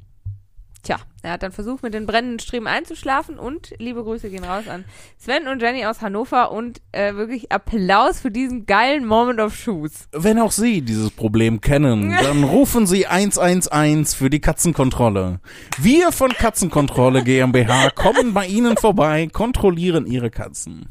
Tja, 0.88 1.00
er 1.20 1.32
hat 1.32 1.42
dann 1.42 1.52
versucht, 1.52 1.82
mit 1.82 1.92
den 1.92 2.06
brennenden 2.06 2.38
Streben 2.38 2.66
einzuschlafen 2.66 3.38
und 3.38 3.74
liebe 3.76 4.02
Grüße 4.02 4.30
gehen 4.30 4.42
raus 4.42 4.68
an 4.68 4.86
Sven 5.18 5.46
und 5.46 5.60
Jenny 5.60 5.84
aus 5.84 6.00
Hannover 6.00 6.50
und 6.50 6.80
äh, 6.92 7.14
wirklich 7.14 7.52
Applaus 7.52 8.20
für 8.20 8.30
diesen 8.30 8.64
geilen 8.64 9.04
Moment 9.04 9.38
of 9.38 9.54
Shoes. 9.54 10.08
Wenn 10.12 10.38
auch 10.38 10.50
Sie 10.50 10.80
dieses 10.80 11.10
Problem 11.10 11.60
kennen, 11.60 12.16
dann 12.22 12.42
rufen 12.42 12.86
Sie 12.86 13.06
111 13.06 14.14
für 14.14 14.30
die 14.30 14.40
Katzenkontrolle. 14.40 15.40
Wir 15.76 16.10
von 16.10 16.30
Katzenkontrolle 16.30 17.22
GmbH 17.22 17.90
kommen 17.90 18.32
bei 18.32 18.46
Ihnen 18.46 18.78
vorbei, 18.78 19.28
kontrollieren 19.30 20.06
Ihre 20.06 20.30
Katzen. 20.30 20.88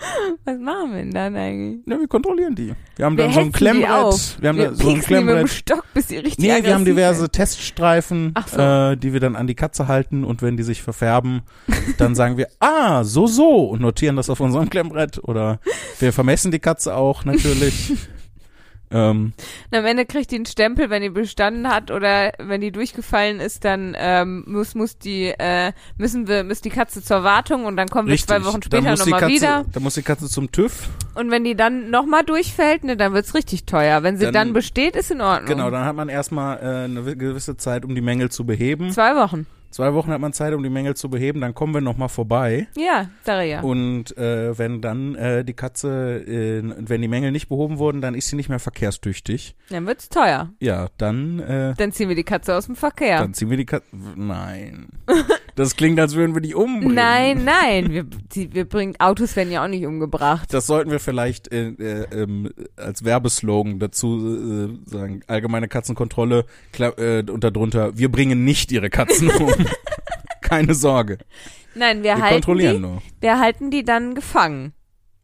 Was 0.44 0.58
machen 0.58 0.92
wir 0.92 0.98
denn 0.98 1.10
dann 1.12 1.36
eigentlich? 1.36 1.80
Ja, 1.86 1.98
wir 1.98 2.08
kontrollieren 2.08 2.54
die. 2.54 2.72
Wir 2.96 3.04
haben 3.04 3.16
Wir 3.16 3.24
dann 3.24 3.32
so 3.34 3.40
ein 3.40 3.46
die 3.46 3.52
Klemmbrett. 3.52 3.90
auf. 3.90 4.36
Wir 4.40 4.48
haben 4.48 4.58
wir 4.58 4.74
so 4.74 4.88
ein 4.88 4.94
die 4.94 4.94
mit 4.96 5.02
dem 5.02 5.06
Klemmbrett. 5.06 5.48
Stock, 5.48 5.84
bis 5.94 6.08
sie 6.08 6.16
richtig 6.18 6.38
Nee, 6.38 6.62
wir 6.62 6.74
haben 6.74 6.84
diverse 6.84 7.22
werden. 7.22 7.32
Teststreifen, 7.32 8.34
so. 8.46 8.60
äh, 8.60 8.96
die 8.96 9.12
wir 9.12 9.20
dann 9.20 9.36
an 9.36 9.46
die 9.46 9.54
Katze 9.54 9.88
halten 9.88 10.24
und 10.24 10.42
wenn 10.42 10.56
die 10.56 10.62
sich 10.62 10.82
verfärben, 10.82 11.42
dann 11.98 12.14
sagen 12.14 12.36
wir, 12.36 12.48
ah, 12.60 13.04
so, 13.04 13.26
so 13.26 13.64
und 13.66 13.80
notieren 13.80 14.16
das 14.16 14.30
auf 14.30 14.40
unserem 14.40 14.70
Klemmbrett 14.70 15.18
oder 15.22 15.60
wir 15.98 16.12
vermessen 16.12 16.50
die 16.50 16.58
Katze 16.60 16.94
auch 16.94 17.24
natürlich. 17.24 17.92
ähm, 18.90 19.32
Und 19.70 19.78
am 19.78 19.84
Ende 19.84 20.04
kriegt 20.06 20.30
die 20.30 20.36
einen 20.36 20.46
Stempel, 20.46 20.90
wenn 20.90 21.02
die 21.02 21.10
bestanden 21.10 21.68
hat 21.68 21.90
oder 21.90 22.32
wenn 22.38 22.60
die 22.60 22.72
durchgefallen 22.72 23.40
ist, 23.40 23.64
dann 23.64 23.96
ähm, 23.98 24.44
muss 24.46 24.74
muss 24.74 24.98
die 24.98 25.26
äh, 25.38 25.72
müssen 25.98 26.26
wir 26.28 26.44
muss 26.44 26.60
die 26.60 26.70
Katze 26.70 27.02
zur 27.02 27.22
Wartung 27.24 27.64
und 27.64 27.76
dann 27.76 27.88
kommen 27.88 28.08
wir 28.08 28.14
richtig. 28.14 28.28
zwei 28.28 28.44
Wochen 28.44 28.62
später 28.62 28.96
nochmal 28.96 29.28
wieder. 29.28 29.64
Dann 29.72 29.82
muss 29.82 29.94
die 29.94 30.02
Katze 30.02 30.28
zum 30.28 30.50
TÜV. 30.50 30.88
Und 31.14 31.30
wenn 31.30 31.44
die 31.44 31.54
dann 31.54 31.90
nochmal 31.90 32.24
durchfällt, 32.24 32.84
ne, 32.84 32.96
dann 32.96 33.12
wird's 33.12 33.34
richtig 33.34 33.64
teuer. 33.64 34.02
Wenn 34.02 34.16
sie 34.16 34.24
dann, 34.24 34.34
Dann- 34.34 34.52
besteht, 34.52 34.96
ist 34.96 35.10
in 35.10 35.20
Ordnung. 35.20 35.48
Genau, 35.48 35.70
dann 35.70 35.84
hat 35.84 35.96
man 35.96 36.08
erstmal 36.08 36.58
äh, 36.58 36.84
eine 36.84 37.16
gewisse 37.16 37.56
Zeit, 37.56 37.84
um 37.84 37.94
die 37.94 38.00
Mängel 38.00 38.30
zu 38.30 38.44
beheben. 38.44 38.90
Zwei 38.90 39.16
Wochen. 39.16 39.46
Zwei 39.70 39.94
Wochen 39.94 40.10
hat 40.10 40.20
man 40.20 40.32
Zeit, 40.32 40.52
um 40.52 40.62
die 40.62 40.68
Mängel 40.70 40.94
zu 40.96 41.08
beheben. 41.08 41.40
Dann 41.40 41.54
kommen 41.54 41.72
wir 41.74 41.80
nochmal 41.80 42.08
vorbei. 42.08 42.66
Ja, 42.76 43.08
Daria. 43.24 43.60
Und 43.60 44.16
äh, 44.18 44.58
wenn 44.58 44.80
dann 44.80 45.14
äh, 45.14 45.44
die 45.44 45.52
Katze, 45.54 46.16
äh, 46.26 46.62
wenn 46.76 47.00
die 47.00 47.08
Mängel 47.08 47.30
nicht 47.30 47.48
behoben 47.48 47.78
wurden, 47.78 48.00
dann 48.00 48.14
ist 48.14 48.28
sie 48.28 48.36
nicht 48.36 48.48
mehr 48.48 48.58
verkehrstüchtig. 48.58 49.54
Dann 49.68 49.86
wird's 49.86 50.08
teuer. 50.08 50.50
Ja, 50.58 50.88
dann, 50.98 51.38
äh, 51.38 51.74
Dann 51.76 51.92
ziehen 51.92 52.08
wir 52.08 52.16
die 52.16 52.24
Katze 52.24 52.54
aus 52.56 52.66
dem 52.66 52.74
Verkehr. 52.76 53.18
dann 53.20 53.32
ziehen 53.34 53.48
wir 53.50 53.56
die 53.56 53.66
Katze. 53.66 53.86
Nein. 54.16 54.88
Das 55.60 55.76
klingt, 55.76 56.00
als 56.00 56.14
würden 56.14 56.34
wir 56.34 56.40
die 56.40 56.54
umbringen. 56.54 56.94
Nein, 56.94 57.44
nein, 57.44 57.92
wir, 57.92 58.04
die, 58.04 58.54
wir 58.54 58.66
bringen 58.66 58.94
Autos 58.98 59.36
werden 59.36 59.52
ja 59.52 59.62
auch 59.62 59.68
nicht 59.68 59.84
umgebracht. 59.84 60.54
Das 60.54 60.66
sollten 60.66 60.90
wir 60.90 61.00
vielleicht 61.00 61.52
äh, 61.52 61.68
äh, 61.68 62.06
ähm, 62.22 62.50
als 62.76 63.04
Werbeslogan 63.04 63.78
dazu 63.78 64.78
äh, 64.86 64.90
sagen. 64.90 65.20
Allgemeine 65.26 65.68
Katzenkontrolle 65.68 66.46
äh, 66.78 67.22
und 67.30 67.44
darunter, 67.44 67.98
wir 67.98 68.10
bringen 68.10 68.42
nicht 68.42 68.72
ihre 68.72 68.88
Katzen 68.88 69.28
um. 69.28 69.52
Keine 70.40 70.72
Sorge. 70.72 71.18
Nein, 71.74 71.98
wir, 71.98 72.16
Wir 72.16 72.22
halten 72.22 72.34
kontrollieren 72.36 72.76
die, 72.76 72.80
nur. 72.80 73.02
wir 73.20 73.38
halten 73.38 73.70
die 73.70 73.84
dann 73.84 74.14
gefangen 74.14 74.72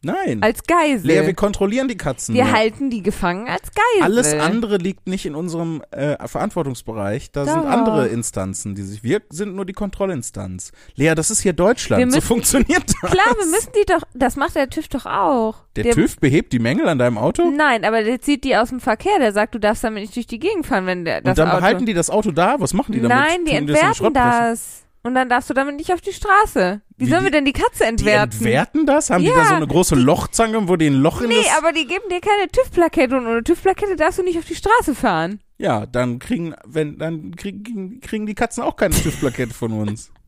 Nein. 0.06 0.42
als 0.42 0.62
Geisel. 0.64 1.06
Lea, 1.06 1.26
wir 1.26 1.34
kontrollieren 1.34 1.88
die 1.88 1.96
Katzen. 1.96 2.34
wir 2.34 2.44
nur. 2.44 2.52
halten 2.52 2.90
die 2.90 3.02
gefangen 3.02 3.48
als 3.48 3.64
Geisel. 3.74 4.02
Alles 4.02 4.32
andere 4.34 4.78
liegt 4.78 5.06
nicht 5.06 5.26
in 5.26 5.34
unserem 5.34 5.82
äh, 5.90 6.16
Verantwortungsbereich. 6.26 7.30
Da 7.32 7.44
sind 7.44 7.56
Doch. 7.56 7.68
andere 7.70 8.08
Instanzen, 8.08 8.74
die 8.74 8.82
sich. 8.82 9.02
Wir 9.02 9.22
sind 9.30 9.54
nur 9.54 9.64
die 9.64 9.72
Kontrollinstanz. 9.72 10.72
Lea, 10.94 11.14
das 11.14 11.30
ist 11.30 11.40
hier 11.40 11.52
Deutschland. 11.52 12.00
Wir 12.00 12.10
so 12.10 12.16
müssen- 12.16 12.26
funktioniert 12.26 12.84
das. 13.02 13.10
Klar, 13.10 13.34
wir 13.36 13.46
müssen 13.46 13.70
die 13.74 13.84
doch, 13.86 14.02
das 14.14 14.36
macht 14.36 14.54
der 14.54 14.70
TÜV 14.70 14.88
doch 14.88 15.06
auch. 15.06 15.56
Der, 15.76 15.90
TÜV 15.92 16.18
behebt 16.18 16.52
die 16.52 16.58
Mängel 16.58 16.88
an 16.88 16.98
deinem 16.98 17.18
Auto 17.18 17.50
Nein, 17.50 17.84
aber 17.84 18.02
der 18.02 18.20
zieht 18.20 18.44
die 18.44 18.56
aus 18.56 18.70
dem 18.70 18.80
Verkehr. 18.80 19.18
Der 19.18 19.32
sagt, 19.32 19.54
du 19.54 19.58
darfst 19.60 19.84
damit 19.84 20.02
nicht 20.02 20.16
durch 20.16 20.26
die 20.26 20.38
Gegend 20.38 20.66
fahren, 20.66 20.86
wenn 20.86 21.04
der 21.04 21.20
das 21.20 21.30
und 21.32 21.38
dann 21.38 21.48
Auto. 21.48 21.58
behalten 21.58 21.86
die 21.86 21.94
das 21.94 22.08
Auto 22.08 22.30
da. 22.30 22.56
Was 22.58 22.72
machen 22.72 22.92
die 22.92 23.00
damit? 23.00 23.16
Nein, 23.16 23.44
die 23.44 23.50
Tun 23.50 23.68
entwerten 23.68 24.14
das. 24.14 24.85
Und 25.06 25.14
dann 25.14 25.28
darfst 25.28 25.48
du 25.48 25.54
damit 25.54 25.76
nicht 25.76 25.92
auf 25.92 26.00
die 26.00 26.12
Straße. 26.12 26.80
Wie, 26.96 27.06
Wie 27.06 27.10
sollen 27.10 27.20
die- 27.20 27.26
wir 27.26 27.30
denn 27.30 27.44
die 27.44 27.52
Katze 27.52 27.84
Die 27.84 27.84
entwerten? 27.84 28.38
entwerten 28.38 28.86
das? 28.86 29.10
Haben 29.10 29.22
die 29.22 29.28
Ja, 29.30 29.36
da 29.36 29.44
so 29.44 29.54
eine 29.54 29.66
große 29.68 29.94
Lochzange, 29.94 30.66
wo 30.68 30.74
die 30.76 30.88
ein 30.88 30.94
Loch 30.94 31.20
in 31.22 31.28
Nee, 31.28 31.44
aber 31.56 31.70
die 31.72 31.86
geben 31.86 32.08
dir 32.10 32.20
keine 32.20 32.48
TÜV-Plakette 32.50 33.16
und 33.16 33.26
ohne 33.26 33.44
TÜV-Plakette 33.44 33.94
darfst 33.96 34.18
du 34.18 34.24
nicht 34.24 34.36
auf 34.38 34.44
die 34.46 34.56
Straße 34.56 34.94
fahren. 34.96 35.38
Ja, 35.58 35.86
dann 35.86 36.18
kriegen, 36.18 36.54
wenn, 36.66 36.98
dann 36.98 37.36
kriegen, 37.36 38.00
kriegen 38.00 38.26
die 38.26 38.34
Katzen 38.34 38.62
auch 38.64 38.74
keine 38.76 38.94
TÜV-Plakette 38.96 39.54
von 39.54 39.72
uns. 39.72 40.10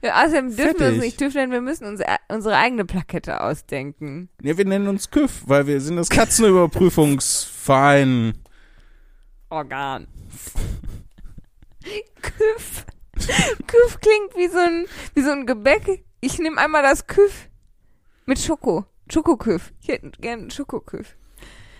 Ja, 0.00 0.24
außerdem 0.24 0.56
dürfen 0.56 0.58
wir 0.58 0.70
uns 0.70 0.78
Fertig. 0.96 1.00
nicht 1.02 1.18
TÜV 1.18 1.34
nennen, 1.34 1.52
wir 1.52 1.60
müssen 1.60 1.84
uns, 1.84 2.00
äh, 2.00 2.16
unsere 2.30 2.56
eigene 2.56 2.86
Plakette 2.86 3.42
ausdenken. 3.42 4.30
Ja, 4.42 4.56
wir 4.56 4.64
nennen 4.64 4.88
uns 4.88 5.10
KÜV, 5.10 5.42
weil 5.46 5.66
wir 5.66 5.82
sind 5.82 5.96
das 5.96 6.08
Katzenüberprüfungsverein. 6.08 8.32
Organ. 9.50 10.06
Küff. 12.22 12.86
Küff 13.66 14.00
klingt 14.00 14.36
wie 14.36 14.48
so 14.48 14.58
ein, 14.58 14.86
wie 15.14 15.22
so 15.22 15.30
ein 15.30 15.46
Gebäck. 15.46 16.04
Ich 16.20 16.38
nehme 16.38 16.58
einmal 16.58 16.82
das 16.82 17.06
Küff 17.06 17.48
mit 18.26 18.38
Schoko. 18.38 18.84
Schokoküff. 19.10 19.72
Ich 19.80 19.88
hätte 19.88 20.10
gern 20.20 20.40
einen 20.40 20.50
Schokoküff. 20.50 21.16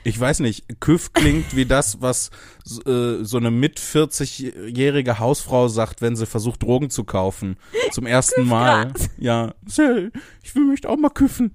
Ich 0.05 0.19
weiß 0.19 0.41
nicht, 0.41 0.81
KÜV 0.81 1.13
klingt 1.13 1.55
wie 1.57 1.67
das, 1.67 2.01
was 2.01 2.31
so, 2.65 2.83
äh, 2.83 3.25
so 3.25 3.37
eine 3.37 3.51
mit 3.51 3.79
40-jährige 3.79 5.19
Hausfrau 5.19 5.69
sagt, 5.69 6.01
wenn 6.01 6.17
sie 6.17 6.25
versucht, 6.25 6.63
Drogen 6.63 6.89
zu 6.89 7.05
kaufen. 7.05 7.59
Zum 7.91 8.07
ersten 8.07 8.47
Mal. 8.47 8.93
Ja. 9.19 9.55
Ich 9.67 10.55
will 10.55 10.65
mich 10.65 10.87
auch 10.87 10.97
mal 10.97 11.11
küffen. 11.11 11.55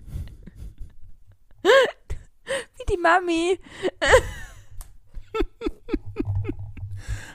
Wie 1.64 2.94
die 2.94 2.98
Mami. 2.98 3.60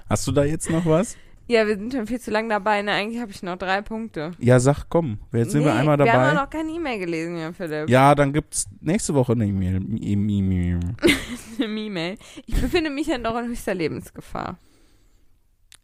Hast 0.09 0.27
du 0.27 0.33
da 0.33 0.45
jetzt 0.45 0.71
noch 0.71 0.87
was? 0.87 1.17
Ja, 1.51 1.67
wir 1.67 1.77
sind 1.79 1.95
schon 1.95 2.07
viel 2.07 2.21
zu 2.21 2.31
lang 2.31 2.51
dabei. 2.51 2.83
Ne? 2.83 2.93
Eigentlich 2.93 3.21
habe 3.23 3.31
ich 3.31 3.43
noch 3.43 3.57
drei 3.57 3.81
Punkte. 3.81 4.33
Ja, 4.39 4.61
sag, 4.61 4.85
komm. 4.91 5.19
Jetzt 5.33 5.53
sind 5.53 5.65
wir 5.65 5.73
Nee, 5.73 5.79
einmal 5.81 5.99
Wir 5.99 6.13
haben 6.13 6.35
dabei. 6.35 6.35
noch 6.35 6.51
keine 6.51 6.71
E-Mail 6.73 6.99
gelesen, 6.99 7.39
ja, 7.39 7.53
Philipp. 7.53 7.89
Ja, 7.89 8.15
dann 8.15 8.35
gibt's 8.35 8.67
nächste 8.81 9.15
Woche 9.15 9.33
eine 9.33 9.47
E-Mail. 9.47 9.77
Eine 11.61 11.81
E-Mail. 11.81 12.19
Ich 12.47 12.61
befinde 12.61 12.91
mich 12.91 13.07
ja 13.09 13.19
noch 13.19 13.37
in 13.39 13.47
höchster 13.49 13.75
Lebensgefahr. 13.75 14.59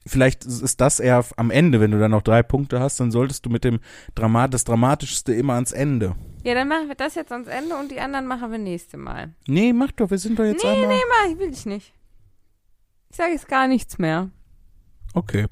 Vielleicht 0.06 0.44
ist 0.44 0.80
das 0.80 1.00
eher 1.00 1.24
am 1.36 1.50
Ende, 1.50 1.80
wenn 1.80 1.90
du 1.90 1.98
dann 1.98 2.10
noch 2.10 2.20
drei 2.22 2.42
Punkte 2.42 2.78
hast, 2.78 3.00
dann 3.00 3.10
solltest 3.10 3.46
du 3.46 3.50
mit 3.50 3.64
dem 3.64 3.80
Dramat, 4.14 4.52
das 4.52 4.64
Dramatischste 4.64 5.32
immer 5.32 5.54
ans 5.54 5.72
Ende. 5.72 6.14
Ja, 6.44 6.52
dann 6.54 6.68
machen 6.68 6.88
wir 6.88 6.94
das 6.94 7.14
jetzt 7.14 7.32
ans 7.32 7.48
Ende 7.48 7.74
und 7.76 7.90
die 7.90 8.00
anderen 8.00 8.26
machen 8.26 8.50
wir 8.52 8.58
nächste 8.58 8.98
Mal. 8.98 9.32
Nee, 9.48 9.72
mach 9.72 9.92
doch, 9.92 10.10
wir 10.10 10.18
sind 10.18 10.38
doch 10.38 10.44
jetzt 10.44 10.62
nee, 10.62 10.70
einmal. 10.70 10.88
nee, 10.88 11.02
mach 11.08 11.30
ich, 11.32 11.38
will 11.38 11.50
ich 11.50 11.64
nicht. 11.64 11.94
Ich 13.10 13.16
sage 13.16 13.32
jetzt 13.32 13.48
gar 13.48 13.66
nichts 13.66 13.98
mehr. 13.98 14.28
Okay. 15.14 15.46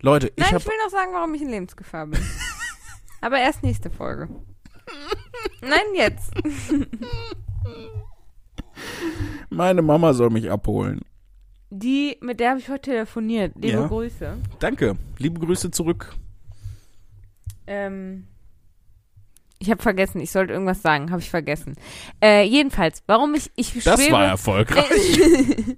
Leute, 0.00 0.28
ich 0.28 0.32
Nein, 0.36 0.48
ich, 0.48 0.54
habe 0.54 0.64
will 0.66 0.72
noch 0.84 0.90
sagen, 0.90 1.12
warum 1.12 1.34
ich 1.34 1.42
in 1.42 1.48
Lebensgefahr 1.48 2.06
bin. 2.06 2.20
Aber 3.20 3.38
erst 3.38 3.62
nächste 3.62 3.90
Folge. 3.90 4.28
Nein, 5.60 5.94
jetzt. 5.94 6.32
meine 9.50 9.82
Mama 9.82 10.12
soll 10.12 10.30
mich 10.30 10.50
abholen. 10.50 11.00
Die, 11.70 12.18
mit 12.20 12.40
der 12.40 12.50
habe 12.50 12.60
ich 12.60 12.68
heute 12.68 12.82
telefoniert. 12.90 13.54
Liebe 13.56 13.68
Ja. 13.78 13.86
Grüße. 13.86 14.36
Danke. 14.58 14.96
Liebe 15.18 15.40
Grüße 15.40 15.70
zurück. 15.70 16.14
Ähm, 17.66 18.26
ich 19.58 19.70
habe 19.70 19.80
vergessen, 19.80 20.20
ich 20.20 20.32
sollte 20.32 20.52
irgendwas 20.52 20.82
sagen, 20.82 21.10
habe 21.12 21.22
ich 21.22 21.30
vergessen. 21.30 21.76
Äh, 22.20 22.42
jedenfalls, 22.42 23.02
warum 23.06 23.34
ich, 23.34 23.50
ich 23.54 23.72
Das 23.84 24.00
schwebe, 24.00 24.16
war 24.16 24.24
erfolgreich. 24.26 24.84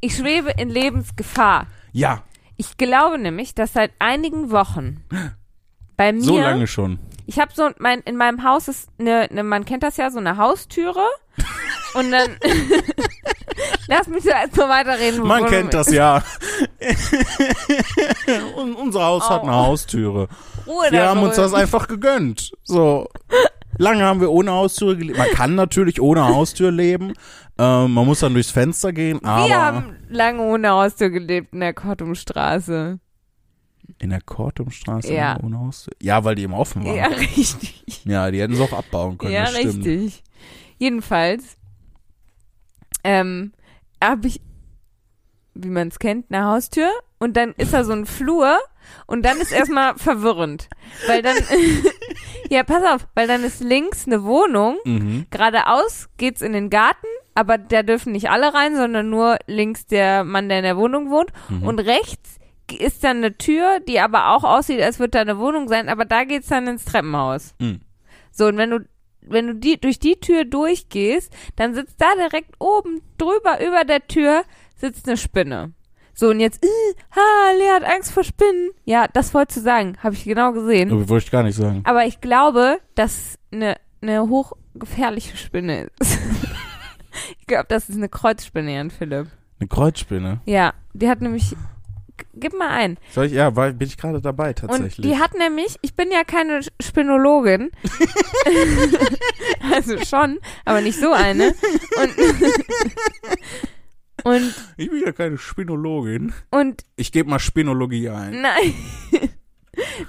ich 0.00 0.14
schwebe 0.16 0.50
in 0.58 0.68
Lebensgefahr. 0.68 1.66
ja, 1.92 2.22
Ich 2.56 2.76
glaube 2.76 3.18
nämlich, 3.18 3.54
dass 3.54 3.72
seit 3.72 3.92
einigen 3.98 4.50
Wochen 4.50 5.04
bei 5.96 6.12
mir, 6.12 6.22
so 6.22 6.38
lange 6.38 6.66
schon. 6.66 6.98
ich 7.26 7.38
habe 7.38 7.52
so, 7.54 7.70
mein, 7.78 8.00
in 8.00 8.16
meinem 8.16 8.42
Haus 8.44 8.68
ist 8.68 8.88
eine, 8.98 9.30
eine, 9.30 9.42
man 9.42 9.64
kennt 9.64 9.82
das 9.82 9.96
ja, 9.96 10.10
so 10.10 10.18
eine 10.18 10.36
Haustüre 10.36 11.06
und 11.94 12.10
dann, 12.10 12.36
lass 13.88 14.06
mich 14.06 14.24
da 14.24 14.42
erst 14.42 14.56
mal 14.56 14.68
weiterreden. 14.68 15.26
Man 15.26 15.46
kennt 15.46 15.72
das 15.74 15.90
ja. 15.90 16.22
Und 18.56 18.74
unser 18.74 19.04
Haus 19.04 19.28
hat 19.30 19.42
eine 19.42 19.52
Au. 19.52 19.66
Haustüre. 19.66 20.28
Ruhe 20.66 20.86
Wir 20.90 21.08
haben 21.08 21.22
uns 21.22 21.36
das 21.36 21.54
einfach 21.54 21.88
gegönnt. 21.88 22.52
So. 22.64 23.08
Lange 23.78 24.04
haben 24.04 24.20
wir 24.20 24.30
ohne 24.30 24.50
Haustür 24.52 24.96
gelebt. 24.96 25.18
Man 25.18 25.28
kann 25.30 25.54
natürlich 25.54 26.00
ohne 26.00 26.24
Haustür 26.26 26.70
leben. 26.70 27.12
Ähm, 27.58 27.92
man 27.92 28.06
muss 28.06 28.20
dann 28.20 28.34
durchs 28.34 28.50
Fenster 28.50 28.92
gehen, 28.92 29.24
aber 29.24 29.48
Wir 29.48 29.60
haben 29.62 29.96
lange 30.08 30.42
ohne 30.42 30.70
Haustür 30.70 31.10
gelebt 31.10 31.52
in 31.54 31.60
der 31.60 31.72
Kortumstraße. 31.74 32.98
in 33.98 34.10
der 34.10 34.20
Kortumstraße 34.20 35.12
Ja. 35.14 35.38
ohne 35.42 35.58
Haustür. 35.60 35.92
Ja, 36.02 36.22
weil 36.24 36.34
die 36.34 36.42
eben 36.42 36.52
offen 36.54 36.84
war. 36.84 36.94
Ja, 36.94 37.08
Ja, 37.10 37.16
richtig. 37.16 37.84
die 38.04 38.12
hätten 38.40 38.54
sie 38.54 38.62
auch 38.62 38.72
abbauen 38.72 39.16
können. 39.18 39.32
Ja, 39.32 39.44
richtig. 39.44 40.22
Jedenfalls 40.78 41.56
ähm, 43.04 43.52
habe 44.02 44.26
ich, 44.28 44.40
wie 45.54 45.68
man 45.70 45.88
es 45.88 45.98
kennt, 45.98 46.26
eine 46.30 46.44
Haustür 46.44 46.90
und 47.18 47.36
dann 47.36 47.52
ist 47.56 47.72
da 47.72 47.84
so 47.84 47.92
ein 47.92 48.04
Flur 48.06 48.58
und 49.06 49.22
dann 49.24 49.38
ist 49.38 49.52
erstmal 49.52 49.96
verwirrend. 49.96 50.68
Weil 51.06 51.22
dann, 51.22 51.36
ja, 52.50 52.62
pass 52.64 52.82
auf, 52.84 53.06
weil 53.14 53.26
dann 53.26 53.44
ist 53.44 53.60
links 53.60 54.06
eine 54.06 54.24
Wohnung, 54.24 54.76
Mhm. 54.84 55.26
geradeaus 55.30 56.08
geht's 56.16 56.42
in 56.42 56.52
den 56.52 56.70
Garten 56.70 57.06
aber 57.36 57.58
da 57.58 57.82
dürfen 57.82 58.12
nicht 58.12 58.30
alle 58.30 58.54
rein, 58.54 58.76
sondern 58.76 59.10
nur 59.10 59.36
links 59.46 59.84
der 59.86 60.24
Mann, 60.24 60.48
der 60.48 60.58
in 60.58 60.64
der 60.64 60.78
Wohnung 60.78 61.10
wohnt. 61.10 61.32
Mhm. 61.50 61.64
Und 61.64 61.80
rechts 61.80 62.38
ist 62.78 63.04
dann 63.04 63.18
eine 63.18 63.36
Tür, 63.36 63.78
die 63.86 64.00
aber 64.00 64.30
auch 64.34 64.42
aussieht, 64.42 64.80
als 64.80 64.98
würde 64.98 65.10
da 65.10 65.20
eine 65.20 65.38
Wohnung 65.38 65.68
sein, 65.68 65.90
aber 65.90 66.06
da 66.06 66.24
geht's 66.24 66.48
dann 66.48 66.66
ins 66.66 66.86
Treppenhaus. 66.86 67.54
Mhm. 67.60 67.80
So, 68.32 68.46
und 68.46 68.56
wenn 68.56 68.70
du, 68.70 68.88
wenn 69.20 69.46
du 69.48 69.54
die, 69.54 69.78
durch 69.78 69.98
die 69.98 70.18
Tür 70.18 70.46
durchgehst, 70.46 71.30
dann 71.56 71.74
sitzt 71.74 72.00
da 72.00 72.06
direkt 72.14 72.54
oben 72.58 73.02
drüber 73.18 73.60
über 73.62 73.84
der 73.84 74.06
Tür 74.06 74.42
sitzt 74.74 75.06
eine 75.06 75.18
Spinne. 75.18 75.74
So, 76.18 76.30
und 76.30 76.40
jetzt, 76.40 76.64
äh, 76.64 76.68
ha, 77.14 77.52
Lea 77.58 77.72
hat 77.74 77.84
Angst 77.84 78.10
vor 78.10 78.24
Spinnen. 78.24 78.70
Ja, 78.86 79.06
das 79.12 79.34
wolltest 79.34 79.58
du 79.58 79.60
sagen, 79.60 79.98
habe 80.02 80.14
ich 80.14 80.24
genau 80.24 80.52
gesehen. 80.52 80.90
Oh, 80.90 81.06
wollte 81.10 81.26
ich 81.26 81.30
gar 81.30 81.42
nicht 81.42 81.56
sagen. 81.56 81.82
Aber 81.84 82.06
ich 82.06 82.22
glaube, 82.22 82.80
dass 82.94 83.38
eine, 83.52 83.76
eine 84.00 84.22
hochgefährliche 84.22 85.36
Spinne 85.36 85.90
ist. 86.00 86.18
ich 87.38 87.46
glaube, 87.46 87.66
das 87.68 87.90
ist 87.90 87.96
eine 87.96 88.08
Kreuzspinne, 88.08 88.74
Jan 88.74 88.90
Philipp. 88.90 89.26
Eine 89.60 89.68
Kreuzspinne. 89.68 90.40
Ja, 90.46 90.72
die 90.94 91.06
hat 91.06 91.20
nämlich, 91.20 91.54
gib 92.32 92.54
mal 92.54 92.70
ein. 92.70 92.96
Soll 93.10 93.26
ich, 93.26 93.32
ja, 93.32 93.54
weil, 93.54 93.74
bin 93.74 93.86
ich 93.86 93.98
gerade 93.98 94.22
dabei 94.22 94.54
tatsächlich. 94.54 94.96
Und 94.96 95.04
die 95.04 95.18
hat 95.18 95.34
nämlich, 95.34 95.76
ich 95.82 95.94
bin 95.94 96.10
ja 96.10 96.24
keine 96.24 96.62
Spinologin. 96.80 97.72
also 99.70 99.98
schon, 99.98 100.38
aber 100.64 100.80
nicht 100.80 100.98
so 100.98 101.12
eine. 101.12 101.48
Und, 101.48 102.10
und, 104.24 104.54
ich 104.76 104.90
bin 104.90 105.02
ja 105.04 105.12
keine 105.12 105.38
Spinologin. 105.38 106.32
und 106.50 106.84
Ich 106.96 107.12
gebe 107.12 107.28
mal 107.30 107.38
Spinologie 107.38 108.08
ein. 108.10 108.40
nein. 108.40 108.74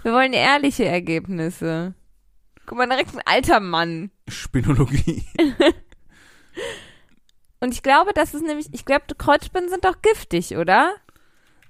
Wir 0.04 0.14
wollen 0.14 0.32
ehrliche 0.34 0.86
Ergebnisse. 0.86 1.94
Guck 2.66 2.78
mal, 2.78 2.88
direkt 2.88 3.14
ein 3.16 3.22
alter 3.26 3.60
Mann. 3.60 4.12
Spinologie. 4.28 5.26
Und 7.60 7.74
ich 7.74 7.82
glaube, 7.82 8.14
das 8.14 8.34
ist 8.34 8.46
nämlich, 8.46 8.68
ich 8.72 8.86
glaube, 8.86 9.06
Kreuzspinnen 9.18 9.70
sind 9.70 9.84
doch 9.84 10.02
giftig, 10.02 10.58
oder? 10.58 10.94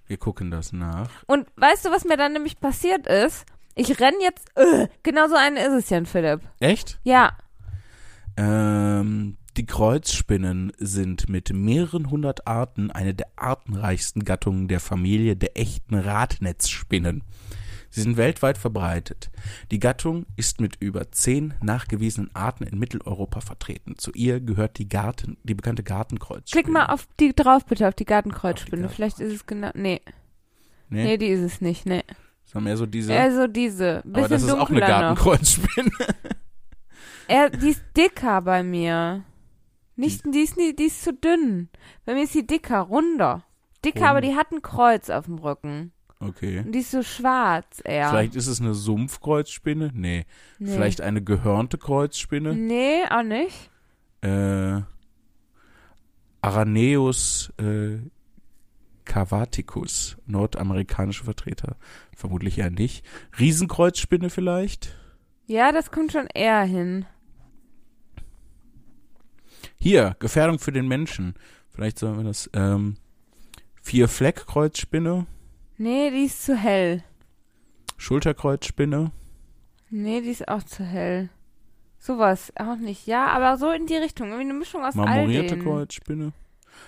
Wir 0.05 0.17
gucken 0.17 0.51
das 0.51 0.73
nach. 0.73 1.09
Und 1.27 1.47
weißt 1.55 1.85
du, 1.85 1.91
was 1.91 2.03
mir 2.05 2.17
dann 2.17 2.33
nämlich 2.33 2.59
passiert 2.59 3.07
ist? 3.07 3.45
Ich 3.75 3.99
renn 3.99 4.15
jetzt, 4.21 4.49
äh, 4.55 4.87
genau 5.03 5.27
so 5.27 5.35
eine 5.35 5.65
ist 5.65 5.73
es, 5.73 5.89
Jan 5.89 6.05
Philipp. 6.05 6.41
Echt? 6.59 6.99
Ja, 7.03 7.37
Ähm, 8.35 9.37
die 9.57 9.65
Kreuzspinnen 9.65 10.71
sind 10.77 11.29
mit 11.29 11.51
mehreren 11.53 12.09
hundert 12.09 12.47
Arten 12.47 12.91
eine 12.91 13.13
der 13.13 13.27
artenreichsten 13.35 14.23
Gattungen 14.23 14.67
der 14.67 14.79
Familie 14.79 15.35
der 15.35 15.57
echten 15.57 15.95
Radnetzspinnen. 15.95 17.23
Sie 17.89 18.01
sind 18.01 18.17
weltweit 18.17 18.57
verbreitet. 18.57 19.31
Die 19.71 19.79
Gattung 19.79 20.25
ist 20.35 20.59
mit 20.61 20.75
über 20.79 21.11
zehn 21.11 21.53
nachgewiesenen 21.63 22.29
Arten 22.35 22.63
in 22.65 22.77
Mitteleuropa 22.77 23.39
vertreten. 23.41 23.97
Zu 23.97 24.11
ihr 24.11 24.39
gehört 24.41 24.77
die 24.77 24.89
Garten, 24.89 25.37
die 25.43 25.55
bekannte 25.55 25.83
Gartenkreuzspinne. 25.83 26.63
klick 26.63 26.71
mal 26.73 26.87
auf 26.87 27.07
die 27.19 27.33
drauf, 27.33 27.65
bitte, 27.65 27.87
auf 27.87 27.95
die 27.95 28.05
Gartenkreuzspinne. 28.05 28.83
Garten- 28.83 28.95
Vielleicht 28.95 29.19
ist 29.19 29.33
es 29.33 29.45
genau, 29.47 29.71
nee, 29.73 30.01
nee, 30.89 31.03
Nee, 31.03 31.17
die 31.17 31.27
ist 31.27 31.39
es 31.41 31.61
nicht, 31.61 31.85
nee. 31.85 32.03
sondern 32.43 32.65
mehr 32.65 32.77
so 32.77 32.85
diese. 32.85 33.17
Also 33.17 33.47
diese, 33.47 34.01
bisschen 34.03 34.15
aber 34.15 34.27
das 34.29 34.43
ist 34.43 34.51
auch 34.51 34.69
eine 34.69 34.79
noch. 34.81 34.87
Gartenkreuzspinne. 34.87 35.91
Er, 37.29 37.49
die 37.49 37.69
ist 37.69 37.81
dicker 37.95 38.41
bei 38.41 38.63
mir. 38.63 39.23
Nicht, 39.97 40.23
die 40.25 40.39
ist, 40.39 40.55
nie, 40.57 40.73
die 40.75 40.85
ist 40.85 41.03
zu 41.03 41.11
dünn. 41.13 41.69
Bei 42.05 42.13
mir 42.13 42.23
ist 42.23 42.33
sie 42.33 42.45
dicker, 42.47 42.79
runder. 42.81 43.43
Dicker, 43.83 43.99
Rund. 43.99 44.09
aber 44.09 44.21
die 44.21 44.35
hat 44.35 44.51
ein 44.51 44.61
Kreuz 44.61 45.09
auf 45.09 45.25
dem 45.25 45.39
Rücken. 45.39 45.91
Okay. 46.19 46.59
Und 46.59 46.71
die 46.71 46.79
ist 46.79 46.91
so 46.91 47.03
schwarz 47.03 47.81
eher. 47.83 48.09
Vielleicht 48.09 48.35
ist 48.35 48.47
es 48.47 48.59
eine 48.61 48.73
Sumpfkreuzspinne? 48.73 49.91
Nee. 49.93 50.25
nee. 50.57 50.71
Vielleicht 50.71 51.01
eine 51.01 51.21
gehörnte 51.23 51.77
Kreuzspinne? 51.77 52.55
Nee, 52.55 53.03
auch 53.09 53.23
nicht. 53.23 53.69
äh, 54.21 54.81
Araneus 56.41 57.51
äh, 57.57 57.97
cavaticus, 59.05 60.17
nordamerikanische 60.25 61.23
Vertreter. 61.23 61.75
Vermutlich 62.15 62.57
eher 62.57 62.69
nicht. 62.69 63.05
Riesenkreuzspinne 63.39 64.29
vielleicht? 64.29 64.95
Ja, 65.45 65.71
das 65.71 65.91
kommt 65.91 66.11
schon 66.11 66.27
eher 66.33 66.61
hin. 66.63 67.05
Hier, 69.77 70.15
Gefährdung 70.19 70.59
für 70.59 70.71
den 70.71 70.87
Menschen. 70.87 71.35
Vielleicht 71.69 71.99
sollen 71.99 72.17
wir 72.17 72.23
das, 72.23 72.49
ähm, 72.53 72.97
Vierfleckkreuzspinne, 73.81 75.25
Nee, 75.79 76.09
die 76.09 76.25
ist 76.25 76.43
zu 76.43 76.55
hell. 76.55 77.03
Schulterkreuzspinne, 77.97 79.11
Nee, 79.89 80.21
die 80.21 80.29
ist 80.29 80.47
auch 80.47 80.63
zu 80.63 80.83
hell. 80.83 81.29
Sowas 81.99 82.51
auch 82.57 82.75
nicht. 82.77 83.07
Ja, 83.07 83.27
aber 83.27 83.57
so 83.57 83.71
in 83.71 83.85
die 83.85 83.95
Richtung. 83.95 84.27
Irgendwie 84.29 84.49
eine 84.49 84.59
Mischung 84.59 84.83
aus 84.83 84.97
all 84.97 85.05
marmorierte 85.05 85.55
denen. 85.55 85.63
Kreuzspinne. 85.63 86.33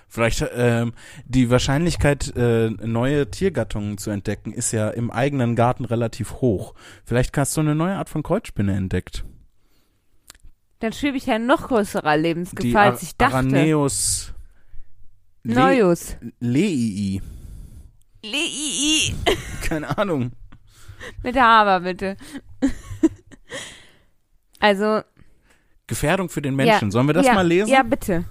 Vielleicht 0.07 0.45
ähm, 0.53 0.93
die 1.25 1.49
Wahrscheinlichkeit, 1.49 2.35
äh, 2.35 2.69
neue 2.69 3.29
Tiergattungen 3.31 3.97
zu 3.97 4.11
entdecken, 4.11 4.51
ist 4.53 4.71
ja 4.71 4.89
im 4.89 5.09
eigenen 5.11 5.55
Garten 5.55 5.85
relativ 5.85 6.41
hoch. 6.41 6.73
Vielleicht 7.05 7.35
hast 7.37 7.55
du 7.57 7.61
eine 7.61 7.73
neue 7.73 7.95
Art 7.95 8.09
von 8.09 8.21
Kreuzspinne 8.21 8.75
entdeckt. 8.75 9.23
Dann 10.79 10.93
schwebe 10.93 11.17
ich 11.17 11.25
ja 11.25 11.35
in 11.35 11.45
noch 11.45 11.67
größerer 11.67 12.15
Die 12.15 12.21
Lebensgefahr, 12.21 12.83
als 12.83 13.03
ich 13.03 13.15
dachte. 13.17 13.35
Araneus 13.35 14.33
Le 15.43 15.55
Neus. 15.55 16.17
Leii. 16.39 17.21
Lii. 18.23 19.15
Keine 19.61 19.97
Ahnung. 19.97 20.31
Mit 21.23 21.35
der 21.35 21.47
Aber, 21.47 21.79
bitte. 21.79 22.17
also, 24.59 25.01
Gefährdung 25.87 26.29
für 26.29 26.41
den 26.41 26.55
Menschen. 26.55 26.89
Ja, 26.89 26.91
Sollen 26.91 27.07
wir 27.07 27.13
das 27.13 27.25
ja, 27.25 27.33
mal 27.33 27.47
lesen? 27.47 27.69
Ja, 27.69 27.83
bitte. 27.83 28.25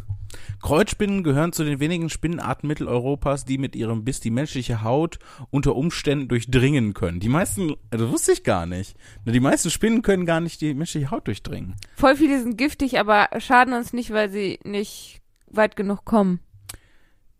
Kreuzspinnen 0.60 1.22
gehören 1.22 1.52
zu 1.52 1.64
den 1.64 1.78
wenigen 1.80 2.08
Spinnenarten 2.10 2.66
Mitteleuropas, 2.66 3.44
die 3.44 3.58
mit 3.58 3.76
ihrem 3.76 4.04
Biss 4.04 4.20
die 4.20 4.30
menschliche 4.30 4.82
Haut 4.82 5.18
unter 5.50 5.76
Umständen 5.76 6.28
durchdringen 6.28 6.94
können. 6.94 7.20
Die 7.20 7.28
meisten, 7.28 7.74
das 7.90 8.00
wusste 8.10 8.32
ich 8.32 8.42
gar 8.44 8.66
nicht. 8.66 8.96
Die 9.24 9.40
meisten 9.40 9.70
Spinnen 9.70 10.02
können 10.02 10.26
gar 10.26 10.40
nicht 10.40 10.60
die 10.60 10.74
menschliche 10.74 11.10
Haut 11.10 11.26
durchdringen. 11.28 11.76
Voll 11.96 12.16
viele 12.16 12.42
sind 12.42 12.58
giftig, 12.58 12.98
aber 12.98 13.28
schaden 13.38 13.72
uns 13.74 13.92
nicht, 13.92 14.12
weil 14.12 14.30
sie 14.30 14.58
nicht 14.64 15.20
weit 15.46 15.76
genug 15.76 16.04
kommen. 16.04 16.40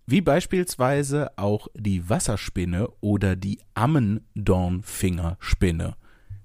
Wie 0.07 0.21
beispielsweise 0.23 1.31
auch 1.37 1.69
die 1.75 2.09
Wasserspinne 2.09 2.89
oder 3.01 3.35
die 3.37 3.59
Ammendornfingerspinne. 3.75 5.97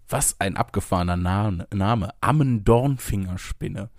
Was 0.09 0.39
ein 0.39 0.57
abgefahrener 0.57 1.15
Na- 1.17 1.65
Name. 1.73 2.09
Ammendornfingerspinne. 2.21 3.89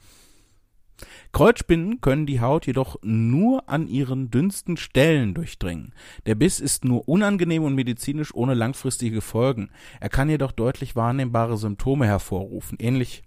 Kreuzspinnen 1.34 2.00
können 2.00 2.26
die 2.26 2.40
Haut 2.40 2.66
jedoch 2.66 2.96
nur 3.02 3.68
an 3.68 3.88
ihren 3.88 4.30
dünnsten 4.30 4.76
Stellen 4.76 5.34
durchdringen. 5.34 5.92
Der 6.26 6.36
Biss 6.36 6.60
ist 6.60 6.84
nur 6.84 7.08
unangenehm 7.08 7.64
und 7.64 7.74
medizinisch 7.74 8.32
ohne 8.34 8.54
langfristige 8.54 9.20
Folgen. 9.20 9.70
Er 10.00 10.08
kann 10.08 10.30
jedoch 10.30 10.52
deutlich 10.52 10.94
wahrnehmbare 10.96 11.58
Symptome 11.58 12.06
hervorrufen, 12.06 12.78
ähnlich 12.80 13.24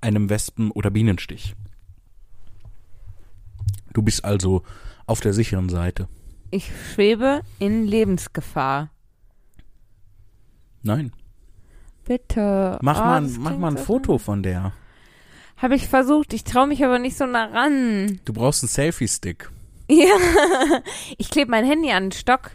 einem 0.00 0.30
Wespen- 0.30 0.72
oder 0.72 0.90
Bienenstich. 0.90 1.54
Du 3.92 4.02
bist 4.02 4.24
also 4.24 4.62
auf 5.06 5.20
der 5.20 5.32
sicheren 5.32 5.68
Seite. 5.68 6.08
Ich 6.50 6.72
schwebe 6.92 7.42
in 7.60 7.86
Lebensgefahr. 7.86 8.90
Nein. 10.82 11.12
Bitte. 12.04 12.78
Mach 12.82 12.98
Oh, 13.00 13.04
mal, 13.04 13.20
mach 13.38 13.56
mal 13.56 13.70
ein 13.70 13.78
Foto 13.78 14.18
von 14.18 14.42
der. 14.42 14.72
Habe 15.62 15.76
ich 15.76 15.86
versucht. 15.88 16.32
Ich 16.34 16.42
traue 16.44 16.66
mich 16.66 16.84
aber 16.84 16.98
nicht 16.98 17.16
so 17.16 17.24
nah 17.24 17.44
ran. 17.46 18.20
Du 18.24 18.32
brauchst 18.32 18.62
einen 18.64 18.68
Selfie-Stick. 18.68 19.48
Ja. 19.88 20.06
Ich 21.18 21.30
klebe 21.30 21.50
mein 21.50 21.64
Handy 21.64 21.90
an 21.92 22.04
den 22.06 22.12
Stock. 22.12 22.50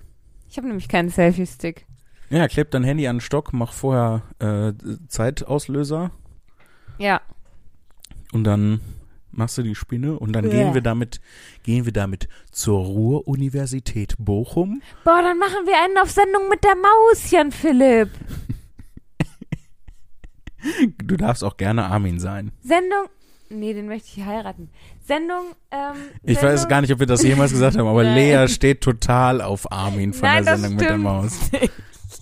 Ich 0.50 0.58
habe 0.58 0.68
nämlich 0.68 0.90
keinen 0.90 1.10
Selfie-Stick. 1.10 1.86
Ja, 2.30 2.48
kleb 2.50 2.72
dein 2.72 2.84
Handy 2.84 3.08
an 3.08 3.18
den 3.18 3.22
Stock, 3.22 3.54
mach 3.54 3.72
vorher 3.72 4.24
äh, 4.40 4.74
Zeitauslöser 5.08 6.12
Ja. 6.98 7.22
und 8.34 8.44
dann 8.44 8.82
machst 9.32 9.58
du 9.58 9.62
die 9.64 9.76
Spinne 9.76 10.20
und 10.20 10.34
dann 10.34 10.44
Ja. 10.46 10.52
gehen 10.52 10.74
wir 10.74 10.82
damit, 10.82 11.22
gehen 11.64 11.86
wir 11.86 11.94
damit 11.94 12.28
zur 12.52 12.80
Ruhr-Universität 12.84 14.16
Bochum. 14.20 14.82
Boah, 15.06 15.22
dann 15.22 15.38
machen 15.40 15.66
wir 15.66 15.82
einen 15.86 15.98
auf 16.00 16.12
Sendung 16.12 16.50
mit 16.50 16.64
der 16.66 16.76
Maus, 16.76 17.32
Jan 17.32 17.52
Philipp. 17.52 18.10
Du 21.04 21.18
darfst 21.18 21.44
auch 21.44 21.58
gerne 21.58 21.86
Armin 21.86 22.20
sein. 22.20 22.52
Sendung. 22.62 23.06
Nee, 23.50 23.74
den 23.74 23.88
möchte 23.88 24.10
ich 24.20 24.26
heiraten. 24.26 24.70
Sendung, 25.06 25.56
ähm. 25.72 25.96
Ich 26.24 26.38
Sendung, 26.38 26.54
weiß 26.54 26.68
gar 26.68 26.82
nicht, 26.82 26.92
ob 26.92 27.00
wir 27.00 27.08
das 27.08 27.24
jemals 27.24 27.52
gesagt 27.52 27.78
haben, 27.78 27.88
aber. 27.88 28.04
Lea 28.16 28.48
steht 28.50 28.82
total 28.82 29.42
auf 29.42 29.72
Armin 29.72 30.12
von 30.14 30.28
Nein, 30.28 30.44
der 30.44 30.58
Sendung 30.58 30.76
mit 30.78 30.90
der 30.90 30.98
Maus. 30.98 31.52
nicht. 31.54 31.72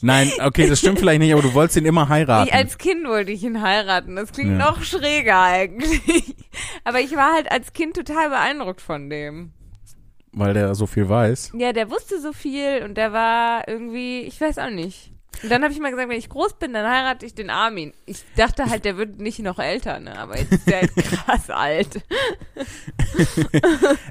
Nein, 0.01 0.31
okay, 0.43 0.67
das 0.67 0.79
stimmt 0.79 0.99
vielleicht 0.99 1.19
nicht, 1.21 1.33
aber 1.33 1.41
du 1.41 1.53
wolltest 1.55 1.77
ihn 1.77 1.85
immer 1.85 2.09
heiraten. 2.09 2.47
Ich, 2.49 2.53
als 2.53 2.77
Kind 2.77 3.07
wollte 3.07 3.31
ich 3.31 3.43
ihn 3.43 3.61
heiraten. 3.61 4.15
Das 4.17 4.31
klingt 4.33 4.51
Ja. 4.51 4.57
noch 4.57 4.83
schräger 4.83 5.41
eigentlich. 5.41 6.35
Aber 6.83 6.99
ich 6.99 7.15
war 7.15 7.33
halt 7.33 7.51
als 7.51 7.73
Kind 7.73 7.95
total 7.95 8.29
beeindruckt 8.29 8.81
von 8.81 9.09
dem. 9.09 9.51
weil 10.31 10.53
der 10.53 10.75
so 10.75 10.85
viel 10.85 11.07
weiß. 11.09 11.53
Ja, 11.57 11.71
der 11.73 11.89
wusste 11.89 12.19
so 12.21 12.33
viel 12.33 12.83
und 12.83 12.95
der 12.97 13.13
war 13.13 13.67
irgendwie, 13.67 14.21
ich 14.21 14.39
weiß 14.39 14.57
auch 14.59 14.69
nicht. 14.69 15.11
Und 15.43 15.49
dann 15.49 15.63
habe 15.63 15.73
ich 15.73 15.79
mal 15.79 15.91
gesagt, 15.91 16.09
wenn 16.09 16.17
ich 16.17 16.29
groß 16.29 16.57
bin, 16.59 16.73
dann 16.73 16.85
heirate 16.89 17.25
ich 17.25 17.33
den 17.33 17.49
Armin. 17.49 17.93
Ich 18.05 18.23
dachte 18.35 18.69
halt, 18.69 18.85
der 18.85 18.97
wird 18.97 19.19
nicht 19.19 19.39
noch 19.39 19.59
älter, 19.59 19.99
ne? 19.99 20.17
Aber 20.17 20.37
jetzt 20.37 20.51
ist 20.51 20.67
der 20.67 20.81
halt 20.81 20.95
krass 20.97 21.49
alt. 21.49 22.01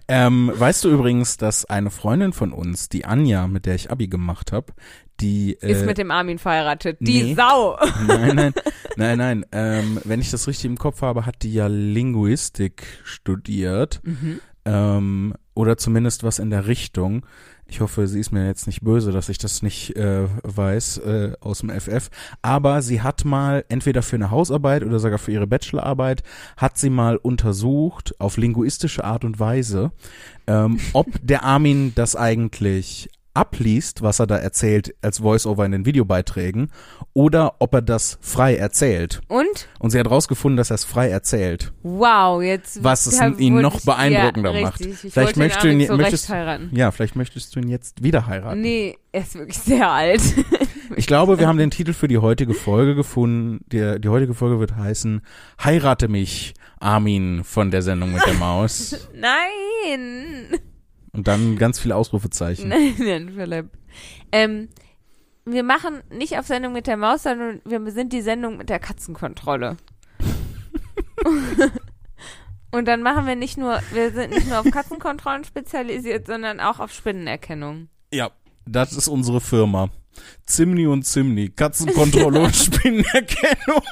Ähm, 0.09 0.51
weißt 0.55 0.84
du 0.84 0.90
übrigens, 0.90 1.36
dass 1.36 1.64
eine 1.64 1.90
Freundin 1.90 2.32
von 2.32 2.52
uns, 2.52 2.88
die 2.88 3.05
Anja, 3.05 3.46
mit 3.46 3.66
der 3.66 3.74
ich 3.74 3.90
Abi 3.90 4.09
gemacht 4.09 4.52
habe, 4.52 4.72
die 5.20 5.56
äh, 5.60 5.72
Ist 5.72 5.86
mit 5.86 5.98
dem 5.98 6.10
Armin 6.10 6.38
verheiratet. 6.38 6.98
Die 7.01 7.22
nee. 7.22 7.34
Sau. 7.34 7.78
Nein, 8.06 8.36
nein, 8.36 8.52
nein, 8.96 9.18
nein. 9.18 9.46
Ähm, 9.52 10.01
wenn 10.05 10.20
ich 10.20 10.30
das 10.30 10.48
richtig 10.48 10.66
im 10.66 10.78
Kopf 10.78 11.02
habe, 11.02 11.24
hat 11.26 11.42
die 11.42 11.52
ja 11.52 11.68
Linguistik 11.68 12.84
studiert. 13.05 14.01
Mhm. 14.02 14.40
Ähm, 14.64 15.34
oder 15.55 15.76
zumindest 15.76 16.24
was 16.24 16.38
in 16.38 16.51
der 16.51 16.66
Richtung. 16.66 17.24
Ich 17.66 17.81
hoffe, 17.81 18.07
sie 18.07 18.20
ist 18.20 18.31
mir 18.31 18.47
jetzt 18.47 18.66
nicht 18.66 18.82
böse, 18.82 19.11
dass 19.11 19.28
ich 19.28 19.39
das 19.39 19.62
nicht 19.62 19.97
äh, 19.97 20.28
weiß 20.43 20.99
äh, 20.99 21.32
aus 21.41 21.61
dem 21.61 21.70
FF. 21.70 22.11
Aber 22.43 22.82
sie 22.82 23.01
hat 23.01 23.24
mal 23.24 23.65
entweder 23.69 24.03
für 24.03 24.16
eine 24.16 24.31
Hausarbeit 24.31 24.85
oder 24.85 24.99
sogar 24.99 25.19
für 25.19 25.32
ihre 25.32 25.47
Bachelorarbeit 25.47 26.23
hat 26.57 26.77
sie 26.77 26.91
mal 26.91 27.16
untersucht 27.16 28.15
auf 28.20 28.36
linguistische 28.36 29.05
Art 29.05 29.24
und 29.24 29.41
Weise, 29.41 29.93
ähm, 30.47 30.78
ob 30.93 31.07
der 31.23 31.43
Armin 31.43 31.93
das 31.95 32.16
eigentlich 32.16 33.09
abliest, 33.35 34.02
was 34.02 34.20
er 34.20 34.27
da 34.27 34.36
erzählt 34.36 34.94
als 35.02 35.23
Voiceover 35.23 35.65
in 35.66 35.73
den 35.73 35.85
Videobeiträgen, 35.86 36.70
oder 37.12 37.56
ob 37.59 37.74
er 37.74 37.82
das 37.82 38.16
frei 38.20 38.56
erzählt. 38.56 39.20
Und? 39.28 39.69
Und 39.78 39.90
sie 39.90 39.98
hat 39.98 40.09
rausgefunden, 40.11 40.56
dass 40.56 40.70
er 40.70 40.77
es 40.77 40.85
frei 40.85 41.09
erzählt. 41.11 41.73
Wow, 41.82 42.43
jetzt. 42.43 42.82
Was 42.82 43.06
es 43.06 43.20
ihn 43.39 43.61
noch 43.61 43.77
ich- 43.78 43.85
beeindruckender 43.85 44.52
ja, 44.52 44.62
macht. 44.62 44.81
Richtig. 44.81 45.05
Ich 45.05 45.12
Vielleicht 45.12 45.36
Armin 45.39 45.81
ihn- 45.81 45.86
so 45.89 45.97
möchtest- 45.97 46.28
heiraten. 46.28 46.70
Ja, 46.74 46.90
vielleicht 46.90 47.16
möchtest 47.16 47.55
du 47.55 47.61
ihn 47.61 47.69
jetzt 47.69 48.02
wieder 48.02 48.27
heiraten. 48.27 48.61
Nee, 48.61 48.97
er 49.12 49.23
ist 49.23 49.35
wirklich 49.35 49.59
sehr 49.59 49.90
alt. 49.90 50.23
Ich 50.97 51.06
glaube, 51.06 51.39
wir 51.40 51.48
haben 51.48 51.59
den 51.59 51.70
Titel 51.70 51.93
für 51.93 52.06
die 52.09 52.19
heutige 52.19 52.55
Folge 52.55 52.94
gefunden. 52.94 53.65
Die, 53.73 53.98
die 54.01 54.09
heutige 54.11 54.35
Folge 54.35 54.61
wird 54.61 54.77
heißen 54.77 55.23
Heirate 55.65 56.06
mich, 56.09 56.55
Armin 56.78 57.43
von 57.43 57.70
der 57.73 57.82
Sendung 57.82 58.12
mit 58.12 58.24
der 58.27 58.35
Maus. 58.35 59.09
Nein. 59.15 60.61
Und 61.15 61.28
dann 61.28 61.57
ganz 61.57 61.78
viele 61.78 61.97
Ausrufezeichen. 61.97 62.69
Nein, 62.70 62.95
nein, 62.99 63.32
Philipp. 63.35 63.70
Ähm, 64.32 64.69
wir 65.45 65.62
machen 65.62 66.03
nicht 66.11 66.36
auf 66.39 66.47
Sendung 66.47 66.73
mit 66.73 66.86
der 66.86 66.97
Maus, 66.97 67.23
sondern 67.23 67.61
wir 67.65 67.91
sind 67.93 68.12
die 68.12 68.23
Sendung 68.23 68.57
mit 68.57 68.69
der 68.69 68.81
Katzenkontrolle. 68.81 69.77
Und 72.73 72.89
dann 72.89 73.03
machen 73.03 73.27
wir 73.27 73.36
nicht 73.36 73.57
nur, 73.57 73.81
wir 73.93 74.11
sind 74.11 74.31
nicht 74.31 74.49
nur 74.49 74.59
auf 74.59 74.69
Katzenkontrollen 74.69 75.45
spezialisiert, 75.45 76.27
sondern 76.27 76.59
auch 76.59 76.81
auf 76.81 76.93
Spinnenerkennung. 76.93 77.89
Ja, 78.12 78.32
das 78.66 78.95
ist 78.95 79.07
unsere 79.07 79.41
Firma. 79.41 79.91
Zimni 80.45 80.86
und 80.89 81.05
Zimni, 81.05 81.51
Katzenkontrolle 81.51 82.41
und 82.41 82.57
Spinnenerkennung. 82.57 83.82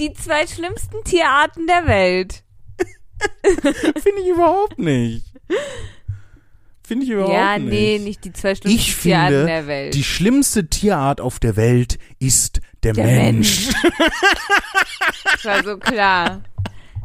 Die 0.00 0.12
zwei 0.14 0.48
schlimmsten 0.48 1.04
Tierarten 1.04 1.68
der 1.68 1.86
Welt. 1.86 2.42
Finde 3.42 4.20
ich 4.20 4.28
überhaupt 4.28 4.78
nicht. 4.80 5.24
Finde 6.92 7.04
ich 7.06 7.10
überhaupt 7.12 7.32
ja, 7.32 7.58
nicht. 7.58 7.70
nee, 7.70 7.98
nicht 7.98 8.24
die 8.24 8.32
zwei 8.32 8.54
schlimmsten 8.54 8.78
Ich 8.78 8.96
Tierarten 9.00 9.34
finde, 9.34 9.46
der 9.46 9.66
Welt. 9.66 9.94
Die 9.94 10.04
schlimmste 10.04 10.68
Tierart 10.68 11.20
auf 11.20 11.38
der 11.38 11.56
Welt 11.56 11.98
ist 12.18 12.60
der, 12.82 12.92
Der 12.92 13.06
Mensch. 13.06 13.70
Das 15.24 15.44
war 15.44 15.64
so 15.64 15.78
klar. 15.78 16.42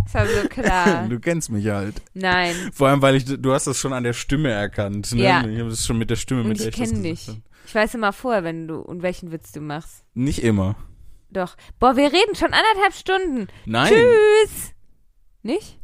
Das 0.03 0.13
war 0.13 0.27
so 0.27 0.47
klar. 0.49 1.07
Du 1.09 1.19
kennst 1.19 1.49
mich 1.51 1.67
halt. 1.67 1.95
Nein. 2.13 2.55
Vor 2.73 2.87
allem, 2.89 3.01
weil 3.01 3.15
ich, 3.15 3.25
du 3.25 3.53
hast 3.53 3.67
das 3.67 3.77
schon 3.79 3.93
an 3.93 4.03
der 4.03 4.13
Stimme 4.13 4.49
erkannt. 4.51 5.13
Ne? 5.13 5.23
Ja. 5.23 5.45
Ich 5.47 5.59
habe 5.59 5.69
das 5.69 5.85
schon 5.85 5.97
mit 5.97 6.09
der 6.09 6.15
Stimme, 6.15 6.41
Und 6.41 6.49
mit 6.49 6.59
der 6.59 6.67
ich 6.67 6.75
kenne 6.75 7.01
dich. 7.01 7.27
habe. 7.27 7.41
Ich 7.65 7.75
weiß 7.75 7.95
immer 7.95 8.13
vorher, 8.13 8.43
wenn 8.43 8.67
du 8.67 8.77
und 8.79 9.01
welchen 9.01 9.31
Witz 9.31 9.51
du 9.51 9.61
machst. 9.61 10.03
Nicht 10.13 10.43
immer. 10.43 10.75
Doch. 11.29 11.55
Boah, 11.79 11.95
wir 11.97 12.05
reden 12.05 12.35
schon 12.35 12.53
anderthalb 12.53 12.93
Stunden. 12.93 13.47
Nein. 13.65 13.91
Tschüss. 13.93 14.71
Nicht? 15.43 15.77